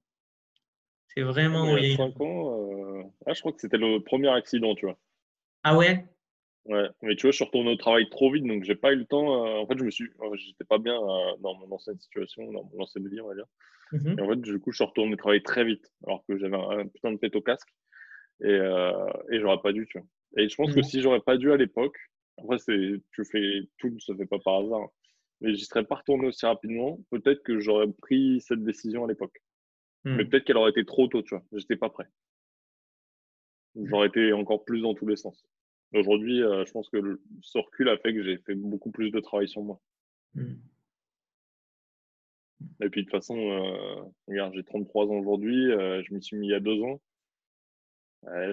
C'est 1.09 1.23
vraiment. 1.23 1.77
Il 1.77 1.91
y 1.91 1.95
a 1.95 1.97
5 1.97 2.21
ans, 2.21 2.57
euh, 2.57 3.03
ah, 3.27 3.33
je 3.35 3.41
crois 3.41 3.53
que 3.53 3.61
c'était 3.61 3.79
le 3.79 3.99
premier 3.99 4.29
accident, 4.29 4.77
tu 4.77 4.87
vois. 4.87 4.97
Ah 5.65 5.77
ouais? 5.77 6.05
Ouais, 6.67 6.89
mais 7.03 7.17
tu 7.17 7.23
vois, 7.23 7.31
je 7.31 7.37
suis 7.37 7.45
retourné 7.45 7.71
au 7.71 7.77
travail 7.77 8.09
trop 8.09 8.31
vite, 8.33 8.45
donc 8.45 8.65
j'ai 8.65 8.75
pas 8.75 8.93
eu 8.93 8.97
le 8.97 9.05
temps. 9.05 9.45
Euh, 9.45 9.59
en 9.61 9.67
fait, 9.67 9.77
je 9.77 9.85
me 9.85 9.91
suis, 9.91 10.09
j'étais 10.35 10.65
pas 10.65 10.79
bien 10.79 10.95
euh, 10.95 11.37
dans 11.41 11.55
mon 11.55 11.71
ancienne 11.73 11.99
situation, 11.99 12.51
dans 12.53 12.65
mon 12.65 12.83
ancienne 12.83 13.09
vie, 13.09 13.21
on 13.21 13.29
va 13.29 13.35
dire. 13.35 13.47
Mmh 13.93 14.19
et 14.19 14.23
en 14.23 14.29
fait, 14.29 14.41
du 14.41 14.59
coup, 14.61 14.73
je 14.73 14.77
suis 14.77 14.85
retourné 14.85 15.17
travailler 15.17 15.43
très 15.43 15.65
vite, 15.65 15.93
alors 16.07 16.25
que 16.27 16.39
j'avais 16.39 16.57
un, 16.57 16.87
putain 16.87 17.13
de 17.13 17.19
pète 17.19 17.37
au 17.37 17.43
casque, 17.43 17.69
et, 18.43 18.59
et 19.31 19.41
j'aurais 19.41 19.61
pas 19.61 19.73
dû, 19.73 19.87
tu 19.87 19.99
vois. 19.99 20.07
Et 20.37 20.49
je 20.49 20.57
pense 20.57 20.75
que 20.75 20.81
mmh. 20.81 20.85
si 20.85 21.01
j'aurais 21.03 21.21
pas 21.21 21.37
dû 21.37 21.53
à 21.53 21.57
l'époque, 21.57 21.97
après, 22.39 22.59
c'est, 22.59 23.01
tu 23.13 23.25
fais 23.25 23.61
tout, 23.79 23.99
ça 24.01 24.15
fait 24.17 24.27
pas 24.27 24.39
par 24.39 24.61
hasard, 24.61 24.89
mais 25.41 25.55
j'y 25.55 25.65
serais 25.65 25.85
pas 25.85 25.97
retourné 25.97 26.27
aussi 26.27 26.47
rapidement. 26.47 26.99
Peut-être 27.11 27.43
que 27.43 27.61
j'aurais 27.61 27.91
pris 28.01 28.41
cette 28.41 28.65
décision 28.65 29.05
à 29.05 29.09
l'époque. 29.09 29.43
Mais 30.05 30.25
hmm. 30.25 30.29
peut-être 30.29 30.45
qu'elle 30.45 30.57
aurait 30.57 30.71
été 30.71 30.85
trop 30.85 31.09
tôt, 31.09 31.23
tu 31.23 31.35
vois. 31.35 31.45
J'étais 31.53 31.77
pas 31.77 31.91
prêt. 31.91 32.07
J'aurais 33.77 34.09
été 34.09 34.33
encore 34.33 34.65
plus 34.65 34.81
dans 34.81 34.95
tous 34.95 35.07
les 35.07 35.17
sens. 35.17 35.45
Aujourd'hui, 35.95 36.43
euh, 36.43 36.65
je 36.67 36.73
pense 36.73 36.89
que 36.89 36.97
le, 36.97 37.23
ce 37.41 37.59
recul 37.59 37.89
a 37.89 37.97
fait 37.97 38.13
que 38.13 38.23
j'ai 38.25 38.39
fait 38.39 38.57
beaucoup 38.57 38.91
plus 38.91 39.13
de 39.13 39.21
travail 39.21 39.49
sur 39.49 39.63
moi. 39.63 39.81
Hmm. 40.35 40.55
Et 42.81 42.89
puis 42.91 43.03
de 43.03 43.07
toute 43.07 43.13
façon, 43.13 43.37
euh, 43.37 44.03
regarde, 44.27 44.55
j'ai 44.55 44.65
33 44.65 45.07
ans 45.07 45.19
aujourd'hui, 45.19 45.71
euh, 45.71 46.03
je 46.03 46.13
m'y 46.13 46.21
suis 46.21 46.37
mis 46.37 46.49
il 46.49 46.51
y 46.51 46.55
a 46.55 46.61
deux 46.61 46.83
ans. 46.83 47.01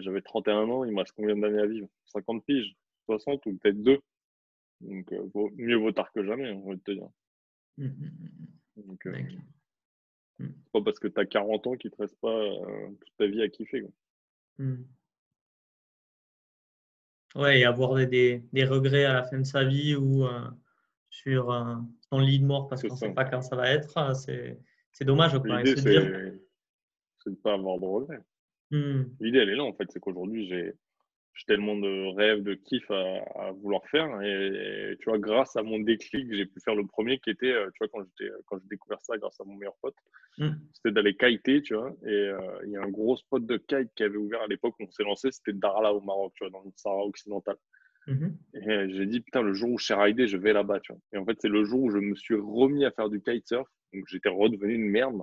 J'avais 0.02 0.22
31 0.22 0.70
ans, 0.70 0.84
il 0.84 0.92
me 0.92 1.00
reste 1.00 1.14
combien 1.14 1.36
d'années 1.36 1.62
à 1.62 1.66
vivre? 1.66 1.88
50 2.06 2.46
piges 2.46 2.76
60 3.06 3.46
ou 3.46 3.56
peut-être 3.56 3.82
deux. 3.82 4.00
Donc 4.82 5.12
mieux 5.56 5.78
vaut 5.78 5.94
tard 5.94 6.12
que 6.12 6.24
jamais, 6.24 6.52
on 6.52 6.70
va 6.70 6.78
te 6.78 6.92
dire. 6.92 7.08
Hmm, 7.78 7.90
Donc. 8.76 9.08
C'est 10.38 10.72
pas 10.74 10.82
parce 10.82 11.00
que 11.00 11.08
tu 11.08 11.20
as 11.20 11.26
40 11.26 11.68
ans 11.68 11.76
qu'il 11.76 11.90
te 11.90 11.98
reste 11.98 12.20
pas 12.20 12.50
toute 13.00 13.18
ta 13.18 13.28
vie 13.28 13.42
à 13.42 13.50
kiffer. 13.50 13.82
Quoi. 13.82 13.92
Ouais, 17.36 17.62
et 17.62 17.66
avoir 17.66 17.96
des, 17.96 18.44
des, 18.52 18.66
regrets 18.66 19.06
à 19.06 19.14
la 19.14 19.24
fin 19.24 19.40
de 19.40 19.46
sa 19.46 19.64
vie 19.64 19.96
ou 19.96 20.26
euh, 20.26 20.42
sur 21.10 21.52
euh, 21.52 21.76
son 22.10 22.20
lit 22.20 22.40
de 22.40 22.46
mort 22.46 22.68
parce 22.68 22.82
qu'on 22.82 22.94
ne 22.94 23.00
sait 23.00 23.14
pas 23.14 23.24
quand 23.24 23.42
ça 23.42 23.56
va 23.56 23.70
être, 23.70 24.14
c'est 24.16 25.06
dommage. 25.06 25.34
L'idée, 25.34 25.76
c'est 25.78 25.94
de 25.94 27.30
ne 27.30 27.36
pas 27.36 27.54
avoir 27.54 27.80
de 27.80 27.86
regrets. 27.86 28.20
Mm. 28.72 29.04
L'idée, 29.20 29.40
elle 29.40 29.50
est 29.50 29.56
là, 29.56 29.64
en 29.64 29.74
fait. 29.74 29.90
C'est 29.92 30.00
qu'aujourd'hui, 30.00 30.48
j'ai 30.48 30.74
j'ai 31.34 31.46
tellement 31.46 31.76
de 31.76 32.16
rêves, 32.16 32.44
de 32.44 32.54
kiff 32.56 32.90
à, 32.92 33.52
vouloir 33.62 33.86
faire. 33.88 34.22
Et, 34.22 34.96
tu 35.00 35.10
vois, 35.10 35.18
grâce 35.18 35.56
à 35.56 35.64
mon 35.64 35.80
déclic, 35.80 36.32
j'ai 36.34 36.46
pu 36.46 36.60
faire 36.60 36.76
le 36.76 36.86
premier 36.86 37.20
qui 37.20 37.30
était, 37.30 37.52
euh, 37.52 37.70
tu 37.72 37.78
vois, 37.80 37.88
quand 37.88 38.04
j'étais, 38.04 38.32
quand 38.46 38.58
j'ai 38.60 38.68
découvert 38.70 39.00
ça 39.02 39.18
grâce 39.18 39.40
à 39.40 39.44
mon 39.46 39.56
meilleur 39.56 39.76
pote, 39.82 39.96
mm. 40.38 40.50
c'était 40.74 40.92
d'aller 40.92 41.16
kiter, 41.16 41.62
tu 41.62 41.76
vois. 41.76 41.96
Et 42.06 42.10
euh, 42.10 42.38
il 42.66 42.72
y 42.72 42.78
a 42.78 42.82
un 42.82 42.90
gros 42.90 43.16
spot 43.16 43.46
de 43.46 43.58
kite 43.58 43.90
qui 43.96 44.04
avait 44.04 44.18
ouvert 44.18 44.42
à 44.42 44.48
l'époque 44.48 44.76
où 44.80 44.84
on 44.84 44.92
s'est 44.92 45.04
lancé, 45.04 45.32
c'était 45.32 45.54
Darla 45.54 45.94
au 45.94 46.02
Maroc, 46.02 46.34
tu 46.36 46.44
vois, 46.44 46.52
dans 46.52 46.64
le 46.64 46.72
Sahara 46.76 47.06
occidental. 47.06 47.56
Mm-hmm. 48.08 48.34
Et 48.56 48.70
euh, 48.70 48.88
j'ai 48.90 49.06
dit, 49.06 49.22
putain, 49.22 49.42
le 49.42 49.54
jour 49.54 49.72
où 49.72 49.78
je 49.78 49.86
suis 49.86 49.94
raidé, 49.94 50.28
je 50.28 50.38
vais 50.38 50.54
là-bas, 50.54 50.82
tu 50.82 50.92
vois. 50.92 51.02
Et 51.14 51.18
en 51.18 51.26
fait, 51.26 51.38
c'est 51.40 51.50
le 51.50 51.64
jour 51.64 51.84
où 51.84 51.92
je 51.92 51.98
me 51.98 52.16
suis 52.16 52.36
remis 52.36 52.84
à 52.84 52.92
faire 52.92 53.10
du 53.10 53.22
kitesurf, 53.22 53.68
donc 53.94 54.04
j'étais 54.08 54.30
redevenu 54.30 54.74
une 54.74 54.90
merde, 54.90 55.22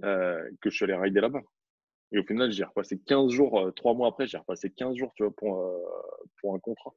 que 0.00 0.68
je 0.68 0.70
suis 0.70 0.84
allé 0.84 0.94
rider 0.94 1.20
là-bas. 1.20 1.42
Et 2.12 2.18
au 2.18 2.24
final, 2.24 2.50
j'ai 2.52 2.64
repassé 2.64 2.98
15 2.98 3.30
jours, 3.30 3.58
euh, 3.58 3.70
trois 3.70 3.94
mois 3.94 4.08
après, 4.08 4.26
j'ai 4.26 4.36
repassé 4.36 4.70
15 4.70 4.96
jours 4.96 5.12
tu 5.16 5.22
vois, 5.22 5.34
pour, 5.34 5.58
euh, 5.58 5.78
pour 6.40 6.54
un 6.54 6.58
contrat. 6.58 6.94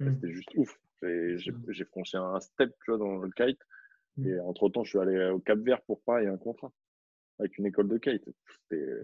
Mmh. 0.00 0.14
C'était 0.14 0.32
juste 0.32 0.50
ouf. 0.56 0.76
Mmh. 1.02 1.36
J'ai 1.68 1.84
franchi 1.84 2.16
un 2.16 2.40
step 2.40 2.74
tu 2.84 2.90
vois, 2.90 2.98
dans 2.98 3.16
le 3.16 3.30
kite. 3.30 3.60
Mmh. 4.16 4.28
Et 4.28 4.40
entre-temps, 4.40 4.82
je 4.82 4.90
suis 4.90 4.98
allé 4.98 5.30
au 5.30 5.38
Cap 5.38 5.58
Vert 5.60 5.80
pour 5.82 6.02
pareil, 6.02 6.26
un 6.26 6.36
contrat 6.36 6.72
avec 7.38 7.56
une 7.58 7.66
école 7.66 7.88
de 7.88 7.98
kite. 7.98 8.28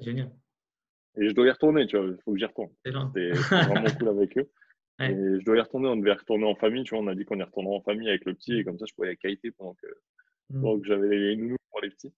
Génial. 0.00 0.30
Et 1.18 1.28
je 1.28 1.34
dois 1.34 1.46
y 1.46 1.50
retourner, 1.50 1.86
tu 1.86 1.96
vois, 1.96 2.06
il 2.06 2.18
faut 2.22 2.32
que 2.32 2.38
j'y 2.38 2.44
retourne. 2.44 2.70
C'était 2.84 3.30
vraiment 3.30 3.90
cool 3.98 4.08
avec 4.08 4.36
eux. 4.36 4.50
Et 5.00 5.12
je 5.12 5.44
dois 5.44 5.56
y 5.56 5.60
retourner, 5.60 5.88
on 5.88 5.96
devait 5.96 6.10
y 6.10 6.14
retourner 6.14 6.46
en 6.46 6.54
famille, 6.54 6.82
tu 6.82 6.94
vois, 6.94 7.04
on 7.04 7.06
a 7.06 7.14
dit 7.14 7.26
qu'on 7.26 7.38
y 7.38 7.42
retournerait 7.42 7.76
en 7.76 7.82
famille 7.82 8.08
avec 8.08 8.24
le 8.24 8.32
petit, 8.32 8.54
et 8.54 8.64
comme 8.64 8.78
ça, 8.78 8.86
je 8.88 8.94
pouvais 8.94 9.12
y 9.12 9.16
kiter 9.18 9.50
pendant 9.50 9.74
que, 9.74 9.86
pendant 10.48 10.80
que 10.80 10.86
j'avais 10.86 11.08
les 11.08 11.36
nounous 11.36 11.58
pour 11.70 11.82
les 11.82 11.90
petits. 11.90 12.14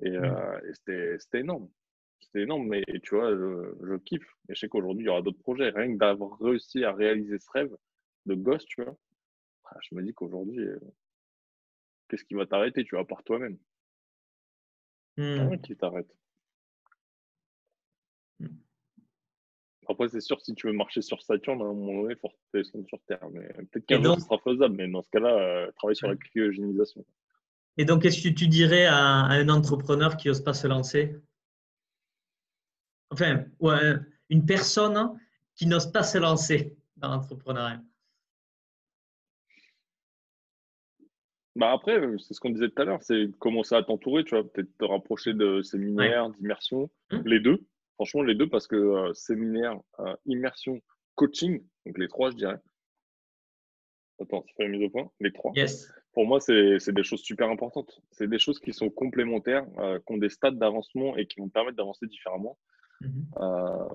Et, 0.00 0.16
euh, 0.16 0.60
et 0.68 1.18
c'était 1.18 1.40
énorme 1.40 1.68
c'est 2.20 2.40
énorme, 2.40 2.66
mais 2.68 2.84
tu 3.02 3.14
vois, 3.14 3.30
je, 3.34 3.96
kiffe. 3.98 4.36
Et 4.48 4.54
je 4.54 4.60
sais 4.60 4.68
qu'aujourd'hui, 4.68 5.04
il 5.04 5.06
y 5.06 5.10
aura 5.10 5.22
d'autres 5.22 5.40
projets. 5.40 5.70
Rien 5.70 5.92
que 5.92 5.98
d'avoir 5.98 6.38
réussi 6.40 6.84
à 6.84 6.92
réaliser 6.92 7.38
ce 7.38 7.50
rêve 7.52 7.74
de 8.26 8.34
gosse, 8.34 8.64
tu 8.66 8.82
vois, 8.82 8.96
ah, 9.64 9.76
je 9.82 9.94
me 9.94 10.02
dis 10.02 10.12
qu'aujourd'hui, 10.12 10.60
euh, 10.60 10.78
qu'est-ce 12.08 12.24
qui 12.24 12.34
va 12.34 12.46
t'arrêter, 12.46 12.84
tu 12.84 12.94
vois, 12.94 13.06
par 13.06 13.22
toi-même? 13.22 13.58
Rien 15.16 15.50
mmh. 15.50 15.60
qui 15.60 15.76
t'arrête. 15.76 16.12
Mmh. 18.40 18.48
Après, 19.88 20.08
c'est 20.08 20.20
sûr, 20.20 20.40
si 20.40 20.54
tu 20.54 20.68
veux 20.68 20.72
marcher 20.72 21.02
sur 21.02 21.20
Saturne, 21.22 21.60
à 21.60 21.64
un 21.64 21.72
moment 21.72 22.02
donné, 22.02 22.14
il 22.14 22.20
faut 22.20 22.30
descendre 22.54 22.86
sur 22.86 23.00
Terre. 23.02 23.28
Mais 23.32 23.48
peut-être 23.70 23.86
qu'un 23.86 24.02
jour, 24.02 24.16
ce 24.16 24.24
sera 24.24 24.38
faisable. 24.38 24.76
Mais 24.76 24.88
dans 24.88 25.02
ce 25.02 25.10
cas-là, 25.10 25.36
euh, 25.36 25.72
travaille 25.72 25.96
sur 25.96 26.08
la 26.08 26.16
cryogénisation. 26.16 27.04
Et 27.76 27.84
donc, 27.84 28.02
qu'est-ce 28.02 28.22
que 28.22 28.32
tu 28.32 28.46
dirais 28.46 28.86
à, 28.86 28.98
un 28.98 29.48
entrepreneur 29.48 30.16
qui 30.16 30.28
n'ose 30.28 30.42
pas 30.42 30.54
se 30.54 30.66
lancer? 30.66 31.16
Enfin, 33.10 33.44
ouais, 33.60 33.94
une 34.28 34.46
personne 34.46 35.18
qui 35.54 35.66
n'ose 35.66 35.90
pas 35.92 36.02
se 36.02 36.18
lancer 36.18 36.76
dans 36.96 37.08
l'entrepreneuriat 37.08 37.82
bah 41.56 41.72
après, 41.72 42.00
c'est 42.18 42.32
ce 42.32 42.40
qu'on 42.40 42.50
disait 42.50 42.70
tout 42.70 42.80
à 42.80 42.84
l'heure, 42.84 43.02
c'est 43.02 43.28
commencer 43.38 43.74
à 43.74 43.82
t'entourer, 43.82 44.24
tu 44.24 44.34
vois, 44.34 44.50
peut-être 44.50 44.74
te 44.78 44.84
rapprocher 44.84 45.34
de 45.34 45.60
séminaires, 45.62 46.30
d'immersion, 46.30 46.88
mmh. 47.10 47.18
les 47.26 47.40
deux, 47.40 47.66
franchement 47.96 48.22
les 48.22 48.34
deux, 48.34 48.48
parce 48.48 48.66
que 48.66 48.76
euh, 48.76 49.12
séminaire, 49.12 49.78
euh, 49.98 50.14
immersion, 50.24 50.80
coaching, 51.16 51.62
donc 51.84 51.98
les 51.98 52.08
trois, 52.08 52.30
je 52.30 52.36
dirais. 52.36 52.56
Attends, 54.20 54.44
c'est 54.46 54.56
pas 54.56 54.64
la 54.64 54.70
mise 54.70 54.84
au 54.84 54.90
point 54.90 55.10
Les 55.20 55.32
trois? 55.32 55.52
Yes. 55.54 55.92
Pour 56.12 56.26
moi, 56.26 56.40
c'est 56.40 56.92
des 56.92 57.02
choses 57.02 57.20
super 57.20 57.48
importantes. 57.48 58.00
C'est 58.10 58.28
des 58.28 58.38
choses 58.38 58.58
qui 58.58 58.72
sont 58.72 58.90
complémentaires, 58.90 59.66
euh, 59.78 59.98
qui 59.98 60.12
ont 60.14 60.18
des 60.18 60.28
stades 60.28 60.58
d'avancement 60.58 61.16
et 61.16 61.26
qui 61.26 61.40
vont 61.40 61.48
permettre 61.48 61.76
d'avancer 61.76 62.06
différemment. 62.06 62.58
Mhm. 63.00 63.26
Euh, 63.40 63.88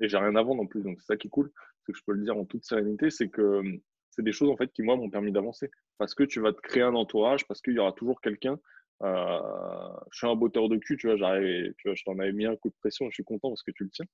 et 0.00 0.08
j'ai 0.08 0.16
rien 0.16 0.34
à 0.36 0.42
vendre 0.42 0.62
en 0.62 0.66
plus, 0.66 0.82
donc 0.82 0.98
c'est 1.00 1.06
ça 1.06 1.16
qui 1.16 1.28
est 1.28 1.30
cool. 1.30 1.50
Ce 1.80 1.92
que 1.92 1.98
je 1.98 2.02
peux 2.04 2.12
le 2.12 2.22
dire 2.22 2.36
en 2.36 2.44
toute 2.44 2.64
sérénité, 2.64 3.10
c'est 3.10 3.28
que 3.28 3.62
c'est 4.10 4.22
des 4.22 4.32
choses 4.32 4.50
en 4.50 4.56
fait 4.56 4.72
qui 4.72 4.82
moi 4.82 4.96
m'ont 4.96 5.10
permis 5.10 5.32
d'avancer. 5.32 5.70
Parce 5.98 6.14
que 6.14 6.24
tu 6.24 6.40
vas 6.40 6.52
te 6.52 6.60
créer 6.60 6.82
un 6.82 6.94
entourage, 6.94 7.46
parce 7.46 7.60
qu'il 7.60 7.74
y 7.74 7.78
aura 7.78 7.92
toujours 7.92 8.20
quelqu'un. 8.20 8.58
Euh, 9.02 9.88
je 10.12 10.18
suis 10.18 10.26
un 10.26 10.36
botteur 10.36 10.68
de 10.68 10.76
cul, 10.76 10.96
tu 10.96 11.08
vois, 11.08 11.16
j'arrive, 11.16 11.74
tu 11.78 11.88
vois, 11.88 11.94
je 11.94 12.04
t'en 12.04 12.18
avais 12.18 12.32
mis 12.32 12.46
un 12.46 12.56
coup 12.56 12.68
de 12.68 12.74
pression, 12.80 13.06
je 13.10 13.14
suis 13.14 13.24
content 13.24 13.48
parce 13.48 13.62
que 13.62 13.72
tu 13.72 13.84
le 13.84 13.90
tiens. 13.90 14.06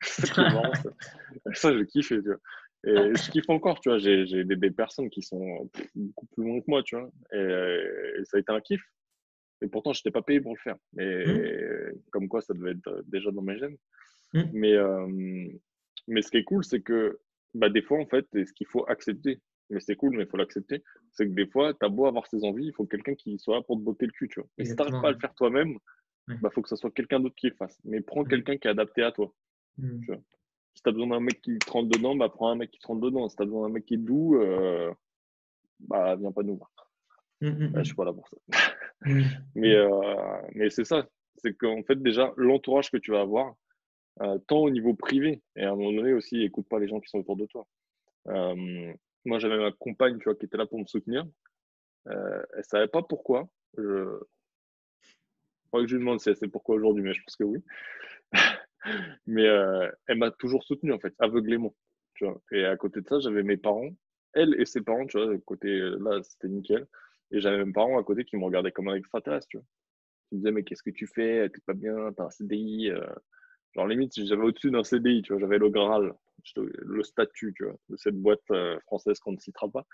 c'est 0.02 0.36
marrant, 0.36 0.74
ça. 0.74 0.90
ça, 1.54 1.76
j'ai 1.76 1.86
kiffé, 1.86 2.16
tu 2.22 2.28
vois. 2.28 2.38
Et 2.84 3.16
je 3.16 3.30
kiffe 3.30 3.48
encore, 3.48 3.80
tu 3.80 3.88
vois, 3.88 3.98
j'ai 3.98 4.44
des, 4.44 4.56
des, 4.56 4.70
personnes 4.70 5.10
qui 5.10 5.22
sont 5.22 5.68
beaucoup 5.94 6.26
plus 6.26 6.44
loin 6.44 6.60
que 6.60 6.66
moi, 6.68 6.82
tu 6.84 6.96
vois. 6.96 7.10
Et, 7.32 8.24
ça 8.24 8.36
a 8.36 8.40
été 8.40 8.52
un 8.52 8.60
kiff. 8.60 8.82
Et 9.62 9.68
pourtant, 9.68 9.92
je 9.92 10.00
n'étais 10.00 10.10
pas 10.10 10.22
payé 10.22 10.40
pour 10.40 10.54
le 10.54 10.60
faire. 10.60 10.76
Mais 10.92 11.24
mmh. 11.24 12.00
comme 12.10 12.28
quoi, 12.28 12.40
ça 12.40 12.54
devait 12.54 12.72
être 12.72 13.02
déjà 13.06 13.30
dans 13.30 13.42
mes 13.42 13.58
gènes. 13.58 13.76
Mmh. 14.34 14.42
Mais, 14.52 14.72
euh, 14.74 15.48
mais 16.08 16.22
ce 16.22 16.30
qui 16.30 16.38
est 16.38 16.44
cool, 16.44 16.64
c'est 16.64 16.80
que 16.80 17.18
bah, 17.54 17.68
des 17.68 17.82
fois, 17.82 17.98
en 17.98 18.06
fait, 18.06 18.26
ce 18.32 18.52
qu'il 18.52 18.66
faut 18.66 18.84
accepter, 18.88 19.40
mais 19.70 19.80
c'est 19.80 19.96
cool, 19.96 20.16
mais 20.16 20.24
il 20.24 20.28
faut 20.28 20.36
l'accepter, 20.36 20.82
c'est 21.12 21.26
que 21.26 21.32
des 21.32 21.46
fois, 21.46 21.72
tu 21.74 21.84
as 21.84 21.88
beau 21.88 22.06
avoir 22.06 22.26
ses 22.26 22.44
envies, 22.44 22.66
il 22.66 22.72
faut 22.74 22.84
quelqu'un 22.84 23.14
qui 23.14 23.38
soit 23.38 23.56
là 23.56 23.62
pour 23.62 23.76
te 23.76 23.82
botter 23.82 24.06
le 24.06 24.12
cul, 24.12 24.28
tu 24.28 24.40
vois. 24.40 24.48
Et 24.58 24.64
si 24.64 24.76
tu 24.76 24.76
n'arrives 24.76 25.00
pas 25.00 25.08
à 25.08 25.12
le 25.12 25.18
faire 25.18 25.34
toi-même, 25.34 25.78
il 26.28 26.40
bah, 26.40 26.50
faut 26.52 26.62
que 26.62 26.68
ce 26.68 26.76
soit 26.76 26.90
quelqu'un 26.90 27.20
d'autre 27.20 27.36
qui 27.36 27.48
le 27.48 27.54
fasse. 27.54 27.78
Mais 27.84 28.00
prends 28.00 28.24
mmh. 28.24 28.28
quelqu'un 28.28 28.56
qui 28.58 28.68
est 28.68 28.70
adapté 28.70 29.02
à 29.02 29.12
toi. 29.12 29.32
Tu 29.78 30.06
vois. 30.06 30.20
Si 30.74 30.82
tu 30.82 30.88
as 30.88 30.92
besoin 30.92 31.08
d'un 31.08 31.20
mec 31.20 31.40
qui 31.40 31.58
te 31.58 31.70
rentre 31.70 31.88
dedans, 31.88 32.14
bah, 32.14 32.28
prends 32.28 32.50
un 32.50 32.56
mec 32.56 32.70
qui 32.70 32.78
te 32.78 32.86
rentre 32.86 33.00
dedans. 33.00 33.28
Si 33.28 33.36
tu 33.36 33.42
as 33.42 33.46
besoin 33.46 33.68
d'un 33.68 33.74
mec 33.74 33.86
qui 33.86 33.94
est 33.94 33.98
doux, 33.98 34.36
euh, 34.36 34.92
bah, 35.80 36.16
viens 36.16 36.32
pas 36.32 36.42
nous 36.42 36.56
voir. 36.56 36.70
Je 37.40 37.48
mmh, 37.48 37.72
ne 37.72 37.78
je 37.78 37.84
suis 37.84 37.94
pas 37.94 38.04
là 38.04 38.12
pour 38.12 38.28
ça. 38.28 38.36
mais 39.54 39.74
euh, 39.74 40.40
mais 40.54 40.70
c'est 40.70 40.84
ça. 40.84 41.06
C'est 41.36 41.54
qu'en 41.54 41.82
fait, 41.82 42.00
déjà, 42.02 42.32
l'entourage 42.36 42.90
que 42.90 42.96
tu 42.96 43.10
vas 43.10 43.20
avoir, 43.20 43.54
euh, 44.22 44.38
tant 44.48 44.58
au 44.58 44.70
niveau 44.70 44.94
privé, 44.94 45.42
et 45.56 45.62
à 45.62 45.72
un 45.72 45.76
moment 45.76 45.92
donné 45.92 46.14
aussi, 46.14 46.42
écoute 46.42 46.66
pas 46.68 46.78
les 46.78 46.88
gens 46.88 47.00
qui 47.00 47.08
sont 47.10 47.18
autour 47.18 47.36
de 47.36 47.46
toi. 47.46 47.66
Euh, 48.28 48.92
moi, 49.24 49.38
j'avais 49.38 49.58
ma 49.58 49.72
compagne 49.72 50.18
tu 50.18 50.24
vois, 50.24 50.34
qui 50.34 50.46
était 50.46 50.56
là 50.56 50.66
pour 50.66 50.78
me 50.78 50.86
soutenir. 50.86 51.26
Euh, 52.08 52.42
elle 52.56 52.64
savait 52.64 52.88
pas 52.88 53.02
pourquoi. 53.02 53.48
Je... 53.76 54.18
crois 55.68 55.82
que 55.82 55.88
je 55.88 55.96
lui 55.96 56.00
demande 56.00 56.20
si 56.20 56.30
elle 56.30 56.36
sait 56.36 56.48
pourquoi 56.48 56.76
aujourd'hui, 56.76 57.02
mais 57.02 57.12
je 57.12 57.22
pense 57.22 57.36
que 57.36 57.44
oui. 57.44 57.62
mais 59.26 59.44
elle 60.06 60.16
m'a 60.16 60.30
toujours 60.30 60.64
soutenu, 60.64 60.92
en 60.92 60.98
fait, 60.98 61.14
aveuglément. 61.18 61.74
Tu 62.14 62.24
vois. 62.24 62.40
Et 62.52 62.64
à 62.64 62.76
côté 62.78 63.02
de 63.02 63.08
ça, 63.08 63.20
j'avais 63.20 63.42
mes 63.42 63.58
parents, 63.58 63.90
elle 64.32 64.58
et 64.58 64.64
ses 64.64 64.80
parents, 64.80 65.06
tu 65.06 65.18
vois, 65.18 65.36
côté 65.44 65.78
là, 65.78 66.22
c'était 66.22 66.48
nickel. 66.48 66.86
Et 67.30 67.40
j'avais 67.40 67.64
mes 67.64 67.72
parents 67.72 67.98
à 67.98 68.04
côté 68.04 68.24
qui 68.24 68.36
me 68.36 68.44
regardaient 68.44 68.72
comme 68.72 68.88
un 68.88 68.94
extraterrestre, 68.94 69.48
tu 69.48 69.56
vois. 69.58 69.66
Ils 70.30 70.36
me 70.36 70.40
disaient, 70.40 70.52
mais 70.52 70.62
qu'est-ce 70.64 70.82
que 70.82 70.90
tu 70.90 71.06
fais? 71.06 71.48
T'es 71.50 71.60
pas 71.66 71.74
bien, 71.74 72.12
t'as 72.16 72.24
un 72.24 72.30
CDI. 72.30 72.90
Euh. 72.90 73.06
Genre, 73.74 73.86
limite, 73.86 74.12
j'avais 74.16 74.42
au-dessus 74.42 74.70
d'un 74.70 74.82
CDI, 74.82 75.22
tu 75.22 75.32
vois, 75.32 75.40
j'avais 75.40 75.58
le 75.58 75.68
Graal, 75.68 76.14
le 76.56 77.02
statut, 77.02 77.52
tu 77.54 77.64
vois, 77.64 77.76
de 77.90 77.96
cette 77.96 78.16
boîte 78.16 78.40
euh, 78.50 78.78
française 78.86 79.18
qu'on 79.18 79.32
ne 79.32 79.38
citera 79.38 79.68
pas. 79.68 79.84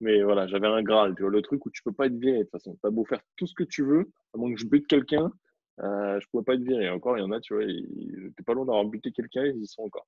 Mais 0.00 0.22
voilà, 0.22 0.46
j'avais 0.46 0.68
un 0.68 0.82
Graal, 0.82 1.14
tu 1.16 1.22
vois, 1.22 1.32
le 1.32 1.42
truc 1.42 1.66
où 1.66 1.70
tu 1.70 1.82
peux 1.82 1.92
pas 1.92 2.06
être 2.06 2.16
viré 2.16 2.38
de 2.38 2.42
toute 2.44 2.52
façon. 2.52 2.78
T'as 2.80 2.90
beau 2.90 3.04
faire 3.04 3.20
tout 3.36 3.46
ce 3.46 3.54
que 3.54 3.64
tu 3.64 3.84
veux, 3.84 4.10
à 4.34 4.38
moins 4.38 4.52
que 4.52 4.60
je 4.60 4.66
bute 4.66 4.86
quelqu'un, 4.86 5.32
euh, 5.80 6.20
je 6.20 6.28
pouvais 6.28 6.44
pas 6.44 6.54
être 6.54 6.62
viré. 6.62 6.88
Encore, 6.90 7.18
il 7.18 7.22
y 7.22 7.24
en 7.24 7.32
a, 7.32 7.40
tu 7.40 7.54
vois, 7.54 7.64
ils 7.64 8.26
étaient 8.30 8.44
pas 8.44 8.54
loin 8.54 8.64
d'avoir 8.64 8.84
buté 8.84 9.10
quelqu'un, 9.10 9.44
ils 9.46 9.62
y 9.62 9.66
sont 9.66 9.82
encore. 9.82 10.06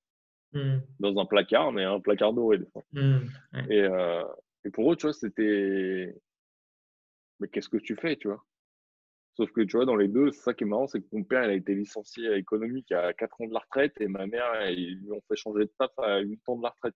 Hmm. 0.53 0.77
Dans 0.99 1.19
un 1.19 1.25
placard, 1.25 1.71
mais 1.73 1.83
un 1.83 1.99
placard 1.99 2.33
doré, 2.33 2.57
des 2.57 2.67
fois. 2.67 2.83
Hmm, 2.93 3.19
et, 3.69 3.81
euh, 3.81 4.23
et 4.63 4.69
pour 4.69 4.91
eux, 4.91 4.95
tu 4.95 5.05
vois, 5.05 5.13
c'était. 5.13 6.15
Mais 7.39 7.47
qu'est-ce 7.47 7.69
que 7.69 7.77
tu 7.77 7.95
fais, 7.95 8.15
tu 8.15 8.27
vois? 8.27 8.43
Sauf 9.37 9.51
que 9.51 9.61
tu 9.61 9.77
vois, 9.77 9.85
dans 9.85 9.95
les 9.95 10.07
deux, 10.07 10.31
c'est 10.31 10.41
ça 10.41 10.53
qui 10.55 10.63
est 10.63 10.67
marrant, 10.67 10.87
c'est 10.87 10.99
que 10.99 11.07
mon 11.11 11.23
père, 11.23 11.43
il 11.43 11.51
a 11.51 11.53
été 11.53 11.75
licencié 11.75 12.33
économique 12.33 12.91
à 12.91 13.13
4 13.13 13.41
ans 13.41 13.47
de 13.47 13.53
la 13.53 13.59
retraite 13.59 13.93
et 13.99 14.07
ma 14.07 14.25
mère, 14.25 14.67
ils 14.71 14.97
lui 14.99 15.11
ont 15.11 15.21
fait 15.27 15.35
changer 15.35 15.65
de 15.65 15.71
taf 15.77 15.91
à 15.99 16.19
8 16.19 16.41
ans 16.47 16.57
de 16.57 16.63
la 16.63 16.69
retraite. 16.69 16.95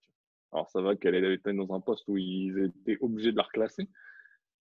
Alors, 0.52 0.68
ça 0.72 0.82
va 0.82 0.96
qu'elle 0.96 1.24
était 1.24 1.54
dans 1.54 1.72
un 1.74 1.80
poste 1.80 2.04
où 2.08 2.18
ils 2.18 2.58
étaient 2.58 2.98
obligés 3.02 3.32
de 3.32 3.38
la 3.38 3.44
reclasser. 3.44 3.88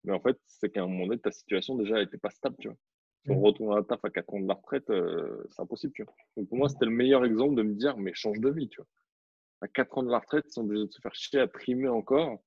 Mais 0.04 0.12
en 0.12 0.20
fait, 0.20 0.38
c'est 0.46 0.70
qu'à 0.70 0.84
un 0.84 0.88
moment 0.88 1.08
donné, 1.08 1.20
ta 1.20 1.32
situation 1.32 1.78
déjà 1.78 1.96
n'était 2.00 2.18
pas 2.18 2.30
stable, 2.32 2.58
tu 2.60 2.68
vois. 2.68 2.78
Si 3.26 3.32
on 3.32 3.40
mmh. 3.40 3.46
retourne 3.46 3.74
à 3.74 3.78
la 3.78 3.84
taf 3.84 4.04
à 4.04 4.10
4 4.10 4.34
ans 4.34 4.40
de 4.42 4.48
la 4.48 4.56
retraite, 4.56 4.90
euh, 4.90 5.42
c'est 5.50 5.62
impossible, 5.62 5.94
tu 5.94 6.04
vois. 6.04 6.14
Donc, 6.36 6.50
pour 6.50 6.58
moi, 6.58 6.68
c'était 6.68 6.86
le 6.86 6.92
meilleur 6.92 7.24
exemple 7.24 7.56
de 7.56 7.64
me 7.64 7.76
dire, 7.76 7.96
mais 7.98 8.14
change 8.14 8.42
de 8.42 8.50
vie, 8.50 8.68
tu 8.68 8.82
vois. 8.82 8.88
À 9.62 9.70
4 9.70 9.98
ans 9.98 10.04
de 10.04 10.12
la 10.12 10.20
retraite, 10.20 10.44
ils 10.48 10.52
sont 10.52 10.66
obligés 10.66 10.86
de 10.86 10.92
se 10.92 11.00
faire 11.02 11.16
chier 11.16 11.40
à 11.40 11.48
trimer 11.48 11.88
encore 11.88 12.44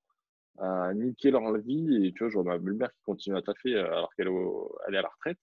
à 0.58 0.92
niquer 0.94 1.30
leur 1.30 1.56
vie. 1.58 2.06
Et 2.06 2.12
tu 2.12 2.24
vois, 2.24 2.42
vois 2.42 2.54
ma 2.54 2.58
belle-mère 2.58 2.92
qui 2.92 3.02
continue 3.02 3.36
à 3.36 3.42
taffer 3.42 3.74
euh, 3.74 3.86
alors 3.86 4.14
qu'elle 4.14 4.28
est 4.28 4.96
à 4.98 5.02
la 5.02 5.08
retraite. 5.08 5.38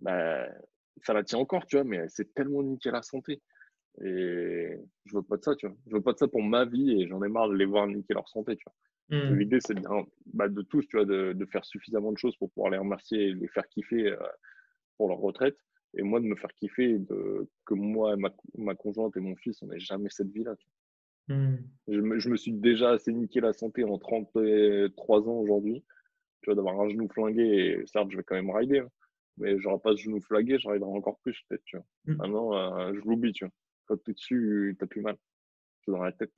Bah, 0.00 0.46
ça 1.02 1.12
la 1.12 1.24
tient 1.24 1.38
encore, 1.38 1.66
tu 1.66 1.76
vois, 1.76 1.84
mais 1.84 2.08
c'est 2.08 2.32
tellement 2.34 2.62
niqué 2.62 2.90
la 2.90 3.02
santé. 3.02 3.40
Et 4.00 4.76
je 5.04 5.14
veux 5.14 5.22
pas 5.22 5.36
de 5.36 5.42
ça, 5.42 5.54
tu 5.54 5.66
vois. 5.66 5.76
Je 5.86 5.94
veux 5.94 6.02
pas 6.02 6.12
de 6.12 6.18
ça 6.18 6.28
pour 6.28 6.42
ma 6.42 6.64
vie 6.64 7.02
et 7.02 7.08
j'en 7.08 7.22
ai 7.22 7.28
marre 7.28 7.48
de 7.48 7.54
les 7.54 7.64
voir 7.64 7.86
niquer 7.86 8.14
leur 8.14 8.28
santé, 8.28 8.56
tu 8.56 8.64
vois. 8.64 8.74
Mmh. 9.12 9.34
L'idée, 9.34 9.58
c'est 9.60 9.74
de, 9.74 9.82
bah, 10.32 10.48
de 10.48 10.62
tous, 10.62 10.86
tu 10.86 10.96
vois, 10.96 11.04
de, 11.04 11.32
de, 11.34 11.46
faire 11.46 11.64
suffisamment 11.64 12.12
de 12.12 12.18
choses 12.18 12.36
pour 12.36 12.50
pouvoir 12.50 12.70
les 12.70 12.78
remercier 12.78 13.28
et 13.28 13.34
les 13.34 13.48
faire 13.48 13.68
kiffer 13.68 14.08
euh, 14.08 14.16
pour 14.96 15.08
leur 15.08 15.18
retraite. 15.18 15.56
Et 15.94 16.02
moi, 16.02 16.20
de 16.20 16.24
me 16.24 16.36
faire 16.36 16.52
kiffer, 16.54 16.98
de, 16.98 17.48
que 17.66 17.74
moi, 17.74 18.16
ma, 18.16 18.30
ma 18.56 18.74
conjointe 18.74 19.14
et 19.16 19.20
mon 19.20 19.36
fils, 19.36 19.60
on 19.62 19.66
n'ait 19.66 19.80
jamais 19.80 20.08
cette 20.08 20.30
vie-là. 20.30 20.54
Hmm. 21.28 21.56
Je, 21.88 22.00
me, 22.00 22.36
suis 22.36 22.52
déjà 22.52 22.90
assez 22.90 23.12
niqué 23.12 23.40
la 23.40 23.52
santé 23.52 23.84
en 23.84 23.98
33 23.98 25.28
ans 25.28 25.38
aujourd'hui. 25.38 25.84
Tu 26.42 26.46
vois, 26.46 26.56
d'avoir 26.56 26.80
un 26.80 26.88
genou 26.88 27.08
flingué, 27.08 27.42
et 27.42 27.86
certes, 27.86 28.10
je 28.10 28.16
vais 28.16 28.24
quand 28.24 28.34
même 28.34 28.50
rider, 28.50 28.80
hein. 28.80 28.88
mais 29.36 29.58
j'aurai 29.60 29.78
pas 29.78 29.92
ce 29.92 30.02
genou 30.02 30.20
flingué, 30.20 30.58
je 30.58 30.68
riderai 30.68 30.90
encore 30.90 31.18
plus, 31.20 31.38
peut-être, 31.48 31.62
tu 31.64 31.76
vois. 31.76 31.86
Hmm. 32.06 32.16
Maintenant, 32.16 32.54
euh, 32.56 32.92
je 32.94 33.00
l'oublie, 33.08 33.32
tu 33.32 33.44
vois. 33.44 33.52
Quand 33.86 33.96
tu 34.02 34.10
es 34.10 34.14
dessus, 34.14 34.76
t'as 34.78 34.86
plus 34.86 35.02
mal. 35.02 35.16
C'est 35.84 35.92
dans 35.92 36.02
la 36.02 36.12
tête. 36.12 36.32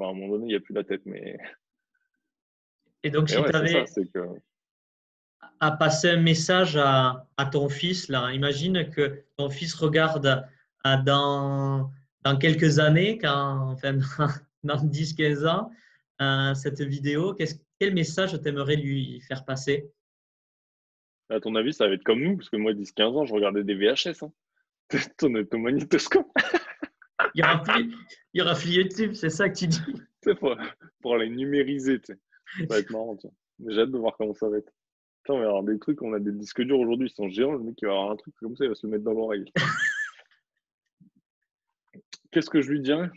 à 0.00 0.04
un 0.04 0.12
moment 0.12 0.28
donné, 0.28 0.46
il 0.46 0.48
n'y 0.48 0.56
a 0.56 0.60
plus 0.60 0.74
la 0.74 0.84
tête, 0.84 1.02
mais. 1.04 1.38
Et 3.04 3.10
donc, 3.10 3.28
si 3.28 3.36
tu 3.36 3.56
avais 3.56 3.84
à 5.60 5.70
passer 5.70 6.10
un 6.10 6.20
message 6.20 6.76
à, 6.76 7.28
à, 7.36 7.46
ton 7.46 7.68
fils, 7.68 8.08
là, 8.08 8.32
imagine 8.32 8.90
que 8.90 9.22
ton 9.36 9.50
fils 9.50 9.74
regarde 9.74 10.44
dans 11.04 11.90
dans 12.22 12.36
quelques 12.36 12.78
années, 12.78 13.18
quand, 13.18 13.72
enfin, 13.72 13.98
dans 14.64 14.76
10-15 14.76 15.46
ans, 15.46 15.70
euh, 16.20 16.54
cette 16.54 16.80
vidéo, 16.80 17.36
quel 17.78 17.94
message 17.94 18.40
tu 18.40 18.48
aimerais 18.48 18.76
lui 18.76 19.20
faire 19.22 19.44
passer? 19.44 19.90
À 21.30 21.40
ton 21.40 21.54
avis, 21.54 21.72
ça 21.72 21.86
va 21.86 21.94
être 21.94 22.04
comme 22.04 22.22
nous, 22.22 22.36
parce 22.36 22.48
que 22.48 22.56
moi, 22.56 22.72
10-15 22.72 23.02
ans, 23.02 23.24
je 23.24 23.34
regardais 23.34 23.62
des 23.62 23.74
VHS. 23.74 24.22
Hein. 24.22 24.32
ton, 25.18 25.44
ton 25.44 25.58
magnétoscope. 25.58 26.26
il, 27.34 27.40
y 27.40 27.42
aura 27.42 27.62
plus, 27.62 27.94
il 28.32 28.38
y 28.38 28.42
aura 28.42 28.54
plus 28.54 28.70
YouTube, 28.70 29.12
c'est 29.12 29.30
ça 29.30 29.48
que 29.48 29.58
tu 29.58 29.66
dis 29.66 29.80
pour, 30.40 30.56
pour 31.00 31.16
les 31.18 31.28
numériser. 31.28 32.00
Ça 32.04 32.14
va 32.68 32.78
être 32.78 32.90
marrant. 32.90 33.18
J'ai 33.66 33.80
hâte 33.80 33.90
de 33.90 33.98
voir 33.98 34.16
comment 34.16 34.34
ça 34.34 34.48
va 34.48 34.58
être. 34.58 34.72
on 35.28 35.38
va 35.38 35.46
avoir 35.46 35.62
des 35.62 35.78
trucs, 35.78 36.00
on 36.02 36.14
a 36.14 36.18
des 36.18 36.32
disques 36.32 36.62
durs 36.62 36.80
aujourd'hui, 36.80 37.08
ils 37.08 37.14
sont 37.14 37.28
géants. 37.28 37.52
Le 37.52 37.60
mec, 37.60 37.74
il 37.82 37.86
va 37.86 37.92
avoir 37.92 38.10
un 38.12 38.16
truc 38.16 38.34
comme 38.40 38.56
ça, 38.56 38.64
il 38.64 38.68
va 38.68 38.74
se 38.74 38.86
le 38.86 38.92
mettre 38.92 39.04
dans 39.04 39.12
l'oreille. 39.12 39.52
Qu'est-ce 42.30 42.50
que 42.50 42.60
je 42.60 42.70
lui 42.70 42.80
dirais? 42.80 43.10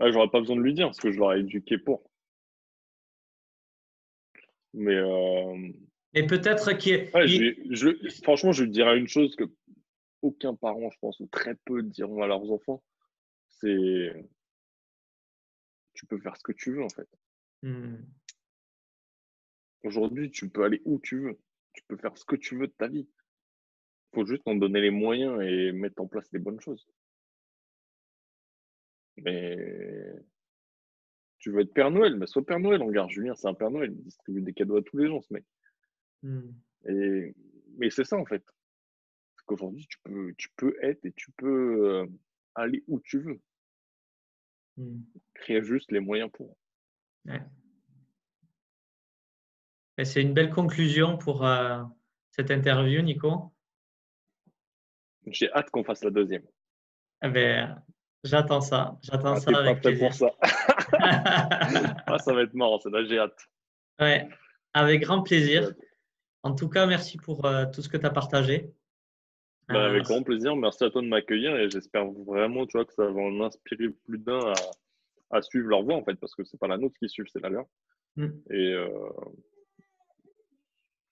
Ah, 0.00 0.10
J'aurais 0.10 0.30
pas 0.30 0.40
besoin 0.40 0.56
de 0.56 0.62
lui 0.62 0.74
dire 0.74 0.86
parce 0.86 1.00
que 1.00 1.10
je 1.10 1.18
l'aurais 1.18 1.40
éduqué 1.40 1.78
pour. 1.78 2.10
Mais. 4.74 4.94
Euh... 4.94 5.72
Et 6.14 6.26
peut-être 6.26 6.72
qu'il. 6.72 7.06
franchement, 8.22 8.52
je 8.52 8.64
lui 8.64 8.70
dirais 8.70 8.98
une 8.98 9.08
chose 9.08 9.36
que 9.36 9.44
aucun 10.22 10.54
parent, 10.54 10.90
je 10.90 10.98
pense, 11.00 11.20
ou 11.20 11.26
très 11.26 11.54
peu 11.64 11.82
diront 11.82 12.22
à 12.22 12.26
leurs 12.26 12.50
enfants 12.50 12.82
c'est. 13.60 14.28
Tu 15.94 16.06
peux 16.06 16.18
faire 16.18 16.36
ce 16.36 16.42
que 16.42 16.52
tu 16.52 16.72
veux, 16.72 16.82
en 16.82 16.88
fait. 16.88 17.08
Hmm. 17.62 17.96
Aujourd'hui, 19.82 20.30
tu 20.30 20.48
peux 20.48 20.64
aller 20.64 20.82
où 20.84 21.00
tu 21.00 21.20
veux. 21.20 21.38
Tu 21.72 21.82
peux 21.88 21.96
faire 21.96 22.16
ce 22.18 22.24
que 22.24 22.36
tu 22.36 22.56
veux 22.56 22.66
de 22.66 22.74
ta 22.76 22.88
vie. 22.88 23.08
Il 24.12 24.14
faut 24.14 24.26
juste 24.26 24.46
en 24.46 24.54
donner 24.54 24.80
les 24.80 24.90
moyens 24.90 25.40
et 25.42 25.72
mettre 25.72 26.02
en 26.02 26.06
place 26.06 26.30
les 26.32 26.38
bonnes 26.38 26.60
choses. 26.60 26.86
Mais 29.18 29.56
tu 31.38 31.50
veux 31.50 31.60
être 31.60 31.72
Père 31.72 31.90
Noël, 31.90 32.16
mais 32.16 32.26
sois 32.26 32.44
Père 32.44 32.58
Noël, 32.58 32.82
on 32.82 32.86
regarde 32.86 33.10
Julien, 33.10 33.34
c'est 33.34 33.48
un 33.48 33.54
Père 33.54 33.70
Noël, 33.70 33.92
il 33.92 34.02
distribue 34.02 34.42
des 34.42 34.52
cadeaux 34.52 34.76
à 34.76 34.82
tous 34.82 34.96
les 34.98 35.08
gens, 35.08 35.20
ce 35.20 35.32
mec. 35.32 35.44
Mmh. 36.22 36.40
Et, 36.88 37.34
mais 37.78 37.90
c'est 37.90 38.04
ça 38.04 38.16
en 38.16 38.24
fait. 38.24 38.44
Parce 38.44 39.44
qu'aujourd'hui, 39.46 39.86
tu 39.86 39.98
peux, 40.02 40.34
tu 40.36 40.48
peux 40.56 40.76
être 40.82 41.04
et 41.04 41.12
tu 41.12 41.30
peux 41.32 41.88
euh, 41.88 42.06
aller 42.54 42.82
où 42.88 43.00
tu 43.00 43.20
veux. 43.20 43.40
Mmh. 44.76 45.00
Créer 45.34 45.62
juste 45.62 45.92
les 45.92 46.00
moyens 46.00 46.30
pour. 46.32 46.56
C'est 50.04 50.20
une 50.20 50.34
belle 50.34 50.50
conclusion 50.50 51.16
pour 51.16 51.46
euh, 51.46 51.82
cette 52.30 52.50
interview, 52.50 53.00
Nico? 53.02 53.52
J'ai 55.28 55.50
hâte 55.52 55.70
qu'on 55.70 55.84
fasse 55.84 56.04
la 56.04 56.10
deuxième. 56.10 56.46
Eh 57.22 57.28
ben, 57.28 57.82
J'attends 58.26 58.60
ça. 58.60 58.98
J'attends 59.02 59.34
Ah, 59.34 59.40
ça 59.40 59.50
avec 59.58 59.82
pas 59.82 59.88
plaisir. 59.90 60.08
pour 60.08 60.14
ça. 60.14 60.30
Ah, 62.06 62.18
ça 62.18 62.32
va 62.32 62.42
être 62.42 62.54
marrant, 62.54 62.78
ça, 62.78 62.90
j'ai 63.04 63.18
hâte. 63.18 63.38
Ouais, 64.00 64.28
avec 64.72 65.02
grand 65.02 65.22
plaisir. 65.22 65.72
En 66.42 66.54
tout 66.54 66.68
cas, 66.68 66.86
merci 66.86 67.16
pour 67.18 67.44
euh, 67.44 67.64
tout 67.72 67.82
ce 67.82 67.88
que 67.88 67.96
tu 67.96 68.06
as 68.06 68.10
partagé. 68.10 68.70
Bah, 69.68 69.74
Euh, 69.80 69.88
avec 69.90 70.04
grand 70.04 70.22
plaisir. 70.22 70.54
Merci 70.54 70.84
à 70.84 70.90
toi 70.90 71.02
de 71.02 71.08
m'accueillir 71.08 71.56
et 71.56 71.68
j'espère 71.70 72.06
vraiment, 72.06 72.66
tu 72.66 72.76
vois, 72.78 72.84
que 72.84 72.92
ça 72.94 73.04
va 73.04 73.20
en 73.20 73.40
inspirer 73.40 73.88
plus 74.04 74.18
d'un 74.18 74.38
à, 74.38 74.54
à 75.38 75.42
suivre 75.42 75.66
leur 75.68 75.82
voie, 75.82 75.96
en 75.96 76.04
fait, 76.04 76.14
parce 76.14 76.34
que 76.34 76.44
c'est 76.44 76.58
pas 76.58 76.68
la 76.68 76.76
nôtre 76.78 76.94
qui 77.00 77.08
suit, 77.08 77.28
c'est 77.32 77.42
la 77.42 77.48
leur. 77.48 77.64
Mm. 78.16 78.26
Et, 78.50 78.72
euh, 78.74 78.88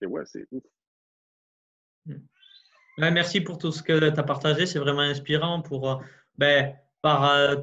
et 0.01 0.05
ouais, 0.05 0.23
c'est 0.25 0.47
ouf. 0.51 0.63
Ouais, 2.97 3.11
merci 3.11 3.41
pour 3.41 3.57
tout 3.57 3.71
ce 3.73 3.83
que 3.83 3.99
tu 4.09 4.19
as 4.19 4.23
partagé. 4.23 4.65
C'est 4.65 4.79
vraiment 4.79 5.01
inspirant 5.01 5.61
pour, 5.61 6.01
ben, 6.37 6.73
par 7.05 7.23
euh, 7.25 7.55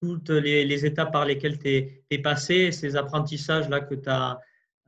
toutes 0.00 0.30
les, 0.30 0.84
étapes 0.84 1.12
par 1.12 1.24
lesquelles 1.24 1.60
tu 1.60 2.02
es, 2.10 2.18
passé, 2.18 2.72
ces 2.72 2.96
apprentissages-là 2.96 3.78
que 3.82 3.94
tu 3.94 4.08
as, 4.08 4.40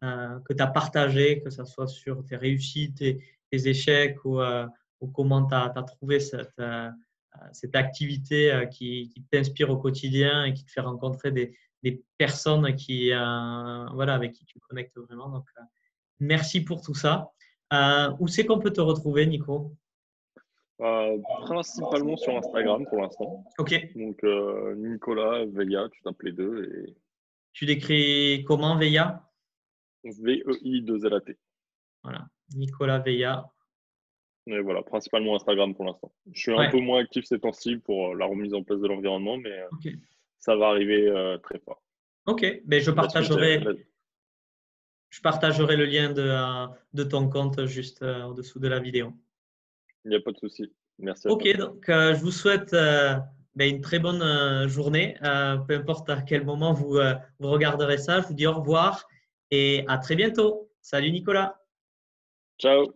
euh, 0.02 0.40
que 0.40 0.52
tu 0.52 0.64
partagés, 0.74 1.40
que 1.40 1.50
ce 1.50 1.64
soit 1.64 1.86
sur 1.86 2.26
tes 2.26 2.34
réussites, 2.34 2.96
tes, 2.96 3.68
échecs 3.68 4.18
ou, 4.24 4.40
euh, 4.40 4.66
ou 5.00 5.06
comment 5.06 5.46
tu 5.46 5.54
as, 5.54 5.70
trouvé 5.84 6.18
cette, 6.18 6.60
cette 7.52 7.76
activité 7.76 8.66
qui, 8.72 9.08
qui 9.08 9.22
t'inspire 9.30 9.70
au 9.70 9.76
quotidien 9.76 10.46
et 10.46 10.52
qui 10.52 10.64
te 10.64 10.72
fait 10.72 10.80
rencontrer 10.80 11.30
des, 11.30 11.56
des 11.84 12.02
personnes 12.18 12.74
qui, 12.74 13.10
voilà, 13.10 14.14
avec 14.14 14.32
qui 14.32 14.44
tu 14.46 14.58
connectes 14.58 14.98
vraiment. 14.98 15.28
Donc, 15.28 15.46
merci 16.18 16.60
pour 16.60 16.82
tout 16.82 16.96
ça. 16.96 17.30
Où 18.18 18.26
c'est 18.26 18.44
qu'on 18.46 18.58
peut 18.58 18.72
te 18.72 18.80
retrouver, 18.80 19.26
Nico? 19.28 19.76
Euh, 20.82 21.18
principalement 21.46 22.16
sur 22.16 22.36
Instagram 22.36 22.84
pour 22.86 23.00
l'instant. 23.00 23.44
Ok. 23.58 23.74
Donc, 23.96 24.22
euh, 24.24 24.74
Nicolas, 24.76 25.44
Veilla, 25.46 25.88
tu 25.90 26.02
tapes 26.02 26.22
les 26.22 26.32
deux 26.32 26.64
et 26.64 26.94
Tu 27.52 27.64
décris 27.64 28.44
comment 28.46 28.76
Veilla 28.76 29.22
V-E-I-2-L-A-T. 30.04 31.38
Voilà. 32.02 32.26
Nicolas 32.54 32.98
Veilla. 32.98 33.50
Et 34.48 34.60
voilà, 34.60 34.82
principalement 34.82 35.34
Instagram 35.34 35.74
pour 35.74 35.86
l'instant. 35.86 36.12
Je 36.32 36.40
suis 36.40 36.52
un 36.52 36.70
peu 36.70 36.78
moins 36.78 37.00
actif 37.00 37.24
ces 37.24 37.40
temps-ci 37.40 37.78
pour 37.78 38.12
euh, 38.12 38.14
la 38.14 38.26
remise 38.26 38.54
en 38.54 38.62
place 38.62 38.80
de 38.80 38.86
l'environnement, 38.86 39.36
mais 39.38 39.64
ça 40.38 40.54
va 40.54 40.68
arriver 40.68 41.08
euh, 41.08 41.38
très 41.38 41.58
fort. 41.58 41.82
Ok. 42.26 42.44
Ben, 42.64 42.80
je 42.80 42.90
partagerai, 42.92 43.60
je 45.10 45.20
partagerai 45.20 45.76
le 45.76 45.84
lien 45.84 46.12
de, 46.12 46.66
de 46.92 47.02
ton 47.02 47.28
compte 47.28 47.66
juste 47.66 48.02
euh, 48.02 48.24
au-dessous 48.24 48.60
de 48.60 48.68
la 48.68 48.78
vidéo. 48.78 49.12
Il 50.06 50.10
n'y 50.10 50.16
a 50.16 50.20
pas 50.20 50.30
de 50.30 50.38
souci. 50.38 50.72
Merci 51.00 51.26
à 51.26 51.32
Ok. 51.32 51.42
toi. 51.42 51.52
Donc, 51.66 51.88
euh, 51.88 52.14
je 52.14 52.20
vous 52.20 52.30
souhaite 52.30 52.72
euh, 52.74 53.16
ben, 53.56 53.68
une 53.68 53.80
très 53.80 53.98
bonne 53.98 54.22
euh, 54.22 54.68
journée. 54.68 55.16
Peu 55.66 55.74
importe 55.74 56.08
à 56.08 56.22
quel 56.22 56.44
moment 56.44 56.72
vous, 56.72 57.00
vous 57.40 57.48
regarderez 57.48 57.98
ça. 57.98 58.20
Je 58.20 58.28
vous 58.28 58.34
dis 58.34 58.46
au 58.46 58.54
revoir 58.54 59.04
et 59.50 59.84
à 59.88 59.98
très 59.98 60.14
bientôt. 60.14 60.70
Salut 60.80 61.10
Nicolas. 61.10 61.60
Ciao. 62.60 62.86